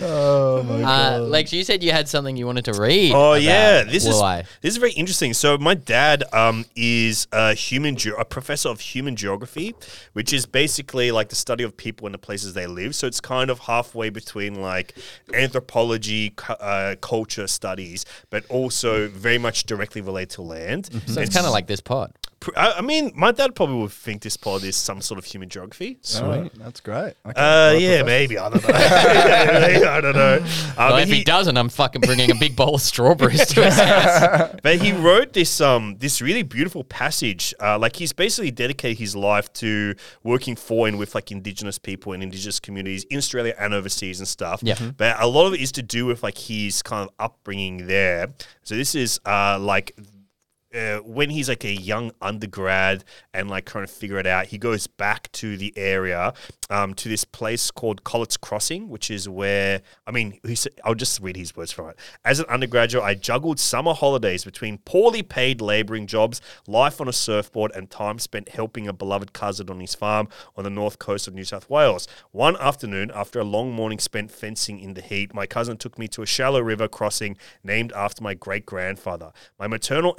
oh 0.00 0.62
my 0.62 0.74
uh, 0.82 1.18
god! 1.18 1.20
Lex, 1.22 1.52
you 1.52 1.64
said 1.64 1.82
you 1.82 1.92
had 1.92 2.08
something 2.08 2.36
you 2.36 2.46
wanted 2.46 2.64
to 2.66 2.72
read. 2.80 3.12
Oh 3.12 3.32
about 3.32 3.42
yeah, 3.42 3.82
this 3.84 4.06
Wooli. 4.06 4.40
is 4.42 4.46
this 4.62 4.70
is 4.72 4.76
very 4.78 4.92
interesting. 4.92 5.32
So 5.34 5.58
my 5.58 5.74
dad 5.74 6.24
um, 6.32 6.64
is 6.76 7.26
a 7.32 7.54
human 7.54 7.96
ge- 7.96 8.12
a 8.18 8.24
professor 8.24 8.68
of 8.68 8.80
human 8.80 9.16
geography, 9.16 9.74
which 10.12 10.32
is 10.32 10.46
basically 10.46 11.10
like 11.12 11.28
the 11.28 11.34
study 11.36 11.64
of 11.64 11.76
people 11.76 12.06
and 12.06 12.14
the 12.14 12.18
places 12.18 12.54
they 12.54 12.66
live. 12.66 12.94
So 12.94 13.06
it's 13.06 13.20
kind 13.20 13.50
of 13.50 13.58
halfway 13.60 14.10
between 14.10 14.60
like 14.60 14.94
anthropology, 15.34 16.30
cu- 16.30 16.52
uh, 16.54 16.96
culture 16.96 17.46
studies, 17.46 18.04
but 18.30 18.44
also 18.46 19.08
very 19.08 19.38
much 19.38 19.64
directly 19.64 20.00
related 20.00 20.30
to 20.30 20.42
land. 20.42 20.86
So 21.06 21.20
it's 21.20 21.34
kind 21.34 21.46
of 21.46 21.52
like 21.52 21.66
this 21.66 21.80
pod. 21.80 22.12
Pr- 22.52 22.58
I, 22.58 22.72
I 22.78 22.80
mean, 22.80 23.12
my 23.14 23.32
dad 23.32 23.54
probably 23.54 23.76
would 23.82 23.92
think 23.92 24.22
this 24.22 24.36
pod 24.36 24.62
is 24.64 24.76
some 24.76 25.00
sort 25.00 25.18
of 25.18 25.24
human 25.24 25.48
geography. 25.48 25.98
Sweet, 26.02 26.52
that's 26.54 26.80
great. 26.80 27.14
Okay. 27.26 27.34
Uh, 27.36 27.72
yeah, 27.78 28.02
maybe 28.02 28.38
I 28.38 28.48
don't 28.48 28.62
know. 28.62 28.74
I 28.74 30.00
don't 30.00 30.14
know. 30.16 30.38
Well, 30.76 30.90
but 30.90 31.02
if 31.02 31.08
he, 31.08 31.24
doesn't, 31.24 31.56
I'm 31.56 31.68
fucking 31.68 32.00
bringing 32.02 32.30
a 32.30 32.34
big 32.34 32.56
bowl 32.56 32.76
of 32.76 32.80
strawberries 32.82 33.46
to 33.46 33.64
his 33.64 33.78
house. 33.78 34.54
But 34.62 34.76
he 34.80 34.92
wrote 34.92 35.32
this 35.32 35.60
um 35.60 35.96
this 35.98 36.20
really 36.20 36.42
beautiful 36.42 36.84
passage. 36.84 37.54
Uh, 37.60 37.78
like 37.78 37.96
he's 37.96 38.12
basically 38.12 38.50
dedicated 38.50 38.98
his 38.98 39.14
life 39.14 39.52
to 39.54 39.94
working 40.22 40.56
for 40.56 40.88
and 40.88 40.98
with 40.98 41.14
like 41.14 41.30
indigenous 41.30 41.78
people 41.78 42.12
and 42.12 42.22
indigenous 42.22 42.58
communities 42.60 43.04
in 43.04 43.18
Australia 43.18 43.54
and 43.58 43.72
overseas 43.74 44.18
and 44.20 44.28
stuff. 44.28 44.60
Yeah. 44.62 44.74
Mhm. 44.76 44.96
But 44.96 45.20
a 45.20 45.26
lot 45.26 45.46
of 45.46 45.54
it 45.54 45.60
is 45.60 45.72
to 45.72 45.82
do 45.82 46.06
with 46.06 46.22
like 46.22 46.38
his 46.38 46.82
kind 46.82 47.08
of 47.08 47.14
upbringing 47.18 47.86
there. 47.86 48.28
So 48.62 48.74
this 48.74 48.94
is 48.94 49.20
uh 49.26 49.58
like 49.60 49.96
uh, 50.74 50.98
when 50.98 51.30
he's 51.30 51.48
like 51.48 51.64
a 51.64 51.72
young 51.72 52.12
undergrad 52.20 53.04
and 53.32 53.48
like 53.48 53.64
trying 53.64 53.86
to 53.86 53.92
figure 53.92 54.18
it 54.18 54.26
out, 54.26 54.46
he 54.46 54.58
goes 54.58 54.86
back 54.86 55.30
to 55.32 55.56
the 55.56 55.72
area, 55.76 56.34
um, 56.70 56.94
to 56.94 57.08
this 57.08 57.24
place 57.24 57.70
called 57.70 58.04
Collett's 58.04 58.36
Crossing, 58.36 58.88
which 58.88 59.10
is 59.10 59.28
where 59.28 59.80
I 60.06 60.10
mean, 60.10 60.38
I'll 60.84 60.94
just 60.94 61.20
read 61.20 61.36
his 61.36 61.56
words 61.56 61.72
from 61.72 61.90
it. 61.90 61.98
As 62.24 62.40
an 62.40 62.46
undergraduate, 62.46 63.04
I 63.04 63.14
juggled 63.14 63.58
summer 63.58 63.94
holidays 63.94 64.44
between 64.44 64.78
poorly 64.78 65.22
paid 65.22 65.60
labouring 65.60 66.06
jobs, 66.06 66.40
life 66.66 67.00
on 67.00 67.08
a 67.08 67.12
surfboard, 67.12 67.72
and 67.74 67.90
time 67.90 68.18
spent 68.18 68.50
helping 68.50 68.86
a 68.86 68.92
beloved 68.92 69.32
cousin 69.32 69.70
on 69.70 69.80
his 69.80 69.94
farm 69.94 70.28
on 70.56 70.64
the 70.64 70.70
north 70.70 70.98
coast 70.98 71.26
of 71.26 71.34
New 71.34 71.44
South 71.44 71.70
Wales. 71.70 72.06
One 72.32 72.56
afternoon, 72.58 73.10
after 73.14 73.40
a 73.40 73.44
long 73.44 73.72
morning 73.72 73.98
spent 73.98 74.30
fencing 74.30 74.80
in 74.80 74.94
the 74.94 75.02
heat, 75.02 75.32
my 75.32 75.46
cousin 75.46 75.76
took 75.78 75.98
me 75.98 76.08
to 76.08 76.22
a 76.22 76.26
shallow 76.26 76.60
river 76.60 76.88
crossing 76.88 77.36
named 77.64 77.92
after 77.92 78.22
my 78.22 78.34
great 78.34 78.66
grandfather. 78.66 79.32
My 79.58 79.66
maternal 79.66 80.14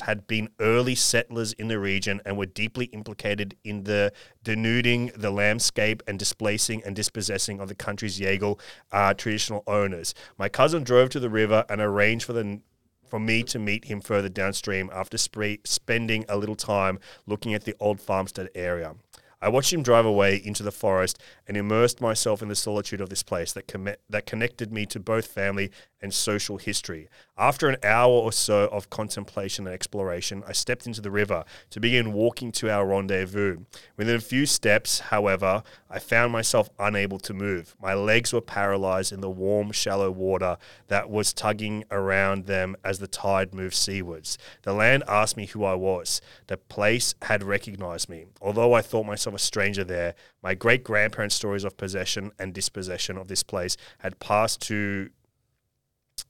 had 0.00 0.26
been 0.26 0.48
early 0.60 0.94
settlers 0.94 1.52
in 1.54 1.68
the 1.68 1.78
region 1.78 2.20
and 2.24 2.36
were 2.36 2.46
deeply 2.46 2.86
implicated 2.86 3.56
in 3.64 3.84
the 3.84 4.12
denuding 4.44 5.12
the 5.16 5.30
landscape 5.30 6.02
and 6.06 6.18
displacing 6.18 6.82
and 6.84 6.94
dispossessing 6.94 7.60
of 7.60 7.68
the 7.68 7.74
country's 7.74 8.18
Yaegl 8.18 8.58
uh, 8.92 9.14
traditional 9.14 9.62
owners. 9.66 10.14
My 10.36 10.48
cousin 10.48 10.84
drove 10.84 11.10
to 11.10 11.20
the 11.20 11.30
river 11.30 11.64
and 11.68 11.80
arranged 11.80 12.24
for 12.24 12.32
the 12.32 12.60
for 13.08 13.18
me 13.18 13.42
to 13.42 13.58
meet 13.58 13.86
him 13.86 14.02
further 14.02 14.28
downstream 14.28 14.90
after 14.92 15.16
spending 15.16 16.24
a 16.28 16.36
little 16.36 16.54
time 16.54 16.98
looking 17.26 17.54
at 17.54 17.64
the 17.64 17.74
old 17.80 18.00
farmstead 18.00 18.50
area. 18.54 18.94
I 19.40 19.48
watched 19.48 19.72
him 19.72 19.84
drive 19.84 20.04
away 20.04 20.36
into 20.36 20.64
the 20.64 20.72
forest 20.72 21.20
and 21.46 21.56
immersed 21.56 22.00
myself 22.00 22.42
in 22.42 22.48
the 22.48 22.56
solitude 22.56 23.00
of 23.00 23.08
this 23.08 23.22
place 23.22 23.52
that, 23.52 23.68
com- 23.68 23.94
that 24.10 24.26
connected 24.26 24.72
me 24.72 24.84
to 24.86 24.98
both 24.98 25.28
family 25.28 25.70
and 26.00 26.12
social 26.14 26.58
history. 26.58 27.08
After 27.36 27.68
an 27.68 27.76
hour 27.82 28.12
or 28.12 28.32
so 28.32 28.68
of 28.68 28.90
contemplation 28.90 29.66
and 29.66 29.74
exploration, 29.74 30.42
I 30.46 30.52
stepped 30.52 30.86
into 30.86 31.00
the 31.00 31.10
river 31.10 31.44
to 31.70 31.80
begin 31.80 32.12
walking 32.12 32.52
to 32.52 32.70
our 32.70 32.86
rendezvous. 32.86 33.58
Within 33.96 34.16
a 34.16 34.20
few 34.20 34.46
steps, 34.46 35.00
however, 35.00 35.62
I 35.90 35.98
found 35.98 36.32
myself 36.32 36.68
unable 36.78 37.18
to 37.20 37.34
move. 37.34 37.74
My 37.80 37.94
legs 37.94 38.32
were 38.32 38.40
paralyzed 38.40 39.12
in 39.12 39.20
the 39.20 39.30
warm, 39.30 39.72
shallow 39.72 40.10
water 40.10 40.56
that 40.88 41.10
was 41.10 41.32
tugging 41.32 41.84
around 41.90 42.46
them 42.46 42.76
as 42.84 42.98
the 42.98 43.08
tide 43.08 43.54
moved 43.54 43.74
seawards. 43.74 44.38
The 44.62 44.72
land 44.72 45.04
asked 45.08 45.36
me 45.36 45.46
who 45.46 45.64
I 45.64 45.74
was. 45.74 46.20
The 46.46 46.56
place 46.56 47.14
had 47.22 47.42
recognized 47.42 48.08
me. 48.08 48.26
Although 48.40 48.72
I 48.72 48.82
thought 48.82 49.06
myself 49.06 49.36
a 49.36 49.38
stranger 49.38 49.84
there, 49.84 50.14
my 50.42 50.54
great 50.54 50.84
grandparents' 50.84 51.34
stories 51.34 51.64
of 51.64 51.76
possession 51.76 52.32
and 52.38 52.54
dispossession 52.54 53.16
of 53.16 53.28
this 53.28 53.42
place 53.42 53.76
had 53.98 54.18
passed 54.20 54.60
to 54.62 55.10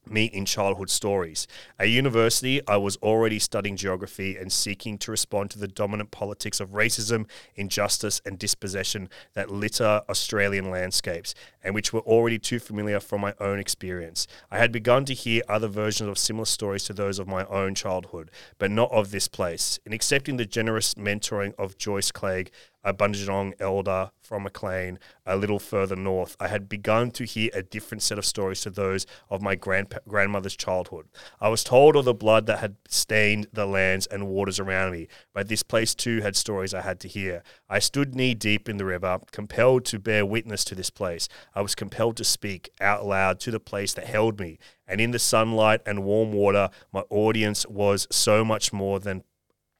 me 0.07 0.25
in 0.25 0.45
childhood 0.45 0.89
stories. 0.89 1.47
At 1.77 1.89
university, 1.89 2.65
I 2.67 2.77
was 2.77 2.97
already 2.97 3.39
studying 3.39 3.75
geography 3.75 4.37
and 4.37 4.51
seeking 4.51 4.97
to 4.99 5.11
respond 5.11 5.51
to 5.51 5.59
the 5.59 5.67
dominant 5.67 6.11
politics 6.11 6.59
of 6.59 6.71
racism, 6.71 7.27
injustice, 7.55 8.21
and 8.25 8.37
dispossession 8.39 9.09
that 9.33 9.51
litter 9.51 10.01
Australian 10.09 10.69
landscapes, 10.69 11.35
and 11.63 11.75
which 11.75 11.93
were 11.93 12.01
already 12.01 12.39
too 12.39 12.59
familiar 12.59 12.99
from 12.99 13.21
my 13.21 13.33
own 13.39 13.59
experience. 13.59 14.27
I 14.49 14.57
had 14.57 14.71
begun 14.71 15.05
to 15.05 15.13
hear 15.13 15.43
other 15.47 15.67
versions 15.67 16.09
of 16.09 16.17
similar 16.17 16.45
stories 16.45 16.83
to 16.85 16.93
those 16.93 17.19
of 17.19 17.27
my 17.27 17.45
own 17.45 17.75
childhood, 17.75 18.31
but 18.57 18.71
not 18.71 18.91
of 18.91 19.11
this 19.11 19.27
place. 19.27 19.79
In 19.85 19.93
accepting 19.93 20.37
the 20.37 20.45
generous 20.45 20.95
mentoring 20.95 21.53
of 21.57 21.77
Joyce 21.77 22.11
Clegg, 22.11 22.51
a 22.83 22.93
Bundjalung 22.93 23.53
elder 23.59 24.11
from 24.21 24.43
Maclean, 24.43 24.99
a 25.25 25.35
little 25.35 25.59
further 25.59 25.95
north, 25.95 26.37
I 26.39 26.47
had 26.47 26.69
begun 26.69 27.11
to 27.11 27.25
hear 27.25 27.49
a 27.53 27.63
different 27.63 28.03
set 28.03 28.17
of 28.17 28.25
stories 28.25 28.61
to 28.61 28.69
those 28.69 29.05
of 29.29 29.41
my 29.41 29.55
grandpa- 29.55 29.97
grandmother's 30.07 30.55
childhood. 30.55 31.07
I 31.41 31.49
was 31.49 31.63
told 31.63 31.95
of 31.95 32.05
the 32.05 32.13
blood 32.13 32.45
that 32.45 32.59
had 32.59 32.75
stained 32.87 33.47
the 33.51 33.65
lands 33.65 34.05
and 34.07 34.27
waters 34.27 34.59
around 34.59 34.93
me, 34.93 35.07
but 35.33 35.49
this 35.49 35.63
place 35.63 35.93
too 35.95 36.21
had 36.21 36.35
stories 36.35 36.73
I 36.73 36.81
had 36.81 36.99
to 37.01 37.07
hear. 37.07 37.43
I 37.69 37.79
stood 37.79 38.15
knee 38.15 38.33
deep 38.33 38.69
in 38.69 38.77
the 38.77 38.85
river, 38.85 39.19
compelled 39.31 39.85
to 39.85 39.99
bear 39.99 40.25
witness 40.25 40.63
to 40.65 40.75
this 40.75 40.89
place. 40.89 41.27
I 41.53 41.61
was 41.61 41.75
compelled 41.75 42.17
to 42.17 42.23
speak 42.23 42.69
out 42.79 43.05
loud 43.05 43.39
to 43.41 43.51
the 43.51 43.59
place 43.59 43.93
that 43.95 44.05
held 44.05 44.39
me, 44.39 44.57
and 44.87 45.01
in 45.01 45.11
the 45.11 45.19
sunlight 45.19 45.81
and 45.85 46.03
warm 46.03 46.31
water, 46.31 46.69
my 46.91 47.01
audience 47.09 47.65
was 47.67 48.07
so 48.09 48.45
much 48.45 48.71
more 48.71 48.99
than 48.99 49.23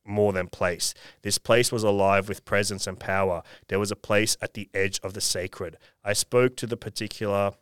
more 0.09 0.33
than 0.33 0.47
place. 0.47 0.93
This 1.21 1.37
place 1.37 1.71
was 1.71 1.83
alive 1.83 2.27
with 2.27 2.45
presence 2.45 2.87
and 2.87 2.99
power. 2.99 3.43
There 3.67 3.79
was 3.79 3.91
a 3.91 3.95
place 3.95 4.35
at 4.41 4.53
the 4.53 4.69
edge 4.73 4.99
of 5.03 5.13
the 5.13 5.21
sacred. 5.21 5.77
I 6.03 6.13
spoke 6.13 6.55
to 6.57 6.67
the 6.67 6.77
particular 6.77 7.53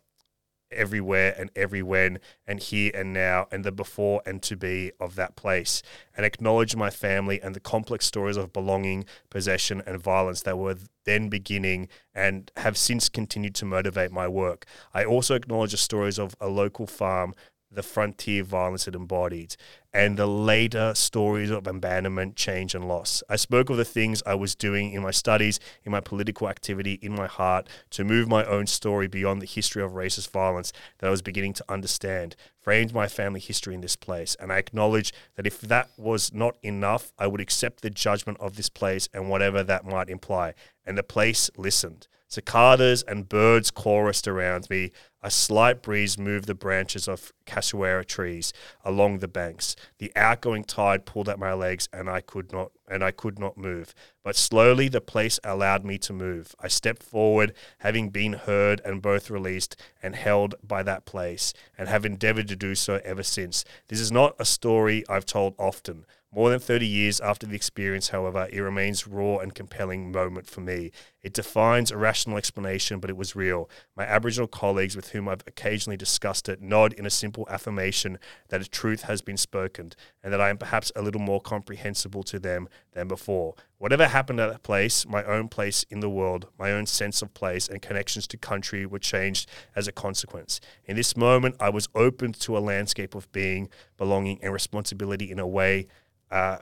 everywhere 0.70 1.34
and 1.38 1.50
every 1.56 1.82
when 1.82 2.18
and 2.46 2.60
here 2.60 2.90
and 2.94 3.12
now 3.12 3.46
and 3.50 3.64
the 3.64 3.72
before 3.72 4.22
and 4.26 4.42
to 4.42 4.56
be 4.56 4.92
of 5.00 5.14
that 5.14 5.36
place 5.36 5.82
and 6.16 6.26
acknowledged 6.26 6.76
my 6.76 6.90
family 6.90 7.40
and 7.40 7.54
the 7.54 7.60
complex 7.60 8.06
stories 8.06 8.36
of 8.36 8.52
belonging, 8.52 9.04
possession 9.30 9.82
and 9.86 10.00
violence 10.00 10.42
that 10.42 10.58
were 10.58 10.76
then 11.04 11.28
beginning 11.28 11.88
and 12.14 12.50
have 12.58 12.76
since 12.76 13.08
continued 13.08 13.54
to 13.54 13.64
motivate 13.64 14.12
my 14.12 14.28
work. 14.28 14.66
I 14.92 15.04
also 15.04 15.34
acknowledge 15.34 15.70
the 15.72 15.78
stories 15.78 16.18
of 16.18 16.34
a 16.40 16.48
local 16.48 16.86
farm 16.86 17.34
the 17.70 17.82
frontier 17.82 18.42
violence 18.42 18.88
it 18.88 18.94
embodied, 18.94 19.54
and 19.98 20.16
the 20.16 20.28
later 20.28 20.94
stories 20.94 21.50
of 21.50 21.66
abandonment, 21.66 22.36
change, 22.36 22.72
and 22.72 22.86
loss. 22.86 23.20
I 23.28 23.34
spoke 23.34 23.68
of 23.68 23.76
the 23.76 23.84
things 23.84 24.22
I 24.24 24.36
was 24.36 24.54
doing 24.54 24.92
in 24.92 25.02
my 25.02 25.10
studies, 25.10 25.58
in 25.82 25.90
my 25.90 25.98
political 25.98 26.48
activity, 26.48 27.00
in 27.02 27.16
my 27.16 27.26
heart, 27.26 27.68
to 27.90 28.04
move 28.04 28.28
my 28.28 28.44
own 28.44 28.68
story 28.68 29.08
beyond 29.08 29.42
the 29.42 29.46
history 29.46 29.82
of 29.82 29.94
racist 29.94 30.30
violence 30.30 30.72
that 30.98 31.08
I 31.08 31.10
was 31.10 31.20
beginning 31.20 31.54
to 31.54 31.64
understand, 31.68 32.36
framed 32.60 32.94
my 32.94 33.08
family 33.08 33.40
history 33.40 33.74
in 33.74 33.80
this 33.80 33.96
place, 33.96 34.36
and 34.38 34.52
I 34.52 34.58
acknowledged 34.58 35.16
that 35.34 35.48
if 35.48 35.60
that 35.62 35.90
was 35.96 36.32
not 36.32 36.54
enough, 36.62 37.10
I 37.18 37.26
would 37.26 37.40
accept 37.40 37.82
the 37.82 37.90
judgment 37.90 38.38
of 38.38 38.54
this 38.54 38.68
place 38.68 39.08
and 39.12 39.28
whatever 39.28 39.64
that 39.64 39.84
might 39.84 40.10
imply. 40.10 40.54
And 40.86 40.96
the 40.96 41.02
place 41.02 41.50
listened. 41.56 42.06
Cicadas 42.28 43.02
and 43.02 43.28
birds 43.28 43.70
chorused 43.70 44.28
around 44.28 44.68
me. 44.68 44.92
A 45.20 45.32
slight 45.32 45.82
breeze 45.82 46.16
moved 46.16 46.46
the 46.46 46.54
branches 46.54 47.08
of 47.08 47.32
casuarina 47.44 48.04
trees 48.04 48.52
along 48.84 49.18
the 49.18 49.26
banks. 49.26 49.74
The 49.98 50.12
outgoing 50.14 50.62
tide 50.62 51.06
pulled 51.06 51.28
at 51.28 51.40
my 51.40 51.52
legs, 51.54 51.88
and 51.92 52.08
I 52.08 52.20
could 52.20 52.52
not 52.52 52.70
and 52.90 53.02
I 53.02 53.10
could 53.10 53.38
not 53.38 53.58
move. 53.58 53.94
But 54.22 54.36
slowly 54.36 54.88
the 54.88 55.00
place 55.00 55.40
allowed 55.42 55.84
me 55.84 55.98
to 55.98 56.12
move. 56.12 56.54
I 56.60 56.68
stepped 56.68 57.02
forward, 57.02 57.52
having 57.78 58.10
been 58.10 58.34
heard 58.34 58.80
and 58.84 59.02
both 59.02 59.28
released 59.28 59.76
and 60.02 60.14
held 60.14 60.54
by 60.62 60.82
that 60.84 61.04
place, 61.04 61.52
and 61.76 61.88
have 61.88 62.06
endeavored 62.06 62.48
to 62.48 62.56
do 62.56 62.74
so 62.74 63.00
ever 63.04 63.22
since. 63.22 63.64
This 63.88 64.00
is 64.00 64.12
not 64.12 64.36
a 64.38 64.44
story 64.44 65.04
I've 65.08 65.26
told 65.26 65.54
often. 65.58 66.06
More 66.30 66.50
than 66.50 66.60
30 66.60 66.86
years 66.86 67.20
after 67.20 67.46
the 67.46 67.56
experience, 67.56 68.10
however, 68.10 68.48
it 68.52 68.60
remains 68.60 69.06
raw 69.06 69.38
and 69.38 69.54
compelling 69.54 70.12
moment 70.12 70.46
for 70.46 70.60
me. 70.60 70.90
It 71.22 71.32
defines 71.32 71.90
a 71.90 71.96
rational 71.96 72.36
explanation, 72.36 73.00
but 73.00 73.08
it 73.08 73.16
was 73.16 73.34
real. 73.34 73.70
My 73.96 74.04
Aboriginal 74.04 74.46
colleagues 74.46 74.94
with 74.94 75.07
whom 75.08 75.28
I've 75.28 75.44
occasionally 75.46 75.96
discussed 75.96 76.48
it 76.48 76.60
nod 76.60 76.92
in 76.92 77.06
a 77.06 77.10
simple 77.10 77.46
affirmation 77.50 78.18
that 78.48 78.60
a 78.60 78.68
truth 78.68 79.02
has 79.02 79.20
been 79.20 79.36
spoken 79.36 79.92
and 80.22 80.32
that 80.32 80.40
I 80.40 80.50
am 80.50 80.58
perhaps 80.58 80.90
a 80.94 81.02
little 81.02 81.20
more 81.20 81.40
comprehensible 81.40 82.22
to 82.24 82.38
them 82.38 82.68
than 82.92 83.08
before. 83.08 83.54
Whatever 83.78 84.06
happened 84.06 84.40
at 84.40 84.50
that 84.50 84.62
place, 84.62 85.06
my 85.06 85.24
own 85.24 85.48
place 85.48 85.84
in 85.90 86.00
the 86.00 86.10
world, 86.10 86.48
my 86.58 86.72
own 86.72 86.86
sense 86.86 87.22
of 87.22 87.32
place 87.34 87.68
and 87.68 87.80
connections 87.80 88.26
to 88.28 88.36
country 88.36 88.86
were 88.86 88.98
changed 88.98 89.48
as 89.76 89.86
a 89.86 89.92
consequence. 89.92 90.60
In 90.84 90.96
this 90.96 91.16
moment, 91.16 91.56
I 91.60 91.70
was 91.70 91.88
opened 91.94 92.38
to 92.40 92.56
a 92.56 92.60
landscape 92.60 93.14
of 93.14 93.30
being, 93.32 93.68
belonging, 93.96 94.40
and 94.42 94.52
responsibility 94.52 95.30
in 95.30 95.38
a 95.38 95.46
way 95.46 95.86
uh, 96.30 96.58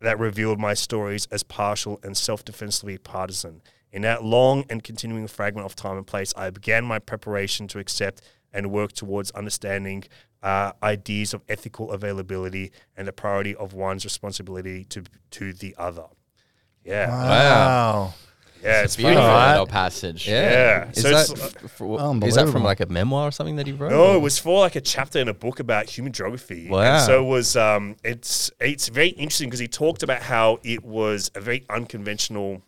that 0.00 0.18
revealed 0.18 0.60
my 0.60 0.74
stories 0.74 1.26
as 1.30 1.42
partial 1.42 1.98
and 2.02 2.16
self 2.16 2.44
defensively 2.44 2.98
partisan. 2.98 3.62
In 3.94 4.02
that 4.02 4.24
long 4.24 4.64
and 4.68 4.82
continuing 4.82 5.28
fragment 5.28 5.64
of 5.66 5.76
time 5.76 5.96
and 5.96 6.06
place, 6.06 6.34
I 6.36 6.50
began 6.50 6.84
my 6.84 6.98
preparation 6.98 7.68
to 7.68 7.78
accept 7.78 8.20
and 8.52 8.70
work 8.72 8.92
towards 8.92 9.30
understanding 9.30 10.02
uh, 10.42 10.72
ideas 10.82 11.32
of 11.32 11.42
ethical 11.48 11.92
availability 11.92 12.72
and 12.96 13.06
the 13.06 13.12
priority 13.12 13.54
of 13.54 13.72
one's 13.72 14.04
responsibility 14.04 14.84
to 14.86 15.04
to 15.30 15.52
the 15.52 15.74
other. 15.78 16.06
Yeah, 16.84 17.08
Wow. 17.08 18.14
yeah, 18.62 18.82
it's 18.82 18.96
Beautiful 18.96 19.14
beautiful. 19.14 19.30
Alright. 19.30 19.50
little 19.52 19.66
passage. 19.68 20.28
Yeah. 20.28 20.90
Is 20.90 21.00
So 21.02 21.10
that, 21.10 21.30
it's- 21.30 21.54
f- 21.64 21.70
for- 21.70 22.26
is 22.26 22.34
that 22.34 22.48
from 22.48 22.62
like 22.64 22.80
a 22.80 22.86
memoir 22.86 23.28
or 23.28 23.30
something 23.30 23.56
that 23.56 23.66
he 23.68 23.72
wrote? 23.72 23.90
No, 23.92 24.16
it 24.16 24.20
was 24.20 24.38
for 24.38 24.58
like 24.60 24.76
a 24.76 24.80
chapter 24.80 25.18
in 25.20 25.28
a 25.28 25.34
book 25.34 25.60
about 25.60 25.88
human 25.88 26.12
geography. 26.12 26.68
Wow. 26.68 26.80
And 26.96 27.02
so 27.06 27.24
it 27.24 27.28
was 27.28 27.56
um 27.56 27.96
it's 28.04 28.50
it's 28.60 28.88
very 28.88 29.10
interesting 29.10 29.48
because 29.48 29.60
he 29.60 29.68
talked 29.68 30.02
about 30.02 30.20
how 30.22 30.58
it 30.64 30.84
was 30.84 31.30
a 31.36 31.40
very 31.40 31.64
unconventional 31.70 32.60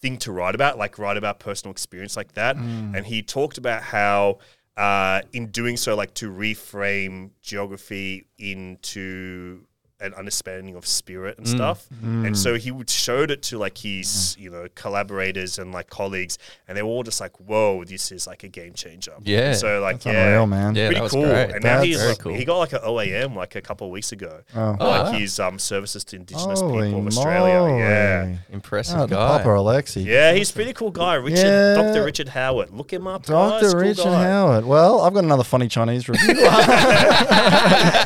thing 0.00 0.16
to 0.18 0.32
write 0.32 0.54
about, 0.54 0.78
like 0.78 0.98
write 0.98 1.16
about 1.16 1.38
personal 1.40 1.72
experience 1.72 2.16
like 2.16 2.32
that. 2.34 2.56
And 2.96 3.06
he 3.06 3.22
talked 3.22 3.58
about 3.58 3.82
how 3.82 4.38
uh, 4.76 5.22
in 5.32 5.48
doing 5.48 5.76
so, 5.76 5.96
like 5.96 6.14
to 6.14 6.30
reframe 6.30 7.30
geography 7.42 8.26
into 8.38 9.64
an 10.00 10.14
understanding 10.14 10.76
of 10.76 10.86
spirit 10.86 11.38
and 11.38 11.46
mm. 11.46 11.50
stuff. 11.50 11.86
And 12.02 12.26
mm. 12.26 12.36
so 12.36 12.54
he 12.54 12.70
would 12.70 12.88
showed 12.88 13.30
it 13.30 13.42
to 13.44 13.58
like 13.58 13.78
his, 13.78 14.06
mm. 14.06 14.38
you 14.38 14.50
know, 14.50 14.68
collaborators 14.74 15.58
and 15.58 15.72
like 15.72 15.90
colleagues, 15.90 16.38
and 16.66 16.76
they 16.76 16.82
were 16.82 16.88
all 16.88 17.02
just 17.02 17.20
like, 17.20 17.36
"Whoa, 17.40 17.84
this 17.84 18.12
is 18.12 18.26
like 18.26 18.44
a 18.44 18.48
game 18.48 18.74
changer." 18.74 19.14
Yeah. 19.22 19.54
So 19.54 19.80
like, 19.80 19.96
That's 20.00 20.06
yeah, 20.06 20.26
unreal, 20.26 20.46
man. 20.46 20.74
Yeah, 20.74 20.88
pretty 20.88 21.00
that 21.00 21.10
cool. 21.10 21.24
great. 21.24 21.50
And 21.50 21.64
now 21.64 21.82
he's 21.82 22.04
like, 22.04 22.18
cool. 22.18 22.34
he 22.34 22.44
got 22.44 22.58
like 22.58 22.72
an 22.72 22.80
OAM 22.80 23.34
like 23.34 23.56
a 23.56 23.60
couple 23.60 23.86
of 23.86 23.92
weeks 23.92 24.12
ago. 24.12 24.42
Oh. 24.54 24.76
oh. 24.78 24.88
like 24.88 25.04
wow. 25.04 25.12
his 25.12 25.40
um 25.40 25.58
services 25.58 26.04
to 26.04 26.16
Indigenous 26.16 26.60
Holy 26.60 26.88
people 26.88 27.00
of 27.00 27.06
Australia. 27.08 27.60
moly. 27.60 27.78
Yeah. 27.80 28.36
Impressive 28.50 29.00
Oh, 29.00 29.06
guy. 29.06 29.38
Papa 29.38 29.50
Alexei. 29.54 30.00
Yeah, 30.02 30.32
he's 30.32 30.50
a 30.50 30.54
pretty 30.54 30.72
cool 30.72 30.90
guy. 30.90 31.14
Richard, 31.14 31.38
Yeah. 31.38 31.74
Dr. 31.74 32.04
Richard 32.04 32.28
Howitt. 32.28 32.72
Look 32.72 32.92
him 32.92 33.06
up. 33.06 33.26
guys. 33.26 33.62
Dr. 33.62 33.72
Cool 33.72 33.80
Richard 33.80 34.04
guy. 34.04 34.24
Howitt. 34.24 34.66
Well, 34.66 35.00
I've 35.00 35.14
got 35.14 35.24
another 35.24 35.44
funny 35.44 35.68
Chinese 35.68 36.08
review. 36.08 36.34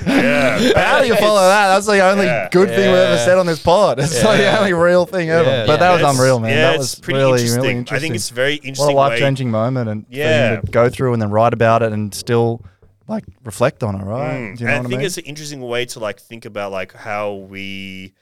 Yeah. 0.02 0.72
How 0.76 1.00
do 1.00 1.06
you 1.06 1.16
follow 1.16 1.40
that? 1.40 1.68
That's 1.74 1.81
the 1.86 2.00
only 2.00 2.26
Yeah. 2.26 2.48
good 2.50 2.68
thing 2.68 2.90
we've 2.90 2.98
ever 3.00 3.18
said 3.18 3.38
on 3.38 3.46
this 3.46 3.62
pod. 3.62 3.98
It's 4.00 4.22
like 4.24 4.38
the 4.38 4.58
only 4.58 4.72
real 4.72 5.06
thing 5.06 5.30
ever. 5.30 5.48
Yeah. 5.48 5.66
But 5.66 5.80
that 5.80 5.90
was 5.92 6.00
It's- 6.00 6.16
unreal, 6.18 6.40
man. 6.40 6.50
Yeah, 6.50 6.56
that 6.62 6.74
it's 6.74 6.78
was 6.78 6.94
pretty 6.96 7.18
really, 7.18 7.32
interesting. 7.32 7.60
really 7.62 7.70
interesting. 7.76 7.96
I 7.96 8.00
think 8.00 8.14
it's 8.14 8.30
a 8.30 8.34
very 8.34 8.54
what 8.56 8.64
interesting 8.64 8.94
a 8.96 8.98
life 8.98 9.18
changing 9.18 9.50
moment 9.50 9.88
and 9.90 10.06
for 10.06 10.12
Yeah. 10.14 10.60
to 10.60 10.70
go 10.70 10.88
through 10.88 11.12
and 11.12 11.20
then 11.22 11.30
write 11.30 11.52
about 11.52 11.82
it 11.82 11.92
and 11.92 12.14
still 12.14 12.62
like 13.08 13.24
reflect 13.44 13.82
on 13.82 13.94
it, 14.00 14.04
right? 14.04 14.32
Mm. 14.34 14.56
Do 14.56 14.64
you 14.64 14.66
know 14.68 14.72
and 14.72 14.76
I 14.76 14.78
what 14.80 14.86
I 14.86 14.88
think 14.88 14.98
mean? 15.00 15.06
it's 15.06 15.18
an 15.18 15.24
interesting 15.24 15.60
way 15.60 15.84
to 15.86 15.98
like 15.98 16.20
think 16.20 16.44
about 16.44 16.72
like 16.72 16.94
how 16.94 17.32
we 17.34 18.12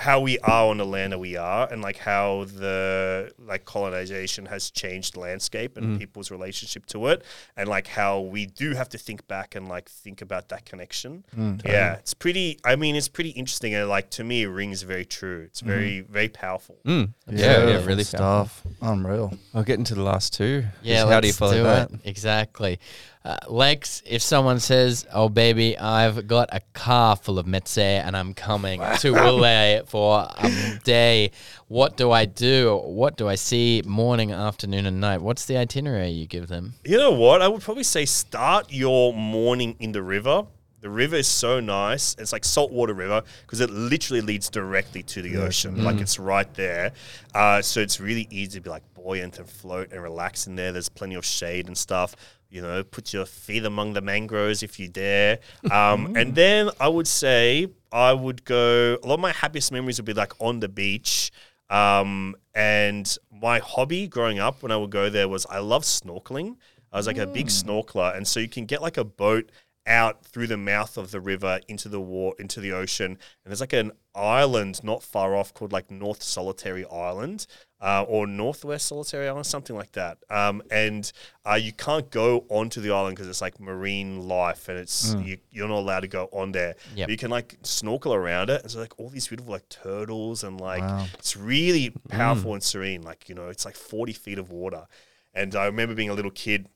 how 0.00 0.20
we 0.20 0.38
are 0.40 0.66
on 0.70 0.76
the 0.78 0.86
land 0.86 1.12
that 1.12 1.18
we 1.18 1.36
are 1.36 1.66
and 1.72 1.82
like 1.82 1.96
how 1.98 2.44
the 2.54 3.32
like 3.38 3.64
colonization 3.64 4.46
has 4.46 4.70
changed 4.70 5.16
landscape 5.16 5.76
and 5.76 5.84
Mm. 5.88 5.98
people's 5.98 6.30
relationship 6.30 6.86
to 6.86 7.08
it 7.08 7.22
and 7.56 7.68
like 7.68 7.88
how 7.88 8.20
we 8.20 8.46
do 8.46 8.74
have 8.74 8.88
to 8.90 8.98
think 8.98 9.26
back 9.26 9.54
and 9.56 9.68
like 9.68 9.88
think 9.88 10.22
about 10.22 10.50
that 10.50 10.64
connection 10.64 11.24
Mm, 11.36 11.64
yeah 11.66 11.94
it's 11.94 12.14
pretty 12.14 12.58
i 12.64 12.76
mean 12.76 12.94
it's 12.94 13.08
pretty 13.08 13.30
interesting 13.30 13.74
and 13.74 13.88
like 13.88 14.08
to 14.10 14.22
me 14.24 14.42
it 14.42 14.46
rings 14.48 14.82
very 14.82 15.04
true 15.04 15.40
it's 15.48 15.60
Mm-hmm. 15.62 15.68
very 15.70 16.00
very 16.02 16.28
powerful 16.28 16.76
Mm. 16.86 17.12
Yeah, 17.26 17.66
yeah, 17.66 17.84
really 17.84 18.04
powerful. 18.04 18.04
stuff. 18.04 18.62
Unreal. 18.80 19.32
I'll 19.54 19.64
get 19.64 19.78
into 19.78 19.94
the 19.94 20.02
last 20.02 20.32
two. 20.32 20.64
Yeah, 20.82 21.00
Just 21.02 21.12
how 21.12 21.20
do 21.20 21.26
you 21.26 21.32
follow 21.32 21.52
do 21.54 21.62
that? 21.64 21.90
it. 21.90 22.00
Exactly. 22.04 22.78
Uh, 23.24 23.36
Lex, 23.48 24.02
if 24.06 24.22
someone 24.22 24.60
says, 24.60 25.06
"Oh 25.12 25.28
baby, 25.28 25.76
I've 25.76 26.26
got 26.26 26.48
a 26.52 26.60
car 26.72 27.16
full 27.16 27.38
of 27.38 27.46
meze 27.46 27.78
and 27.78 28.16
I'm 28.16 28.32
coming 28.32 28.80
to 28.80 29.12
Wooli 29.12 29.86
for 29.88 30.28
a 30.38 30.78
day," 30.84 31.32
what 31.66 31.96
do 31.96 32.10
I 32.10 32.24
do? 32.24 32.80
What 32.84 33.16
do 33.16 33.28
I 33.28 33.34
see 33.34 33.82
morning, 33.84 34.32
afternoon, 34.32 34.86
and 34.86 35.00
night? 35.00 35.20
What's 35.20 35.44
the 35.46 35.56
itinerary 35.56 36.10
you 36.10 36.26
give 36.26 36.48
them? 36.48 36.74
You 36.84 36.96
know 36.96 37.12
what? 37.12 37.42
I 37.42 37.48
would 37.48 37.60
probably 37.60 37.82
say 37.82 38.04
start 38.06 38.72
your 38.72 39.12
morning 39.12 39.76
in 39.80 39.92
the 39.92 40.02
river. 40.02 40.46
The 40.80 40.88
river 40.88 41.16
is 41.16 41.26
so 41.26 41.58
nice. 41.58 42.14
It's 42.20 42.32
like 42.32 42.44
saltwater 42.44 42.94
river 42.94 43.24
because 43.42 43.58
it 43.60 43.68
literally 43.68 44.20
leads 44.20 44.48
directly 44.48 45.02
to 45.02 45.22
the 45.22 45.38
ocean. 45.38 45.82
Like 45.82 46.00
it's 46.00 46.20
right 46.20 46.52
there. 46.54 46.92
Uh, 47.34 47.60
so 47.62 47.80
it's 47.80 47.98
really 48.00 48.28
easy 48.30 48.58
to 48.58 48.60
be 48.60 48.70
like 48.70 48.84
buoyant 48.94 49.38
and 49.40 49.48
float 49.50 49.90
and 49.90 50.00
relax 50.00 50.46
in 50.46 50.54
there. 50.54 50.70
There's 50.70 50.88
plenty 50.88 51.16
of 51.16 51.24
shade 51.24 51.66
and 51.66 51.76
stuff. 51.76 52.14
You 52.50 52.62
know, 52.62 52.82
put 52.82 53.12
your 53.12 53.26
feet 53.26 53.64
among 53.64 53.92
the 53.92 54.00
mangroves 54.00 54.62
if 54.62 54.78
you 54.80 54.88
dare. 54.88 55.38
Um, 55.70 56.16
and 56.16 56.34
then 56.34 56.70
I 56.80 56.88
would 56.88 57.06
say 57.06 57.68
I 57.92 58.12
would 58.12 58.44
go. 58.44 58.98
A 59.02 59.06
lot 59.06 59.14
of 59.14 59.20
my 59.20 59.32
happiest 59.32 59.70
memories 59.70 59.98
would 59.98 60.06
be 60.06 60.14
like 60.14 60.32
on 60.40 60.60
the 60.60 60.68
beach. 60.68 61.30
Um, 61.70 62.34
and 62.54 63.16
my 63.30 63.58
hobby 63.58 64.08
growing 64.08 64.38
up 64.38 64.62
when 64.62 64.72
I 64.72 64.76
would 64.76 64.90
go 64.90 65.10
there 65.10 65.28
was 65.28 65.46
I 65.46 65.58
love 65.58 65.82
snorkeling. 65.82 66.56
I 66.90 66.96
was 66.96 67.06
like 67.06 67.18
a 67.18 67.26
big 67.26 67.48
snorkeler, 67.48 68.16
and 68.16 68.26
so 68.26 68.40
you 68.40 68.48
can 68.48 68.64
get 68.64 68.80
like 68.80 68.96
a 68.96 69.04
boat 69.04 69.50
out 69.88 70.24
through 70.24 70.46
the 70.46 70.56
mouth 70.56 70.96
of 70.96 71.10
the 71.10 71.20
river 71.20 71.60
into 71.66 71.88
the 71.88 72.00
war 72.00 72.34
into 72.38 72.60
the 72.60 72.72
ocean, 72.72 73.12
and 73.12 73.18
there's 73.46 73.60
like 73.60 73.72
an 73.72 73.92
island 74.14 74.84
not 74.84 75.02
far 75.02 75.34
off 75.34 75.54
called 75.54 75.72
like 75.72 75.90
North 75.90 76.22
Solitary 76.22 76.84
Island. 76.86 77.46
Uh, 77.80 78.04
or 78.08 78.26
Northwest 78.26 78.88
Solitary 78.88 79.28
Island, 79.28 79.46
something 79.46 79.76
like 79.76 79.92
that. 79.92 80.18
Um, 80.28 80.64
and 80.68 81.12
uh, 81.48 81.54
you 81.54 81.70
can't 81.70 82.10
go 82.10 82.44
onto 82.48 82.80
the 82.80 82.90
island 82.90 83.14
because 83.14 83.28
it's 83.28 83.40
like 83.40 83.60
marine 83.60 84.26
life, 84.26 84.68
and 84.68 84.76
it's 84.76 85.14
you, 85.14 85.38
you're 85.52 85.68
not 85.68 85.78
allowed 85.78 86.00
to 86.00 86.08
go 86.08 86.28
on 86.32 86.50
there. 86.50 86.74
Yep. 86.96 87.06
But 87.06 87.10
you 87.12 87.16
can 87.16 87.30
like 87.30 87.56
snorkel 87.62 88.12
around 88.14 88.50
it, 88.50 88.62
and 88.62 88.70
so 88.72 88.80
like 88.80 88.98
all 88.98 89.08
these 89.10 89.28
beautiful 89.28 89.52
like 89.52 89.68
turtles 89.68 90.42
and 90.42 90.60
like 90.60 90.82
it's 91.14 91.36
really 91.36 91.90
powerful 92.08 92.54
and 92.54 92.62
serene. 92.64 93.02
Like 93.02 93.28
you 93.28 93.36
know, 93.36 93.46
it's 93.46 93.64
like 93.64 93.76
40 93.76 94.12
feet 94.12 94.38
of 94.40 94.50
water, 94.50 94.88
and 95.32 95.54
I 95.54 95.66
remember 95.66 95.94
being 95.94 96.10
a 96.10 96.14
little 96.14 96.32
kid 96.32 96.66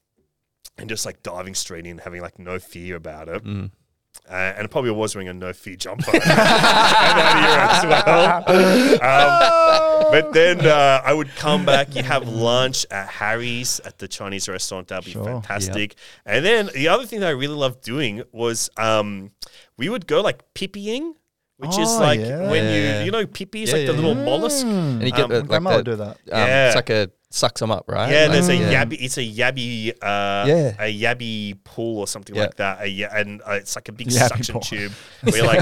and 0.78 0.88
just 0.88 1.04
like 1.06 1.22
diving 1.22 1.54
straight 1.54 1.86
in, 1.86 1.98
having 1.98 2.20
like 2.22 2.38
no 2.38 2.58
fear 2.58 2.96
about 2.96 3.28
it. 3.28 3.42
Uh, 4.28 4.32
and 4.34 4.64
I 4.64 4.66
probably 4.66 4.90
was 4.90 5.14
wearing 5.14 5.28
a 5.28 5.32
no 5.34 5.52
fear 5.54 5.74
jumper 5.74 6.04
at 6.16 6.22
that 6.22 7.84
era 7.86 8.46
as 8.46 8.48
well. 8.50 8.92
Um, 9.02 10.10
but 10.12 10.32
then 10.32 10.66
uh, 10.66 11.00
I 11.04 11.12
would 11.14 11.28
come 11.36 11.64
back. 11.64 11.94
You 11.96 12.02
have 12.02 12.28
lunch 12.28 12.84
at 12.90 13.08
Harry's 13.08 13.80
at 13.80 13.98
the 13.98 14.08
Chinese 14.08 14.48
restaurant. 14.48 14.88
That'd 14.88 15.06
be 15.06 15.12
Sure. 15.12 15.24
fantastic. 15.24 15.96
And 16.26 16.44
then 16.44 16.68
the 16.74 16.88
other 16.88 17.06
thing 17.06 17.20
that 17.20 17.28
I 17.28 17.32
really 17.32 17.54
loved 17.54 17.82
doing 17.82 18.22
was 18.32 18.68
um, 18.76 19.30
we 19.78 19.88
would 19.88 20.06
go 20.06 20.20
like 20.20 20.42
pippying, 20.54 21.14
which 21.56 21.78
is 21.78 21.88
Oh, 21.88 21.98
like 22.00 22.20
yeah. 22.20 22.50
when 22.50 22.64
Yeah. 22.64 22.98
you 23.00 23.04
you 23.06 23.10
know 23.12 23.24
pippy 23.26 23.62
is 23.62 23.70
Yeah, 23.70 23.76
like 23.78 23.86
the 23.86 23.92
yeah, 23.94 23.98
little 23.98 24.16
yeah. 24.16 24.24
mollusk. 24.24 24.66
And 24.66 25.02
you 25.02 25.10
get 25.10 25.20
Um, 25.22 25.30
the, 25.30 25.38
like 25.40 25.48
grandma 25.48 25.76
would 25.76 25.84
do 25.86 25.96
that. 25.96 26.08
um, 26.10 26.16
Yeah. 26.26 26.66
it's 26.66 26.76
like 26.76 26.90
a 26.90 27.10
sucks 27.34 27.60
them 27.60 27.70
up, 27.70 27.84
right? 27.88 28.10
Yeah, 28.10 28.22
Like, 28.22 28.32
there's 28.32 28.48
a 28.48 28.56
yeah. 28.56 28.84
yabby. 28.84 28.96
It's 29.00 29.18
a 29.18 29.20
yabby, 29.26 29.90
uh, 30.02 30.44
Yeah. 30.46 30.74
a 30.78 31.00
yabby 31.00 31.56
pool 31.64 31.98
or 32.00 32.06
something 32.06 32.34
Yeah. 32.34 32.42
like 32.42 32.56
that. 32.56 32.82
A, 32.82 32.86
ya- 32.88 33.08
and 33.14 33.40
uh, 33.42 33.52
it's 33.52 33.74
like 33.76 33.88
a 33.88 33.92
big 33.92 34.08
Yabby 34.08 34.28
suction 34.28 34.52
pool. 34.54 34.60
tube. 34.62 34.92
Where 35.22 35.44
like, 35.44 35.60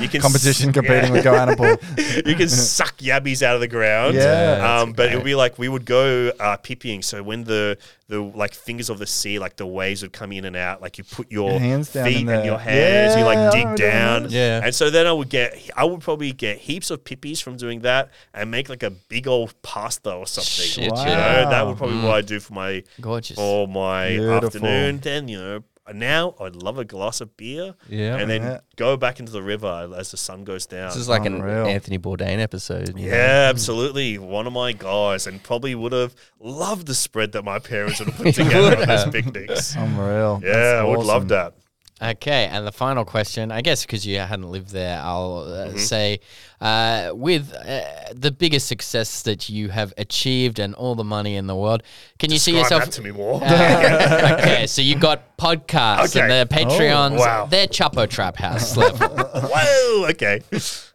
you 0.00 0.08
can 0.08 0.20
competition 0.20 0.68
s- 0.70 0.74
competing 0.74 1.04
yeah. 1.06 1.10
with 1.12 1.24
Goanna 1.24 1.56
Pool. 1.56 1.76
you 2.26 2.34
can 2.36 2.48
suck 2.48 2.96
yabbies 2.98 3.42
out 3.42 3.54
of 3.54 3.60
the 3.60 3.68
ground. 3.68 4.14
Yeah, 4.16 4.80
Um, 4.80 4.92
but 4.92 5.12
it 5.12 5.16
would 5.16 5.24
be 5.24 5.34
like 5.34 5.58
we 5.58 5.68
would 5.68 5.84
go 5.84 6.32
uh, 6.40 6.56
pipping. 6.56 7.02
So 7.02 7.22
when 7.22 7.44
the 7.44 7.78
the 8.08 8.20
like 8.20 8.52
fingers 8.52 8.90
of 8.90 8.98
the 8.98 9.06
sea, 9.06 9.38
like 9.38 9.56
the 9.56 9.66
waves 9.66 10.02
would 10.02 10.12
come 10.12 10.32
in 10.32 10.44
and 10.44 10.54
out, 10.54 10.82
like 10.82 10.98
you 10.98 11.04
put 11.04 11.30
your, 11.32 11.52
Your 11.52 11.60
hands 11.60 11.92
down 11.92 12.04
feet 12.06 12.28
and 12.28 12.44
your 12.44 12.58
hands, 12.58 13.14
you 13.16 13.22
Yeah, 13.22 13.26
I 13.26 13.34
like 13.34 13.52
dig 13.52 13.76
down. 13.76 14.26
Yeah. 14.28 14.60
And 14.62 14.74
so 14.74 14.90
then 14.90 15.06
I 15.06 15.12
would 15.12 15.30
get, 15.30 15.56
I 15.78 15.84
would 15.84 16.00
probably 16.00 16.32
get 16.32 16.58
heaps 16.58 16.90
of 16.90 17.04
pippies 17.04 17.40
from 17.40 17.56
doing 17.56 17.80
that 17.80 18.10
and 18.34 18.50
make 18.50 18.68
like 18.68 18.82
a 18.82 18.90
big 18.90 19.26
old 19.26 19.54
pasta 19.62 20.12
or 20.12 20.26
something. 20.26 20.66
Shit, 20.66 20.92
Wow. 20.92 21.04
You 21.12 21.44
know, 21.44 21.50
that 21.50 21.66
would 21.66 21.76
probably 21.76 21.96
be 21.96 22.02
what 22.04 22.14
I 22.16 22.20
do 22.22 22.40
for 22.40 22.52
my 22.54 22.82
Gorgeous. 23.00 23.36
for 23.36 23.68
my 23.68 24.08
Beautiful. 24.10 24.46
afternoon. 24.46 24.98
Then 25.00 25.28
you 25.28 25.38
know, 25.38 25.60
now 25.92 26.34
I'd 26.40 26.54
love 26.56 26.78
a 26.78 26.84
glass 26.84 27.20
of 27.20 27.36
beer. 27.36 27.74
Yeah. 27.88 28.16
and 28.16 28.30
then 28.30 28.42
Yeah. 28.42 28.60
go 28.76 28.96
back 28.96 29.18
into 29.20 29.32
the 29.32 29.42
river 29.42 29.90
as 29.96 30.10
the 30.12 30.16
sun 30.16 30.44
goes 30.44 30.64
down. 30.66 30.88
This 30.88 30.96
is 30.96 31.08
like 31.08 31.24
Unreal. 31.26 31.64
an 31.64 31.70
Anthony 31.70 31.98
Bourdain 31.98 32.38
episode. 32.38 32.88
you 32.98 33.08
know? 33.10 33.14
yeah, 33.16 33.46
absolutely. 33.50 34.16
One 34.18 34.46
of 34.46 34.52
my 34.52 34.72
guys, 34.72 35.26
and 35.26 35.42
probably 35.42 35.74
would 35.74 35.92
have 35.92 36.14
loved 36.40 36.86
the 36.86 36.94
spread 36.94 37.32
that 37.32 37.42
my 37.44 37.58
parents 37.58 37.98
would 37.98 38.08
have 38.10 38.16
put 38.16 38.34
together 38.42 38.76
on 38.78 38.86
those 38.86 39.04
picnics. 39.10 39.74
Unreal. 39.74 40.40
Yeah, 40.44 40.52
That's 40.52 40.80
I 40.80 40.84
would 40.84 40.98
awesome. 40.98 41.06
love 41.08 41.28
that. 41.28 41.54
Okay, 42.00 42.46
and 42.50 42.66
the 42.66 42.72
final 42.72 43.04
question, 43.04 43.52
I 43.52 43.60
guess 43.60 43.86
because 43.86 44.04
you 44.04 44.18
hadn't 44.18 44.50
lived 44.50 44.70
there, 44.70 45.00
I'll 45.00 45.44
uh, 45.46 45.66
Mm-hmm. 45.68 45.78
say, 45.78 46.18
uh, 46.62 47.10
with 47.12 47.52
uh, 47.54 47.82
the 48.14 48.30
biggest 48.30 48.68
success 48.68 49.22
that 49.22 49.48
you 49.48 49.68
have 49.70 49.92
achieved 49.98 50.58
and 50.58 50.74
all 50.76 50.94
the 50.94 51.04
money 51.04 51.34
in 51.36 51.46
the 51.48 51.56
world, 51.56 51.82
can 52.18 52.30
you 52.30 52.38
see 52.38 52.56
yourself? 52.56 52.84
that 52.84 52.92
to 52.92 53.02
me 53.02 53.10
more. 53.10 53.40
Uh, 53.52 54.36
okay, 54.40 54.66
so 54.66 54.80
you 54.80 54.96
got 54.96 55.36
podcasts 55.36 56.16
Okay. 56.16 56.20
and 56.20 56.30
the 56.48 56.54
Patreons. 56.54 57.18
wow. 57.18 57.46
They're 57.46 57.66
Chapo 57.66 58.08
Trap 58.08 58.36
House 58.36 58.76
level 58.76 59.08
Whoa, 59.34 60.06
okay. 60.10 60.40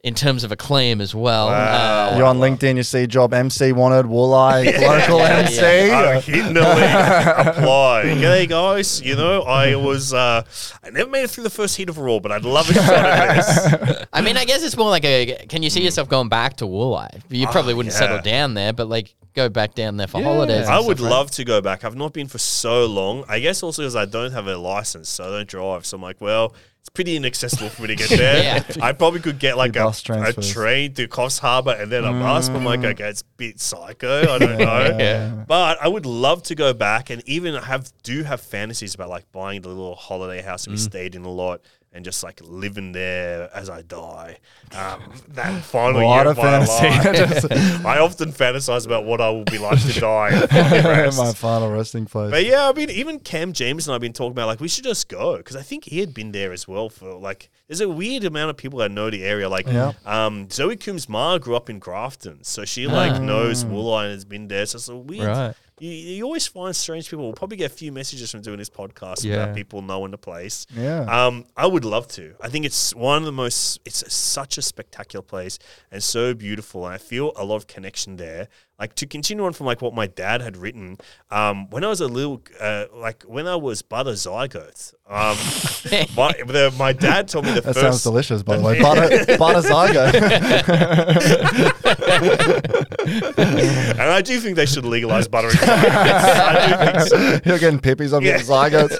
in 0.04 0.14
terms 0.16 0.44
of 0.46 0.52
acclaim 0.54 1.02
as 1.02 1.14
well. 1.14 1.48
Wow. 1.48 2.12
Uh, 2.14 2.18
You're 2.18 2.26
on 2.26 2.40
LinkedIn, 2.40 2.78
you 2.78 2.84
see 2.84 3.06
job 3.08 3.34
MC 3.34 3.74
wanted, 3.74 4.06
Wooli, 4.06 4.66
local 4.82 5.20
Yeah, 5.20 5.38
MC. 5.40 5.92
I'm 5.92 6.22
hitting 6.22 6.54
the 6.54 6.62
link. 6.62 7.48
Apply. 7.58 8.04
G'day, 8.06 8.48
guys. 8.48 9.02
You 9.02 9.16
know, 9.16 9.42
I 9.44 9.76
was, 9.76 10.14
uh, 10.14 10.44
I 10.84 10.90
never 10.92 11.10
made 11.10 11.24
it 11.24 11.30
through 11.30 11.44
the 11.44 11.50
first 11.50 11.76
heat 11.76 11.90
of 11.90 11.98
Raw, 11.98 12.20
but 12.20 12.32
I'd 12.32 12.46
love 12.46 12.70
a 12.70 12.74
shot 12.74 12.88
at 12.90 13.36
this. 13.36 14.06
I 14.14 14.22
mean, 14.22 14.38
I 14.38 14.46
guess 14.46 14.64
it's 14.64 14.78
more 14.78 14.90
like 14.90 15.04
a. 15.04 15.46
Can 15.58 15.64
you 15.64 15.72
see 15.72 15.84
yourself 15.84 16.08
going 16.08 16.30
back 16.30 16.58
to 16.58 16.66
Wooli? 16.66 17.10
You 17.30 17.48
probably 17.48 17.74
wouldn't 17.74 17.96
Mm. 17.96 17.98
Ah, 17.98 18.04
yeah. 18.04 18.10
settle 18.10 18.22
down 18.22 18.54
there, 18.54 18.74
but 18.74 18.88
like 18.88 19.16
go 19.34 19.50
back 19.50 19.74
down 19.74 19.98
there 19.98 20.06
for 20.06 20.22
holidays. 20.22 20.68
I 20.68 20.78
would 20.80 20.98
stuff, 20.98 21.10
right? 21.10 21.16
love 21.18 21.32
to 21.32 21.44
go 21.44 21.62
back. 21.62 21.84
I've 21.84 21.96
not 21.96 22.14
been 22.14 22.28
for 22.28 22.38
so 22.38 22.86
long. 22.86 23.26
I 23.28 23.40
guess 23.40 23.64
also 23.64 23.82
because 23.82 23.96
I 23.96 24.06
don't 24.06 24.34
have 24.34 24.46
a 24.46 24.56
license, 24.56 25.10
so 25.10 25.24
I 25.24 25.30
don't 25.30 25.48
drive. 25.50 25.84
So 25.88 25.98
I'm 25.98 26.04
like, 26.04 26.22
well, 26.22 26.54
it's 26.80 26.90
pretty 26.90 27.16
inaccessible 27.16 27.70
for 27.70 27.82
me 27.82 27.88
to 27.88 27.96
get 27.96 28.10
there. 28.20 28.44
Yeah. 28.44 28.64
I 28.86 28.92
probably 28.94 29.20
could 29.20 29.40
get 29.40 29.58
like 29.58 29.76
a, 29.76 29.88
a 29.88 30.34
train 30.44 30.94
to 30.94 31.08
Coffs 31.08 31.40
Harbour 31.40 31.72
and 31.72 31.92
then 31.92 32.04
a 32.04 32.12
bus. 32.12 32.50
But 32.50 32.58
I'm 32.58 32.64
like, 32.64 32.84
okay, 32.84 33.10
it's 33.10 33.22
a 33.24 33.26
bit 33.38 33.60
psycho. 33.60 34.32
I 34.32 34.38
don't 34.38 34.60
know. 34.60 34.96
Yeah. 35.00 35.44
But 35.48 35.80
I 35.82 35.88
would 35.88 36.06
love 36.06 36.44
to 36.44 36.54
go 36.56 36.72
back 36.76 37.10
and 37.10 37.24
even 37.28 37.56
have 37.56 37.92
do 38.04 38.22
have 38.22 38.42
fantasies 38.42 38.94
about 38.94 39.10
like 39.10 39.32
buying 39.32 39.62
the 39.62 39.70
little 39.70 39.96
holiday 39.96 40.44
house 40.44 40.66
that 40.66 40.70
we 40.72 40.78
stayed 40.78 41.16
in 41.16 41.26
a 41.26 41.32
lot. 41.32 41.62
And 41.98 42.06
just 42.06 42.22
like 42.22 42.40
living 42.44 42.92
there 42.92 43.50
as 43.56 43.72
I 43.72 43.82
die, 43.82 44.38
um, 44.72 45.02
that 45.30 45.64
final 45.64 46.04
year 46.04 46.28
of 46.28 46.38
my 46.38 46.60
life. 46.60 47.52
I 47.88 47.98
often 47.98 48.32
fantasize 48.32 48.86
about 48.86 49.04
what 49.04 49.20
I 49.20 49.32
will 49.32 49.46
be 49.46 49.58
like 49.58 49.82
to 49.82 50.00
die. 50.00 50.30
and 50.30 50.48
fucking 50.48 50.86
rest. 50.86 51.18
My 51.18 51.34
final 51.34 51.72
resting 51.72 52.06
place. 52.06 52.30
But 52.30 52.46
yeah, 52.46 52.70
I 52.70 52.74
mean, 52.74 52.92
even 52.92 53.18
Cam 53.20 53.52
James 53.52 53.88
and 53.88 53.96
I've 53.96 54.02
been 54.02 54.14
talking 54.14 54.34
about 54.34 54.46
like 54.46 54.60
we 54.60 54.68
should 54.68 54.84
just 54.84 55.10
go 55.10 55.38
because 55.38 55.56
I 55.56 55.64
think 55.64 55.86
he 55.86 56.00
had 56.00 56.14
been 56.14 56.32
there 56.32 56.54
as 56.54 56.68
well 56.68 56.90
for 56.90 57.16
like. 57.18 57.50
There's 57.68 57.82
a 57.82 57.90
weird 57.90 58.24
amount 58.24 58.52
of 58.52 58.56
people 58.58 58.80
that 58.80 58.92
know 58.92 59.10
the 59.10 59.26
area. 59.26 59.50
Like, 59.50 59.68
Yeah. 59.68 59.92
um, 60.06 60.50
Zoe 60.50 60.78
Coombs 60.78 61.10
Marr 61.10 61.38
grew 61.40 61.54
up 61.56 61.70
in 61.70 61.80
Grafton, 61.80 62.44
so 62.44 62.64
she 62.64 62.88
like 62.88 63.14
Ah. 63.14 63.18
knows 63.18 63.66
Wooli 63.66 64.04
and 64.06 64.14
has 64.14 64.24
been 64.24 64.48
there. 64.48 64.66
So 64.68 64.78
it's 64.78 64.88
a 64.88 64.96
weird. 64.96 65.28
Right. 65.28 65.54
You, 65.80 65.92
you 65.92 66.24
always 66.24 66.48
find 66.48 66.76
strange 66.76 67.10
people. 67.10 67.26
We'll 67.26 67.34
probably 67.34 67.58
get 67.58 67.72
a 67.72 67.76
few 67.76 67.92
messages 67.92 68.32
from 68.32 68.42
doing 68.42 68.58
this 68.58 68.70
podcast 68.70 69.24
Yeah. 69.24 69.44
about 69.44 69.56
people 69.56 69.82
knowing 69.82 70.12
the 70.12 70.18
place. 70.18 70.66
Yeah. 70.76 71.02
Um, 71.02 71.46
I 71.56 71.68
would 71.68 71.86
love 71.86 72.08
to. 72.10 72.34
I 72.42 72.50
think 72.50 72.66
it's 72.66 72.96
one 72.96 73.18
of 73.18 73.26
the 73.26 73.32
most. 73.32 73.80
It's 73.86 74.12
such 74.12 74.58
a 74.58 74.62
spectacular 74.62 75.22
place 75.24 75.60
and 75.92 76.02
so 76.04 76.34
beautiful, 76.34 76.86
and 76.86 76.96
I 76.96 76.98
feel 76.98 77.32
a 77.36 77.46
lot 77.46 77.58
of 77.58 77.68
connection 77.68 78.16
there. 78.18 78.48
Like 78.80 78.94
to 78.96 79.08
continue 79.08 79.44
on 79.44 79.54
from 79.54 79.66
like 79.66 79.82
what 79.82 79.96
my 79.96 80.06
dad 80.06 80.42
had 80.42 80.56
written. 80.56 80.98
Um, 81.32 81.68
when 81.72 81.84
I 81.84 81.88
was 81.88 82.00
a 82.00 82.06
little, 82.08 82.44
uh, 82.60 82.86
like 82.94 83.24
when 83.24 83.48
I 83.48 83.56
was 83.56 83.82
but 83.82 84.06
a 84.06 84.12
zygote, 84.12 84.94
um, 85.10 85.36
my 86.16 86.32
the, 86.46 86.72
my 86.78 86.94
dad 86.94 87.28
told 87.28 87.46
me 87.46 87.54
the 87.54 87.62
that 87.62 87.74
first. 87.74 87.80
sounds 87.82 88.04
delicious, 88.04 88.44
by 88.44 88.58
the 88.58 88.62
way. 88.64 88.80
Butter, 88.88 89.38
butter 89.38 89.68
zygo. 89.68 90.14
and 93.08 94.02
I 94.02 94.22
do 94.22 94.40
think 94.40 94.56
they 94.56 94.66
should 94.66 94.86
legalize 94.86 95.28
butter. 95.28 95.50
in 95.50 95.58
I 95.62 96.68
do 96.70 96.92
think 96.92 97.08
so. 97.44 97.50
You're 97.50 97.60
getting 97.60 97.80
pippies, 97.80 98.14
I'm 98.14 98.22
getting 98.24 98.46
zygotes. 98.46 98.96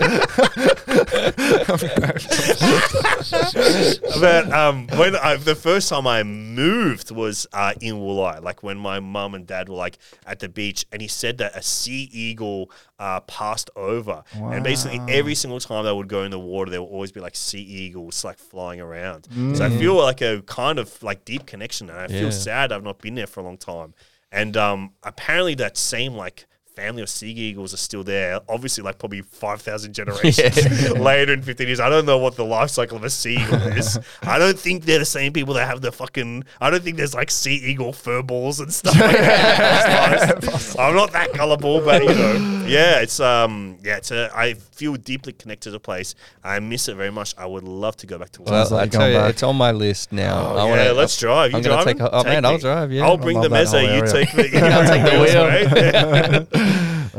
but 4.20 4.52
um, 4.52 4.88
when 4.98 5.16
I, 5.16 5.36
the 5.38 5.56
first 5.56 5.90
time 5.90 6.08
I 6.08 6.24
moved 6.24 7.12
was 7.12 7.48
uh, 7.54 7.74
in 7.82 7.96
Wooli, 7.96 8.42
like 8.42 8.64
when 8.64 8.78
my 8.78 9.00
mum 9.00 9.36
and 9.36 9.46
dad 9.46 9.70
were 9.70 9.76
like 9.76 9.98
at 10.26 10.40
the 10.40 10.50
beach, 10.50 10.86
and 10.92 11.02
he 11.02 11.08
said 11.08 11.38
that 11.40 11.56
a 11.56 11.62
sea 11.62 12.10
eagle 12.12 12.72
uh, 13.00 13.20
passed 13.22 13.70
over, 13.76 14.24
and 14.34 14.64
basically 14.64 15.02
every 15.08 15.36
single 15.36 15.60
time 15.60 15.86
they 15.86 15.92
would 15.94 16.08
go 16.08 16.24
in 16.24 16.32
the 16.32 16.40
water, 16.40 16.72
there 16.72 16.82
would 16.82 16.88
always 16.90 17.12
be 17.12 17.20
like 17.20 17.36
sea 17.36 17.62
eagles 17.62 18.24
like 18.24 18.38
flying 18.38 18.82
around. 18.82 19.28
So 19.56 19.66
I 19.66 19.70
feel 19.70 19.96
like 19.96 20.22
a 20.22 20.42
kind 20.44 20.80
of 20.80 21.02
like 21.04 21.26
deep 21.26 21.46
connection, 21.46 21.90
and 21.90 22.00
I 22.00 22.08
feel 22.08 22.28
Yeah. 22.28 22.32
sad 22.32 22.72
I've 22.72 22.84
not 22.84 23.00
been 23.00 23.16
there 23.16 23.28
for 23.28 23.42
a 23.42 23.44
long 23.44 23.58
time. 23.58 23.94
And 24.32 24.58
um, 24.58 24.92
apparently 25.04 25.56
that 25.56 25.78
same 25.78 26.14
like 26.14 26.48
family 26.78 27.02
of 27.02 27.10
sea 27.10 27.32
eagles 27.32 27.74
are 27.74 27.78
still 27.78 28.04
there. 28.04 28.40
Obviously, 28.48 28.84
like 28.84 29.00
probably 29.00 29.24
five 29.24 29.62
thousand 29.62 29.94
generations 30.00 30.92
later 31.10 31.34
in 31.34 31.42
fifteen 31.42 31.68
years. 31.68 31.80
I 31.80 31.90
don't 31.90 32.06
know 32.06 32.20
what 32.20 32.36
the 32.36 32.46
life 32.46 32.70
cycle 32.70 32.98
of 32.98 33.04
a 33.04 33.10
sea 33.10 33.38
eagle 33.42 33.62
is. 33.76 34.00
I 34.22 34.38
don't 34.38 34.58
think 34.58 34.86
they're 34.86 35.00
the 35.00 35.06
same 35.06 35.34
people 35.34 35.56
that 35.56 35.68
have 35.68 35.82
the 35.82 35.92
fucking. 35.92 36.44
I 36.62 36.70
don't 36.70 36.84
think 36.84 36.98
there's 36.98 37.16
like 37.16 37.32
sea 37.32 37.56
eagle 37.56 37.94
fur 37.94 38.22
balls 38.22 38.60
and 38.60 38.72
stuff. 38.72 38.98
Like 39.00 39.18
that. 39.18 40.76
I'm 40.80 40.96
not 40.96 41.12
that 41.14 41.34
gullible, 41.34 41.82
but 41.84 42.04
you 42.04 42.14
know, 42.14 42.66
yeah, 42.68 43.00
it's 43.00 43.20
um, 43.20 43.80
yeah, 43.84 43.98
it's 43.98 44.12
a. 44.12 44.30
I 44.36 44.54
feel 44.54 44.96
deeply 44.96 45.34
connected 45.34 45.70
to 45.70 45.72
the 45.72 45.80
place. 45.80 46.14
I 46.44 46.60
miss 46.60 46.88
it 46.88 46.96
very 46.96 47.12
much. 47.12 47.34
I 47.38 47.48
would 47.48 47.64
love 47.64 47.98
to 47.98 48.08
go 48.08 48.20
back 48.20 48.30
to. 48.34 48.42
Wollongong. 48.42 48.52
Well, 48.52 48.70
like 48.70 48.96
I 48.96 48.98
tell 48.98 49.10
you, 49.10 49.18
back. 49.18 49.30
it's 49.32 49.44
on 49.44 49.56
my 49.56 49.72
list 49.72 50.12
now. 50.12 50.36
Oh, 50.38 50.58
I 50.58 50.64
yeah, 50.64 50.70
wanna, 50.70 50.94
let's 50.94 51.20
drive. 51.20 51.52
You 51.52 51.58
I'm 51.58 51.64
driving? 51.64 51.98
Take, 51.98 52.10
oh 52.12 52.24
take 52.24 52.34
man, 52.34 52.44
me. 52.44 52.50
I'll 52.50 52.58
drive. 52.60 52.92
Yeah. 52.92 53.06
I'll 53.06 53.18
bring 53.18 53.42
the 53.42 53.50
love 53.50 53.68
meze. 53.68 53.96
You 53.96 54.12
take 54.12 54.32
the. 54.34 54.50
You 54.50 54.60
I'll 54.60 54.86
take 54.86 55.04
the 55.04 56.52
wheel. 56.54 56.67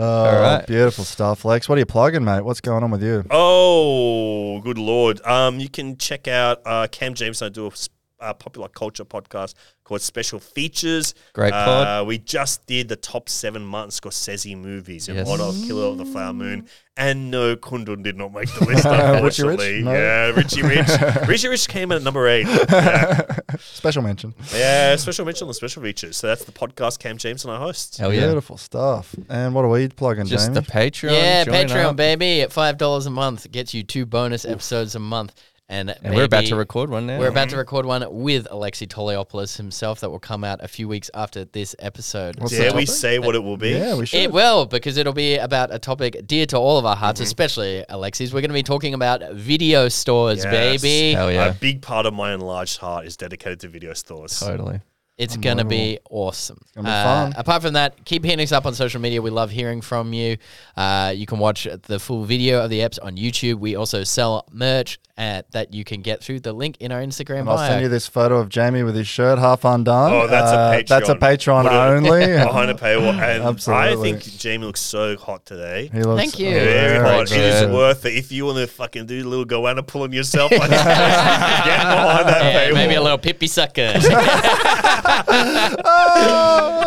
Oh, 0.00 0.40
right. 0.40 0.66
beautiful 0.66 1.02
stuff, 1.04 1.44
Lex. 1.44 1.68
What 1.68 1.74
are 1.76 1.80
you 1.80 1.86
plugging, 1.86 2.24
mate? 2.24 2.42
What's 2.42 2.60
going 2.60 2.84
on 2.84 2.90
with 2.92 3.02
you? 3.02 3.24
Oh, 3.30 4.60
good 4.60 4.78
lord! 4.78 5.20
Um, 5.26 5.58
you 5.58 5.68
can 5.68 5.96
check 5.98 6.28
out 6.28 6.60
uh, 6.64 6.86
Cam 6.90 7.14
James. 7.14 7.42
and 7.42 7.46
I 7.46 7.52
do 7.52 7.64
a 7.66 7.70
s- 7.70 7.88
uh, 8.20 8.34
popular 8.34 8.68
culture 8.68 9.04
podcast 9.04 9.54
called 9.84 10.00
Special 10.02 10.38
Features. 10.38 11.14
Great 11.32 11.52
uh, 11.52 11.64
pod. 11.64 12.06
We 12.06 12.18
just 12.18 12.66
did 12.66 12.88
the 12.88 12.96
top 12.96 13.28
seven 13.28 13.62
Martin 13.64 13.90
Scorsese 13.90 14.56
movies 14.56 15.08
in 15.08 15.16
Yes. 15.16 15.28
honor 15.28 15.44
of 15.44 15.54
Killer 15.66 15.86
of 15.86 15.98
the 15.98 16.04
Flower 16.04 16.32
Moon, 16.32 16.68
and 16.96 17.30
no, 17.30 17.56
Kundun 17.56 18.02
did 18.02 18.16
not 18.16 18.32
make 18.32 18.52
the 18.54 18.64
list. 18.64 18.84
Richie 18.84 18.88
Rich? 18.88 19.38
Unfortunately, 19.38 19.82
No. 19.82 19.92
yeah, 19.92 20.26
Richie 20.30 20.62
Rich. 20.62 20.88
Richie 21.28 21.48
Rich 21.48 21.68
came 21.68 21.90
in 21.92 21.96
at 21.98 22.02
number 22.02 22.26
eight. 22.28 22.46
Yeah, 22.46 23.26
Special 23.60 24.02
mention. 24.02 24.34
yeah 24.54 24.94
special 24.96 25.24
mention 25.24 25.44
on 25.44 25.48
the 25.48 25.54
special 25.54 25.82
features. 25.82 26.16
So 26.16 26.26
that's 26.26 26.44
the 26.44 26.52
podcast 26.52 26.98
Cam 26.98 27.16
James 27.18 27.44
and 27.44 27.52
I 27.52 27.58
host. 27.58 27.98
Hell 27.98 28.12
yeah. 28.12 28.26
Beautiful 28.26 28.56
stuff. 28.56 29.14
And 29.28 29.54
what 29.54 29.64
are 29.64 29.68
we 29.68 29.88
plugging, 29.88 30.26
Just 30.26 30.46
Jamie? 30.48 30.60
the 30.60 30.70
Patreon. 30.70 31.12
Yeah, 31.12 31.44
join 31.44 31.54
Patreon, 31.68 31.84
up. 31.84 31.96
baby, 31.96 32.42
at 32.42 32.52
five 32.52 32.76
dollars 32.78 33.06
a 33.06 33.10
month 33.10 33.50
gets 33.50 33.72
you 33.74 33.82
two 33.82 34.04
bonus 34.06 34.44
episodes 34.44 34.94
a 34.94 34.98
month, 34.98 35.34
and, 35.68 35.94
And 36.02 36.14
we're 36.14 36.24
about 36.24 36.46
to 36.46 36.56
record 36.56 36.88
one 36.90 37.06
now. 37.06 37.18
We're 37.18 37.28
about 37.28 37.50
to 37.50 37.56
record 37.56 37.84
one 37.86 38.04
with 38.10 38.46
Alexei 38.50 38.86
Toliopoulos 38.86 39.56
himself 39.56 40.00
that 40.00 40.10
will 40.10 40.18
come 40.18 40.42
out 40.44 40.62
a 40.64 40.68
few 40.68 40.88
weeks 40.88 41.10
after 41.14 41.44
this 41.44 41.76
episode. 41.78 42.40
What's 42.40 42.56
Dare 42.56 42.72
we 42.74 42.86
say 42.86 43.18
what 43.18 43.34
it 43.34 43.40
will 43.42 43.56
be? 43.58 43.70
yeah, 43.70 43.94
we 43.96 44.06
should. 44.06 44.20
It 44.20 44.32
will 44.32 44.66
because 44.66 44.96
it'll 44.96 45.12
be 45.12 45.36
about 45.36 45.72
a 45.74 45.78
topic 45.78 46.26
dear 46.26 46.46
to 46.46 46.56
all 46.56 46.78
of 46.78 46.84
our 46.84 46.94
Mm-hmm. 46.94 47.04
hearts, 47.04 47.20
especially 47.20 47.84
Alexei's. 47.88 48.32
We're 48.32 48.40
going 48.40 48.48
to 48.50 48.54
be 48.54 48.62
talking 48.62 48.94
about 48.94 49.20
video 49.34 49.88
stores, 49.88 50.42
Yes. 50.44 50.80
baby. 50.82 51.12
Hell 51.14 51.30
yeah. 51.30 51.48
A 51.50 51.52
big 51.54 51.82
part 51.82 52.06
of 52.06 52.14
my 52.14 52.32
enlarged 52.32 52.78
heart 52.78 53.06
is 53.06 53.16
dedicated 53.16 53.60
to 53.60 53.68
video 53.68 53.92
stores. 53.94 54.38
Totally. 54.40 54.80
It's 55.18 55.36
going 55.36 55.56
to 55.58 55.64
be 55.64 55.98
awesome. 56.10 56.60
gonna 56.76 56.86
be 56.88 56.92
Uh, 56.92 57.02
fun. 57.04 57.34
Apart 57.36 57.62
from 57.62 57.72
that, 57.72 58.04
keep 58.04 58.24
hitting 58.24 58.40
us 58.44 58.52
up 58.52 58.66
on 58.66 58.74
social 58.74 59.00
media. 59.00 59.20
We 59.20 59.30
love 59.30 59.50
hearing 59.50 59.80
from 59.80 60.12
you. 60.12 60.36
Uh, 60.76 61.12
you 61.14 61.26
can 61.26 61.38
watch 61.40 61.66
the 61.86 61.98
full 61.98 62.24
video 62.24 62.62
of 62.62 62.70
the 62.70 62.78
apps 62.80 62.98
on 63.02 63.16
YouTube. 63.16 63.54
We 63.58 63.74
also 63.74 64.04
sell 64.04 64.46
merch 64.52 65.00
at, 65.16 65.50
that 65.50 65.74
you 65.74 65.82
can 65.82 66.02
get 66.02 66.22
through 66.22 66.38
the 66.38 66.52
link 66.52 66.76
in 66.78 66.92
our 66.92 67.00
Instagram 67.00 67.40
And 67.40 67.50
I'll 67.50 67.56
bio. 67.56 67.68
send 67.68 67.82
you 67.82 67.88
this 67.88 68.06
photo 68.06 68.36
of 68.38 68.48
Jamie 68.48 68.84
with 68.84 68.94
his 68.94 69.08
shirt 69.08 69.40
half 69.40 69.64
undone. 69.64 70.12
Oh, 70.12 70.28
that's 70.28 70.52
Uh, 70.52 70.54
a 70.54 70.82
Patreon. 70.84 70.86
That's 70.86 71.08
a 71.08 71.14
Patreon 71.16 71.62
Put 71.64 71.72
it 71.72 71.76
only. 71.76 72.26
behind 72.46 72.70
a 72.70 72.74
paywall. 72.74 73.18
And 73.18 73.74
I 73.74 73.96
think 74.00 74.22
Jamie 74.22 74.66
looks 74.66 74.80
so 74.80 75.16
hot 75.16 75.44
today. 75.44 75.90
He 75.92 76.00
looks 76.02 76.20
Thank 76.20 76.38
you. 76.38 76.50
Very 76.52 76.98
very 76.98 76.98
hot. 77.04 77.22
It 77.32 77.32
is 77.32 77.60
good. 77.62 77.72
worth 77.74 78.06
it. 78.06 78.14
If 78.14 78.30
you 78.30 78.44
want 78.46 78.58
to 78.58 78.68
fucking 78.68 79.06
do 79.06 79.26
a 79.26 79.28
little 79.28 79.44
goanna 79.44 79.84
pull 79.84 80.02
on 80.04 80.12
yourself, 80.12 80.52
like, 80.52 80.60
get 80.70 80.84
behind 80.84 82.28
that 82.28 82.54
Yeah, 82.54 82.70
paywall. 82.70 82.74
maybe 82.74 82.94
a 82.94 83.02
little 83.02 83.18
pippy 83.18 83.48
sucker. 83.48 83.94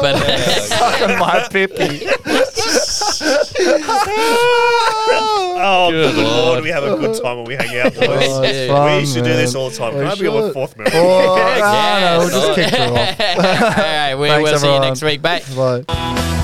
But 0.02 0.16
Sucking 0.62 1.18
my 1.20 1.48
pippy. 1.52 2.08
Oh, 5.64 5.90
good 5.92 6.16
lord. 6.16 6.64
We 6.64 6.70
have 6.70 6.84
a 6.84 6.96
good 6.98 7.22
time 7.22 7.38
when 7.38 7.46
we 7.46 7.56
hang 7.56 7.78
out, 7.80 7.94
oh, 7.98 8.00
boys. 8.00 8.28
Oh, 8.30 8.42
it's 8.44 8.58
We 8.62 8.68
fun, 8.68 8.98
we 9.02 9.06
should 9.06 9.24
do 9.24 9.30
man. 9.30 9.38
this 9.38 9.56
all 9.56 9.70
the 9.70 9.76
time. 9.78 9.92
Can 9.94 10.00
We 10.02 10.06
I 10.08 10.16
be 10.16 10.28
on 10.28 10.34
the 10.36 10.42
should. 10.48 10.54
fourth 10.54 10.78
member? 10.78 10.92
Oh, 10.96 11.36
Yes. 11.36 11.60
no, 11.60 12.02
no, 12.02 12.20
we'll 12.20 12.30
just 12.30 12.56
kick 12.56 12.80
her 12.80 12.84
off. 12.94 13.78
all 13.78 13.84
right, 13.84 14.16
we 14.16 14.28
Thanks, 14.28 14.52
will 14.52 14.58
see 14.60 14.68
you 14.68 14.74
everyone. 14.74 14.88
next 14.90 15.04
week. 15.04 15.22
Bye. 15.22 15.42
Bye. 15.88 16.38